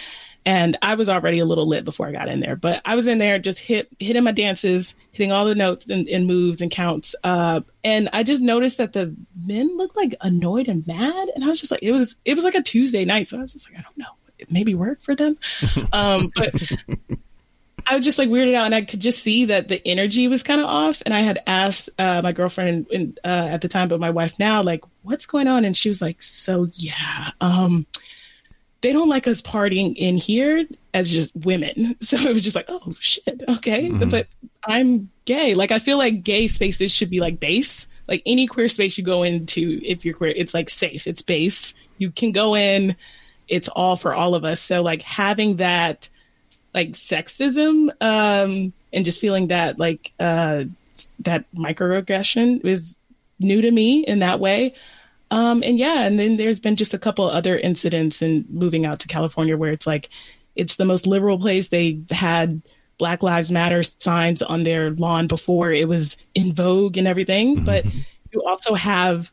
and 0.46 0.78
I 0.80 0.94
was 0.94 1.08
already 1.08 1.38
a 1.38 1.44
little 1.44 1.66
lit 1.66 1.84
before 1.84 2.06
I 2.06 2.12
got 2.12 2.28
in 2.28 2.40
there. 2.40 2.56
But 2.56 2.80
I 2.84 2.94
was 2.94 3.06
in 3.06 3.18
there 3.18 3.38
just 3.38 3.58
hit 3.58 3.94
hitting 3.98 4.24
my 4.24 4.32
dances, 4.32 4.94
hitting 5.12 5.32
all 5.32 5.44
the 5.44 5.54
notes 5.54 5.88
and, 5.88 6.08
and 6.08 6.26
moves 6.26 6.60
and 6.60 6.70
counts. 6.70 7.14
Uh, 7.22 7.60
and 7.84 8.08
I 8.12 8.22
just 8.22 8.40
noticed 8.40 8.78
that 8.78 8.92
the 8.92 9.14
men 9.36 9.76
looked 9.76 9.96
like 9.96 10.14
annoyed 10.20 10.68
and 10.68 10.86
mad, 10.86 11.28
and 11.34 11.44
I 11.44 11.48
was 11.48 11.60
just 11.60 11.70
like, 11.70 11.82
it 11.82 11.92
was 11.92 12.16
it 12.24 12.34
was 12.34 12.44
like 12.44 12.54
a 12.54 12.62
Tuesday 12.62 13.04
night, 13.04 13.28
so 13.28 13.38
I 13.38 13.42
was 13.42 13.52
just 13.52 13.70
like, 13.70 13.78
I 13.78 13.82
don't 13.82 13.98
know, 13.98 14.14
it 14.38 14.50
maybe 14.50 14.74
work 14.74 15.02
for 15.02 15.14
them, 15.14 15.38
um, 15.92 16.32
but. 16.34 16.54
I 17.86 17.96
was 17.96 18.04
just 18.04 18.18
like 18.18 18.28
weirded 18.28 18.54
out, 18.54 18.66
and 18.66 18.74
I 18.74 18.82
could 18.82 19.00
just 19.00 19.24
see 19.24 19.46
that 19.46 19.66
the 19.66 19.84
energy 19.88 20.28
was 20.28 20.44
kind 20.44 20.60
of 20.60 20.66
off. 20.68 21.02
And 21.04 21.12
I 21.12 21.22
had 21.22 21.42
asked 21.46 21.90
uh, 21.98 22.20
my 22.22 22.30
girlfriend 22.30 22.86
in, 22.88 23.16
uh, 23.24 23.26
at 23.26 23.62
the 23.62 23.68
time, 23.68 23.88
but 23.88 23.98
my 23.98 24.10
wife 24.10 24.38
now, 24.38 24.62
like, 24.62 24.84
what's 25.02 25.26
going 25.26 25.48
on? 25.48 25.64
And 25.64 25.76
she 25.76 25.88
was 25.88 26.00
like, 26.00 26.22
so 26.22 26.68
yeah, 26.74 27.30
um, 27.40 27.86
they 28.82 28.92
don't 28.92 29.08
like 29.08 29.26
us 29.26 29.42
partying 29.42 29.94
in 29.96 30.16
here 30.16 30.66
as 30.94 31.10
just 31.10 31.34
women. 31.36 31.96
So 32.02 32.16
it 32.16 32.32
was 32.32 32.42
just 32.42 32.56
like, 32.56 32.66
oh 32.68 32.94
shit, 32.98 33.42
okay. 33.48 33.88
Mm-hmm. 33.88 34.08
But 34.08 34.26
I'm 34.64 35.10
gay. 35.24 35.54
Like 35.54 35.70
I 35.70 35.78
feel 35.78 35.98
like 35.98 36.22
gay 36.22 36.48
spaces 36.48 36.90
should 36.90 37.10
be 37.10 37.20
like 37.20 37.38
base. 37.38 37.86
Like 38.08 38.22
any 38.26 38.46
queer 38.46 38.68
space 38.68 38.98
you 38.98 39.04
go 39.04 39.22
into, 39.22 39.80
if 39.84 40.04
you're 40.04 40.14
queer, 40.14 40.32
it's 40.34 40.54
like 40.54 40.70
safe. 40.70 41.06
It's 41.06 41.22
base. 41.22 41.74
You 41.98 42.10
can 42.10 42.32
go 42.32 42.56
in. 42.56 42.96
It's 43.46 43.68
all 43.68 43.96
for 43.96 44.14
all 44.14 44.34
of 44.34 44.44
us. 44.44 44.60
So 44.60 44.82
like 44.82 45.02
having 45.02 45.56
that 45.56 46.08
like 46.74 46.92
sexism 46.92 47.90
um 48.00 48.72
and 48.92 49.04
just 49.04 49.20
feeling 49.20 49.48
that 49.48 49.78
like 49.78 50.12
uh 50.20 50.64
that 51.20 51.44
microaggression 51.54 52.64
is 52.64 52.98
new 53.38 53.60
to 53.60 53.70
me 53.70 54.04
in 54.06 54.20
that 54.20 54.38
way 54.38 54.74
um, 55.30 55.62
and 55.62 55.78
yeah, 55.78 56.02
and 56.02 56.18
then 56.18 56.36
there's 56.36 56.60
been 56.60 56.76
just 56.76 56.94
a 56.94 56.98
couple 56.98 57.28
other 57.28 57.58
incidents 57.58 58.20
in 58.22 58.44
moving 58.48 58.84
out 58.84 59.00
to 59.00 59.08
California 59.08 59.56
where 59.56 59.72
it's 59.72 59.86
like 59.86 60.08
it's 60.56 60.76
the 60.76 60.84
most 60.84 61.06
liberal 61.06 61.38
place. 61.38 61.68
They 61.68 62.00
had 62.10 62.62
Black 62.98 63.22
Lives 63.22 63.50
Matter 63.50 63.82
signs 63.82 64.42
on 64.42 64.64
their 64.64 64.90
lawn 64.90 65.26
before 65.28 65.70
it 65.70 65.88
was 65.88 66.16
in 66.34 66.52
vogue 66.52 66.96
and 66.96 67.06
everything. 67.06 67.56
Mm-hmm. 67.56 67.64
But 67.64 67.84
you 68.32 68.42
also 68.44 68.74
have 68.74 69.30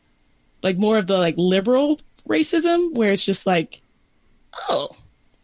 like 0.62 0.78
more 0.78 0.98
of 0.98 1.06
the 1.06 1.18
like 1.18 1.34
liberal 1.36 2.00
racism 2.28 2.94
where 2.94 3.12
it's 3.12 3.24
just 3.24 3.46
like, 3.46 3.82
oh, 4.68 4.90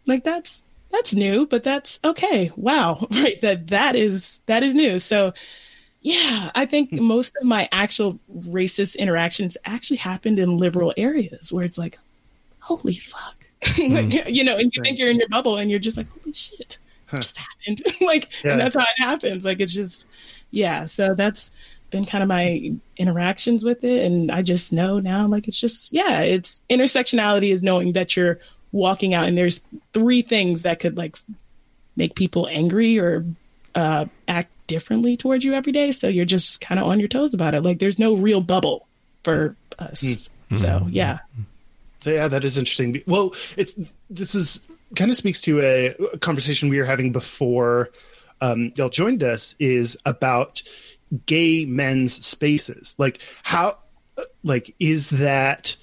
like 0.07 0.23
that's 0.23 0.65
that's 0.91 1.15
new, 1.15 1.47
but 1.47 1.65
that's 1.65 1.99
okay. 2.05 2.53
Wow, 2.55 3.09
right? 3.11 3.41
That 3.43 3.69
that 3.69 3.97
is 3.97 4.41
that 4.47 4.63
is 4.63 4.75
new. 4.75 5.01
So 5.01 5.33
yeah, 6.05 6.51
I 6.55 6.67
think 6.67 6.91
hmm. 6.91 7.03
most 7.03 7.35
of 7.41 7.45
my 7.45 7.67
actual 7.73 8.21
racist 8.31 8.97
interactions 8.97 9.57
actually 9.65 9.97
happened 9.97 10.39
in 10.39 10.59
liberal 10.59 10.93
areas 10.99 11.51
where 11.51 11.65
it's 11.65 11.79
like, 11.79 11.99
holy 12.61 12.95
fuck. 12.95 13.37
Mm. 13.65 14.29
you 14.29 14.45
know, 14.45 14.59
and 14.59 14.71
you 14.75 14.81
right. 14.81 14.85
think 14.85 14.99
you're 14.99 15.09
in 15.09 15.17
your 15.17 15.29
bubble 15.31 15.57
and 15.57 15.71
you're 15.71 15.81
just 15.81 15.97
like, 15.97 16.07
holy 16.21 16.35
shit, 16.35 16.77
huh. 17.07 17.19
just 17.19 17.39
happened. 17.39 17.83
like, 18.03 18.29
yeah. 18.45 18.53
and 18.53 18.61
that's 18.61 18.77
how 18.77 18.83
it 18.83 19.03
happens. 19.03 19.43
Like, 19.43 19.59
it's 19.59 19.73
just, 19.73 20.07
yeah. 20.51 20.85
So 20.85 21.15
that's 21.15 21.51
been 21.91 22.05
kind 22.05 22.23
of 22.23 22.29
my 22.29 22.75
interactions 22.99 23.65
with 23.65 23.83
it. 23.83 24.05
And 24.05 24.31
I 24.31 24.43
just 24.43 24.71
know 24.71 24.99
now, 24.99 25.27
like, 25.27 25.49
it's 25.49 25.59
just, 25.59 25.95
yeah, 25.95 26.21
it's 26.21 26.61
intersectionality 26.69 27.51
is 27.51 27.63
knowing 27.63 27.95
that 27.95 28.15
you're 28.17 28.39
walking 28.73 29.15
out 29.15 29.25
and 29.25 29.39
there's 29.39 29.63
three 29.95 30.21
things 30.21 30.65
that 30.65 30.79
could 30.79 30.99
like 30.99 31.17
make 31.97 32.15
people 32.15 32.47
angry 32.49 32.99
or 32.99 33.25
uh, 33.75 34.05
act 34.29 34.51
differently 34.67 35.17
towards 35.17 35.45
you 35.45 35.55
every 35.55 35.73
day. 35.73 35.93
So 35.93 36.09
you're 36.09 36.25
just 36.25 36.61
kind 36.61 36.81
of 36.81 36.87
on 36.87 36.99
your 36.99 37.09
toes 37.09 37.35
about 37.35 37.55
it. 37.55 37.63
Like 37.63 37.79
there's 37.79 37.99
no 37.99 38.15
real 38.15 38.41
bubble 38.41 38.87
for 39.23 39.57
us. 39.79 40.03
Mm-hmm. 40.03 40.57
So 40.57 40.87
yeah. 40.89 41.19
Yeah, 42.05 42.29
that 42.29 42.45
is 42.45 42.59
interesting. 42.59 43.03
Well, 43.07 43.35
it's 43.57 43.75
this 44.11 44.35
is 44.35 44.61
kind 44.95 45.11
of 45.11 45.17
speaks 45.17 45.41
to 45.43 45.61
a, 45.61 45.87
a 46.13 46.19
conversation 46.19 46.69
we 46.69 46.79
were 46.79 46.85
having 46.85 47.13
before 47.13 47.91
um, 48.41 48.73
y'all 48.77 48.91
joined 48.91 49.23
us 49.23 49.55
is 49.59 49.97
about 50.05 50.63
gay 51.27 51.65
men's 51.65 52.25
spaces. 52.25 52.95
Like 52.99 53.19
how, 53.43 53.79
like 54.43 54.75
is 54.79 55.11
that 55.11 55.77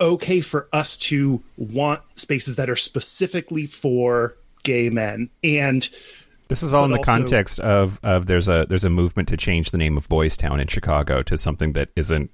okay 0.00 0.40
for 0.40 0.68
us 0.72 0.96
to 0.96 1.42
want 1.56 2.02
spaces 2.16 2.56
that 2.56 2.70
are 2.70 2.76
specifically 2.76 3.66
for 3.66 4.36
gay 4.62 4.90
men 4.90 5.30
and 5.42 5.88
this 6.48 6.62
is 6.62 6.74
all 6.74 6.84
in 6.84 6.90
the 6.90 6.98
also, 6.98 7.12
context 7.12 7.60
of 7.60 8.00
of 8.02 8.26
there's 8.26 8.48
a 8.48 8.66
there's 8.68 8.84
a 8.84 8.90
movement 8.90 9.28
to 9.28 9.36
change 9.36 9.70
the 9.70 9.78
name 9.78 9.96
of 9.96 10.08
Boys 10.08 10.36
Town 10.36 10.60
in 10.60 10.68
Chicago 10.68 11.22
to 11.22 11.38
something 11.38 11.72
that 11.72 11.90
isn't 11.96 12.30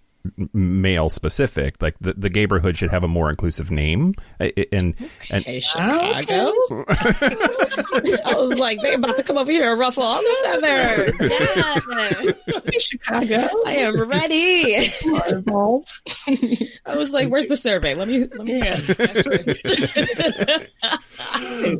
male 0.53 1.11
specific. 1.11 1.81
Like 1.83 1.97
the 2.01 2.15
the 2.15 2.31
neighborhood 2.31 2.77
should 2.77 2.91
have 2.91 3.05
a 3.05 3.09
more 3.09 3.31
inclusive 3.31 3.71
name. 3.71 4.15
And 4.41 4.95
and 5.31 5.43
okay, 5.43 5.61
Chicago. 5.61 6.53
I 8.25 8.35
was 8.37 8.55
like, 8.55 8.81
they're 8.81 8.97
about 8.97 9.17
to 9.17 9.23
come 9.23 9.37
over 9.37 9.51
here 9.51 9.71
and 9.71 9.81
ruffle 9.81 10.03
all 10.03 10.23
the 10.23 10.37
feathers. 10.43 11.15
Yeah. 11.21 12.79
Chicago. 12.79 13.49
I 13.67 13.77
am 13.77 14.09
ready. 14.09 14.93
I 16.87 16.97
was 16.97 17.12
like, 17.12 17.29
where's 17.29 17.49
the 17.49 17.57
survey? 17.57 17.95
Let 17.95 18.09
me 18.09 18.27
let 18.27 18.45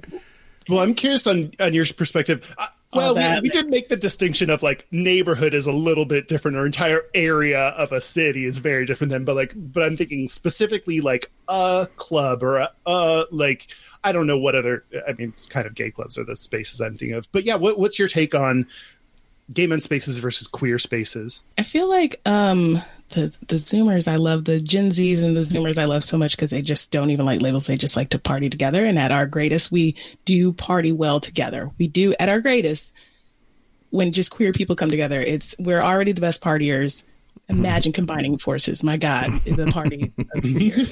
me. 0.01 0.21
Well, 0.69 0.81
I'm 0.81 0.95
curious 0.95 1.27
on 1.27 1.53
on 1.61 1.75
your 1.75 1.87
perspective. 1.87 2.55
Uh, 2.59 2.69
well, 2.95 3.15
we, 3.15 3.41
we 3.41 3.49
did 3.49 3.69
make 3.69 3.89
the 3.89 3.97
distinction 3.97 4.51
of 4.51 4.63
like 4.63 4.87
neighborhood 4.91 5.53
is 5.53 5.67
a 5.67 5.73
little 5.73 6.05
bit 6.05 6.29
different, 6.29 6.57
or 6.57 6.65
entire 6.65 7.03
area 7.15 7.69
of 7.71 7.93
a 7.93 8.01
city 8.01 8.45
is 8.45 8.59
very 8.59 8.87
different 8.87 9.13
than. 9.13 9.25
But 9.25 9.37
like, 9.37 9.53
but 9.55 9.83
I'm 9.83 9.97
thinking 9.97 10.29
specifically 10.29 11.01
like 11.01 11.31
a 11.49 11.89
club 11.97 12.43
or 12.43 12.59
a, 12.59 12.71
a 12.87 13.27
like 13.31 13.69
I 14.05 14.13
don't 14.13 14.27
know 14.27 14.39
what 14.39 14.55
other. 14.55 14.85
I 15.09 15.13
mean, 15.13 15.31
it's 15.31 15.47
kind 15.47 15.67
of 15.67 15.75
gay 15.75 15.91
clubs 15.91 16.17
are 16.19 16.25
the 16.25 16.37
spaces 16.37 16.81
I'm 16.81 16.97
thinking 16.97 17.17
of. 17.17 17.31
But 17.33 17.45
yeah, 17.45 17.57
what, 17.57 17.79
what's 17.79 17.99
your 17.99 18.09
take 18.09 18.35
on 18.35 18.67
gay 19.53 19.67
men 19.67 19.81
spaces 19.81 20.19
versus 20.19 20.47
queer 20.47 20.79
spaces? 20.79 21.43
I 21.59 21.63
feel 21.63 21.89
like 21.89 22.21
um 22.25 22.83
the 23.11 23.33
the 23.47 23.57
Zoomers 23.57 24.09
I 24.09 24.17
love 24.17 24.45
the 24.45 24.61
Gen 24.61 24.91
Zs 24.91 25.23
and 25.23 25.37
the 25.37 25.43
Zoomers 25.43 25.79
I 25.79 25.85
love 25.85 26.05
so 26.05 26.19
much 26.19 26.37
because 26.37 26.51
they 26.51 26.63
just 26.63 26.91
don't 26.91 27.11
even 27.11 27.27
like 27.27 27.41
labels. 27.41 27.67
They 27.67 27.77
just 27.77 27.97
like 27.97 28.11
to 28.11 28.19
party 28.19 28.51
together. 28.51 28.85
And 28.85 28.99
at 28.99 29.13
our 29.13 29.27
greatest, 29.27 29.71
we 29.71 29.97
do 30.25 30.53
party 30.53 30.93
well 30.93 31.21
together. 31.21 31.71
We 31.79 31.89
do 31.89 32.15
at 32.19 32.29
our 32.29 32.41
greatest 32.41 32.93
when 33.91 34.13
just 34.13 34.31
queer 34.31 34.53
people 34.53 34.75
come 34.75 34.91
together. 34.91 35.21
It's 35.21 35.55
we're 35.59 35.81
already 35.81 36.13
the 36.13 36.21
best 36.21 36.41
partiers. 36.41 37.05
Imagine 37.49 37.93
hmm. 37.93 37.97
combining 37.97 38.39
forces. 38.39 38.83
My 38.83 38.97
God, 38.97 39.33
the 39.45 39.67
party 39.73 40.13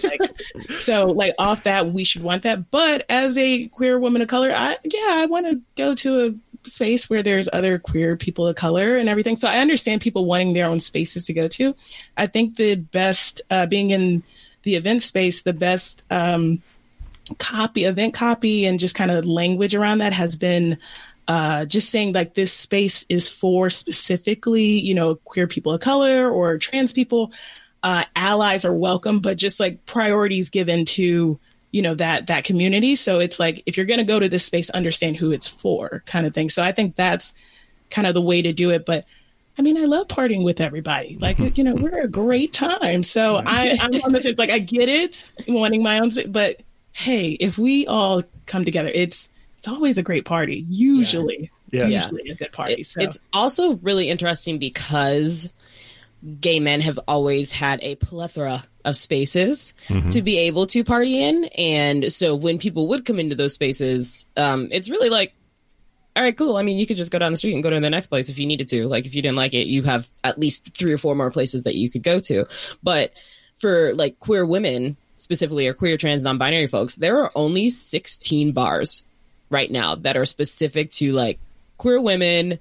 like, 0.02 0.78
so 0.78 1.06
like 1.06 1.34
off 1.38 1.64
that, 1.64 1.92
we 1.92 2.04
should 2.04 2.22
want 2.22 2.42
that. 2.42 2.70
But 2.70 3.04
as 3.08 3.36
a 3.38 3.68
queer 3.68 3.98
woman 3.98 4.22
of 4.22 4.28
color, 4.28 4.52
I 4.52 4.76
yeah, 4.84 5.08
I 5.10 5.26
want 5.26 5.46
to 5.46 5.60
go 5.76 5.94
to 5.94 6.26
a 6.26 6.34
space 6.64 7.08
where 7.08 7.22
there's 7.22 7.48
other 7.52 7.78
queer 7.78 8.16
people 8.16 8.46
of 8.46 8.56
color 8.56 8.96
and 8.96 9.08
everything. 9.08 9.36
So 9.36 9.48
I 9.48 9.58
understand 9.58 10.00
people 10.00 10.24
wanting 10.24 10.52
their 10.52 10.66
own 10.66 10.80
spaces 10.80 11.24
to 11.26 11.32
go 11.32 11.48
to. 11.48 11.74
I 12.16 12.26
think 12.26 12.56
the 12.56 12.76
best, 12.76 13.40
uh, 13.50 13.66
being 13.66 13.90
in 13.90 14.22
the 14.62 14.76
event 14.76 15.02
space, 15.02 15.42
the 15.42 15.52
best 15.52 16.02
um, 16.10 16.62
copy, 17.38 17.84
event 17.84 18.14
copy, 18.14 18.66
and 18.66 18.80
just 18.80 18.94
kind 18.94 19.10
of 19.10 19.26
language 19.26 19.74
around 19.74 19.98
that 19.98 20.12
has 20.12 20.36
been 20.36 20.78
uh, 21.28 21.64
just 21.64 21.90
saying 21.90 22.12
like 22.12 22.34
this 22.34 22.52
space 22.52 23.04
is 23.08 23.28
for 23.28 23.70
specifically, 23.70 24.80
you 24.80 24.94
know, 24.94 25.14
queer 25.16 25.46
people 25.46 25.72
of 25.72 25.80
color 25.80 26.30
or 26.30 26.58
trans 26.58 26.92
people. 26.92 27.32
Uh, 27.82 28.04
allies 28.14 28.64
are 28.64 28.74
welcome, 28.74 29.20
but 29.20 29.36
just 29.36 29.58
like 29.58 29.84
priorities 29.86 30.50
given 30.50 30.84
to 30.84 31.38
you 31.72 31.82
know 31.82 31.94
that 31.96 32.28
that 32.28 32.44
community. 32.44 32.94
So 32.94 33.18
it's 33.18 33.40
like 33.40 33.62
if 33.66 33.76
you're 33.76 33.86
going 33.86 33.98
to 33.98 34.04
go 34.04 34.20
to 34.20 34.28
this 34.28 34.44
space 34.44 34.70
understand 34.70 35.16
who 35.16 35.32
it's 35.32 35.48
for 35.48 36.02
kind 36.06 36.26
of 36.26 36.34
thing. 36.34 36.48
So 36.50 36.62
i 36.62 36.70
think 36.70 36.94
that's 36.94 37.34
kind 37.90 38.06
of 38.06 38.14
the 38.14 38.20
way 38.22 38.42
to 38.42 38.52
do 38.52 38.70
it. 38.70 38.86
But 38.86 39.04
i 39.58 39.62
mean 39.62 39.76
i 39.76 39.86
love 39.86 40.06
partying 40.08 40.44
with 40.44 40.60
everybody. 40.60 41.16
Like 41.20 41.38
you 41.58 41.64
know 41.64 41.74
we're 41.74 42.02
a 42.02 42.08
great 42.08 42.52
time. 42.52 43.02
So 43.02 43.36
i 43.36 43.76
i'm 43.80 43.94
on 44.02 44.12
the 44.12 44.20
fence. 44.20 44.38
Like 44.38 44.50
i 44.50 44.58
get 44.60 44.88
it 44.88 45.28
wanting 45.48 45.82
my 45.82 45.98
own 45.98 46.10
space 46.10 46.26
but 46.28 46.60
hey 46.92 47.30
if 47.32 47.56
we 47.58 47.86
all 47.86 48.22
come 48.44 48.64
together 48.66 48.90
it's 48.94 49.28
it's 49.58 49.66
always 49.68 49.96
a 49.96 50.02
great 50.02 50.24
party. 50.26 50.64
Usually 50.68 51.50
Yeah. 51.70 51.86
Yeah. 51.86 52.02
usually 52.10 52.30
a 52.30 52.34
good 52.34 52.52
party. 52.52 52.74
It- 52.82 52.86
so 52.86 53.00
It's 53.00 53.18
also 53.32 53.76
really 53.76 54.10
interesting 54.10 54.58
because 54.58 55.48
gay 56.40 56.60
men 56.60 56.80
have 56.82 56.98
always 57.08 57.50
had 57.50 57.80
a 57.82 57.94
plethora 57.96 58.64
of 58.84 58.96
spaces 58.96 59.74
to 60.10 60.22
be 60.22 60.38
able 60.38 60.66
to 60.68 60.84
party 60.84 61.22
in. 61.22 61.44
And 61.44 62.12
so 62.12 62.34
when 62.34 62.58
people 62.58 62.88
would 62.88 63.04
come 63.04 63.18
into 63.18 63.36
those 63.36 63.54
spaces, 63.54 64.26
um, 64.36 64.68
it's 64.70 64.90
really 64.90 65.08
like, 65.08 65.32
all 66.14 66.22
right, 66.22 66.36
cool. 66.36 66.56
I 66.56 66.62
mean, 66.62 66.78
you 66.78 66.86
could 66.86 66.96
just 66.98 67.10
go 67.10 67.18
down 67.18 67.32
the 67.32 67.38
street 67.38 67.54
and 67.54 67.62
go 67.62 67.70
to 67.70 67.80
the 67.80 67.88
next 67.88 68.08
place 68.08 68.28
if 68.28 68.38
you 68.38 68.46
needed 68.46 68.68
to. 68.68 68.86
Like, 68.86 69.06
if 69.06 69.14
you 69.14 69.22
didn't 69.22 69.36
like 69.36 69.54
it, 69.54 69.66
you 69.66 69.82
have 69.84 70.08
at 70.22 70.38
least 70.38 70.76
three 70.76 70.92
or 70.92 70.98
four 70.98 71.14
more 71.14 71.30
places 71.30 71.62
that 71.62 71.74
you 71.74 71.90
could 71.90 72.02
go 72.02 72.20
to. 72.20 72.46
But 72.82 73.12
for 73.56 73.94
like 73.94 74.18
queer 74.18 74.44
women 74.44 74.96
specifically, 75.16 75.68
or 75.68 75.74
queer 75.74 75.96
trans 75.96 76.24
non 76.24 76.36
binary 76.36 76.66
folks, 76.66 76.96
there 76.96 77.22
are 77.22 77.30
only 77.34 77.70
16 77.70 78.52
bars 78.52 79.02
right 79.48 79.70
now 79.70 79.94
that 79.94 80.16
are 80.16 80.26
specific 80.26 80.90
to 80.90 81.12
like 81.12 81.38
queer 81.78 82.00
women 82.00 82.58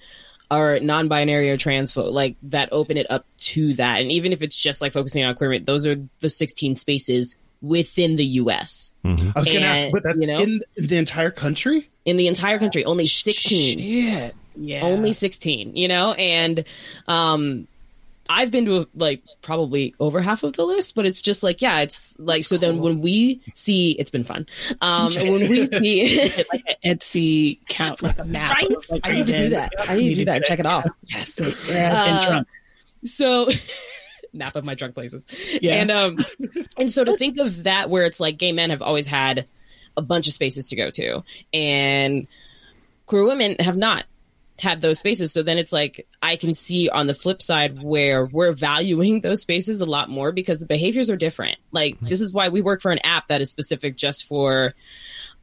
or 0.52 0.80
non-binary 0.82 1.50
or 1.50 1.58
trans 1.58 1.92
folk 1.94 2.14
like 2.14 2.36
that 2.44 2.70
open 2.72 2.98
it 2.98 3.08
up 3.10 3.26
to 3.38 3.74
that 3.76 4.02
and 4.02 4.12
even 4.12 4.34
if 4.34 4.42
it's 4.42 4.56
just 4.56 4.82
like 4.82 4.92
focusing 4.92 5.24
on 5.24 5.34
queer 5.34 5.50
women, 5.50 5.66
those 5.66 5.88
are 5.88 5.96
the 6.20 6.30
16 6.30 6.76
spaces 6.76 7.38
within 7.62 8.18
the 8.18 8.26
us 8.26 8.92
I 9.06 9.10
was 9.36 9.48
going 9.48 9.62
to 9.62 9.68
ask, 9.68 9.88
but 9.92 10.04
that 10.04 10.18
you 10.18 10.28
know? 10.28 10.40
in 10.40 10.62
the 10.76 10.98
entire 10.98 11.32
country? 11.32 11.90
in 12.04 12.18
the 12.18 12.28
entire 12.28 12.60
country 12.60 12.84
only 12.84 13.06
16 13.06 13.80
Shit. 13.80 14.34
yeah, 14.56 14.82
only 14.82 15.14
16 15.14 15.76
you 15.76 15.88
know 15.88 16.14
and 16.14 16.66
um 17.08 17.68
i've 18.32 18.52
been 18.52 18.66
to 18.66 18.88
like 18.96 19.22
probably 19.42 19.94
over 20.00 20.22
half 20.22 20.44
of 20.44 20.54
the 20.54 20.64
list 20.66 20.96
but 20.96 21.06
it's 21.06 21.22
just 21.22 21.44
like 21.44 21.62
yeah 21.62 21.82
it's 21.82 22.16
like 22.20 22.44
so 22.44 22.58
then 22.58 22.80
when 22.80 23.02
we 23.02 23.42
see 23.54 23.92
it's 24.00 24.10
been 24.12 24.24
fun. 24.24 24.46
Um 24.82 25.12
and 25.18 25.32
when 25.34 25.50
we 25.50 25.66
see 25.80 26.44
like 26.52 26.64
an 26.84 26.98
Etsy 26.98 27.60
count, 27.68 28.02
like 28.02 28.18
a 28.20 28.26
map. 28.26 28.52
right? 28.56 28.70
like, 28.90 29.02
i 29.04 29.12
need 29.12 29.28
to 29.28 29.38
do 29.44 29.50
that. 29.50 29.72
I 29.88 29.96
need 29.98 30.10
to 30.10 30.16
do 30.16 30.26
that 30.26 30.36
and 30.38 30.46
check 30.46 30.60
it 30.60 30.66
off. 30.66 30.86
Yes. 31.06 31.38
Yeah, 31.68 32.06
and 32.06 32.18
Uh, 32.18 32.28
drunk. 32.30 32.48
so 33.06 33.48
map 34.34 34.56
of 34.56 34.64
my 34.64 34.76
drunk 34.76 34.94
places. 34.96 35.26
Yeah. 35.62 35.76
and 35.76 35.92
um 35.92 36.18
and 36.78 36.92
so 36.92 37.04
to 37.04 37.18
think 37.18 37.38
of 37.40 37.64
that 37.64 37.90
where 37.90 38.06
it's 38.06 38.20
like 38.20 38.38
gay 38.38 38.52
men 38.52 38.70
have 38.70 38.82
always 38.82 39.08
had 39.08 39.46
a 39.98 40.02
bunch 40.02 40.28
of 40.28 40.34
spaces 40.34 40.70
to 40.70 40.76
go 40.76 40.90
to 40.92 41.22
and 41.54 42.28
queer 43.08 43.26
women 43.26 43.58
have 43.60 43.76
not 43.76 44.06
had 44.62 44.82
those 44.82 45.00
spaces. 45.00 45.32
So 45.32 45.44
then 45.44 45.58
it's 45.58 45.72
like 45.72 46.08
i 46.22 46.36
can 46.36 46.54
see 46.54 46.88
on 46.90 47.08
the 47.08 47.16
flip 47.16 47.42
side 47.42 47.82
where 47.82 48.26
we're 48.26 48.54
valuing 48.54 49.22
those 49.22 49.42
spaces 49.42 49.82
a 49.82 49.86
lot 49.86 50.10
more 50.10 50.32
because 50.32 50.60
the 50.60 50.66
behaviors 50.66 51.10
are 51.10 51.18
different. 51.18 51.58
Like 51.72 52.00
this 52.00 52.22
is 52.22 52.32
why 52.32 52.50
we 52.50 52.62
work 52.62 52.82
for 52.82 52.92
an 52.92 53.00
app 53.00 53.28
that 53.28 53.42
is 53.42 53.50
specific 53.50 53.96
just 53.96 54.28
for 54.28 54.74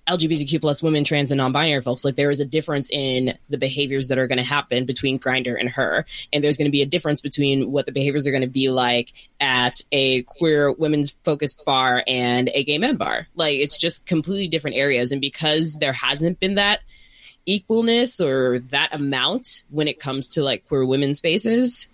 LGBTQ 0.08 0.60
plus 0.60 0.82
women, 0.82 1.04
trans, 1.04 1.30
and 1.30 1.38
non-binary 1.38 1.82
folks, 1.82 2.04
like 2.04 2.16
there 2.16 2.30
is 2.30 2.40
a 2.40 2.44
difference 2.46 2.88
in 2.90 3.36
the 3.50 3.58
behaviors 3.58 4.08
that 4.08 4.18
are 4.18 4.26
going 4.26 4.38
to 4.38 4.44
happen 4.44 4.86
between 4.86 5.18
Grindr 5.18 5.58
and 5.58 5.68
her, 5.68 6.06
and 6.32 6.42
there's 6.42 6.56
going 6.56 6.66
to 6.66 6.72
be 6.72 6.80
a 6.80 6.86
difference 6.86 7.20
between 7.20 7.70
what 7.70 7.84
the 7.84 7.92
behaviors 7.92 8.26
are 8.26 8.30
going 8.30 8.40
to 8.40 8.46
be 8.46 8.70
like 8.70 9.12
at 9.38 9.82
a 9.92 10.22
queer 10.22 10.72
women's 10.72 11.10
focused 11.10 11.62
bar 11.66 12.02
and 12.06 12.50
a 12.54 12.64
gay 12.64 12.78
men 12.78 12.96
bar. 12.96 13.26
Like 13.34 13.58
it's 13.58 13.76
just 13.76 14.06
completely 14.06 14.48
different 14.48 14.76
areas, 14.76 15.12
and 15.12 15.20
because 15.20 15.74
there 15.74 15.92
hasn't 15.92 16.40
been 16.40 16.54
that 16.54 16.80
equalness 17.48 18.24
or 18.24 18.60
that 18.70 18.94
amount 18.94 19.64
when 19.70 19.88
it 19.88 19.98
comes 19.98 20.28
to 20.28 20.42
like 20.42 20.68
queer 20.68 20.84
women 20.84 21.14
spaces, 21.14 21.88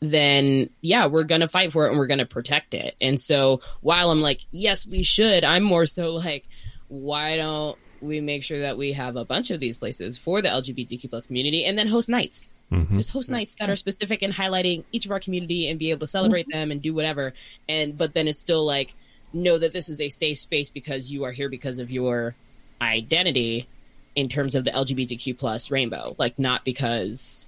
then 0.00 0.70
yeah, 0.80 1.06
we're 1.06 1.24
gonna 1.24 1.48
fight 1.48 1.72
for 1.72 1.86
it 1.86 1.90
and 1.90 1.98
we're 1.98 2.06
gonna 2.06 2.26
protect 2.26 2.74
it. 2.74 2.96
And 3.00 3.20
so 3.20 3.60
while 3.80 4.10
I'm 4.10 4.20
like, 4.20 4.40
yes, 4.50 4.86
we 4.86 5.02
should, 5.02 5.44
I'm 5.44 5.62
more 5.62 5.86
so 5.86 6.14
like, 6.14 6.44
why 6.88 7.36
don't 7.36 7.78
we 8.00 8.20
make 8.20 8.42
sure 8.42 8.60
that 8.60 8.78
we 8.78 8.92
have 8.94 9.16
a 9.16 9.24
bunch 9.24 9.50
of 9.50 9.60
these 9.60 9.78
places 9.78 10.18
for 10.18 10.42
the 10.42 10.48
LGBTQ 10.48 11.08
plus 11.08 11.26
community 11.26 11.64
and 11.64 11.78
then 11.78 11.86
host 11.86 12.08
nights? 12.08 12.50
Mm-hmm. 12.72 12.96
Just 12.96 13.10
host 13.10 13.30
nights 13.30 13.56
that 13.58 13.68
are 13.68 13.76
specific 13.76 14.22
in 14.22 14.32
highlighting 14.32 14.84
each 14.92 15.04
of 15.04 15.12
our 15.12 15.20
community 15.20 15.68
and 15.68 15.78
be 15.78 15.90
able 15.90 16.00
to 16.00 16.06
celebrate 16.06 16.46
them 16.50 16.70
and 16.70 16.80
do 16.80 16.94
whatever. 16.94 17.32
And 17.68 17.96
but 17.96 18.14
then 18.14 18.28
it's 18.28 18.38
still 18.38 18.64
like, 18.64 18.94
know 19.32 19.58
that 19.58 19.72
this 19.72 19.88
is 19.88 20.00
a 20.00 20.08
safe 20.08 20.38
space 20.38 20.70
because 20.70 21.10
you 21.10 21.24
are 21.24 21.32
here 21.32 21.48
because 21.48 21.78
of 21.78 21.90
your 21.90 22.34
identity 22.80 23.68
in 24.16 24.28
terms 24.28 24.54
of 24.54 24.64
the 24.64 24.70
LGBTQ 24.70 25.38
plus 25.38 25.70
rainbow, 25.70 26.14
like 26.18 26.38
not 26.38 26.64
because 26.64 27.46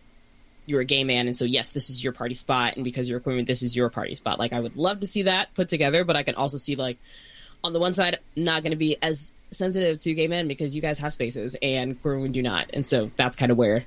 you're 0.64 0.80
a 0.80 0.84
gay 0.84 1.02
man 1.02 1.26
and 1.26 1.36
so 1.36 1.44
yes 1.44 1.70
this 1.70 1.90
is 1.90 2.04
your 2.04 2.12
party 2.12 2.34
spot 2.34 2.76
and 2.76 2.84
because 2.84 3.08
you're 3.08 3.18
a 3.18 3.20
queer 3.20 3.34
woman, 3.34 3.44
this 3.44 3.64
is 3.64 3.74
your 3.74 3.88
party 3.90 4.14
spot. 4.14 4.38
Like 4.38 4.52
i 4.52 4.60
would 4.60 4.76
love 4.76 5.00
to 5.00 5.08
see 5.08 5.22
that 5.22 5.52
put 5.54 5.68
together 5.68 6.04
but 6.04 6.14
i 6.14 6.22
can 6.22 6.36
also 6.36 6.56
see 6.56 6.76
like 6.76 6.98
on 7.64 7.72
the 7.72 7.80
one 7.80 7.94
side 7.94 8.18
not 8.36 8.62
going 8.62 8.70
to 8.70 8.76
be 8.76 8.96
as 9.02 9.32
sensitive 9.50 9.98
to 9.98 10.14
gay 10.14 10.28
men 10.28 10.46
because 10.46 10.72
you 10.74 10.80
guys 10.80 10.98
have 10.98 11.12
spaces 11.12 11.56
and 11.62 12.00
queer 12.00 12.14
women 12.16 12.30
do 12.30 12.42
not 12.42 12.70
and 12.72 12.86
so 12.86 13.10
that's 13.16 13.34
kind 13.34 13.50
of 13.50 13.58
where 13.58 13.84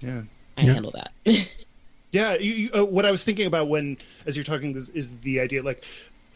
Yeah. 0.00 0.22
i 0.56 0.62
handle 0.62 0.92
that. 0.92 1.12
Yeah, 2.10 2.34
you, 2.36 2.52
you, 2.54 2.70
uh, 2.72 2.84
what 2.84 3.04
I 3.04 3.10
was 3.10 3.24
thinking 3.24 3.44
about 3.46 3.68
when, 3.68 3.96
as 4.24 4.36
you're 4.36 4.44
talking, 4.44 4.76
is, 4.76 4.88
is 4.90 5.10
the 5.22 5.40
idea 5.40 5.64
like 5.64 5.82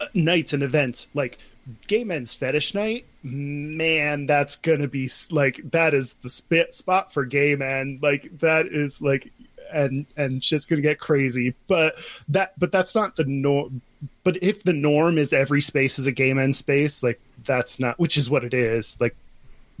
uh, 0.01 0.07
nights 0.13 0.51
and 0.51 0.61
events, 0.61 1.07
like 1.13 1.39
gay 1.87 2.03
men's 2.03 2.33
fetish 2.33 2.73
night. 2.73 3.05
Man, 3.23 4.25
that's 4.25 4.55
gonna 4.55 4.87
be 4.87 5.09
like 5.31 5.61
that 5.71 5.93
is 5.93 6.13
the 6.21 6.29
spit 6.29 6.75
spot 6.75 7.13
for 7.13 7.25
gay 7.25 7.55
men. 7.55 7.99
Like 8.01 8.39
that 8.39 8.67
is 8.67 9.01
like, 9.01 9.31
and 9.71 10.05
and 10.15 10.43
shit's 10.43 10.65
gonna 10.65 10.81
get 10.81 10.99
crazy. 10.99 11.55
But 11.67 11.95
that, 12.29 12.57
but 12.57 12.71
that's 12.71 12.95
not 12.95 13.15
the 13.15 13.25
norm. 13.25 13.81
But 14.23 14.41
if 14.41 14.63
the 14.63 14.73
norm 14.73 15.17
is 15.17 15.33
every 15.33 15.61
space 15.61 15.99
is 15.99 16.07
a 16.07 16.11
gay 16.11 16.33
men's 16.33 16.57
space, 16.57 17.03
like 17.03 17.19
that's 17.45 17.79
not, 17.79 17.99
which 17.99 18.17
is 18.17 18.29
what 18.29 18.43
it 18.45 18.53
is. 18.53 18.97
Like 18.99 19.15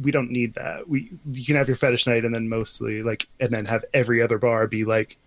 we 0.01 0.11
don't 0.11 0.31
need 0.31 0.55
that. 0.55 0.89
We 0.89 1.11
you 1.31 1.45
can 1.45 1.55
have 1.55 1.67
your 1.67 1.77
fetish 1.77 2.07
night 2.07 2.25
and 2.25 2.35
then 2.35 2.49
mostly 2.49 3.03
like, 3.03 3.27
and 3.39 3.51
then 3.51 3.65
have 3.65 3.85
every 3.93 4.21
other 4.21 4.37
bar 4.37 4.67
be 4.67 4.85
like 4.85 5.17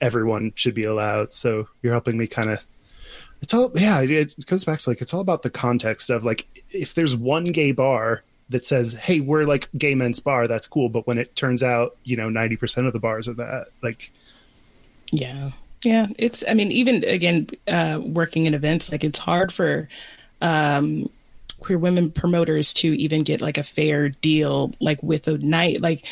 everyone 0.00 0.52
should 0.54 0.74
be 0.74 0.84
allowed. 0.84 1.32
So 1.32 1.68
you're 1.82 1.92
helping 1.92 2.18
me 2.18 2.26
kind 2.26 2.50
of. 2.50 2.64
It's 3.42 3.54
all 3.54 3.70
yeah. 3.74 4.00
It, 4.00 4.10
it 4.10 4.46
goes 4.46 4.64
back 4.64 4.80
to 4.80 4.90
like 4.90 5.00
it's 5.00 5.14
all 5.14 5.20
about 5.20 5.42
the 5.42 5.50
context 5.50 6.10
of 6.10 6.24
like 6.24 6.46
if 6.70 6.94
there's 6.94 7.16
one 7.16 7.44
gay 7.44 7.72
bar 7.72 8.22
that 8.50 8.64
says, 8.66 8.92
"Hey, 8.94 9.20
we're 9.20 9.44
like 9.44 9.68
gay 9.78 9.94
men's 9.94 10.20
bar," 10.20 10.46
that's 10.48 10.66
cool. 10.66 10.88
But 10.88 11.06
when 11.06 11.18
it 11.18 11.34
turns 11.36 11.62
out, 11.62 11.96
you 12.04 12.16
know, 12.16 12.28
ninety 12.28 12.56
percent 12.56 12.86
of 12.86 12.92
the 12.92 12.98
bars 12.98 13.28
are 13.28 13.34
that, 13.34 13.68
like, 13.82 14.10
Yeah. 15.12 15.50
Yeah. 15.82 16.08
It's, 16.18 16.44
I 16.46 16.52
mean, 16.52 16.70
even 16.72 17.02
again, 17.04 17.48
uh, 17.66 18.00
working 18.04 18.44
in 18.46 18.52
events, 18.52 18.92
like 18.92 19.02
it's 19.02 19.18
hard 19.18 19.50
for 19.52 19.88
um, 20.42 21.08
queer 21.60 21.78
women 21.78 22.10
promoters 22.10 22.74
to 22.74 22.88
even 22.98 23.22
get 23.22 23.40
like 23.40 23.56
a 23.56 23.62
fair 23.62 24.10
deal, 24.10 24.72
like 24.80 25.02
with 25.02 25.26
a 25.28 25.38
night. 25.38 25.80
Like, 25.80 26.04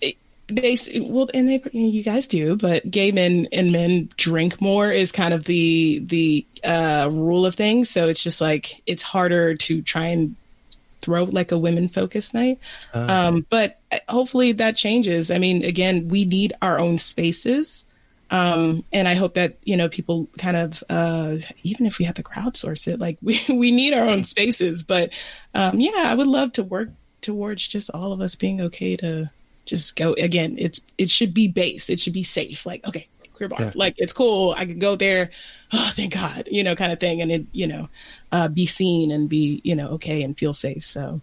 it- 0.00 0.16
they, 0.48 0.78
well, 1.00 1.28
and 1.34 1.48
they, 1.48 1.62
you 1.72 2.02
guys 2.02 2.26
do, 2.26 2.56
but 2.56 2.90
gay 2.90 3.12
men 3.12 3.48
and 3.52 3.70
men 3.70 4.08
drink 4.16 4.60
more 4.60 4.90
is 4.90 5.12
kind 5.12 5.34
of 5.34 5.44
the, 5.44 6.00
the 6.00 6.46
uh, 6.64 7.08
rule 7.12 7.44
of 7.44 7.54
things. 7.54 7.90
So 7.90 8.08
it's 8.08 8.22
just 8.22 8.40
like, 8.40 8.82
it's 8.86 9.02
harder 9.02 9.54
to 9.54 9.82
try 9.82 10.06
and 10.06 10.36
throw 11.00 11.24
like 11.24 11.52
a 11.52 11.58
women 11.58 11.88
focused 11.88 12.34
night. 12.34 12.58
Um, 13.08 13.46
but 13.50 13.78
hopefully 14.08 14.52
that 14.52 14.76
changes. 14.76 15.30
I 15.30 15.38
mean, 15.38 15.64
again, 15.64 16.08
we 16.08 16.24
need 16.24 16.54
our 16.62 16.78
own 16.78 16.98
spaces. 16.98 17.84
Um, 18.30 18.84
and 18.92 19.08
I 19.08 19.14
hope 19.14 19.34
that, 19.34 19.56
you 19.64 19.76
know, 19.76 19.88
people 19.88 20.28
kind 20.38 20.56
of, 20.56 20.84
uh, 20.90 21.36
even 21.62 21.86
if 21.86 21.98
we 21.98 22.04
have 22.04 22.16
to 22.16 22.22
crowdsource 22.22 22.88
it, 22.88 22.98
like 22.98 23.18
we, 23.22 23.40
we 23.48 23.70
need 23.70 23.94
our 23.94 24.06
own 24.06 24.24
spaces. 24.24 24.82
But, 24.82 25.10
um, 25.54 25.80
yeah, 25.80 25.92
I 25.96 26.14
would 26.14 26.26
love 26.26 26.52
to 26.54 26.62
work 26.62 26.90
towards 27.20 27.66
just 27.66 27.90
all 27.90 28.12
of 28.12 28.20
us 28.20 28.34
being 28.34 28.60
okay 28.60 28.96
to 28.96 29.30
just 29.68 29.94
go 29.94 30.14
again. 30.14 30.56
It's, 30.58 30.80
it 30.98 31.08
should 31.10 31.32
be 31.32 31.46
base. 31.46 31.88
It 31.88 32.00
should 32.00 32.12
be 32.14 32.24
safe. 32.24 32.66
Like, 32.66 32.84
okay, 32.86 33.06
queer 33.34 33.48
bar, 33.48 33.60
Yeah. 33.60 33.72
like 33.76 33.94
it's 33.98 34.12
cool. 34.12 34.54
I 34.56 34.64
can 34.66 34.78
go 34.80 34.96
there. 34.96 35.30
Oh, 35.72 35.92
thank 35.94 36.14
God, 36.14 36.48
you 36.50 36.64
know, 36.64 36.74
kind 36.74 36.92
of 36.92 36.98
thing. 36.98 37.20
And 37.22 37.30
it, 37.30 37.46
you 37.52 37.66
know, 37.66 37.88
uh, 38.32 38.48
be 38.48 38.66
seen 38.66 39.10
and 39.12 39.28
be, 39.28 39.60
you 39.64 39.76
know, 39.76 39.88
okay 39.90 40.22
and 40.22 40.36
feel 40.36 40.52
safe. 40.54 40.84
So, 40.84 41.20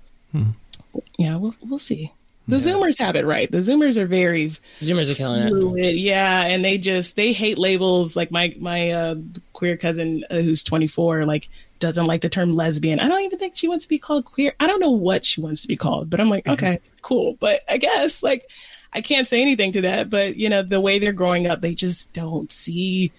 yeah, 1.18 1.36
we'll, 1.38 1.56
we'll 1.68 1.80
see. 1.80 2.12
The 2.48 2.58
Zoomers 2.58 3.00
have 3.00 3.16
it 3.16 3.26
right. 3.26 3.50
The 3.52 3.58
Zoomers 3.58 3.98
are 3.98 4.06
very 4.06 4.52
zoomers 4.80 5.12
are 5.12 5.16
killing 5.16 5.80
it 5.80 5.96
yeah, 5.96 6.44
and 6.44 6.64
they 6.64 6.78
just 6.78 7.16
they 7.16 7.34
hate 7.34 7.58
labels. 7.58 8.16
Like 8.16 8.30
my 8.30 8.56
my 8.60 8.92
uh, 8.92 9.16
queer 9.54 9.78
cousin 9.78 10.24
uh, 10.30 10.36
who's 10.36 10.64
24, 10.64 11.24
like 11.24 11.50
doesn't 11.86 12.08
like 12.08 12.22
the 12.22 12.30
term 12.30 12.56
lesbian. 12.56 13.00
I 13.00 13.08
don't 13.08 13.22
even 13.22 13.38
think 13.38 13.56
she 13.56 13.68
wants 13.68 13.86
to 13.86 13.90
be 13.90 14.00
called 14.00 14.26
queer. 14.26 14.56
I 14.60 14.66
don't 14.66 14.80
know 14.80 14.90
what 14.90 15.24
she 15.24 15.40
wants 15.40 15.62
to 15.62 15.68
be 15.68 15.78
called, 15.78 16.10
but 16.10 16.20
I'm 16.20 16.32
like, 16.32 16.46
mm-hmm. 16.46 16.54
okay, 16.54 16.80
cool. 17.04 17.38
But 17.40 17.62
I 17.70 17.78
guess 17.78 18.24
like 18.24 18.48
I 18.92 19.02
can't 19.02 19.28
say 19.28 19.40
anything 19.40 19.72
to 19.74 19.82
that. 19.82 20.10
But 20.10 20.36
you 20.36 20.50
know, 20.50 20.64
the 20.64 20.82
way 20.82 20.98
they're 20.98 21.14
growing 21.14 21.46
up, 21.46 21.62
they 21.62 21.76
just 21.76 22.12
don't 22.12 22.52
see 22.52 23.12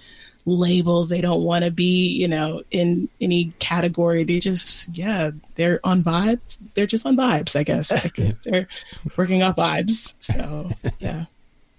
labels. 0.47 1.09
They 1.09 1.20
don't 1.20 1.44
want 1.44 1.64
to 1.64 1.70
be, 1.70 2.09
you 2.09 2.26
know, 2.26 2.64
in 2.72 3.09
any 3.20 3.52
category. 3.60 4.24
They 4.24 4.40
just, 4.40 4.88
yeah, 4.97 5.30
they're 5.55 5.80
on 5.84 6.02
vibes. 6.02 6.59
They're 6.74 6.86
just 6.86 7.06
on 7.06 7.16
vibes, 7.16 7.55
I 7.55 7.62
guess. 7.62 7.93
I 7.93 8.10
guess 8.14 8.38
they're 8.43 8.66
working 9.16 9.43
off 9.43 9.56
vibes. 9.56 10.14
So, 10.18 10.70
yeah. 10.98 11.26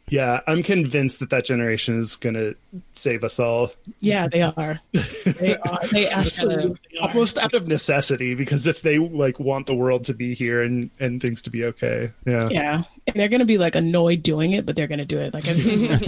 Yeah, 0.10 0.40
I'm 0.48 0.64
convinced 0.64 1.20
that 1.20 1.32
that 1.32 1.44
generation 1.44 2.00
is 2.00 2.16
going 2.16 2.36
to 2.36 2.56
save 2.94 3.26
us 3.26 3.40
all, 3.40 3.72
Yeah, 4.00 4.28
they 4.28 4.42
are. 4.42 4.80
They 4.94 5.58
are. 5.58 5.80
They 5.92 6.10
absolutely 6.10 6.78
are. 7.02 7.10
almost 7.10 7.38
out 7.38 7.54
of 7.54 7.68
necessity. 7.68 8.34
Because 8.34 8.68
if 8.68 8.82
they 8.82 9.00
like 9.00 9.38
want 9.40 9.66
the 9.68 9.76
world 9.76 10.06
to 10.06 10.14
be 10.14 10.34
here 10.34 10.62
and 10.64 10.90
and 11.00 11.22
things 11.22 11.42
to 11.42 11.50
be 11.50 11.66
okay, 11.66 12.12
yeah, 12.26 12.48
Yeah, 12.50 12.82
and 13.06 13.16
they're 13.18 13.28
gonna 13.28 13.44
be 13.46 13.58
like 13.58 13.76
annoyed 13.76 14.24
doing 14.24 14.54
it, 14.54 14.66
but 14.66 14.76
they're 14.78 14.88
gonna 14.88 15.06
do 15.06 15.20
it. 15.20 15.34
Like 15.34 15.48
I've 15.48 15.58
seen 15.58 16.00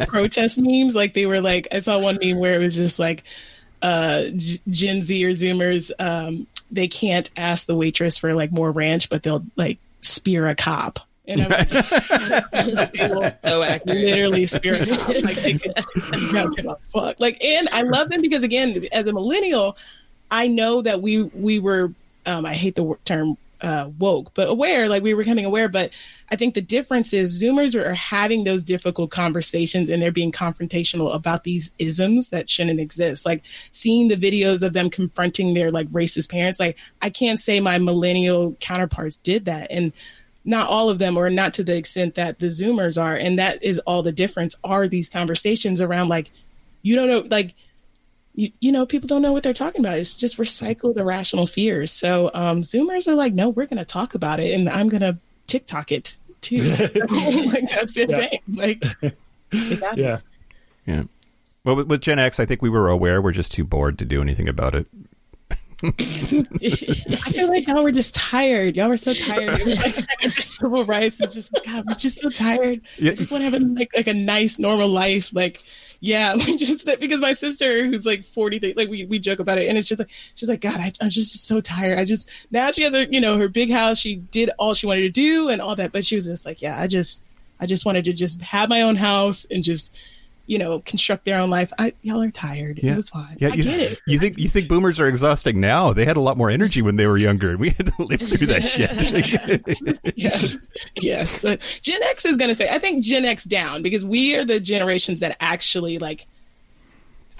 protest 0.08 0.56
memes. 0.58 0.94
Like 0.94 1.12
they 1.12 1.26
were 1.26 1.42
like, 1.42 1.68
I 1.70 1.80
saw 1.80 1.98
one 1.98 2.18
meme 2.22 2.38
where 2.38 2.54
it 2.54 2.64
was 2.64 2.74
just 2.74 2.98
like, 2.98 3.24
uh, 3.82 4.22
Gen 4.70 5.02
Z 5.02 5.24
or 5.24 5.32
Zoomers, 5.32 5.90
um, 5.98 6.46
they 6.70 6.88
can't 6.88 7.30
ask 7.36 7.66
the 7.66 7.74
waitress 7.76 8.16
for 8.16 8.32
like 8.32 8.52
more 8.52 8.70
ranch, 8.70 9.10
but 9.10 9.22
they'll 9.22 9.44
like 9.56 9.78
spear 10.00 10.46
a 10.48 10.54
cop. 10.54 10.98
And 11.32 11.42
I'm 11.42 11.50
like, 11.50 11.68
So 13.44 13.62
accurate. 13.62 13.98
literally 13.98 14.46
spear 14.46 14.74
a 14.74 14.86
cop. 14.86 15.08
Like 15.08 15.36
they 15.36 15.54
could 15.54 15.74
not 16.32 16.56
give 16.56 16.66
a 16.66 16.76
fuck. 16.92 17.20
Like, 17.20 17.42
and 17.44 17.68
I 17.72 17.82
love 17.82 18.10
them 18.10 18.20
because 18.20 18.42
again, 18.42 18.86
as 18.92 19.06
a 19.06 19.12
millennial, 19.12 19.76
I 20.30 20.46
know 20.46 20.82
that 20.82 21.02
we 21.02 21.22
we 21.22 21.58
were 21.58 21.92
um, 22.26 22.46
I 22.46 22.54
hate 22.54 22.76
the 22.76 22.94
term 23.04 23.36
uh, 23.62 23.88
woke, 23.98 24.32
but 24.34 24.48
aware. 24.48 24.88
Like 24.88 25.02
we 25.02 25.14
were 25.14 25.22
becoming 25.22 25.44
aware. 25.44 25.68
But 25.68 25.90
I 26.30 26.36
think 26.36 26.54
the 26.54 26.60
difference 26.60 27.12
is 27.12 27.40
Zoomers 27.40 27.74
are, 27.74 27.90
are 27.90 27.94
having 27.94 28.44
those 28.44 28.62
difficult 28.64 29.10
conversations 29.10 29.88
and 29.88 30.02
they're 30.02 30.10
being 30.10 30.32
confrontational 30.32 31.14
about 31.14 31.44
these 31.44 31.70
isms 31.78 32.30
that 32.30 32.50
shouldn't 32.50 32.80
exist. 32.80 33.24
Like 33.24 33.42
seeing 33.70 34.08
the 34.08 34.16
videos 34.16 34.62
of 34.62 34.72
them 34.72 34.90
confronting 34.90 35.54
their 35.54 35.70
like 35.70 35.88
racist 35.88 36.28
parents. 36.28 36.58
Like 36.58 36.76
I 37.00 37.10
can't 37.10 37.38
say 37.38 37.60
my 37.60 37.78
millennial 37.78 38.56
counterparts 38.60 39.16
did 39.16 39.44
that, 39.44 39.68
and 39.70 39.92
not 40.44 40.68
all 40.68 40.88
of 40.90 40.98
them 40.98 41.16
or 41.16 41.30
not 41.30 41.54
to 41.54 41.62
the 41.62 41.76
extent 41.76 42.14
that 42.16 42.38
the 42.38 42.46
zoomers 42.46 43.00
are 43.00 43.14
and 43.16 43.38
that 43.38 43.62
is 43.62 43.78
all 43.80 44.02
the 44.02 44.12
difference 44.12 44.56
are 44.64 44.88
these 44.88 45.08
conversations 45.08 45.80
around 45.80 46.08
like 46.08 46.30
you 46.82 46.94
don't 46.96 47.08
know 47.08 47.20
like 47.30 47.54
you, 48.34 48.50
you 48.60 48.72
know 48.72 48.84
people 48.86 49.06
don't 49.06 49.22
know 49.22 49.32
what 49.32 49.42
they're 49.42 49.52
talking 49.54 49.80
about 49.80 49.98
it's 49.98 50.14
just 50.14 50.38
recycled 50.38 50.96
irrational 50.96 51.46
fears 51.46 51.92
so 51.92 52.30
um 52.34 52.62
zoomers 52.62 53.06
are 53.06 53.14
like 53.14 53.34
no 53.34 53.48
we're 53.50 53.66
going 53.66 53.76
to 53.78 53.84
talk 53.84 54.14
about 54.14 54.40
it 54.40 54.52
and 54.52 54.68
i'm 54.68 54.88
going 54.88 55.00
to 55.02 55.16
tiktok 55.46 55.92
it 55.92 56.16
too 56.40 56.62
like 56.70 57.68
that's 57.70 57.92
the 57.92 58.06
Yeah. 58.08 58.28
thing 58.28 58.40
like 58.54 58.84
they 59.50 59.76
got 59.76 59.98
it. 59.98 60.02
yeah. 60.02 60.18
Yeah. 60.86 61.02
Well, 61.62 61.76
with, 61.76 61.86
with 61.86 62.00
Gen 62.00 62.18
X, 62.18 62.40
I 62.40 62.46
think 62.46 62.60
we 62.62 62.68
were 62.70 62.88
aware. 62.88 63.22
We're 63.22 63.30
just 63.30 63.52
too 63.52 63.62
bored 63.64 63.98
to 64.00 64.04
do 64.04 64.20
anything 64.20 64.48
about 64.48 64.74
it. 64.74 64.88
I 65.84 67.30
feel 67.30 67.48
like 67.48 67.66
y'all 67.66 67.82
were 67.82 67.92
just 67.92 68.14
tired. 68.14 68.76
Y'all 68.76 68.88
were 68.88 68.96
so 68.96 69.14
tired. 69.14 69.48
It 69.60 69.66
was 69.66 69.96
like 70.22 70.40
civil 70.40 70.84
rights. 70.84 71.20
It's 71.20 71.34
just 71.34 71.52
God, 71.66 71.84
we're 71.86 71.94
just 71.94 72.20
so 72.20 72.30
tired. 72.30 72.80
Yeah. 72.98 73.12
I 73.12 73.14
just 73.14 73.32
want 73.32 73.42
to 73.42 73.50
have 73.50 73.54
a, 73.54 73.64
like 73.64 73.90
like 73.94 74.06
a 74.06 74.14
nice 74.14 74.58
normal 74.58 74.88
life. 74.88 75.30
Like 75.32 75.62
yeah, 76.00 76.32
like 76.36 76.58
just 76.58 76.86
that 76.86 77.00
because 77.00 77.20
my 77.20 77.32
sister 77.32 77.86
who's 77.86 78.06
like 78.06 78.24
forty, 78.26 78.60
like 78.74 78.88
we 78.88 79.04
we 79.06 79.18
joke 79.18 79.40
about 79.40 79.58
it, 79.58 79.68
and 79.68 79.76
it's 79.76 79.88
just 79.88 79.98
like 79.98 80.10
she's 80.34 80.48
like 80.48 80.60
God, 80.60 80.78
I, 80.78 80.92
I'm 81.00 81.10
just 81.10 81.46
so 81.46 81.60
tired. 81.60 81.98
I 81.98 82.04
just 82.04 82.28
now 82.50 82.70
she 82.70 82.82
has 82.82 82.94
her 82.94 83.02
you 83.02 83.20
know 83.20 83.38
her 83.38 83.48
big 83.48 83.70
house. 83.70 83.98
She 83.98 84.16
did 84.16 84.50
all 84.58 84.74
she 84.74 84.86
wanted 84.86 85.02
to 85.02 85.10
do 85.10 85.48
and 85.48 85.60
all 85.60 85.74
that, 85.76 85.90
but 85.92 86.04
she 86.04 86.14
was 86.14 86.26
just 86.26 86.46
like 86.46 86.62
yeah, 86.62 86.80
I 86.80 86.86
just 86.86 87.24
I 87.58 87.66
just 87.66 87.84
wanted 87.84 88.04
to 88.04 88.12
just 88.12 88.40
have 88.42 88.68
my 88.68 88.82
own 88.82 88.96
house 88.96 89.46
and 89.50 89.64
just 89.64 89.94
you 90.52 90.58
know 90.58 90.80
construct 90.80 91.24
their 91.24 91.38
own 91.38 91.48
life. 91.48 91.72
I 91.78 91.94
y'all 92.02 92.20
are 92.20 92.30
tired. 92.30 92.78
Yeah. 92.82 92.92
It 92.92 92.96
was. 92.98 93.10
Yeah, 93.38 93.48
I 93.48 93.54
you, 93.54 93.62
get 93.62 93.80
it. 93.80 93.98
you 94.06 94.18
think 94.18 94.38
you 94.38 94.50
think 94.50 94.68
boomers 94.68 95.00
are 95.00 95.08
exhausting 95.08 95.62
now? 95.62 95.94
They 95.94 96.04
had 96.04 96.18
a 96.18 96.20
lot 96.20 96.36
more 96.36 96.50
energy 96.50 96.82
when 96.82 96.96
they 96.96 97.06
were 97.06 97.16
younger. 97.16 97.56
We 97.56 97.70
had 97.70 97.86
to 97.86 98.02
live 98.02 98.20
through 98.20 98.46
that 98.48 98.62
shit. 98.64 100.14
yes, 100.16 100.58
yes. 100.96 101.40
But 101.40 101.60
Gen 101.80 102.02
X 102.02 102.26
is 102.26 102.36
going 102.36 102.50
to 102.50 102.54
say, 102.54 102.68
I 102.68 102.78
think 102.78 103.02
Gen 103.02 103.24
X 103.24 103.44
down 103.44 103.82
because 103.82 104.04
we 104.04 104.34
are 104.34 104.44
the 104.44 104.60
generations 104.60 105.20
that 105.20 105.38
actually 105.40 105.98
like, 105.98 106.26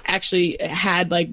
actually 0.07 0.57
had 0.61 1.11
like 1.11 1.29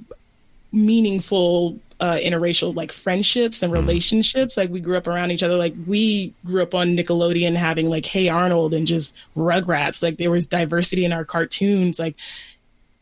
meaningful 0.74 1.80
uh, 2.00 2.18
interracial 2.18 2.74
like 2.76 2.92
friendships 2.92 3.62
and 3.62 3.74
relationships. 3.74 4.56
Like 4.56 4.70
we 4.70 4.80
grew 4.80 4.98
up 4.98 5.08
around 5.08 5.32
each 5.32 5.44
other. 5.44 5.56
Like 5.56 5.74
we 5.86 6.34
grew 6.46 6.62
up 6.64 6.74
on 6.74 6.96
Nickelodeon 6.96 7.56
having 7.56 7.90
like 7.90 8.06
Hey 8.06 8.30
Arnold 8.30 8.74
and 8.74 8.88
just 8.88 9.14
Rugrats. 9.36 10.02
Like 10.02 10.18
there 10.18 10.32
was 10.32 10.48
diversity 10.48 11.04
in 11.04 11.14
our 11.14 11.26
cartoons. 11.26 12.00
Like 12.00 12.16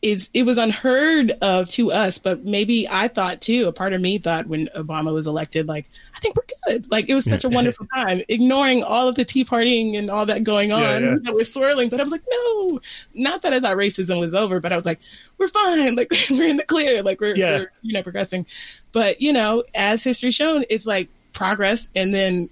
it's 0.00 0.30
it 0.32 0.44
was 0.44 0.58
unheard 0.58 1.32
of 1.42 1.68
to 1.70 1.90
us, 1.90 2.18
but 2.18 2.44
maybe 2.44 2.86
I 2.88 3.08
thought 3.08 3.40
too. 3.40 3.66
A 3.66 3.72
part 3.72 3.92
of 3.92 4.00
me 4.00 4.18
thought 4.18 4.46
when 4.46 4.68
Obama 4.76 5.12
was 5.12 5.26
elected, 5.26 5.66
like 5.66 5.86
I 6.14 6.20
think 6.20 6.36
we're 6.36 6.44
good. 6.68 6.88
Like 6.88 7.08
it 7.08 7.14
was 7.14 7.24
such 7.24 7.44
a 7.44 7.48
wonderful 7.58 7.84
time, 7.92 8.22
ignoring 8.28 8.84
all 8.84 9.08
of 9.08 9.16
the 9.16 9.24
tea 9.24 9.44
partying 9.44 9.98
and 9.98 10.08
all 10.08 10.24
that 10.26 10.44
going 10.44 10.70
on 10.70 10.80
Yeah, 10.80 10.98
yeah. 11.10 11.16
that 11.22 11.34
was 11.34 11.52
swirling. 11.52 11.88
But 11.88 11.98
I 11.98 12.04
was 12.04 12.12
like, 12.12 12.22
no, 12.30 12.80
not 13.14 13.42
that 13.42 13.52
I 13.52 13.58
thought 13.58 13.76
racism 13.76 14.20
was 14.20 14.34
over, 14.36 14.60
but 14.60 14.72
I 14.72 14.76
was 14.76 14.86
like, 14.86 15.00
we're 15.36 15.48
fine. 15.48 15.96
Like 15.96 16.12
we're 16.30 16.46
in 16.46 16.58
the 16.58 16.64
clear. 16.64 17.02
Like 17.02 17.20
we're, 17.20 17.34
Yeah. 17.34 17.58
we're 17.58 17.72
you 17.82 17.92
know 17.92 18.02
progressing. 18.04 18.46
But 18.92 19.20
you 19.20 19.32
know, 19.32 19.64
as 19.74 20.04
history 20.04 20.30
shown, 20.30 20.64
it's 20.70 20.86
like 20.86 21.08
progress 21.32 21.88
and 21.96 22.14
then 22.14 22.48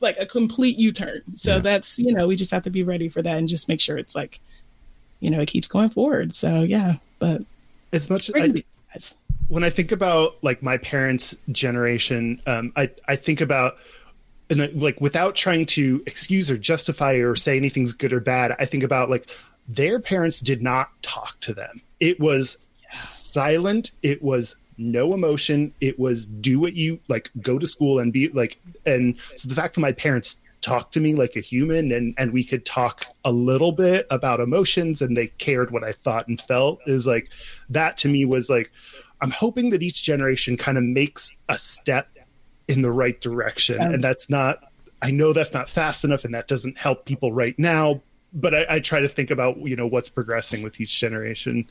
like 0.00 0.16
a 0.20 0.26
complete 0.26 0.78
U-turn. 0.78 1.22
So 1.34 1.54
Yeah. 1.54 1.58
that's 1.58 1.98
you 1.98 2.12
know 2.14 2.28
we 2.28 2.36
just 2.36 2.52
have 2.52 2.62
to 2.62 2.70
be 2.70 2.84
ready 2.84 3.08
for 3.08 3.22
that 3.22 3.38
and 3.38 3.48
just 3.48 3.68
make 3.68 3.80
sure 3.80 3.98
it's 3.98 4.14
like 4.14 4.38
you 5.24 5.30
know, 5.30 5.40
it 5.40 5.46
keeps 5.46 5.68
going 5.68 5.88
forward. 5.88 6.34
So 6.34 6.60
yeah, 6.60 6.96
but 7.18 7.42
As 7.92 8.10
much 8.10 8.30
I, 8.34 8.40
gonna 8.40 8.52
be 8.52 8.64
guys. 8.92 9.16
when 9.48 9.64
I 9.64 9.70
think 9.70 9.90
about 9.90 10.36
like 10.42 10.62
my 10.62 10.76
parents' 10.76 11.34
generation, 11.50 12.42
um, 12.46 12.72
I 12.76 12.90
I 13.08 13.16
think 13.16 13.40
about 13.40 13.78
and 14.50 14.60
uh, 14.60 14.68
like 14.74 15.00
without 15.00 15.34
trying 15.34 15.64
to 15.66 16.02
excuse 16.06 16.50
or 16.50 16.58
justify 16.58 17.14
or 17.14 17.36
say 17.36 17.56
anything's 17.56 17.94
good 17.94 18.12
or 18.12 18.20
bad. 18.20 18.54
I 18.58 18.66
think 18.66 18.82
about 18.82 19.08
like 19.08 19.26
their 19.66 19.98
parents 19.98 20.40
did 20.40 20.62
not 20.62 20.90
talk 21.00 21.40
to 21.40 21.54
them. 21.54 21.80
It 22.00 22.20
was 22.20 22.58
silent. 22.90 23.92
It 24.02 24.22
was 24.22 24.56
no 24.76 25.14
emotion. 25.14 25.72
It 25.80 25.98
was 25.98 26.26
do 26.26 26.60
what 26.60 26.74
you 26.74 27.00
like. 27.08 27.30
Go 27.40 27.58
to 27.58 27.66
school 27.66 27.98
and 27.98 28.12
be 28.12 28.28
like. 28.28 28.58
And 28.84 29.16
so 29.36 29.48
the 29.48 29.54
fact 29.54 29.76
that 29.76 29.80
my 29.80 29.92
parents 29.92 30.36
talked 30.64 30.94
to 30.94 31.00
me 31.00 31.14
like 31.14 31.36
a 31.36 31.40
human 31.40 31.92
and 31.92 32.14
and 32.16 32.32
we 32.32 32.42
could 32.42 32.64
talk 32.64 33.06
a 33.24 33.30
little 33.30 33.72
bit 33.72 34.06
about 34.10 34.40
emotions 34.40 35.02
and 35.02 35.16
they 35.16 35.26
cared 35.26 35.70
what 35.70 35.84
I 35.84 35.92
thought 35.92 36.26
and 36.26 36.40
felt 36.40 36.80
is 36.86 37.06
like 37.06 37.28
that 37.68 37.98
to 37.98 38.08
me 38.08 38.24
was 38.24 38.48
like 38.48 38.70
I'm 39.20 39.30
hoping 39.30 39.70
that 39.70 39.82
each 39.82 40.02
generation 40.02 40.56
kind 40.56 40.76
of 40.76 40.84
makes 40.84 41.30
a 41.48 41.58
step 41.58 42.08
in 42.68 42.82
the 42.82 42.90
right 42.90 43.18
direction. 43.20 43.80
Um, 43.80 43.94
and 43.94 44.04
that's 44.04 44.28
not, 44.28 44.58
I 45.02 45.10
know 45.10 45.32
that's 45.32 45.52
not 45.52 45.68
fast 45.68 46.04
enough 46.04 46.24
and 46.24 46.34
that 46.34 46.48
doesn't 46.48 46.78
help 46.78 47.04
people 47.04 47.32
right 47.32 47.58
now. 47.58 48.02
But 48.32 48.54
I, 48.54 48.66
I 48.68 48.80
try 48.80 49.00
to 49.00 49.08
think 49.08 49.30
about, 49.30 49.58
you 49.58 49.76
know, 49.76 49.86
what's 49.86 50.08
progressing 50.08 50.62
with 50.62 50.80
each 50.80 50.98
generation. 50.98 51.68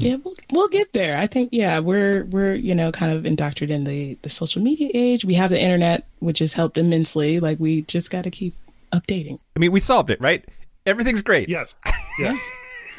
Yeah, 0.00 0.16
we'll, 0.24 0.34
we'll 0.50 0.68
get 0.68 0.92
there. 0.92 1.16
I 1.16 1.26
think 1.26 1.50
yeah, 1.52 1.78
we're 1.78 2.24
we're 2.24 2.54
you 2.54 2.74
know 2.74 2.90
kind 2.92 3.12
of 3.12 3.24
indoctrinated 3.26 3.76
in 3.76 3.84
the 3.84 4.18
the 4.22 4.28
social 4.30 4.62
media 4.62 4.90
age. 4.94 5.24
We 5.24 5.34
have 5.34 5.50
the 5.50 5.60
internet, 5.60 6.06
which 6.20 6.38
has 6.40 6.52
helped 6.54 6.78
immensely. 6.78 7.38
Like 7.40 7.60
we 7.60 7.82
just 7.82 8.10
got 8.10 8.24
to 8.24 8.30
keep 8.30 8.54
updating. 8.92 9.38
I 9.56 9.58
mean, 9.60 9.72
we 9.72 9.80
solved 9.80 10.10
it, 10.10 10.20
right? 10.20 10.44
Everything's 10.86 11.22
great. 11.22 11.48
Yes. 11.48 11.76
Yes. 12.18 12.38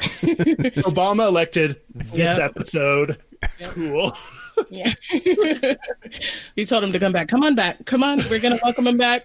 Obama 0.82 1.28
elected 1.28 1.76
this 1.94 2.36
Yep. 2.36 2.38
episode. 2.40 3.18
Cool. 3.62 4.16
Yeah, 4.68 4.92
we 6.56 6.64
told 6.66 6.82
him 6.82 6.92
to 6.92 6.98
come 6.98 7.12
back. 7.12 7.28
Come 7.28 7.42
on 7.44 7.54
back. 7.54 7.84
Come 7.84 8.02
on, 8.02 8.18
we're 8.28 8.40
gonna 8.40 8.58
welcome 8.64 8.86
him 8.86 8.96
back. 8.96 9.24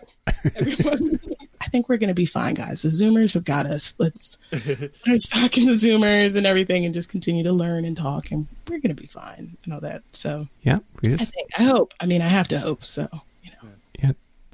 Everyone. 0.55 1.19
I 1.67 1.69
think 1.69 1.89
we're 1.89 1.97
gonna 1.97 2.13
be 2.13 2.25
fine, 2.25 2.53
guys. 2.53 2.81
The 2.81 2.87
Zoomers 2.87 3.33
have 3.33 3.43
got 3.43 3.65
us. 3.65 3.93
Let's 3.97 4.37
start 5.01 5.21
talking 5.29 5.67
to 5.67 5.73
Zoomers 5.73 6.37
and 6.37 6.45
everything, 6.47 6.85
and 6.85 6.93
just 6.93 7.09
continue 7.09 7.43
to 7.43 7.51
learn 7.51 7.83
and 7.83 7.97
talk, 7.97 8.31
and 8.31 8.47
we're 8.69 8.79
gonna 8.79 8.93
be 8.93 9.05
fine 9.05 9.57
and 9.65 9.73
all 9.73 9.81
that. 9.81 10.01
So 10.13 10.45
Yeah, 10.61 10.79
we 11.03 11.13
I 11.13 11.17
think 11.17 11.49
I 11.57 11.63
hope. 11.63 11.93
I 11.99 12.05
mean, 12.05 12.21
I 12.21 12.29
have 12.29 12.47
to 12.49 12.59
hope. 12.59 12.85
So 12.85 13.09
you 13.43 13.51
know. 13.51 13.69
yeah. 13.99 14.11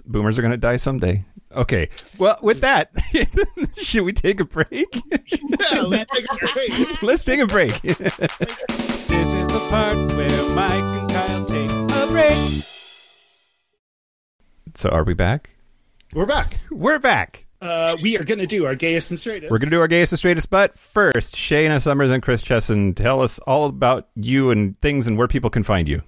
Boomers 0.07 0.39
are 0.39 0.41
going 0.41 0.51
to 0.51 0.57
die 0.57 0.75
someday. 0.77 1.23
Okay. 1.53 1.87
Well, 2.17 2.37
with 2.41 2.59
that, 2.61 2.91
should 3.81 4.03
we 4.03 4.11
take 4.11 4.39
a 4.41 4.45
break? 4.45 4.87
Yeah, 5.71 5.81
let's 5.81 6.11
take 6.11 6.25
a 6.29 6.47
break. 6.53 7.01
Let's 7.03 7.23
take 7.23 7.39
a 7.39 7.47
break. 7.47 7.81
This 7.81 7.99
is 8.01 9.47
the 9.47 9.65
part 9.69 9.95
where 9.95 10.49
Mike 10.55 10.71
and 10.71 11.09
Kyle 11.09 11.45
take 11.45 11.69
a 11.71 12.07
break. 12.11 12.63
so, 14.75 14.89
are 14.89 15.03
we 15.05 15.13
back? 15.13 15.51
We're 16.13 16.27
back. 16.27 16.59
We're 16.69 16.99
back. 16.99 17.45
Uh, 17.59 17.97
we 18.01 18.17
are 18.19 18.23
going 18.23 18.37
to 18.39 18.45
do 18.45 18.65
our 18.65 18.75
gayest 18.75 19.09
and 19.09 19.19
straightest. 19.19 19.49
We're 19.49 19.57
going 19.57 19.69
to 19.69 19.75
do 19.75 19.79
our 19.79 19.87
gayest 19.87 20.11
and 20.11 20.19
straightest, 20.19 20.49
but 20.49 20.77
first, 20.77 21.35
Shayna 21.35 21.81
Summers 21.81 22.11
and 22.11 22.21
Chris 22.21 22.43
Chesson, 22.43 22.93
tell 22.93 23.21
us 23.21 23.39
all 23.39 23.65
about 23.65 24.09
you 24.15 24.51
and 24.51 24.77
things 24.79 25.07
and 25.07 25.17
where 25.17 25.27
people 25.27 25.49
can 25.49 25.63
find 25.63 25.87
you. 25.87 26.03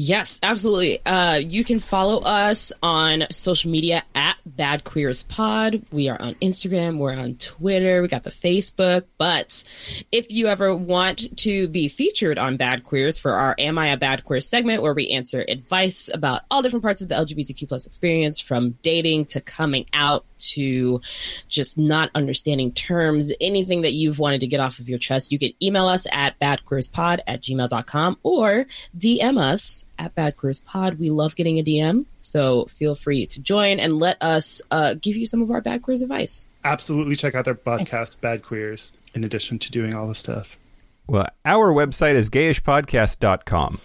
Yes, 0.00 0.38
absolutely. 0.44 1.04
Uh, 1.04 1.40
you 1.42 1.64
can 1.64 1.80
follow 1.80 2.20
us 2.20 2.70
on 2.84 3.24
social 3.32 3.68
media 3.68 4.04
at 4.14 4.36
Bad 4.46 4.84
Queers 4.84 5.24
Pod. 5.24 5.84
We 5.90 6.08
are 6.08 6.16
on 6.22 6.36
Instagram, 6.36 6.98
we're 6.98 7.16
on 7.16 7.34
Twitter, 7.34 8.00
we 8.00 8.06
got 8.06 8.22
the 8.22 8.30
Facebook. 8.30 9.06
But 9.18 9.64
if 10.12 10.30
you 10.30 10.46
ever 10.46 10.72
want 10.76 11.36
to 11.38 11.66
be 11.66 11.88
featured 11.88 12.38
on 12.38 12.56
Bad 12.56 12.84
Queers 12.84 13.18
for 13.18 13.32
our 13.32 13.56
Am 13.58 13.76
I 13.76 13.88
a 13.88 13.96
Bad 13.96 14.24
Queer 14.24 14.40
segment, 14.40 14.82
where 14.82 14.94
we 14.94 15.08
answer 15.08 15.44
advice 15.48 16.08
about 16.14 16.42
all 16.48 16.62
different 16.62 16.84
parts 16.84 17.02
of 17.02 17.08
the 17.08 17.16
LGBTQ 17.16 17.66
plus 17.66 17.84
experience, 17.84 18.38
from 18.38 18.78
dating 18.82 19.24
to 19.26 19.40
coming 19.40 19.86
out, 19.92 20.24
to 20.38 21.00
just 21.48 21.78
not 21.78 22.10
understanding 22.14 22.72
terms, 22.72 23.32
anything 23.40 23.82
that 23.82 23.92
you've 23.92 24.18
wanted 24.18 24.40
to 24.40 24.46
get 24.46 24.60
off 24.60 24.78
of 24.78 24.88
your 24.88 24.98
chest, 24.98 25.32
you 25.32 25.38
can 25.38 25.52
email 25.62 25.86
us 25.86 26.06
at 26.12 26.38
badqueerspod 26.40 27.20
at 27.26 27.42
gmail.com 27.42 28.18
or 28.22 28.66
DM 28.96 29.38
us 29.38 29.84
at 29.98 30.14
badqueerspod. 30.14 30.98
We 30.98 31.10
love 31.10 31.36
getting 31.36 31.58
a 31.58 31.64
DM, 31.64 32.06
so 32.22 32.66
feel 32.66 32.94
free 32.94 33.26
to 33.26 33.40
join 33.40 33.80
and 33.80 33.98
let 33.98 34.20
us 34.20 34.62
uh, 34.70 34.94
give 34.94 35.16
you 35.16 35.26
some 35.26 35.42
of 35.42 35.50
our 35.50 35.60
bad 35.60 35.82
queers 35.82 36.02
advice. 36.02 36.46
Absolutely 36.64 37.16
check 37.16 37.34
out 37.34 37.44
their 37.44 37.54
podcast, 37.54 38.20
Bad 38.20 38.42
Queers, 38.42 38.92
in 39.14 39.24
addition 39.24 39.58
to 39.60 39.70
doing 39.70 39.94
all 39.94 40.08
the 40.08 40.14
stuff. 40.14 40.58
Well, 41.06 41.28
our 41.44 41.72
website 41.72 42.14
is 42.14 42.28
gayishpodcast.com. 42.28 43.80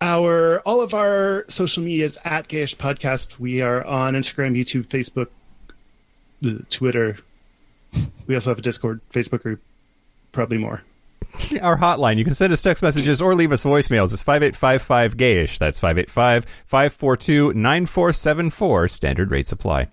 Our 0.00 0.60
all 0.60 0.82
of 0.82 0.92
our 0.92 1.46
social 1.48 1.82
media 1.82 2.04
is 2.04 2.18
at 2.24 2.48
Gayish 2.48 2.76
Podcast. 2.76 3.38
We 3.38 3.62
are 3.62 3.82
on 3.82 4.12
Instagram, 4.12 4.54
YouTube, 4.54 4.86
Facebook, 4.88 5.28
Twitter. 6.70 7.18
We 8.26 8.34
also 8.34 8.50
have 8.50 8.58
a 8.58 8.62
Discord, 8.62 9.00
Facebook 9.12 9.42
group, 9.42 9.60
probably 10.32 10.58
more. 10.58 10.82
Our 11.62 11.78
hotline, 11.78 12.16
you 12.16 12.24
can 12.24 12.34
send 12.34 12.52
us 12.52 12.62
text 12.62 12.82
messages 12.82 13.20
or 13.20 13.34
leave 13.34 13.52
us 13.52 13.64
voicemails. 13.64 14.12
It's 14.12 14.22
5855 14.22 15.16
gayish. 15.16 15.58
That's 15.58 15.78
585 15.78 16.44
542 16.66 17.54
9474. 17.54 18.88
Standard 18.88 19.30
rates 19.30 19.52
apply. 19.52 19.88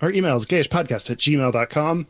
Our 0.00 0.10
email 0.10 0.36
is 0.36 0.46
gayishpodcast 0.46 1.10
at 1.10 1.18
gmail.com. 1.18 2.06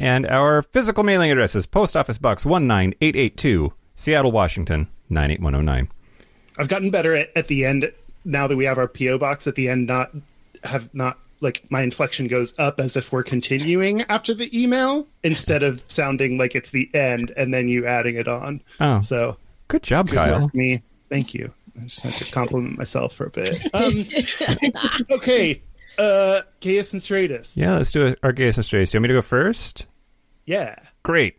And 0.00 0.26
our 0.26 0.62
physical 0.62 1.04
mailing 1.04 1.30
address 1.30 1.54
is 1.54 1.66
Post 1.66 1.96
Office 1.96 2.18
Box 2.18 2.44
19882, 2.44 3.72
Seattle, 3.94 4.32
Washington 4.32 4.88
98109. 5.08 5.88
I've 6.58 6.68
gotten 6.68 6.90
better 6.90 7.14
at, 7.14 7.30
at 7.36 7.48
the 7.48 7.64
end 7.64 7.92
now 8.24 8.46
that 8.46 8.56
we 8.56 8.64
have 8.64 8.78
our 8.78 8.88
PO 8.88 9.18
box 9.18 9.46
at 9.46 9.54
the 9.54 9.68
end. 9.68 9.86
Not 9.86 10.10
have 10.62 10.92
not 10.94 11.18
like 11.44 11.62
my 11.70 11.82
inflection 11.82 12.26
goes 12.26 12.54
up 12.58 12.80
as 12.80 12.96
if 12.96 13.12
we're 13.12 13.22
continuing 13.22 14.02
after 14.02 14.34
the 14.34 14.50
email 14.58 15.06
instead 15.22 15.62
of 15.62 15.84
sounding 15.86 16.38
like 16.38 16.54
it's 16.56 16.70
the 16.70 16.90
end 16.94 17.32
and 17.36 17.54
then 17.54 17.68
you 17.68 17.86
adding 17.86 18.16
it 18.16 18.26
on. 18.26 18.62
Oh. 18.80 19.00
So 19.00 19.36
Good 19.68 19.82
job, 19.84 20.08
good 20.08 20.16
Kyle. 20.16 20.50
me. 20.54 20.82
Thank 21.08 21.34
you. 21.34 21.52
I 21.78 21.84
just 21.84 22.00
had 22.00 22.16
to 22.16 22.24
compliment 22.30 22.78
myself 22.78 23.14
for 23.14 23.26
a 23.26 23.30
bit. 23.30 23.60
Um, 23.74 24.06
okay. 25.10 25.62
Uh, 25.98 26.40
gayest 26.60 26.92
and 26.92 27.02
straightest. 27.02 27.56
Yeah, 27.56 27.74
let's 27.76 27.90
do 27.90 28.06
it. 28.06 28.18
Our 28.22 28.32
gayest 28.32 28.58
and 28.58 28.64
straightest. 28.64 28.94
You 28.94 28.98
want 28.98 29.04
me 29.04 29.08
to 29.08 29.14
go 29.14 29.22
first? 29.22 29.86
Yeah. 30.46 30.76
Great. 31.02 31.36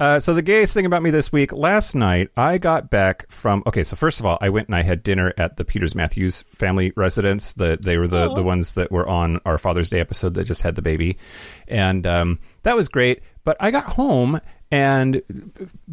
Uh, 0.00 0.18
so 0.18 0.32
the 0.32 0.40
gayest 0.40 0.72
thing 0.72 0.86
about 0.86 1.02
me 1.02 1.10
this 1.10 1.30
week, 1.30 1.52
last 1.52 1.94
night 1.94 2.30
I 2.34 2.56
got 2.56 2.88
back 2.88 3.30
from. 3.30 3.62
Okay, 3.66 3.84
so 3.84 3.96
first 3.96 4.18
of 4.18 4.24
all, 4.24 4.38
I 4.40 4.48
went 4.48 4.66
and 4.66 4.74
I 4.74 4.80
had 4.80 5.02
dinner 5.02 5.34
at 5.36 5.58
the 5.58 5.64
Peters 5.64 5.94
Matthews 5.94 6.42
family 6.54 6.90
residence. 6.96 7.52
The 7.52 7.78
they 7.78 7.98
were 7.98 8.08
the 8.08 8.32
the 8.32 8.42
ones 8.42 8.74
that 8.76 8.90
were 8.90 9.06
on 9.06 9.40
our 9.44 9.58
Father's 9.58 9.90
Day 9.90 10.00
episode 10.00 10.32
that 10.34 10.44
just 10.44 10.62
had 10.62 10.74
the 10.74 10.80
baby, 10.80 11.18
and 11.68 12.06
um, 12.06 12.38
that 12.62 12.74
was 12.74 12.88
great. 12.88 13.22
But 13.44 13.58
I 13.60 13.70
got 13.70 13.84
home 13.84 14.40
and 14.70 15.16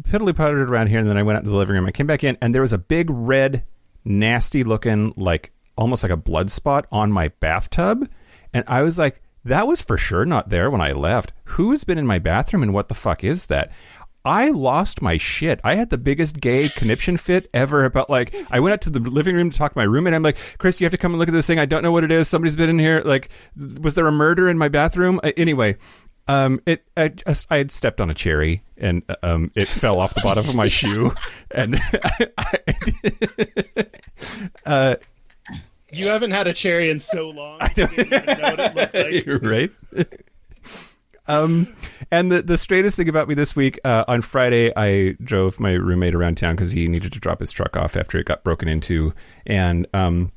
piddly 0.00 0.34
pottered 0.34 0.70
around 0.70 0.86
here, 0.86 1.00
and 1.00 1.08
then 1.08 1.18
I 1.18 1.22
went 1.22 1.36
out 1.36 1.44
to 1.44 1.50
the 1.50 1.56
living 1.56 1.74
room. 1.74 1.84
I 1.84 1.90
came 1.90 2.06
back 2.06 2.24
in, 2.24 2.38
and 2.40 2.54
there 2.54 2.62
was 2.62 2.72
a 2.72 2.78
big 2.78 3.10
red, 3.10 3.64
nasty 4.06 4.64
looking, 4.64 5.12
like 5.18 5.52
almost 5.76 6.02
like 6.02 6.12
a 6.12 6.16
blood 6.16 6.50
spot 6.50 6.86
on 6.90 7.12
my 7.12 7.28
bathtub, 7.40 8.08
and 8.54 8.64
I 8.66 8.80
was 8.80 8.98
like. 8.98 9.20
That 9.44 9.68
was 9.68 9.80
for 9.80 9.96
sure 9.96 10.26
not 10.26 10.50
there 10.50 10.68
when 10.70 10.82
I 10.82 10.92
left. 10.92 11.32
Who's 11.44 11.84
been 11.84 11.96
in 11.96 12.06
my 12.06 12.18
bathroom 12.18 12.62
and 12.62 12.74
what 12.74 12.88
the 12.88 12.94
fuck 12.94 13.24
is 13.24 13.46
that? 13.46 13.70
I 14.24 14.50
lost 14.50 15.00
my 15.00 15.16
shit. 15.16 15.60
I 15.64 15.74
had 15.76 15.90
the 15.90 15.96
biggest 15.98 16.40
gay 16.40 16.68
conniption 16.68 17.16
fit 17.16 17.48
ever 17.54 17.84
about 17.84 18.10
like 18.10 18.34
I 18.50 18.60
went 18.60 18.72
out 18.74 18.80
to 18.82 18.90
the 18.90 19.00
living 19.00 19.34
room 19.36 19.50
to 19.50 19.56
talk 19.56 19.72
to 19.72 19.78
my 19.78 19.84
roommate. 19.84 20.12
I'm 20.14 20.22
like, 20.22 20.36
Chris, 20.58 20.80
you 20.80 20.84
have 20.84 20.92
to 20.92 20.98
come 20.98 21.12
and 21.12 21.18
look 21.18 21.28
at 21.28 21.32
this 21.32 21.46
thing. 21.46 21.58
I 21.58 21.64
don't 21.66 21.82
know 21.82 21.92
what 21.92 22.04
it 22.04 22.12
is. 22.12 22.28
Somebody's 22.28 22.56
been 22.56 22.68
in 22.68 22.78
here. 22.78 23.00
Like, 23.04 23.30
th- 23.58 23.78
was 23.78 23.94
there 23.94 24.06
a 24.06 24.12
murder 24.12 24.48
in 24.50 24.58
my 24.58 24.68
bathroom? 24.68 25.18
Uh, 25.22 25.32
anyway, 25.36 25.76
um, 26.26 26.60
it 26.66 26.84
I 26.96 27.08
just 27.08 27.46
I 27.48 27.56
had 27.56 27.72
stepped 27.72 28.00
on 28.02 28.10
a 28.10 28.14
cherry 28.14 28.62
and 28.76 29.02
uh, 29.08 29.16
um 29.22 29.50
it 29.54 29.66
fell 29.68 29.98
off 29.98 30.12
the 30.14 30.20
bottom 30.20 30.46
of 30.46 30.54
my 30.54 30.68
shoe 30.68 31.12
and 31.50 31.80
I, 32.36 32.66
uh 34.66 34.96
You 35.90 36.08
haven't 36.08 36.32
had 36.32 36.46
a 36.46 36.52
cherry 36.52 36.90
in 36.90 36.98
so 36.98 37.30
long. 37.30 37.58
I 37.62 37.68
didn't 37.68 37.92
even 37.98 38.10
know 38.10 38.34
what 38.34 38.60
it 38.60 38.74
looked 38.74 38.94
like. 38.94 39.26
You're 39.26 39.38
right. 39.38 39.70
Um, 41.28 41.74
and 42.10 42.32
the 42.32 42.42
the 42.42 42.58
straightest 42.58 42.96
thing 42.96 43.08
about 43.08 43.28
me 43.28 43.34
this 43.34 43.54
week 43.54 43.78
uh, 43.84 44.04
on 44.08 44.22
Friday, 44.22 44.72
I 44.76 45.16
drove 45.22 45.60
my 45.60 45.72
roommate 45.72 46.14
around 46.14 46.36
town 46.36 46.56
because 46.56 46.72
he 46.72 46.88
needed 46.88 47.12
to 47.12 47.20
drop 47.20 47.40
his 47.40 47.52
truck 47.52 47.76
off 47.76 47.96
after 47.96 48.18
it 48.18 48.24
got 48.24 48.42
broken 48.42 48.68
into, 48.68 49.12
and 49.46 49.86
um, 49.94 50.32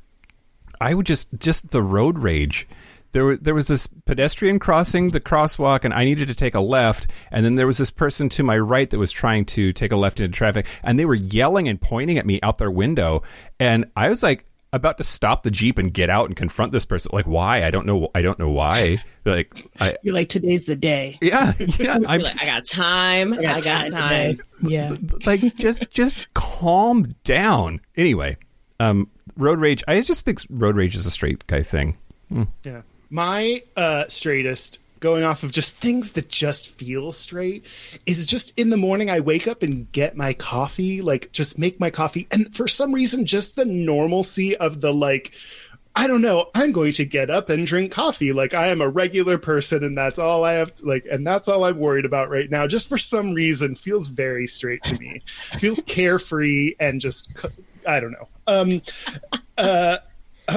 I 0.80 0.94
would 0.94 1.06
just 1.06 1.28
just 1.38 1.70
the 1.70 1.82
road 1.82 2.18
rage. 2.18 2.68
There, 3.12 3.36
there 3.36 3.54
was 3.54 3.68
this 3.68 3.86
pedestrian 4.06 4.58
crossing 4.58 5.10
the 5.10 5.20
crosswalk, 5.20 5.84
and 5.84 5.92
I 5.92 6.04
needed 6.04 6.28
to 6.28 6.34
take 6.34 6.54
a 6.54 6.60
left. 6.60 7.08
And 7.30 7.44
then 7.44 7.56
there 7.56 7.66
was 7.66 7.76
this 7.76 7.90
person 7.90 8.30
to 8.30 8.42
my 8.42 8.56
right 8.58 8.88
that 8.88 8.98
was 8.98 9.12
trying 9.12 9.44
to 9.46 9.70
take 9.70 9.92
a 9.92 9.96
left 9.96 10.18
into 10.18 10.34
traffic, 10.34 10.66
and 10.82 10.98
they 10.98 11.04
were 11.04 11.14
yelling 11.14 11.68
and 11.68 11.78
pointing 11.78 12.16
at 12.16 12.24
me 12.24 12.40
out 12.42 12.56
their 12.56 12.70
window. 12.70 13.22
And 13.60 13.84
I 13.96 14.08
was 14.08 14.22
like, 14.22 14.46
about 14.72 14.98
to 14.98 15.04
stop 15.04 15.42
the 15.42 15.50
jeep 15.50 15.78
and 15.78 15.92
get 15.92 16.08
out 16.08 16.26
and 16.26 16.36
confront 16.36 16.72
this 16.72 16.84
person. 16.84 17.10
Like, 17.12 17.26
why? 17.26 17.64
I 17.64 17.70
don't 17.70 17.86
know. 17.86 18.08
I 18.14 18.22
don't 18.22 18.38
know 18.38 18.48
why. 18.48 19.02
Like, 19.24 19.68
I 19.80 19.96
You're 20.02 20.14
like, 20.14 20.28
today's 20.28 20.64
the 20.64 20.76
day. 20.76 21.18
yeah, 21.20 21.52
yeah. 21.58 21.98
I'm 22.06 22.20
You're 22.20 22.28
like, 22.30 22.42
I 22.42 22.46
got 22.46 22.64
time. 22.64 23.32
I 23.34 23.60
got 23.60 23.90
time. 23.90 24.40
Yeah. 24.62 24.96
like, 25.26 25.56
just 25.56 25.90
just 25.90 26.16
calm 26.34 27.14
down. 27.24 27.80
Anyway, 27.96 28.36
um, 28.80 29.08
road 29.36 29.60
rage. 29.60 29.84
I 29.86 30.00
just 30.00 30.24
think 30.24 30.40
road 30.50 30.76
rage 30.76 30.94
is 30.94 31.06
a 31.06 31.10
straight 31.10 31.46
guy 31.46 31.62
thing. 31.62 31.96
Yeah. 32.64 32.82
My 33.10 33.62
uh, 33.76 34.04
straightest, 34.08 34.78
going 35.02 35.24
off 35.24 35.42
of 35.42 35.52
just 35.52 35.76
things 35.76 36.12
that 36.12 36.30
just 36.30 36.68
feel 36.68 37.12
straight, 37.12 37.66
is 38.06 38.24
just 38.24 38.52
in 38.56 38.70
the 38.70 38.76
morning 38.78 39.10
I 39.10 39.20
wake 39.20 39.46
up 39.46 39.62
and 39.62 39.90
get 39.92 40.16
my 40.16 40.32
coffee, 40.32 41.02
like 41.02 41.30
just 41.32 41.58
make 41.58 41.78
my 41.78 41.90
coffee. 41.90 42.26
And 42.30 42.54
for 42.54 42.66
some 42.66 42.92
reason, 42.92 43.26
just 43.26 43.56
the 43.56 43.66
normalcy 43.66 44.56
of 44.56 44.80
the 44.80 44.94
like, 44.94 45.32
I 45.94 46.06
don't 46.06 46.22
know, 46.22 46.46
I'm 46.54 46.72
going 46.72 46.92
to 46.92 47.04
get 47.04 47.28
up 47.28 47.50
and 47.50 47.66
drink 47.66 47.92
coffee. 47.92 48.32
Like 48.32 48.54
I 48.54 48.68
am 48.68 48.80
a 48.80 48.88
regular 48.88 49.36
person 49.36 49.84
and 49.84 49.98
that's 49.98 50.18
all 50.18 50.44
I 50.44 50.54
have 50.54 50.74
to 50.76 50.86
like, 50.86 51.04
and 51.10 51.26
that's 51.26 51.48
all 51.48 51.64
I'm 51.64 51.78
worried 51.78 52.06
about 52.06 52.30
right 52.30 52.50
now. 52.50 52.66
Just 52.66 52.88
for 52.88 52.96
some 52.96 53.34
reason 53.34 53.74
feels 53.74 54.08
very 54.08 54.46
straight 54.46 54.82
to 54.84 54.98
me. 54.98 55.20
feels 55.58 55.82
carefree 55.82 56.76
and 56.80 57.00
just, 57.00 57.30
I 57.86 58.00
don't 58.00 58.12
know. 58.12 58.28
Um, 58.46 58.82
uh, 59.58 59.98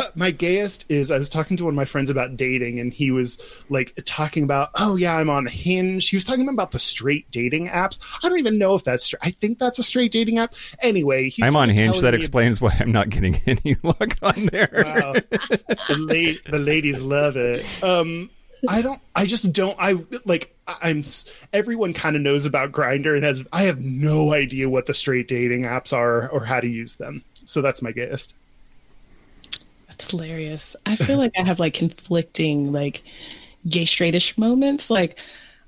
my 0.16 0.32
gayest 0.32 0.86
is 0.90 1.12
I 1.12 1.18
was 1.18 1.30
talking 1.30 1.58
to 1.58 1.66
one 1.66 1.74
of 1.74 1.76
my 1.76 1.86
friends 1.86 2.10
about 2.10 2.38
dating, 2.38 2.80
and 2.80 2.94
he 2.94 3.12
was 3.12 3.40
like 3.70 3.98
talking 4.06 4.44
about, 4.44 4.70
oh 4.76 4.96
yeah, 4.96 5.16
I'm 5.16 5.30
on 5.30 5.46
Hinge. 5.46 6.10
He 6.10 6.16
was 6.16 6.24
talking 6.24 6.48
about 6.48 6.72
the 6.72 6.80
straight 6.80 7.30
dating 7.32 7.70
apps. 7.70 8.00
I 8.24 8.30
don't 8.30 8.40
even 8.40 8.58
know 8.58 8.76
if 8.76 8.84
that's. 8.84 9.04
Str- 9.04 9.18
I 9.22 9.32
think 9.32 9.60
that's 9.60 9.80
a 9.80 9.84
straight 9.84 10.12
dating 10.12 10.40
app. 10.40 10.54
Anyway, 10.82 11.30
he's 11.30 11.46
I'm 11.46 11.56
on 11.56 11.70
Hinge. 11.70 12.00
That 12.02 12.14
explains 12.14 12.62
why 12.62 12.76
I'm 12.80 12.92
not 12.92 13.10
getting 13.10 13.36
any 13.46 13.78
luck 13.84 14.16
on 14.22 14.48
there. 14.48 14.84
Wow. 14.86 15.14
the, 15.14 15.96
la- 15.98 16.52
the 16.52 16.60
ladies 16.60 17.02
love 17.02 17.36
it. 17.38 17.66
Um, 17.84 18.30
I 18.68 18.82
don't. 18.82 19.02
I 19.16 19.26
just 19.26 19.52
don't. 19.52 19.78
I 19.80 19.98
like. 20.26 20.56
I'm. 20.68 21.04
Everyone 21.54 21.94
kind 21.94 22.16
of 22.16 22.22
knows 22.22 22.46
about 22.46 22.72
Grindr 22.72 23.16
and 23.16 23.24
has. 23.24 23.44
I 23.52 23.64
have 23.64 23.80
no 23.80 24.34
idea 24.34 24.70
what 24.70 24.86
the 24.86 24.94
straight 24.94 25.28
dating 25.28 25.64
apps 25.64 25.94
are 25.94 26.30
or 26.30 26.46
how 26.46 26.60
to 26.60 26.68
use 26.68 26.96
them. 26.96 27.24
So 27.46 27.62
that's 27.62 27.82
my 27.82 27.92
gayest. 27.92 28.34
That's 29.98 30.12
hilarious. 30.12 30.76
I 30.86 30.96
feel 30.98 31.18
like 31.18 31.32
I 31.38 31.44
have 31.44 31.60
like 31.60 31.74
conflicting 31.74 32.72
like 32.74 33.04
gay 33.68 33.84
straightish 33.84 34.38
moments. 34.38 34.90
Like 34.90 35.20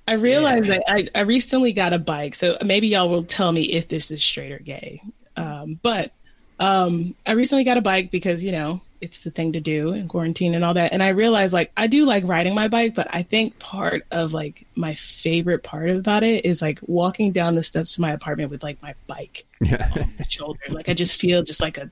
I 0.07 0.13
realized 0.13 0.65
that 0.65 0.83
I, 0.87 1.07
I 1.15 1.21
recently 1.21 1.71
got 1.73 1.93
a 1.93 1.99
bike, 1.99 2.35
so 2.35 2.57
maybe 2.63 2.87
y'all 2.87 3.09
will 3.09 3.23
tell 3.23 3.51
me 3.51 3.63
if 3.73 3.87
this 3.87 4.11
is 4.11 4.21
straight 4.23 4.51
or 4.51 4.59
gay. 4.59 5.01
Um, 5.37 5.79
but 5.81 6.11
um, 6.59 7.15
I 7.25 7.33
recently 7.33 7.63
got 7.63 7.77
a 7.77 7.81
bike 7.81 8.11
because 8.11 8.43
you 8.43 8.51
know 8.51 8.81
it's 8.99 9.19
the 9.19 9.29
thing 9.31 9.53
to 9.53 9.59
do 9.61 9.93
in 9.93 10.07
quarantine 10.07 10.55
and 10.55 10.65
all 10.65 10.73
that. 10.73 10.91
And 10.91 11.01
I 11.03 11.09
realized 11.09 11.53
like 11.53 11.71
I 11.77 11.87
do 11.87 12.03
like 12.05 12.27
riding 12.27 12.53
my 12.55 12.67
bike, 12.67 12.95
but 12.95 13.07
I 13.11 13.21
think 13.23 13.57
part 13.59 14.03
of 14.11 14.33
like 14.33 14.65
my 14.75 14.93
favorite 14.95 15.63
part 15.63 15.89
about 15.89 16.23
it 16.23 16.43
is 16.45 16.61
like 16.61 16.79
walking 16.81 17.31
down 17.31 17.55
the 17.55 17.63
steps 17.63 17.95
to 17.95 18.01
my 18.01 18.11
apartment 18.11 18.49
with 18.49 18.61
like 18.63 18.81
my 18.81 18.93
bike 19.05 19.45
Yeah. 19.61 19.89
on 19.95 19.99
my 20.19 20.25
shoulder. 20.27 20.59
Like 20.69 20.89
I 20.89 20.93
just 20.93 21.17
feel 21.17 21.43
just 21.43 21.61
like 21.61 21.77
a 21.77 21.89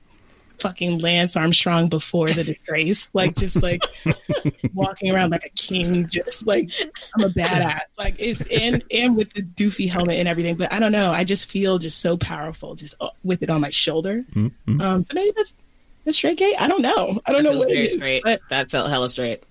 fucking 0.58 0.98
Lance 0.98 1.36
Armstrong 1.36 1.88
before 1.88 2.30
the 2.30 2.44
disgrace. 2.44 3.08
Like 3.16 3.34
just 3.36 3.62
like 3.62 3.82
walking 4.74 5.10
around 5.10 5.30
like 5.30 5.44
a 5.44 5.50
king, 5.50 6.06
just 6.06 6.46
like 6.46 6.70
I'm 7.16 7.24
a 7.24 7.28
badass. 7.28 7.80
Like 7.96 8.16
it's 8.18 8.42
and 8.48 8.84
and 8.90 9.16
with 9.16 9.32
the 9.32 9.42
doofy 9.42 9.88
helmet 9.88 10.16
and 10.16 10.28
everything. 10.28 10.56
But 10.56 10.72
I 10.72 10.78
don't 10.78 10.92
know. 10.92 11.12
I 11.12 11.24
just 11.24 11.50
feel 11.50 11.78
just 11.78 12.00
so 12.00 12.16
powerful, 12.16 12.74
just 12.74 12.94
uh, 13.00 13.08
with 13.24 13.42
it 13.42 13.48
on 13.50 13.60
my 13.60 13.70
shoulder. 13.70 14.24
Mm-hmm. 14.34 14.80
Um, 14.80 15.02
so 15.02 15.14
maybe 15.14 15.32
that's 15.34 15.54
that's 16.04 16.16
straight 16.16 16.38
gay. 16.38 16.54
I 16.56 16.68
don't 16.68 16.82
know. 16.82 17.20
I 17.26 17.32
don't 17.32 17.42
know 17.42 17.56
what 17.56 17.70
it 17.70 17.74
very 17.74 17.90
straight. 17.90 18.22
but 18.22 18.40
That 18.50 18.70
felt 18.70 18.90
hella 18.90 19.08
straight. 19.10 19.42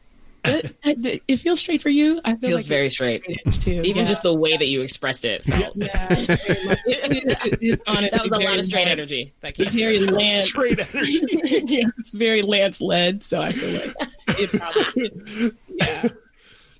It, 0.47 0.75
it, 0.83 1.23
it 1.27 1.37
feels 1.37 1.59
straight 1.59 1.81
for 1.81 1.89
you. 1.89 2.21
I 2.25 2.35
feel 2.35 2.49
Feels 2.49 2.61
like 2.61 2.69
very 2.69 2.89
straight. 2.89 3.21
straight-ish, 3.23 3.59
too. 3.59 3.81
Even 3.83 4.03
yeah. 4.03 4.07
just 4.07 4.23
the 4.23 4.33
way 4.33 4.55
that 4.57 4.67
you 4.67 4.81
expressed 4.81 5.25
it. 5.25 5.43
Felt. 5.43 5.75
yeah, 5.75 6.07
it's 6.11 6.43
very 6.47 6.65
much- 6.65 6.79
it- 6.85 7.61
it- 7.61 7.85
That 7.85 8.21
was 8.29 8.31
a 8.31 8.43
lot 8.43 8.57
of 8.57 8.65
straight 8.65 8.87
energy. 8.87 9.33
That 9.41 9.55
came. 9.55 9.67
Very 9.71 9.99
Lance. 10.07 10.49
Straight 10.49 10.79
energy. 10.79 11.21
yeah, 11.65 11.87
it's 11.97 12.13
very 12.13 12.41
Lance 12.41 12.81
led, 12.81 13.23
so 13.23 13.41
I 13.41 13.51
feel 13.51 13.73
like 13.73 13.95
it 14.39 14.49
probably 14.51 15.51
yeah. 15.69 16.07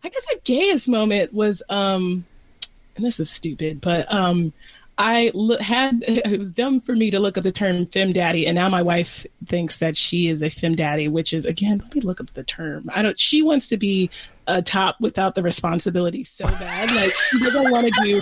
I 0.04 0.10
guess 0.10 0.26
my 0.32 0.40
gayest 0.44 0.88
moment 0.88 1.34
was 1.34 1.64
um, 1.70 2.26
and 2.96 3.06
this 3.06 3.20
is 3.20 3.30
stupid, 3.30 3.82
but 3.82 4.12
um, 4.14 4.54
I 4.98 5.32
had 5.60 6.04
it 6.08 6.40
was 6.40 6.52
dumb 6.52 6.82
for 6.82 6.96
me 6.96 7.12
to 7.12 7.20
look 7.20 7.38
up 7.38 7.44
the 7.44 7.52
term 7.52 7.86
fem 7.88 8.14
daddy, 8.14 8.48
and 8.48 8.56
now 8.56 8.70
my 8.70 8.82
wife 8.82 9.26
thinks 9.48 9.78
that 9.78 9.96
she 9.96 10.28
is 10.28 10.42
a 10.42 10.50
fem 10.50 10.76
daddy, 10.76 11.08
which 11.08 11.34
is 11.34 11.46
again, 11.46 11.80
let 11.80 11.96
me 11.96 12.02
look 12.02 12.22
up 12.22 12.34
the 12.34 12.44
term. 12.44 12.90
I 12.94 13.02
don't. 13.02 13.20
She 13.20 13.42
wants 13.42 13.68
to 13.70 13.78
be 13.78 14.10
a 14.48 14.62
top 14.62 15.00
without 15.02 15.36
the 15.36 15.44
responsibility 15.44 16.24
so 16.24 16.46
bad, 16.46 16.92
like 16.96 17.14
she 17.14 17.40
doesn't 17.40 17.72
want 17.72 17.88
to 17.88 18.04
do. 18.04 18.22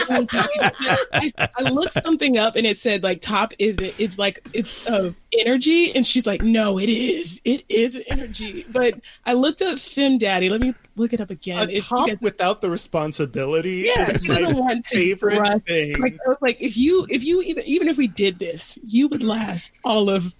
I, 0.00 1.32
I 1.56 1.62
looked 1.70 1.94
something 2.02 2.38
up 2.38 2.56
and 2.56 2.66
it 2.66 2.78
said 2.78 3.02
like 3.02 3.20
top 3.20 3.52
is 3.58 3.76
it? 3.78 3.94
It's 3.98 4.18
like 4.18 4.46
it's 4.52 4.74
uh, 4.86 5.12
energy, 5.38 5.94
and 5.94 6.06
she's 6.06 6.26
like, 6.26 6.42
no, 6.42 6.78
it 6.78 6.88
is, 6.88 7.40
it 7.44 7.64
is 7.68 8.00
energy. 8.08 8.64
But 8.72 9.00
I 9.24 9.34
looked 9.34 9.62
up 9.62 9.78
fem 9.78 10.18
daddy. 10.18 10.48
Let 10.48 10.60
me 10.60 10.74
look 10.96 11.12
it 11.12 11.20
up 11.20 11.30
again. 11.30 11.70
A 11.70 11.80
top 11.80 12.08
guys- 12.08 12.18
without 12.20 12.60
the 12.60 12.70
responsibility 12.70 13.84
yeah, 13.86 14.10
is 14.10 14.24
you 14.24 14.32
my 14.32 14.40
don't 14.40 14.56
want 14.56 14.84
to 14.84 14.96
favorite 14.96 15.64
thing. 15.66 16.00
Like, 16.00 16.18
I 16.24 16.28
was 16.28 16.38
like 16.40 16.60
if 16.60 16.76
you 16.76 17.06
if 17.08 17.24
you 17.24 17.42
even 17.42 17.64
even 17.64 17.88
if 17.88 17.96
we 17.96 18.08
did 18.08 18.38
this, 18.38 18.78
you 18.82 19.08
would 19.08 19.22
last 19.22 19.72
all 19.84 20.10
of 20.10 20.34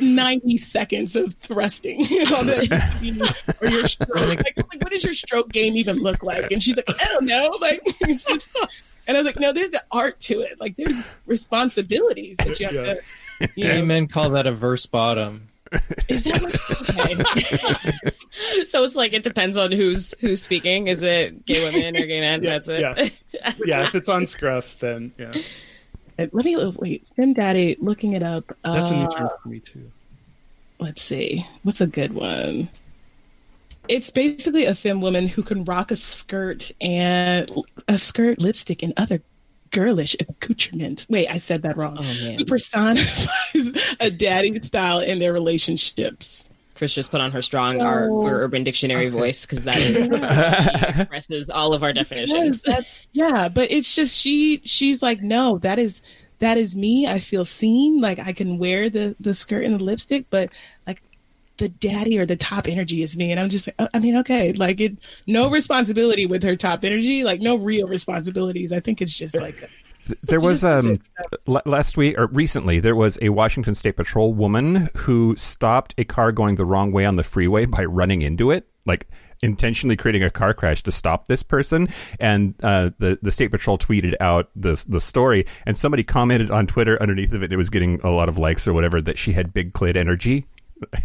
ninety 0.00 0.56
seconds 0.56 1.16
of 1.16 1.34
thrusting 1.34 2.00
on 2.32 2.46
the 2.46 3.54
or 3.62 3.68
your 3.68 3.86
stroke. 3.86 4.14
Like, 4.14 4.44
like, 4.44 4.56
what 4.82 4.90
does 4.92 5.04
your 5.04 5.14
stroke 5.14 5.50
game 5.50 5.76
even 5.76 5.98
look 5.98 6.22
like? 6.22 6.50
And 6.52 6.62
she's 6.62 6.76
like, 6.76 6.88
I 7.02 7.06
don't 7.08 7.24
know. 7.26 7.50
Like, 7.60 7.80
just, 8.18 8.54
and 9.06 9.16
I 9.16 9.20
was 9.20 9.26
like, 9.26 9.40
no, 9.40 9.52
there's 9.52 9.72
an 9.74 9.80
art 9.90 10.20
to 10.20 10.40
it. 10.40 10.60
Like, 10.60 10.76
there's 10.76 10.96
responsibilities 11.26 12.36
that 12.38 12.58
you 12.60 12.66
have 12.66 12.74
Yeah. 12.74 12.94
to. 12.94 13.00
You 13.54 13.64
Gay 13.64 13.78
know, 13.80 13.84
men 13.86 14.06
call 14.08 14.30
that 14.30 14.46
a 14.46 14.52
verse 14.52 14.84
bottom. 14.86 15.48
is 16.08 16.24
that 16.24 16.42
what, 16.42 16.54
okay. 18.02 18.64
so 18.64 18.82
it's 18.82 18.96
like 18.96 19.12
it 19.12 19.22
depends 19.22 19.56
on 19.56 19.70
who's 19.70 20.14
who's 20.20 20.42
speaking. 20.42 20.88
Is 20.88 21.02
it 21.02 21.44
gay 21.46 21.62
women 21.64 21.96
or 21.96 22.06
gay 22.06 22.20
men? 22.20 22.42
Yeah, 22.42 22.50
That's 22.58 22.68
it. 22.68 22.80
yeah. 22.80 23.52
yeah, 23.64 23.86
if 23.86 23.94
it's 23.94 24.08
on 24.08 24.26
Scruff, 24.26 24.78
then 24.80 25.12
yeah, 25.18 25.32
Let 26.18 26.34
me 26.34 26.56
wait. 26.76 27.06
Fem 27.16 27.32
Daddy, 27.32 27.76
looking 27.80 28.12
it 28.14 28.22
up. 28.22 28.44
that's 28.64 28.90
a 28.90 28.96
new 28.96 29.04
Uh, 29.04 29.10
term 29.16 29.28
for 29.42 29.48
me 29.48 29.60
too. 29.60 29.90
let's 30.80 31.00
see 31.02 31.46
what's 31.62 31.80
a 31.80 31.86
good 31.86 32.12
one 32.12 32.68
it's 33.88 34.10
basically 34.10 34.64
a 34.66 34.74
femme 34.74 35.00
woman 35.00 35.26
who 35.26 35.42
can 35.42 35.64
rock 35.64 35.90
a 35.90 35.96
skirt 35.96 36.70
and 36.80 37.50
a 37.88 37.96
skirt 37.96 38.38
lipstick 38.38 38.82
and 38.82 38.92
other 38.98 39.22
girlish 39.70 40.14
accoutrements 40.20 41.06
wait 41.08 41.26
i 41.28 41.38
said 41.38 41.62
that 41.62 41.76
wrong 41.76 41.96
Oh 41.98 42.02
man, 42.02 42.38
who 42.38 42.44
personifies 42.44 43.72
a 44.00 44.10
daddy 44.10 44.60
style 44.62 45.00
in 45.00 45.18
their 45.18 45.32
relationships 45.32 46.47
Chris 46.78 46.94
just 46.94 47.10
put 47.10 47.20
on 47.20 47.32
her 47.32 47.42
strong 47.42 47.82
Oh. 47.82 47.84
art 47.84 48.08
or 48.10 48.40
Urban 48.44 48.64
Dictionary 48.64 49.08
voice 49.10 49.44
because 49.44 49.62
that 49.64 49.78
is 49.78 49.96
she 50.96 51.00
expresses 51.02 51.50
all 51.50 51.74
of 51.74 51.82
our 51.82 51.92
definitions. 51.92 52.62
Yes, 52.64 52.74
that's 52.76 53.06
yeah 53.12 53.48
but 53.48 53.70
it's 53.70 53.94
just 53.94 54.16
she 54.16 54.60
she's 54.64 55.02
like 55.02 55.20
no 55.20 55.58
that 55.58 55.78
is 55.78 56.00
that 56.38 56.56
is 56.56 56.76
me. 56.76 57.06
I 57.06 57.18
feel 57.18 57.44
seen. 57.44 58.00
Like 58.00 58.18
i 58.20 58.32
can 58.32 58.58
wear 58.58 58.88
the 58.88 59.14
the 59.20 59.34
skirt 59.34 59.64
and 59.64 59.74
the 59.78 59.82
lipstick 59.84 60.26
but 60.30 60.50
like 60.86 61.02
the 61.56 61.68
daddy 61.68 62.16
or 62.16 62.24
the 62.24 62.36
top 62.36 62.68
energy 62.68 63.02
is 63.02 63.16
me. 63.16 63.32
And 63.32 63.40
i'm 63.40 63.50
just 63.50 63.66
like 63.66 63.74
uh, 63.80 63.88
i 63.92 63.98
mean 63.98 64.16
okay 64.18 64.52
like 64.52 64.80
it 64.80 64.96
no 65.26 65.50
responsibility 65.50 66.24
with 66.26 66.42
her 66.44 66.54
top 66.56 66.84
energy. 66.84 67.24
Like 67.24 67.40
no 67.40 67.56
real 67.56 67.88
responsibilities. 67.88 68.70
I 68.72 68.78
think 68.80 69.02
it's 69.02 69.12
just 69.18 69.34
like 69.34 69.68
There 70.22 70.40
was 70.40 70.64
um 70.64 71.00
l- 71.48 71.62
last 71.66 71.96
week 71.96 72.18
or 72.18 72.26
recently 72.28 72.80
there 72.80 72.94
was 72.96 73.18
a 73.20 73.30
Washington 73.30 73.74
State 73.74 73.96
Patrol 73.96 74.32
woman 74.32 74.88
who 74.96 75.34
stopped 75.36 75.94
a 75.98 76.04
car 76.04 76.32
going 76.32 76.54
the 76.54 76.64
wrong 76.64 76.92
way 76.92 77.04
on 77.04 77.16
the 77.16 77.24
freeway 77.24 77.64
by 77.66 77.84
running 77.84 78.22
into 78.22 78.50
it, 78.50 78.66
like 78.86 79.08
intentionally 79.42 79.96
creating 79.96 80.22
a 80.24 80.30
car 80.30 80.52
crash 80.54 80.82
to 80.82 80.90
stop 80.92 81.26
this 81.28 81.42
person. 81.42 81.88
And 82.20 82.54
uh, 82.62 82.90
the 82.98 83.18
the 83.22 83.30
state 83.32 83.48
patrol 83.50 83.76
tweeted 83.78 84.14
out 84.20 84.50
the 84.54 84.82
the 84.88 85.00
story, 85.00 85.46
and 85.66 85.76
somebody 85.76 86.04
commented 86.04 86.50
on 86.50 86.66
Twitter 86.66 87.00
underneath 87.02 87.32
of 87.32 87.42
it. 87.42 87.52
It 87.52 87.56
was 87.56 87.70
getting 87.70 88.00
a 88.02 88.10
lot 88.10 88.28
of 88.28 88.38
likes 88.38 88.66
or 88.68 88.72
whatever 88.72 89.00
that 89.02 89.18
she 89.18 89.32
had 89.32 89.52
big 89.52 89.72
clit 89.72 89.96
energy. 89.96 90.46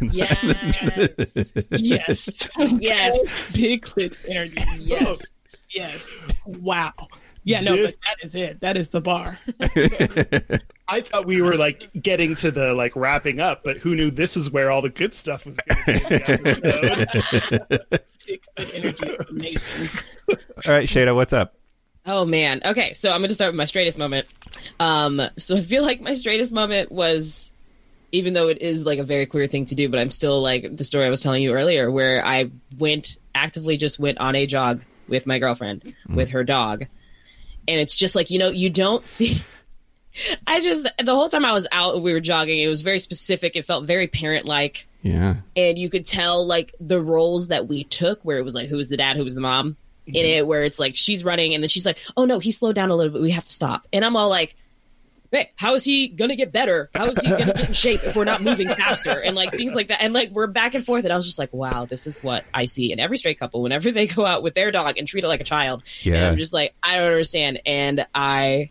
Yes, 0.02 0.40
yes 1.72 2.30
Yes. 2.80 3.52
big 3.56 3.82
clit 3.84 4.16
energy 4.28 4.56
yes. 4.80 5.22
yes 5.72 6.12
wow 6.46 6.94
yeah 7.44 7.62
no 7.62 7.76
This- 7.76 7.96
but 7.96 8.06
that 8.20 8.26
is 8.28 8.36
it 8.36 8.60
that 8.62 8.78
is 8.78 8.90
the 8.90 9.02
bar 9.02 9.40
I 10.88 11.02
thought 11.02 11.26
we 11.26 11.42
were 11.42 11.56
like 11.56 11.90
getting 12.00 12.36
to 12.36 12.52
the 12.52 12.74
like 12.74 12.96
wrapping 12.96 13.40
up, 13.40 13.64
but 13.64 13.78
who 13.78 13.96
knew 13.96 14.12
this 14.12 14.36
is 14.36 14.52
where 14.52 14.70
all 14.70 14.82
the 14.82 14.90
good 14.90 15.14
stuff 15.14 15.46
was 15.46 15.58
going 15.58 15.78
to 15.78 15.86
be. 15.86 16.34
in 16.34 16.62
the 16.62 17.10
episode. 17.10 18.04
big 18.28 18.42
clit 18.58 18.74
energy 18.74 19.58
All 20.68 20.74
right, 20.74 20.88
Shada, 20.88 21.16
what's 21.16 21.34
up? 21.34 21.56
Oh 22.06 22.26
man. 22.26 22.60
Okay, 22.66 22.94
so 22.94 23.12
I'm 23.12 23.22
gonna 23.22 23.34
start 23.34 23.54
with 23.54 23.58
my 23.58 23.66
straightest 23.66 23.98
moment. 23.98 24.28
Um, 24.80 25.22
so 25.38 25.56
I 25.56 25.62
feel 25.62 25.84
like 25.84 26.02
my 26.02 26.16
straightest 26.16 26.52
moment 26.52 26.92
was, 26.92 27.52
even 28.12 28.34
though 28.34 28.50
it 28.50 28.62
is 28.62 28.84
like 28.84 29.00
a 29.00 29.04
very 29.06 29.26
queer 29.26 29.48
thing 29.48 29.66
to 29.68 29.76
do, 29.76 29.88
but 29.90 30.00
I'm 30.00 30.12
still 30.12 30.42
like 30.42 30.76
the 30.76 30.84
story 30.84 31.06
I 31.06 31.10
was 31.10 31.22
telling 31.22 31.42
you 31.44 31.54
earlier, 31.54 31.90
where 31.90 32.24
I 32.26 32.52
went 32.78 33.16
actively 33.34 33.78
just 33.78 34.00
went 34.00 34.18
on 34.18 34.36
a 34.36 34.46
jog 34.46 34.84
with 35.08 35.26
my 35.26 35.40
girlfriend 35.40 35.96
with 36.10 36.30
her 36.32 36.44
dog, 36.44 36.86
and 37.68 37.80
it's 37.82 37.96
just 37.96 38.16
like 38.16 38.30
you 38.30 38.40
know 38.40 38.50
you 38.50 38.70
don't 38.70 39.06
see. 39.16 39.42
I 40.46 40.60
just 40.60 40.88
the 41.04 41.16
whole 41.16 41.28
time 41.30 41.44
I 41.44 41.54
was 41.54 41.68
out 41.72 42.02
we 42.04 42.14
were 42.14 42.20
jogging, 42.20 42.60
it 42.60 42.68
was 42.68 42.82
very 42.82 43.00
specific. 43.00 43.56
It 43.56 43.66
felt 43.66 43.86
very 43.86 44.08
parent 44.08 44.46
like 44.46 44.88
Yeah. 45.02 45.38
and 45.56 45.78
you 45.80 45.90
could 45.90 46.06
tell 46.06 46.46
like 46.46 46.74
the 46.80 47.02
roles 47.02 47.48
that 47.48 47.68
we 47.68 47.84
took 47.84 48.22
where 48.24 48.38
it 48.38 48.44
was 48.44 48.54
like 48.54 48.70
who 48.70 48.78
was 48.78 48.90
the 48.90 48.98
dad 48.98 49.18
who 49.18 49.24
was 49.24 49.34
the 49.34 49.42
mom 49.42 49.76
in 50.06 50.26
it 50.26 50.46
where 50.46 50.64
it's 50.64 50.78
like 50.80 50.96
she's 50.96 51.24
running 51.24 51.54
and 51.54 51.64
then 51.64 51.70
she's 51.70 51.86
like 51.86 51.98
oh 52.18 52.26
no 52.26 52.38
he 52.38 52.52
slowed 52.52 52.76
down 52.76 52.90
a 52.92 52.96
little 52.96 53.14
bit 53.14 53.22
we 53.22 53.32
have 53.32 53.46
to 53.46 53.52
stop 53.54 53.88
and 53.94 54.04
i'm 54.04 54.18
all 54.18 54.28
like 54.30 54.54
hey 55.34 55.52
how 55.58 55.74
is 55.74 55.84
he 55.84 56.08
gonna 56.08 56.36
get 56.38 56.54
better 56.54 56.90
how 56.94 57.06
is 57.08 57.18
he 57.20 57.28
gonna 57.30 57.46
get 57.46 57.68
in 57.68 57.74
shape 57.74 58.02
if 58.06 58.16
we're 58.16 58.24
not 58.24 58.42
moving 58.42 58.70
faster 58.70 59.20
and 59.20 59.36
like 59.36 59.52
things 59.52 59.76
like 59.76 59.90
that 59.90 60.02
and 60.02 60.14
like 60.14 60.30
we're 60.30 60.48
back 60.48 60.74
and 60.76 60.86
forth 60.86 61.04
and 61.04 61.12
i 61.12 61.16
was 61.18 61.26
just 61.26 61.38
like 61.40 61.52
wow 61.52 61.84
this 61.86 62.08
is 62.08 62.20
what 62.24 62.46
i 62.54 62.64
see 62.66 62.92
in 62.94 63.00
every 63.00 63.18
straight 63.18 63.38
couple 63.38 63.62
whenever 63.62 63.92
they 63.92 64.08
go 64.08 64.26
out 64.26 64.42
with 64.44 64.54
their 64.54 64.72
dog 64.72 64.98
and 64.98 65.08
treat 65.08 65.24
it 65.26 65.28
like 65.28 65.42
a 65.42 65.44
child 65.44 65.84
and 66.06 66.14
Yeah. 66.14 66.30
i'm 66.30 66.38
just 66.38 66.54
like 66.54 66.74
i 66.82 66.96
don't 66.96 67.08
understand 67.08 67.60
and 67.66 68.06
i 68.16 68.70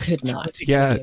could 0.00 0.24
not 0.24 0.58
Yeah. 0.60 0.98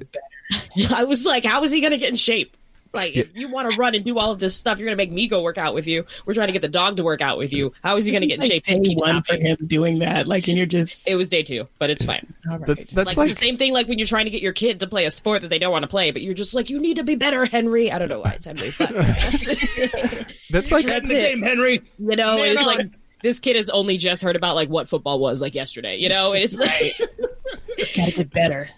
I 0.95 1.05
was 1.05 1.25
like, 1.25 1.43
how 1.43 1.63
is 1.63 1.71
he 1.71 1.81
going 1.81 1.91
to 1.91 1.97
get 1.97 2.09
in 2.09 2.15
shape? 2.15 2.54
Like, 2.95 3.15
if 3.15 3.35
you 3.35 3.49
want 3.49 3.69
to 3.71 3.77
run 3.77 3.93
and 3.95 4.03
do 4.03 4.17
all 4.17 4.31
of 4.31 4.39
this 4.39 4.55
stuff, 4.55 4.79
you're 4.79 4.87
going 4.87 4.97
to 4.97 5.03
make 5.03 5.11
me 5.11 5.27
go 5.27 5.41
work 5.43 5.57
out 5.57 5.73
with 5.73 5.85
you. 5.87 6.05
We're 6.25 6.33
trying 6.33 6.47
to 6.47 6.53
get 6.53 6.61
the 6.61 6.67
dog 6.67 6.97
to 6.97 7.03
work 7.03 7.21
out 7.21 7.37
with 7.37 7.53
you. 7.53 7.73
How 7.83 7.97
is 7.97 8.05
he 8.05 8.11
going 8.11 8.21
to 8.21 8.27
get 8.27 8.35
in 8.35 8.41
like 8.41 8.51
shape? 8.51 8.63
day 8.65 8.79
Keep 8.79 8.99
one 9.01 9.21
for 9.23 9.35
him 9.35 9.57
doing 9.67 9.99
that 9.99 10.27
like 10.27 10.47
and 10.47 10.57
you're 10.57 10.65
just 10.65 10.97
It 11.05 11.15
was 11.15 11.27
day 11.27 11.43
two, 11.43 11.67
but 11.79 11.89
it's 11.89 12.03
fine. 12.03 12.33
all 12.49 12.57
right. 12.57 12.67
That's 12.67 12.85
that's 12.87 13.07
like, 13.09 13.17
like, 13.17 13.29
the 13.29 13.35
same 13.35 13.57
thing 13.57 13.73
like 13.73 13.87
when 13.87 13.99
you're 13.99 14.07
trying 14.07 14.25
to 14.25 14.31
get 14.31 14.41
your 14.41 14.53
kid 14.53 14.79
to 14.79 14.87
play 14.87 15.05
a 15.05 15.11
sport 15.11 15.41
that 15.43 15.49
they 15.49 15.59
don't 15.59 15.71
want 15.71 15.83
to 15.83 15.87
play, 15.87 16.11
but 16.11 16.21
you're 16.21 16.33
just 16.33 16.53
like, 16.53 16.69
you 16.69 16.79
need 16.79 16.95
to 16.97 17.03
be 17.03 17.15
better, 17.15 17.45
Henry. 17.45 17.91
I 17.91 17.99
don't 17.99 18.09
know 18.09 18.19
why 18.21 18.31
it's 18.31 18.45
Henry, 18.45 18.73
but 18.77 18.91
that's 20.49 20.71
like 20.71 20.85
Get 20.85 21.03
in 21.03 21.09
the 21.09 21.15
game, 21.15 21.41
Henry. 21.41 21.81
you 21.99 22.15
know, 22.15 22.35
Man 22.37 22.51
it's 22.57 22.61
on. 22.61 22.65
like 22.67 22.87
this 23.21 23.39
kid 23.39 23.55
has 23.55 23.69
only 23.69 23.97
just 23.97 24.21
heard 24.21 24.35
about 24.35 24.55
like 24.55 24.69
what 24.69 24.87
football 24.87 25.19
was 25.19 25.41
like 25.41 25.55
yesterday. 25.55 25.97
You 25.97 26.09
know, 26.09 26.33
it's 26.33 26.55
like 26.55 26.95
gotta 27.95 28.11
get 28.11 28.29
better 28.31 28.69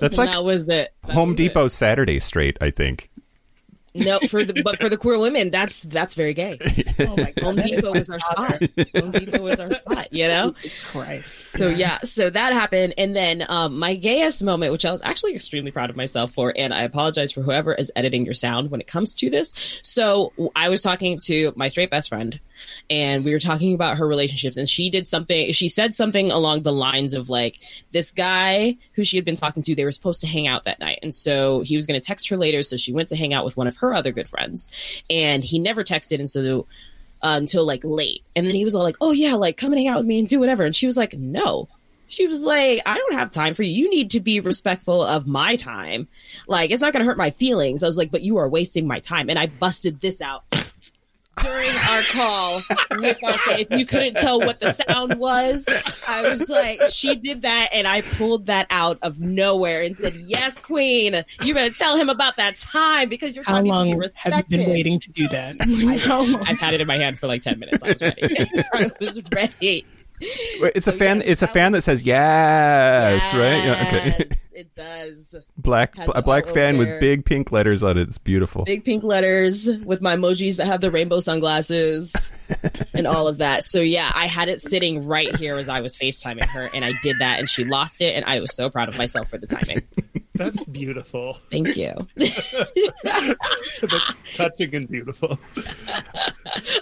that's 0.00 0.18
and 0.18 0.26
like 0.26 0.30
that 0.30 0.44
was 0.44 0.68
it. 0.68 0.92
That 1.06 1.12
Home 1.12 1.30
was 1.30 1.34
it. 1.34 1.38
Depot 1.38 1.68
Saturday 1.68 2.18
straight. 2.20 2.58
I 2.60 2.70
think. 2.70 3.10
No, 3.94 4.18
for 4.18 4.44
the 4.44 4.60
but 4.62 4.80
for 4.80 4.88
the 4.88 4.96
queer 4.96 5.18
women, 5.18 5.50
that's 5.50 5.82
that's 5.82 6.14
very 6.14 6.34
gay. 6.34 6.58
oh 7.00 7.16
my 7.16 7.32
Home 7.42 7.56
god 7.56 7.64
Depot 7.64 7.92
is 7.94 8.10
our 8.10 8.18
spot. 8.18 8.62
Home 8.96 9.12
Depot 9.12 9.46
is 9.46 9.60
our 9.60 9.72
spot. 9.72 10.12
You 10.12 10.26
know. 10.26 10.54
Jesus 10.62 10.80
Christ. 10.80 11.44
So 11.56 11.68
yeah, 11.68 11.98
so 12.02 12.28
that 12.28 12.52
happened, 12.52 12.94
and 12.98 13.14
then 13.14 13.44
um, 13.48 13.78
my 13.78 13.94
gayest 13.94 14.42
moment, 14.42 14.72
which 14.72 14.84
I 14.84 14.90
was 14.90 15.00
actually 15.02 15.34
extremely 15.36 15.70
proud 15.70 15.90
of 15.90 15.96
myself 15.96 16.32
for, 16.32 16.52
and 16.56 16.74
I 16.74 16.82
apologize 16.82 17.30
for 17.30 17.42
whoever 17.42 17.72
is 17.72 17.92
editing 17.94 18.24
your 18.24 18.34
sound 18.34 18.70
when 18.72 18.80
it 18.80 18.88
comes 18.88 19.14
to 19.14 19.30
this. 19.30 19.52
So 19.82 20.32
I 20.56 20.68
was 20.70 20.82
talking 20.82 21.20
to 21.26 21.52
my 21.54 21.68
straight 21.68 21.90
best 21.90 22.08
friend, 22.08 22.40
and 22.90 23.24
we 23.24 23.32
were 23.32 23.40
talking 23.40 23.74
about 23.74 23.98
her 23.98 24.06
relationships, 24.06 24.56
and 24.56 24.68
she 24.68 24.90
did 24.90 25.08
something. 25.08 25.52
She 25.52 25.68
said 25.68 25.94
something 25.94 26.30
along 26.30 26.62
the 26.62 26.72
lines 26.72 27.14
of 27.14 27.28
like 27.28 27.58
this 27.92 28.10
guy 28.10 28.76
who 28.92 29.04
she 29.04 29.16
had 29.16 29.24
been 29.24 29.36
talking 29.36 29.62
to. 29.62 29.74
They 29.74 29.84
were 29.84 29.92
supposed 29.92 30.20
to 30.22 30.26
hang 30.26 30.46
out 30.46 30.64
that 30.64 30.80
night, 30.80 30.98
and 31.02 31.14
so 31.14 31.60
he 31.60 31.76
was 31.76 31.86
going 31.86 32.00
to 32.00 32.06
text 32.06 32.28
her 32.28 32.36
later. 32.36 32.62
So 32.62 32.76
she 32.76 32.92
went 32.92 33.08
to 33.08 33.16
hang 33.16 33.32
out 33.32 33.44
with 33.44 33.56
one 33.56 33.66
of 33.66 33.76
her 33.78 33.94
other 33.94 34.12
good 34.12 34.28
friends, 34.28 34.68
and 35.08 35.42
he 35.42 35.58
never 35.58 35.84
texted, 35.84 36.18
and 36.18 36.30
so 36.30 36.66
uh, 37.24 37.36
until 37.38 37.64
like 37.64 37.80
late. 37.84 38.22
And 38.36 38.46
then 38.46 38.54
he 38.54 38.64
was 38.64 38.74
all 38.74 38.82
like, 38.82 38.96
"Oh 39.00 39.12
yeah, 39.12 39.34
like 39.34 39.56
come 39.56 39.72
and 39.72 39.78
hang 39.78 39.88
out 39.88 39.98
with 39.98 40.06
me 40.06 40.18
and 40.18 40.28
do 40.28 40.38
whatever." 40.38 40.64
And 40.64 40.76
she 40.76 40.86
was 40.86 40.96
like, 40.96 41.14
"No." 41.14 41.68
She 42.06 42.26
was 42.26 42.40
like, 42.40 42.82
"I 42.84 42.96
don't 42.96 43.14
have 43.14 43.30
time 43.30 43.54
for 43.54 43.62
you. 43.62 43.72
You 43.72 43.90
need 43.90 44.10
to 44.10 44.20
be 44.20 44.40
respectful 44.40 45.02
of 45.02 45.26
my 45.26 45.56
time. 45.56 46.06
Like 46.46 46.70
it's 46.70 46.82
not 46.82 46.92
going 46.92 47.02
to 47.02 47.08
hurt 47.08 47.16
my 47.16 47.30
feelings." 47.30 47.82
I 47.82 47.86
was 47.86 47.96
like, 47.96 48.10
"But 48.10 48.22
you 48.22 48.36
are 48.36 48.48
wasting 48.48 48.86
my 48.86 49.00
time." 49.00 49.30
And 49.30 49.38
I 49.38 49.46
busted 49.46 50.00
this 50.00 50.20
out 50.20 50.44
during 51.42 51.70
our 51.70 52.02
call 52.02 52.62
with 52.92 53.18
our 53.24 53.38
faith. 53.38 53.68
You 53.70 53.86
couldn't 53.86 54.14
tell 54.14 54.38
what 54.40 54.60
the 54.60 54.72
sound 54.72 55.18
was. 55.18 55.64
I 56.06 56.22
was 56.28 56.48
like, 56.48 56.80
she 56.90 57.14
did 57.16 57.42
that, 57.42 57.70
and 57.72 57.86
I 57.86 58.02
pulled 58.02 58.46
that 58.46 58.66
out 58.70 58.98
of 59.02 59.20
nowhere 59.20 59.82
and 59.82 59.96
said, 59.96 60.16
"Yes, 60.16 60.58
Queen, 60.58 61.24
you 61.42 61.54
better 61.54 61.74
tell 61.74 61.96
him 61.96 62.08
about 62.08 62.36
that 62.36 62.56
time 62.56 63.08
because 63.08 63.34
you're 63.34 63.44
How 63.44 63.52
trying 63.52 63.64
to 63.64 63.68
be 63.68 63.70
long 63.70 64.02
have 64.16 64.44
you 64.48 64.58
been 64.58 64.70
waiting 64.70 64.98
to 65.00 65.10
do 65.10 65.28
that? 65.28 65.56
How? 66.00 66.22
I've 66.42 66.58
had 66.58 66.74
it 66.74 66.80
in 66.80 66.86
my 66.86 66.96
hand 66.96 67.18
for 67.18 67.26
like 67.26 67.42
ten 67.42 67.58
minutes. 67.58 67.82
I 67.82 67.92
was 67.92 68.00
ready. 68.00 68.64
I 68.72 68.90
was 69.00 69.22
ready. 69.32 69.86
It's 70.20 70.86
a 70.86 70.92
oh, 70.92 70.96
fan. 70.96 71.18
yes, 71.18 71.26
it's 71.26 71.42
a 71.42 71.46
fan 71.46 71.72
that 71.72 71.82
says 71.82 72.04
yes, 72.04 73.34
right? 73.34 73.64
Yeah, 73.64 73.86
okay. 73.86 74.28
It 74.56 74.72
does. 74.76 75.34
black 75.58 75.96
a 75.98 76.22
black 76.22 76.46
fan 76.46 76.78
with 76.78 77.00
big 77.00 77.24
pink 77.24 77.50
letters 77.50 77.82
on 77.82 77.98
it. 77.98 78.02
It's 78.02 78.18
beautiful. 78.18 78.62
Big 78.64 78.84
pink 78.84 79.02
letters 79.02 79.68
with 79.84 80.00
my 80.00 80.14
emojis 80.14 80.58
that 80.58 80.66
have 80.66 80.80
the 80.80 80.92
rainbow 80.92 81.18
sunglasses 81.18 82.12
and 82.94 83.08
all 83.08 83.26
of 83.26 83.38
that. 83.38 83.64
So 83.64 83.80
yeah, 83.80 84.12
I 84.14 84.28
had 84.28 84.48
it 84.48 84.60
sitting 84.60 85.04
right 85.06 85.34
here 85.34 85.56
as 85.56 85.68
I 85.68 85.80
was 85.80 85.96
FaceTiming 85.96 86.46
her, 86.46 86.70
and 86.72 86.84
I 86.84 86.92
did 87.02 87.18
that, 87.18 87.40
and 87.40 87.50
she 87.50 87.64
lost 87.64 88.00
it, 88.00 88.14
and 88.14 88.24
I 88.26 88.38
was 88.38 88.54
so 88.54 88.70
proud 88.70 88.88
of 88.88 88.96
myself 88.96 89.28
for 89.28 89.38
the 89.38 89.48
timing. 89.48 89.82
That's 90.36 90.64
beautiful. 90.64 91.38
Thank 91.50 91.76
you. 91.76 91.94
That's 92.16 94.12
touching 94.34 94.74
and 94.74 94.88
beautiful. 94.88 95.38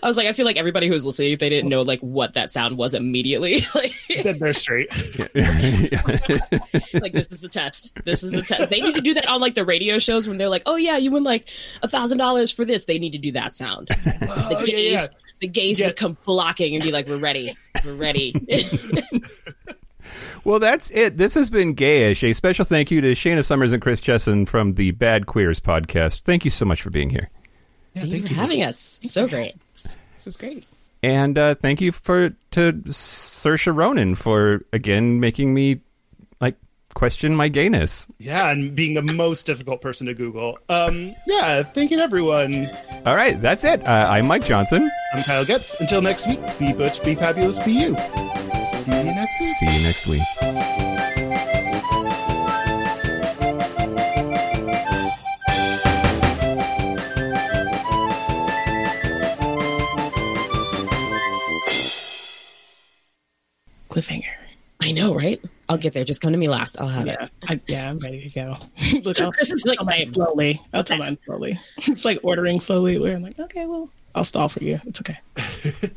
I 0.03 0.07
was 0.07 0.17
like, 0.17 0.27
I 0.27 0.33
feel 0.33 0.47
like 0.47 0.57
everybody 0.57 0.87
who 0.87 0.93
was 0.95 1.05
listening, 1.05 1.37
they 1.39 1.49
didn't 1.51 1.69
know 1.69 1.83
like 1.83 2.01
what 2.01 2.33
that 2.35 2.51
sound 2.51 2.79
was 2.79 2.95
immediately, 2.95 3.67
like, 3.75 3.93
Then 4.23 4.39
they're 4.39 4.55
straight. 4.55 4.89
like 6.95 7.13
this 7.13 7.31
is 7.31 7.39
the 7.41 7.49
test. 7.51 7.95
This 8.07 8.23
is 8.23 8.31
the 8.31 8.41
test. 8.43 8.71
They 8.71 8.81
need 8.81 8.95
to 8.95 9.01
do 9.03 9.13
that 9.15 9.27
on 9.29 9.41
like 9.41 9.55
the 9.55 9.65
radio 9.67 9.99
shows 9.99 10.27
when 10.27 10.39
they're 10.39 10.49
like, 10.49 10.63
oh 10.67 10.77
yeah, 10.77 10.97
you 10.97 11.11
win 11.11 11.25
like 11.25 11.49
a 11.83 11.89
thousand 11.89 12.19
dollars 12.19 12.51
for 12.51 12.65
this. 12.65 12.85
They 12.87 12.99
need 12.99 13.13
to 13.13 13.19
do 13.19 13.33
that 13.33 13.55
sound. 13.55 13.89
Oh, 13.91 13.97
the 13.99 14.57
Oh, 14.57 14.61
yeah, 14.61 14.65
gays, 14.67 14.93
yeah. 15.03 15.07
the 15.43 15.49
gays 15.49 15.79
Yeah. 15.81 15.89
would 15.89 15.97
come 15.97 16.17
flocking 16.23 16.75
and 16.75 16.83
be 16.83 16.91
like, 16.91 17.07
we're 17.07 17.19
ready, 17.19 17.55
we're 17.85 17.95
ready. 17.97 18.35
well, 20.45 20.59
that's 20.59 20.91
it. 20.91 21.17
This 21.17 21.35
has 21.35 21.51
been 21.51 21.75
gayish. 21.75 22.29
A 22.29 22.33
special 22.33 22.65
thank 22.65 22.91
you 22.91 23.01
to 23.01 23.13
Shayna 23.13 23.45
Summers 23.45 23.73
and 23.73 23.83
Chris 23.83 24.01
Chesson 24.01 24.47
from 24.47 24.75
the 24.75 24.91
Bad 24.93 25.27
Queers 25.27 25.61
podcast. 25.61 26.23
Thank 26.23 26.45
you 26.45 26.51
so 26.51 26.65
much 26.65 26.83
for 26.83 26.91
being 26.91 27.11
here. 27.11 27.31
Yeah, 27.95 28.03
Thank 28.03 28.23
you 28.23 28.29
for 28.29 28.35
having 28.35 28.63
us. 28.63 28.99
So 29.03 29.29
great. 29.29 29.55
This 30.15 30.27
is 30.27 30.37
great. 30.37 30.65
And 31.03 31.37
uh, 31.37 31.57
thank 31.57 31.81
you 31.81 31.91
for 31.93 32.31
to 32.53 32.73
Saoirse 32.73 33.75
Ronan 33.75 34.15
for 34.15 34.63
again 34.73 35.19
making 35.19 35.53
me 35.53 35.81
like 36.41 36.57
question 36.95 37.35
my 37.35 37.49
gayness. 37.49 38.07
Yeah, 38.19 38.49
and 38.51 38.75
being 38.75 38.95
the 38.95 39.03
most 39.03 39.45
difficult 39.45 39.81
person 39.83 40.07
to 40.07 40.15
Google. 40.15 40.59
Um, 40.69 41.15
yeah, 41.27 41.65
thank 41.65 41.91
you 41.91 41.97
to 41.97 42.03
everyone. 42.05 42.71
All 43.05 43.17
right, 43.17 43.41
that's 43.43 43.65
it. 43.65 43.85
Uh, 43.85 44.07
I'm 44.11 44.27
Mike 44.29 44.45
Johnson. 44.45 44.89
I'm 45.15 45.23
Kyle 45.25 45.45
Getz. 45.45 45.81
Until 45.81 46.03
next 46.03 46.29
week, 46.29 46.41
be 46.59 46.73
butch, 46.73 47.03
be 47.05 47.17
fabulous, 47.17 47.59
be 47.59 47.73
you. 47.73 48.52
See 48.85 48.91
you 48.91 49.05
next 49.15 49.41
week. 49.41 49.55
See 49.55 49.67
you 49.67 49.83
next 49.87 50.07
week. 50.09 51.33
Cliffhanger. 63.91 64.25
I 64.81 64.91
know, 64.93 65.15
right? 65.15 65.41
I'll 65.69 65.79
get 65.79 65.93
there. 65.93 66.05
Just 66.05 66.21
come 66.21 66.33
to 66.33 66.39
me 66.39 66.49
last. 66.49 66.81
I'll 66.81 66.89
have 66.89 67.07
Yeah, 67.07 67.25
it. 67.25 67.31
I, 67.49 67.61
yeah, 67.67 67.89
I'm 67.89 67.99
ready 67.99 68.23
to 68.23 68.31
go. 68.31 68.57
Look, 69.05 69.21
I'll, 69.21 69.33
Chris 69.33 69.53
is 69.53 69.65
like, 69.65 69.79
I'll 69.79 69.87
mine 69.87 70.13
slowly. 70.13 70.61
I'll 70.73 70.83
tell 70.85 70.99
mine 70.99 71.19
slowly. 71.25 71.61
It's 71.87 72.05
like 72.05 72.19
ordering 72.23 72.59
slowly. 72.61 72.99
Where 72.99 73.15
I'm 73.15 73.23
like, 73.23 73.39
okay, 73.39 73.67
well, 73.67 73.91
I'll 74.15 74.25
stall 74.25 74.49
for 74.49 74.63
you. 74.63 74.81
It's 74.87 75.01
okay. 75.01 75.19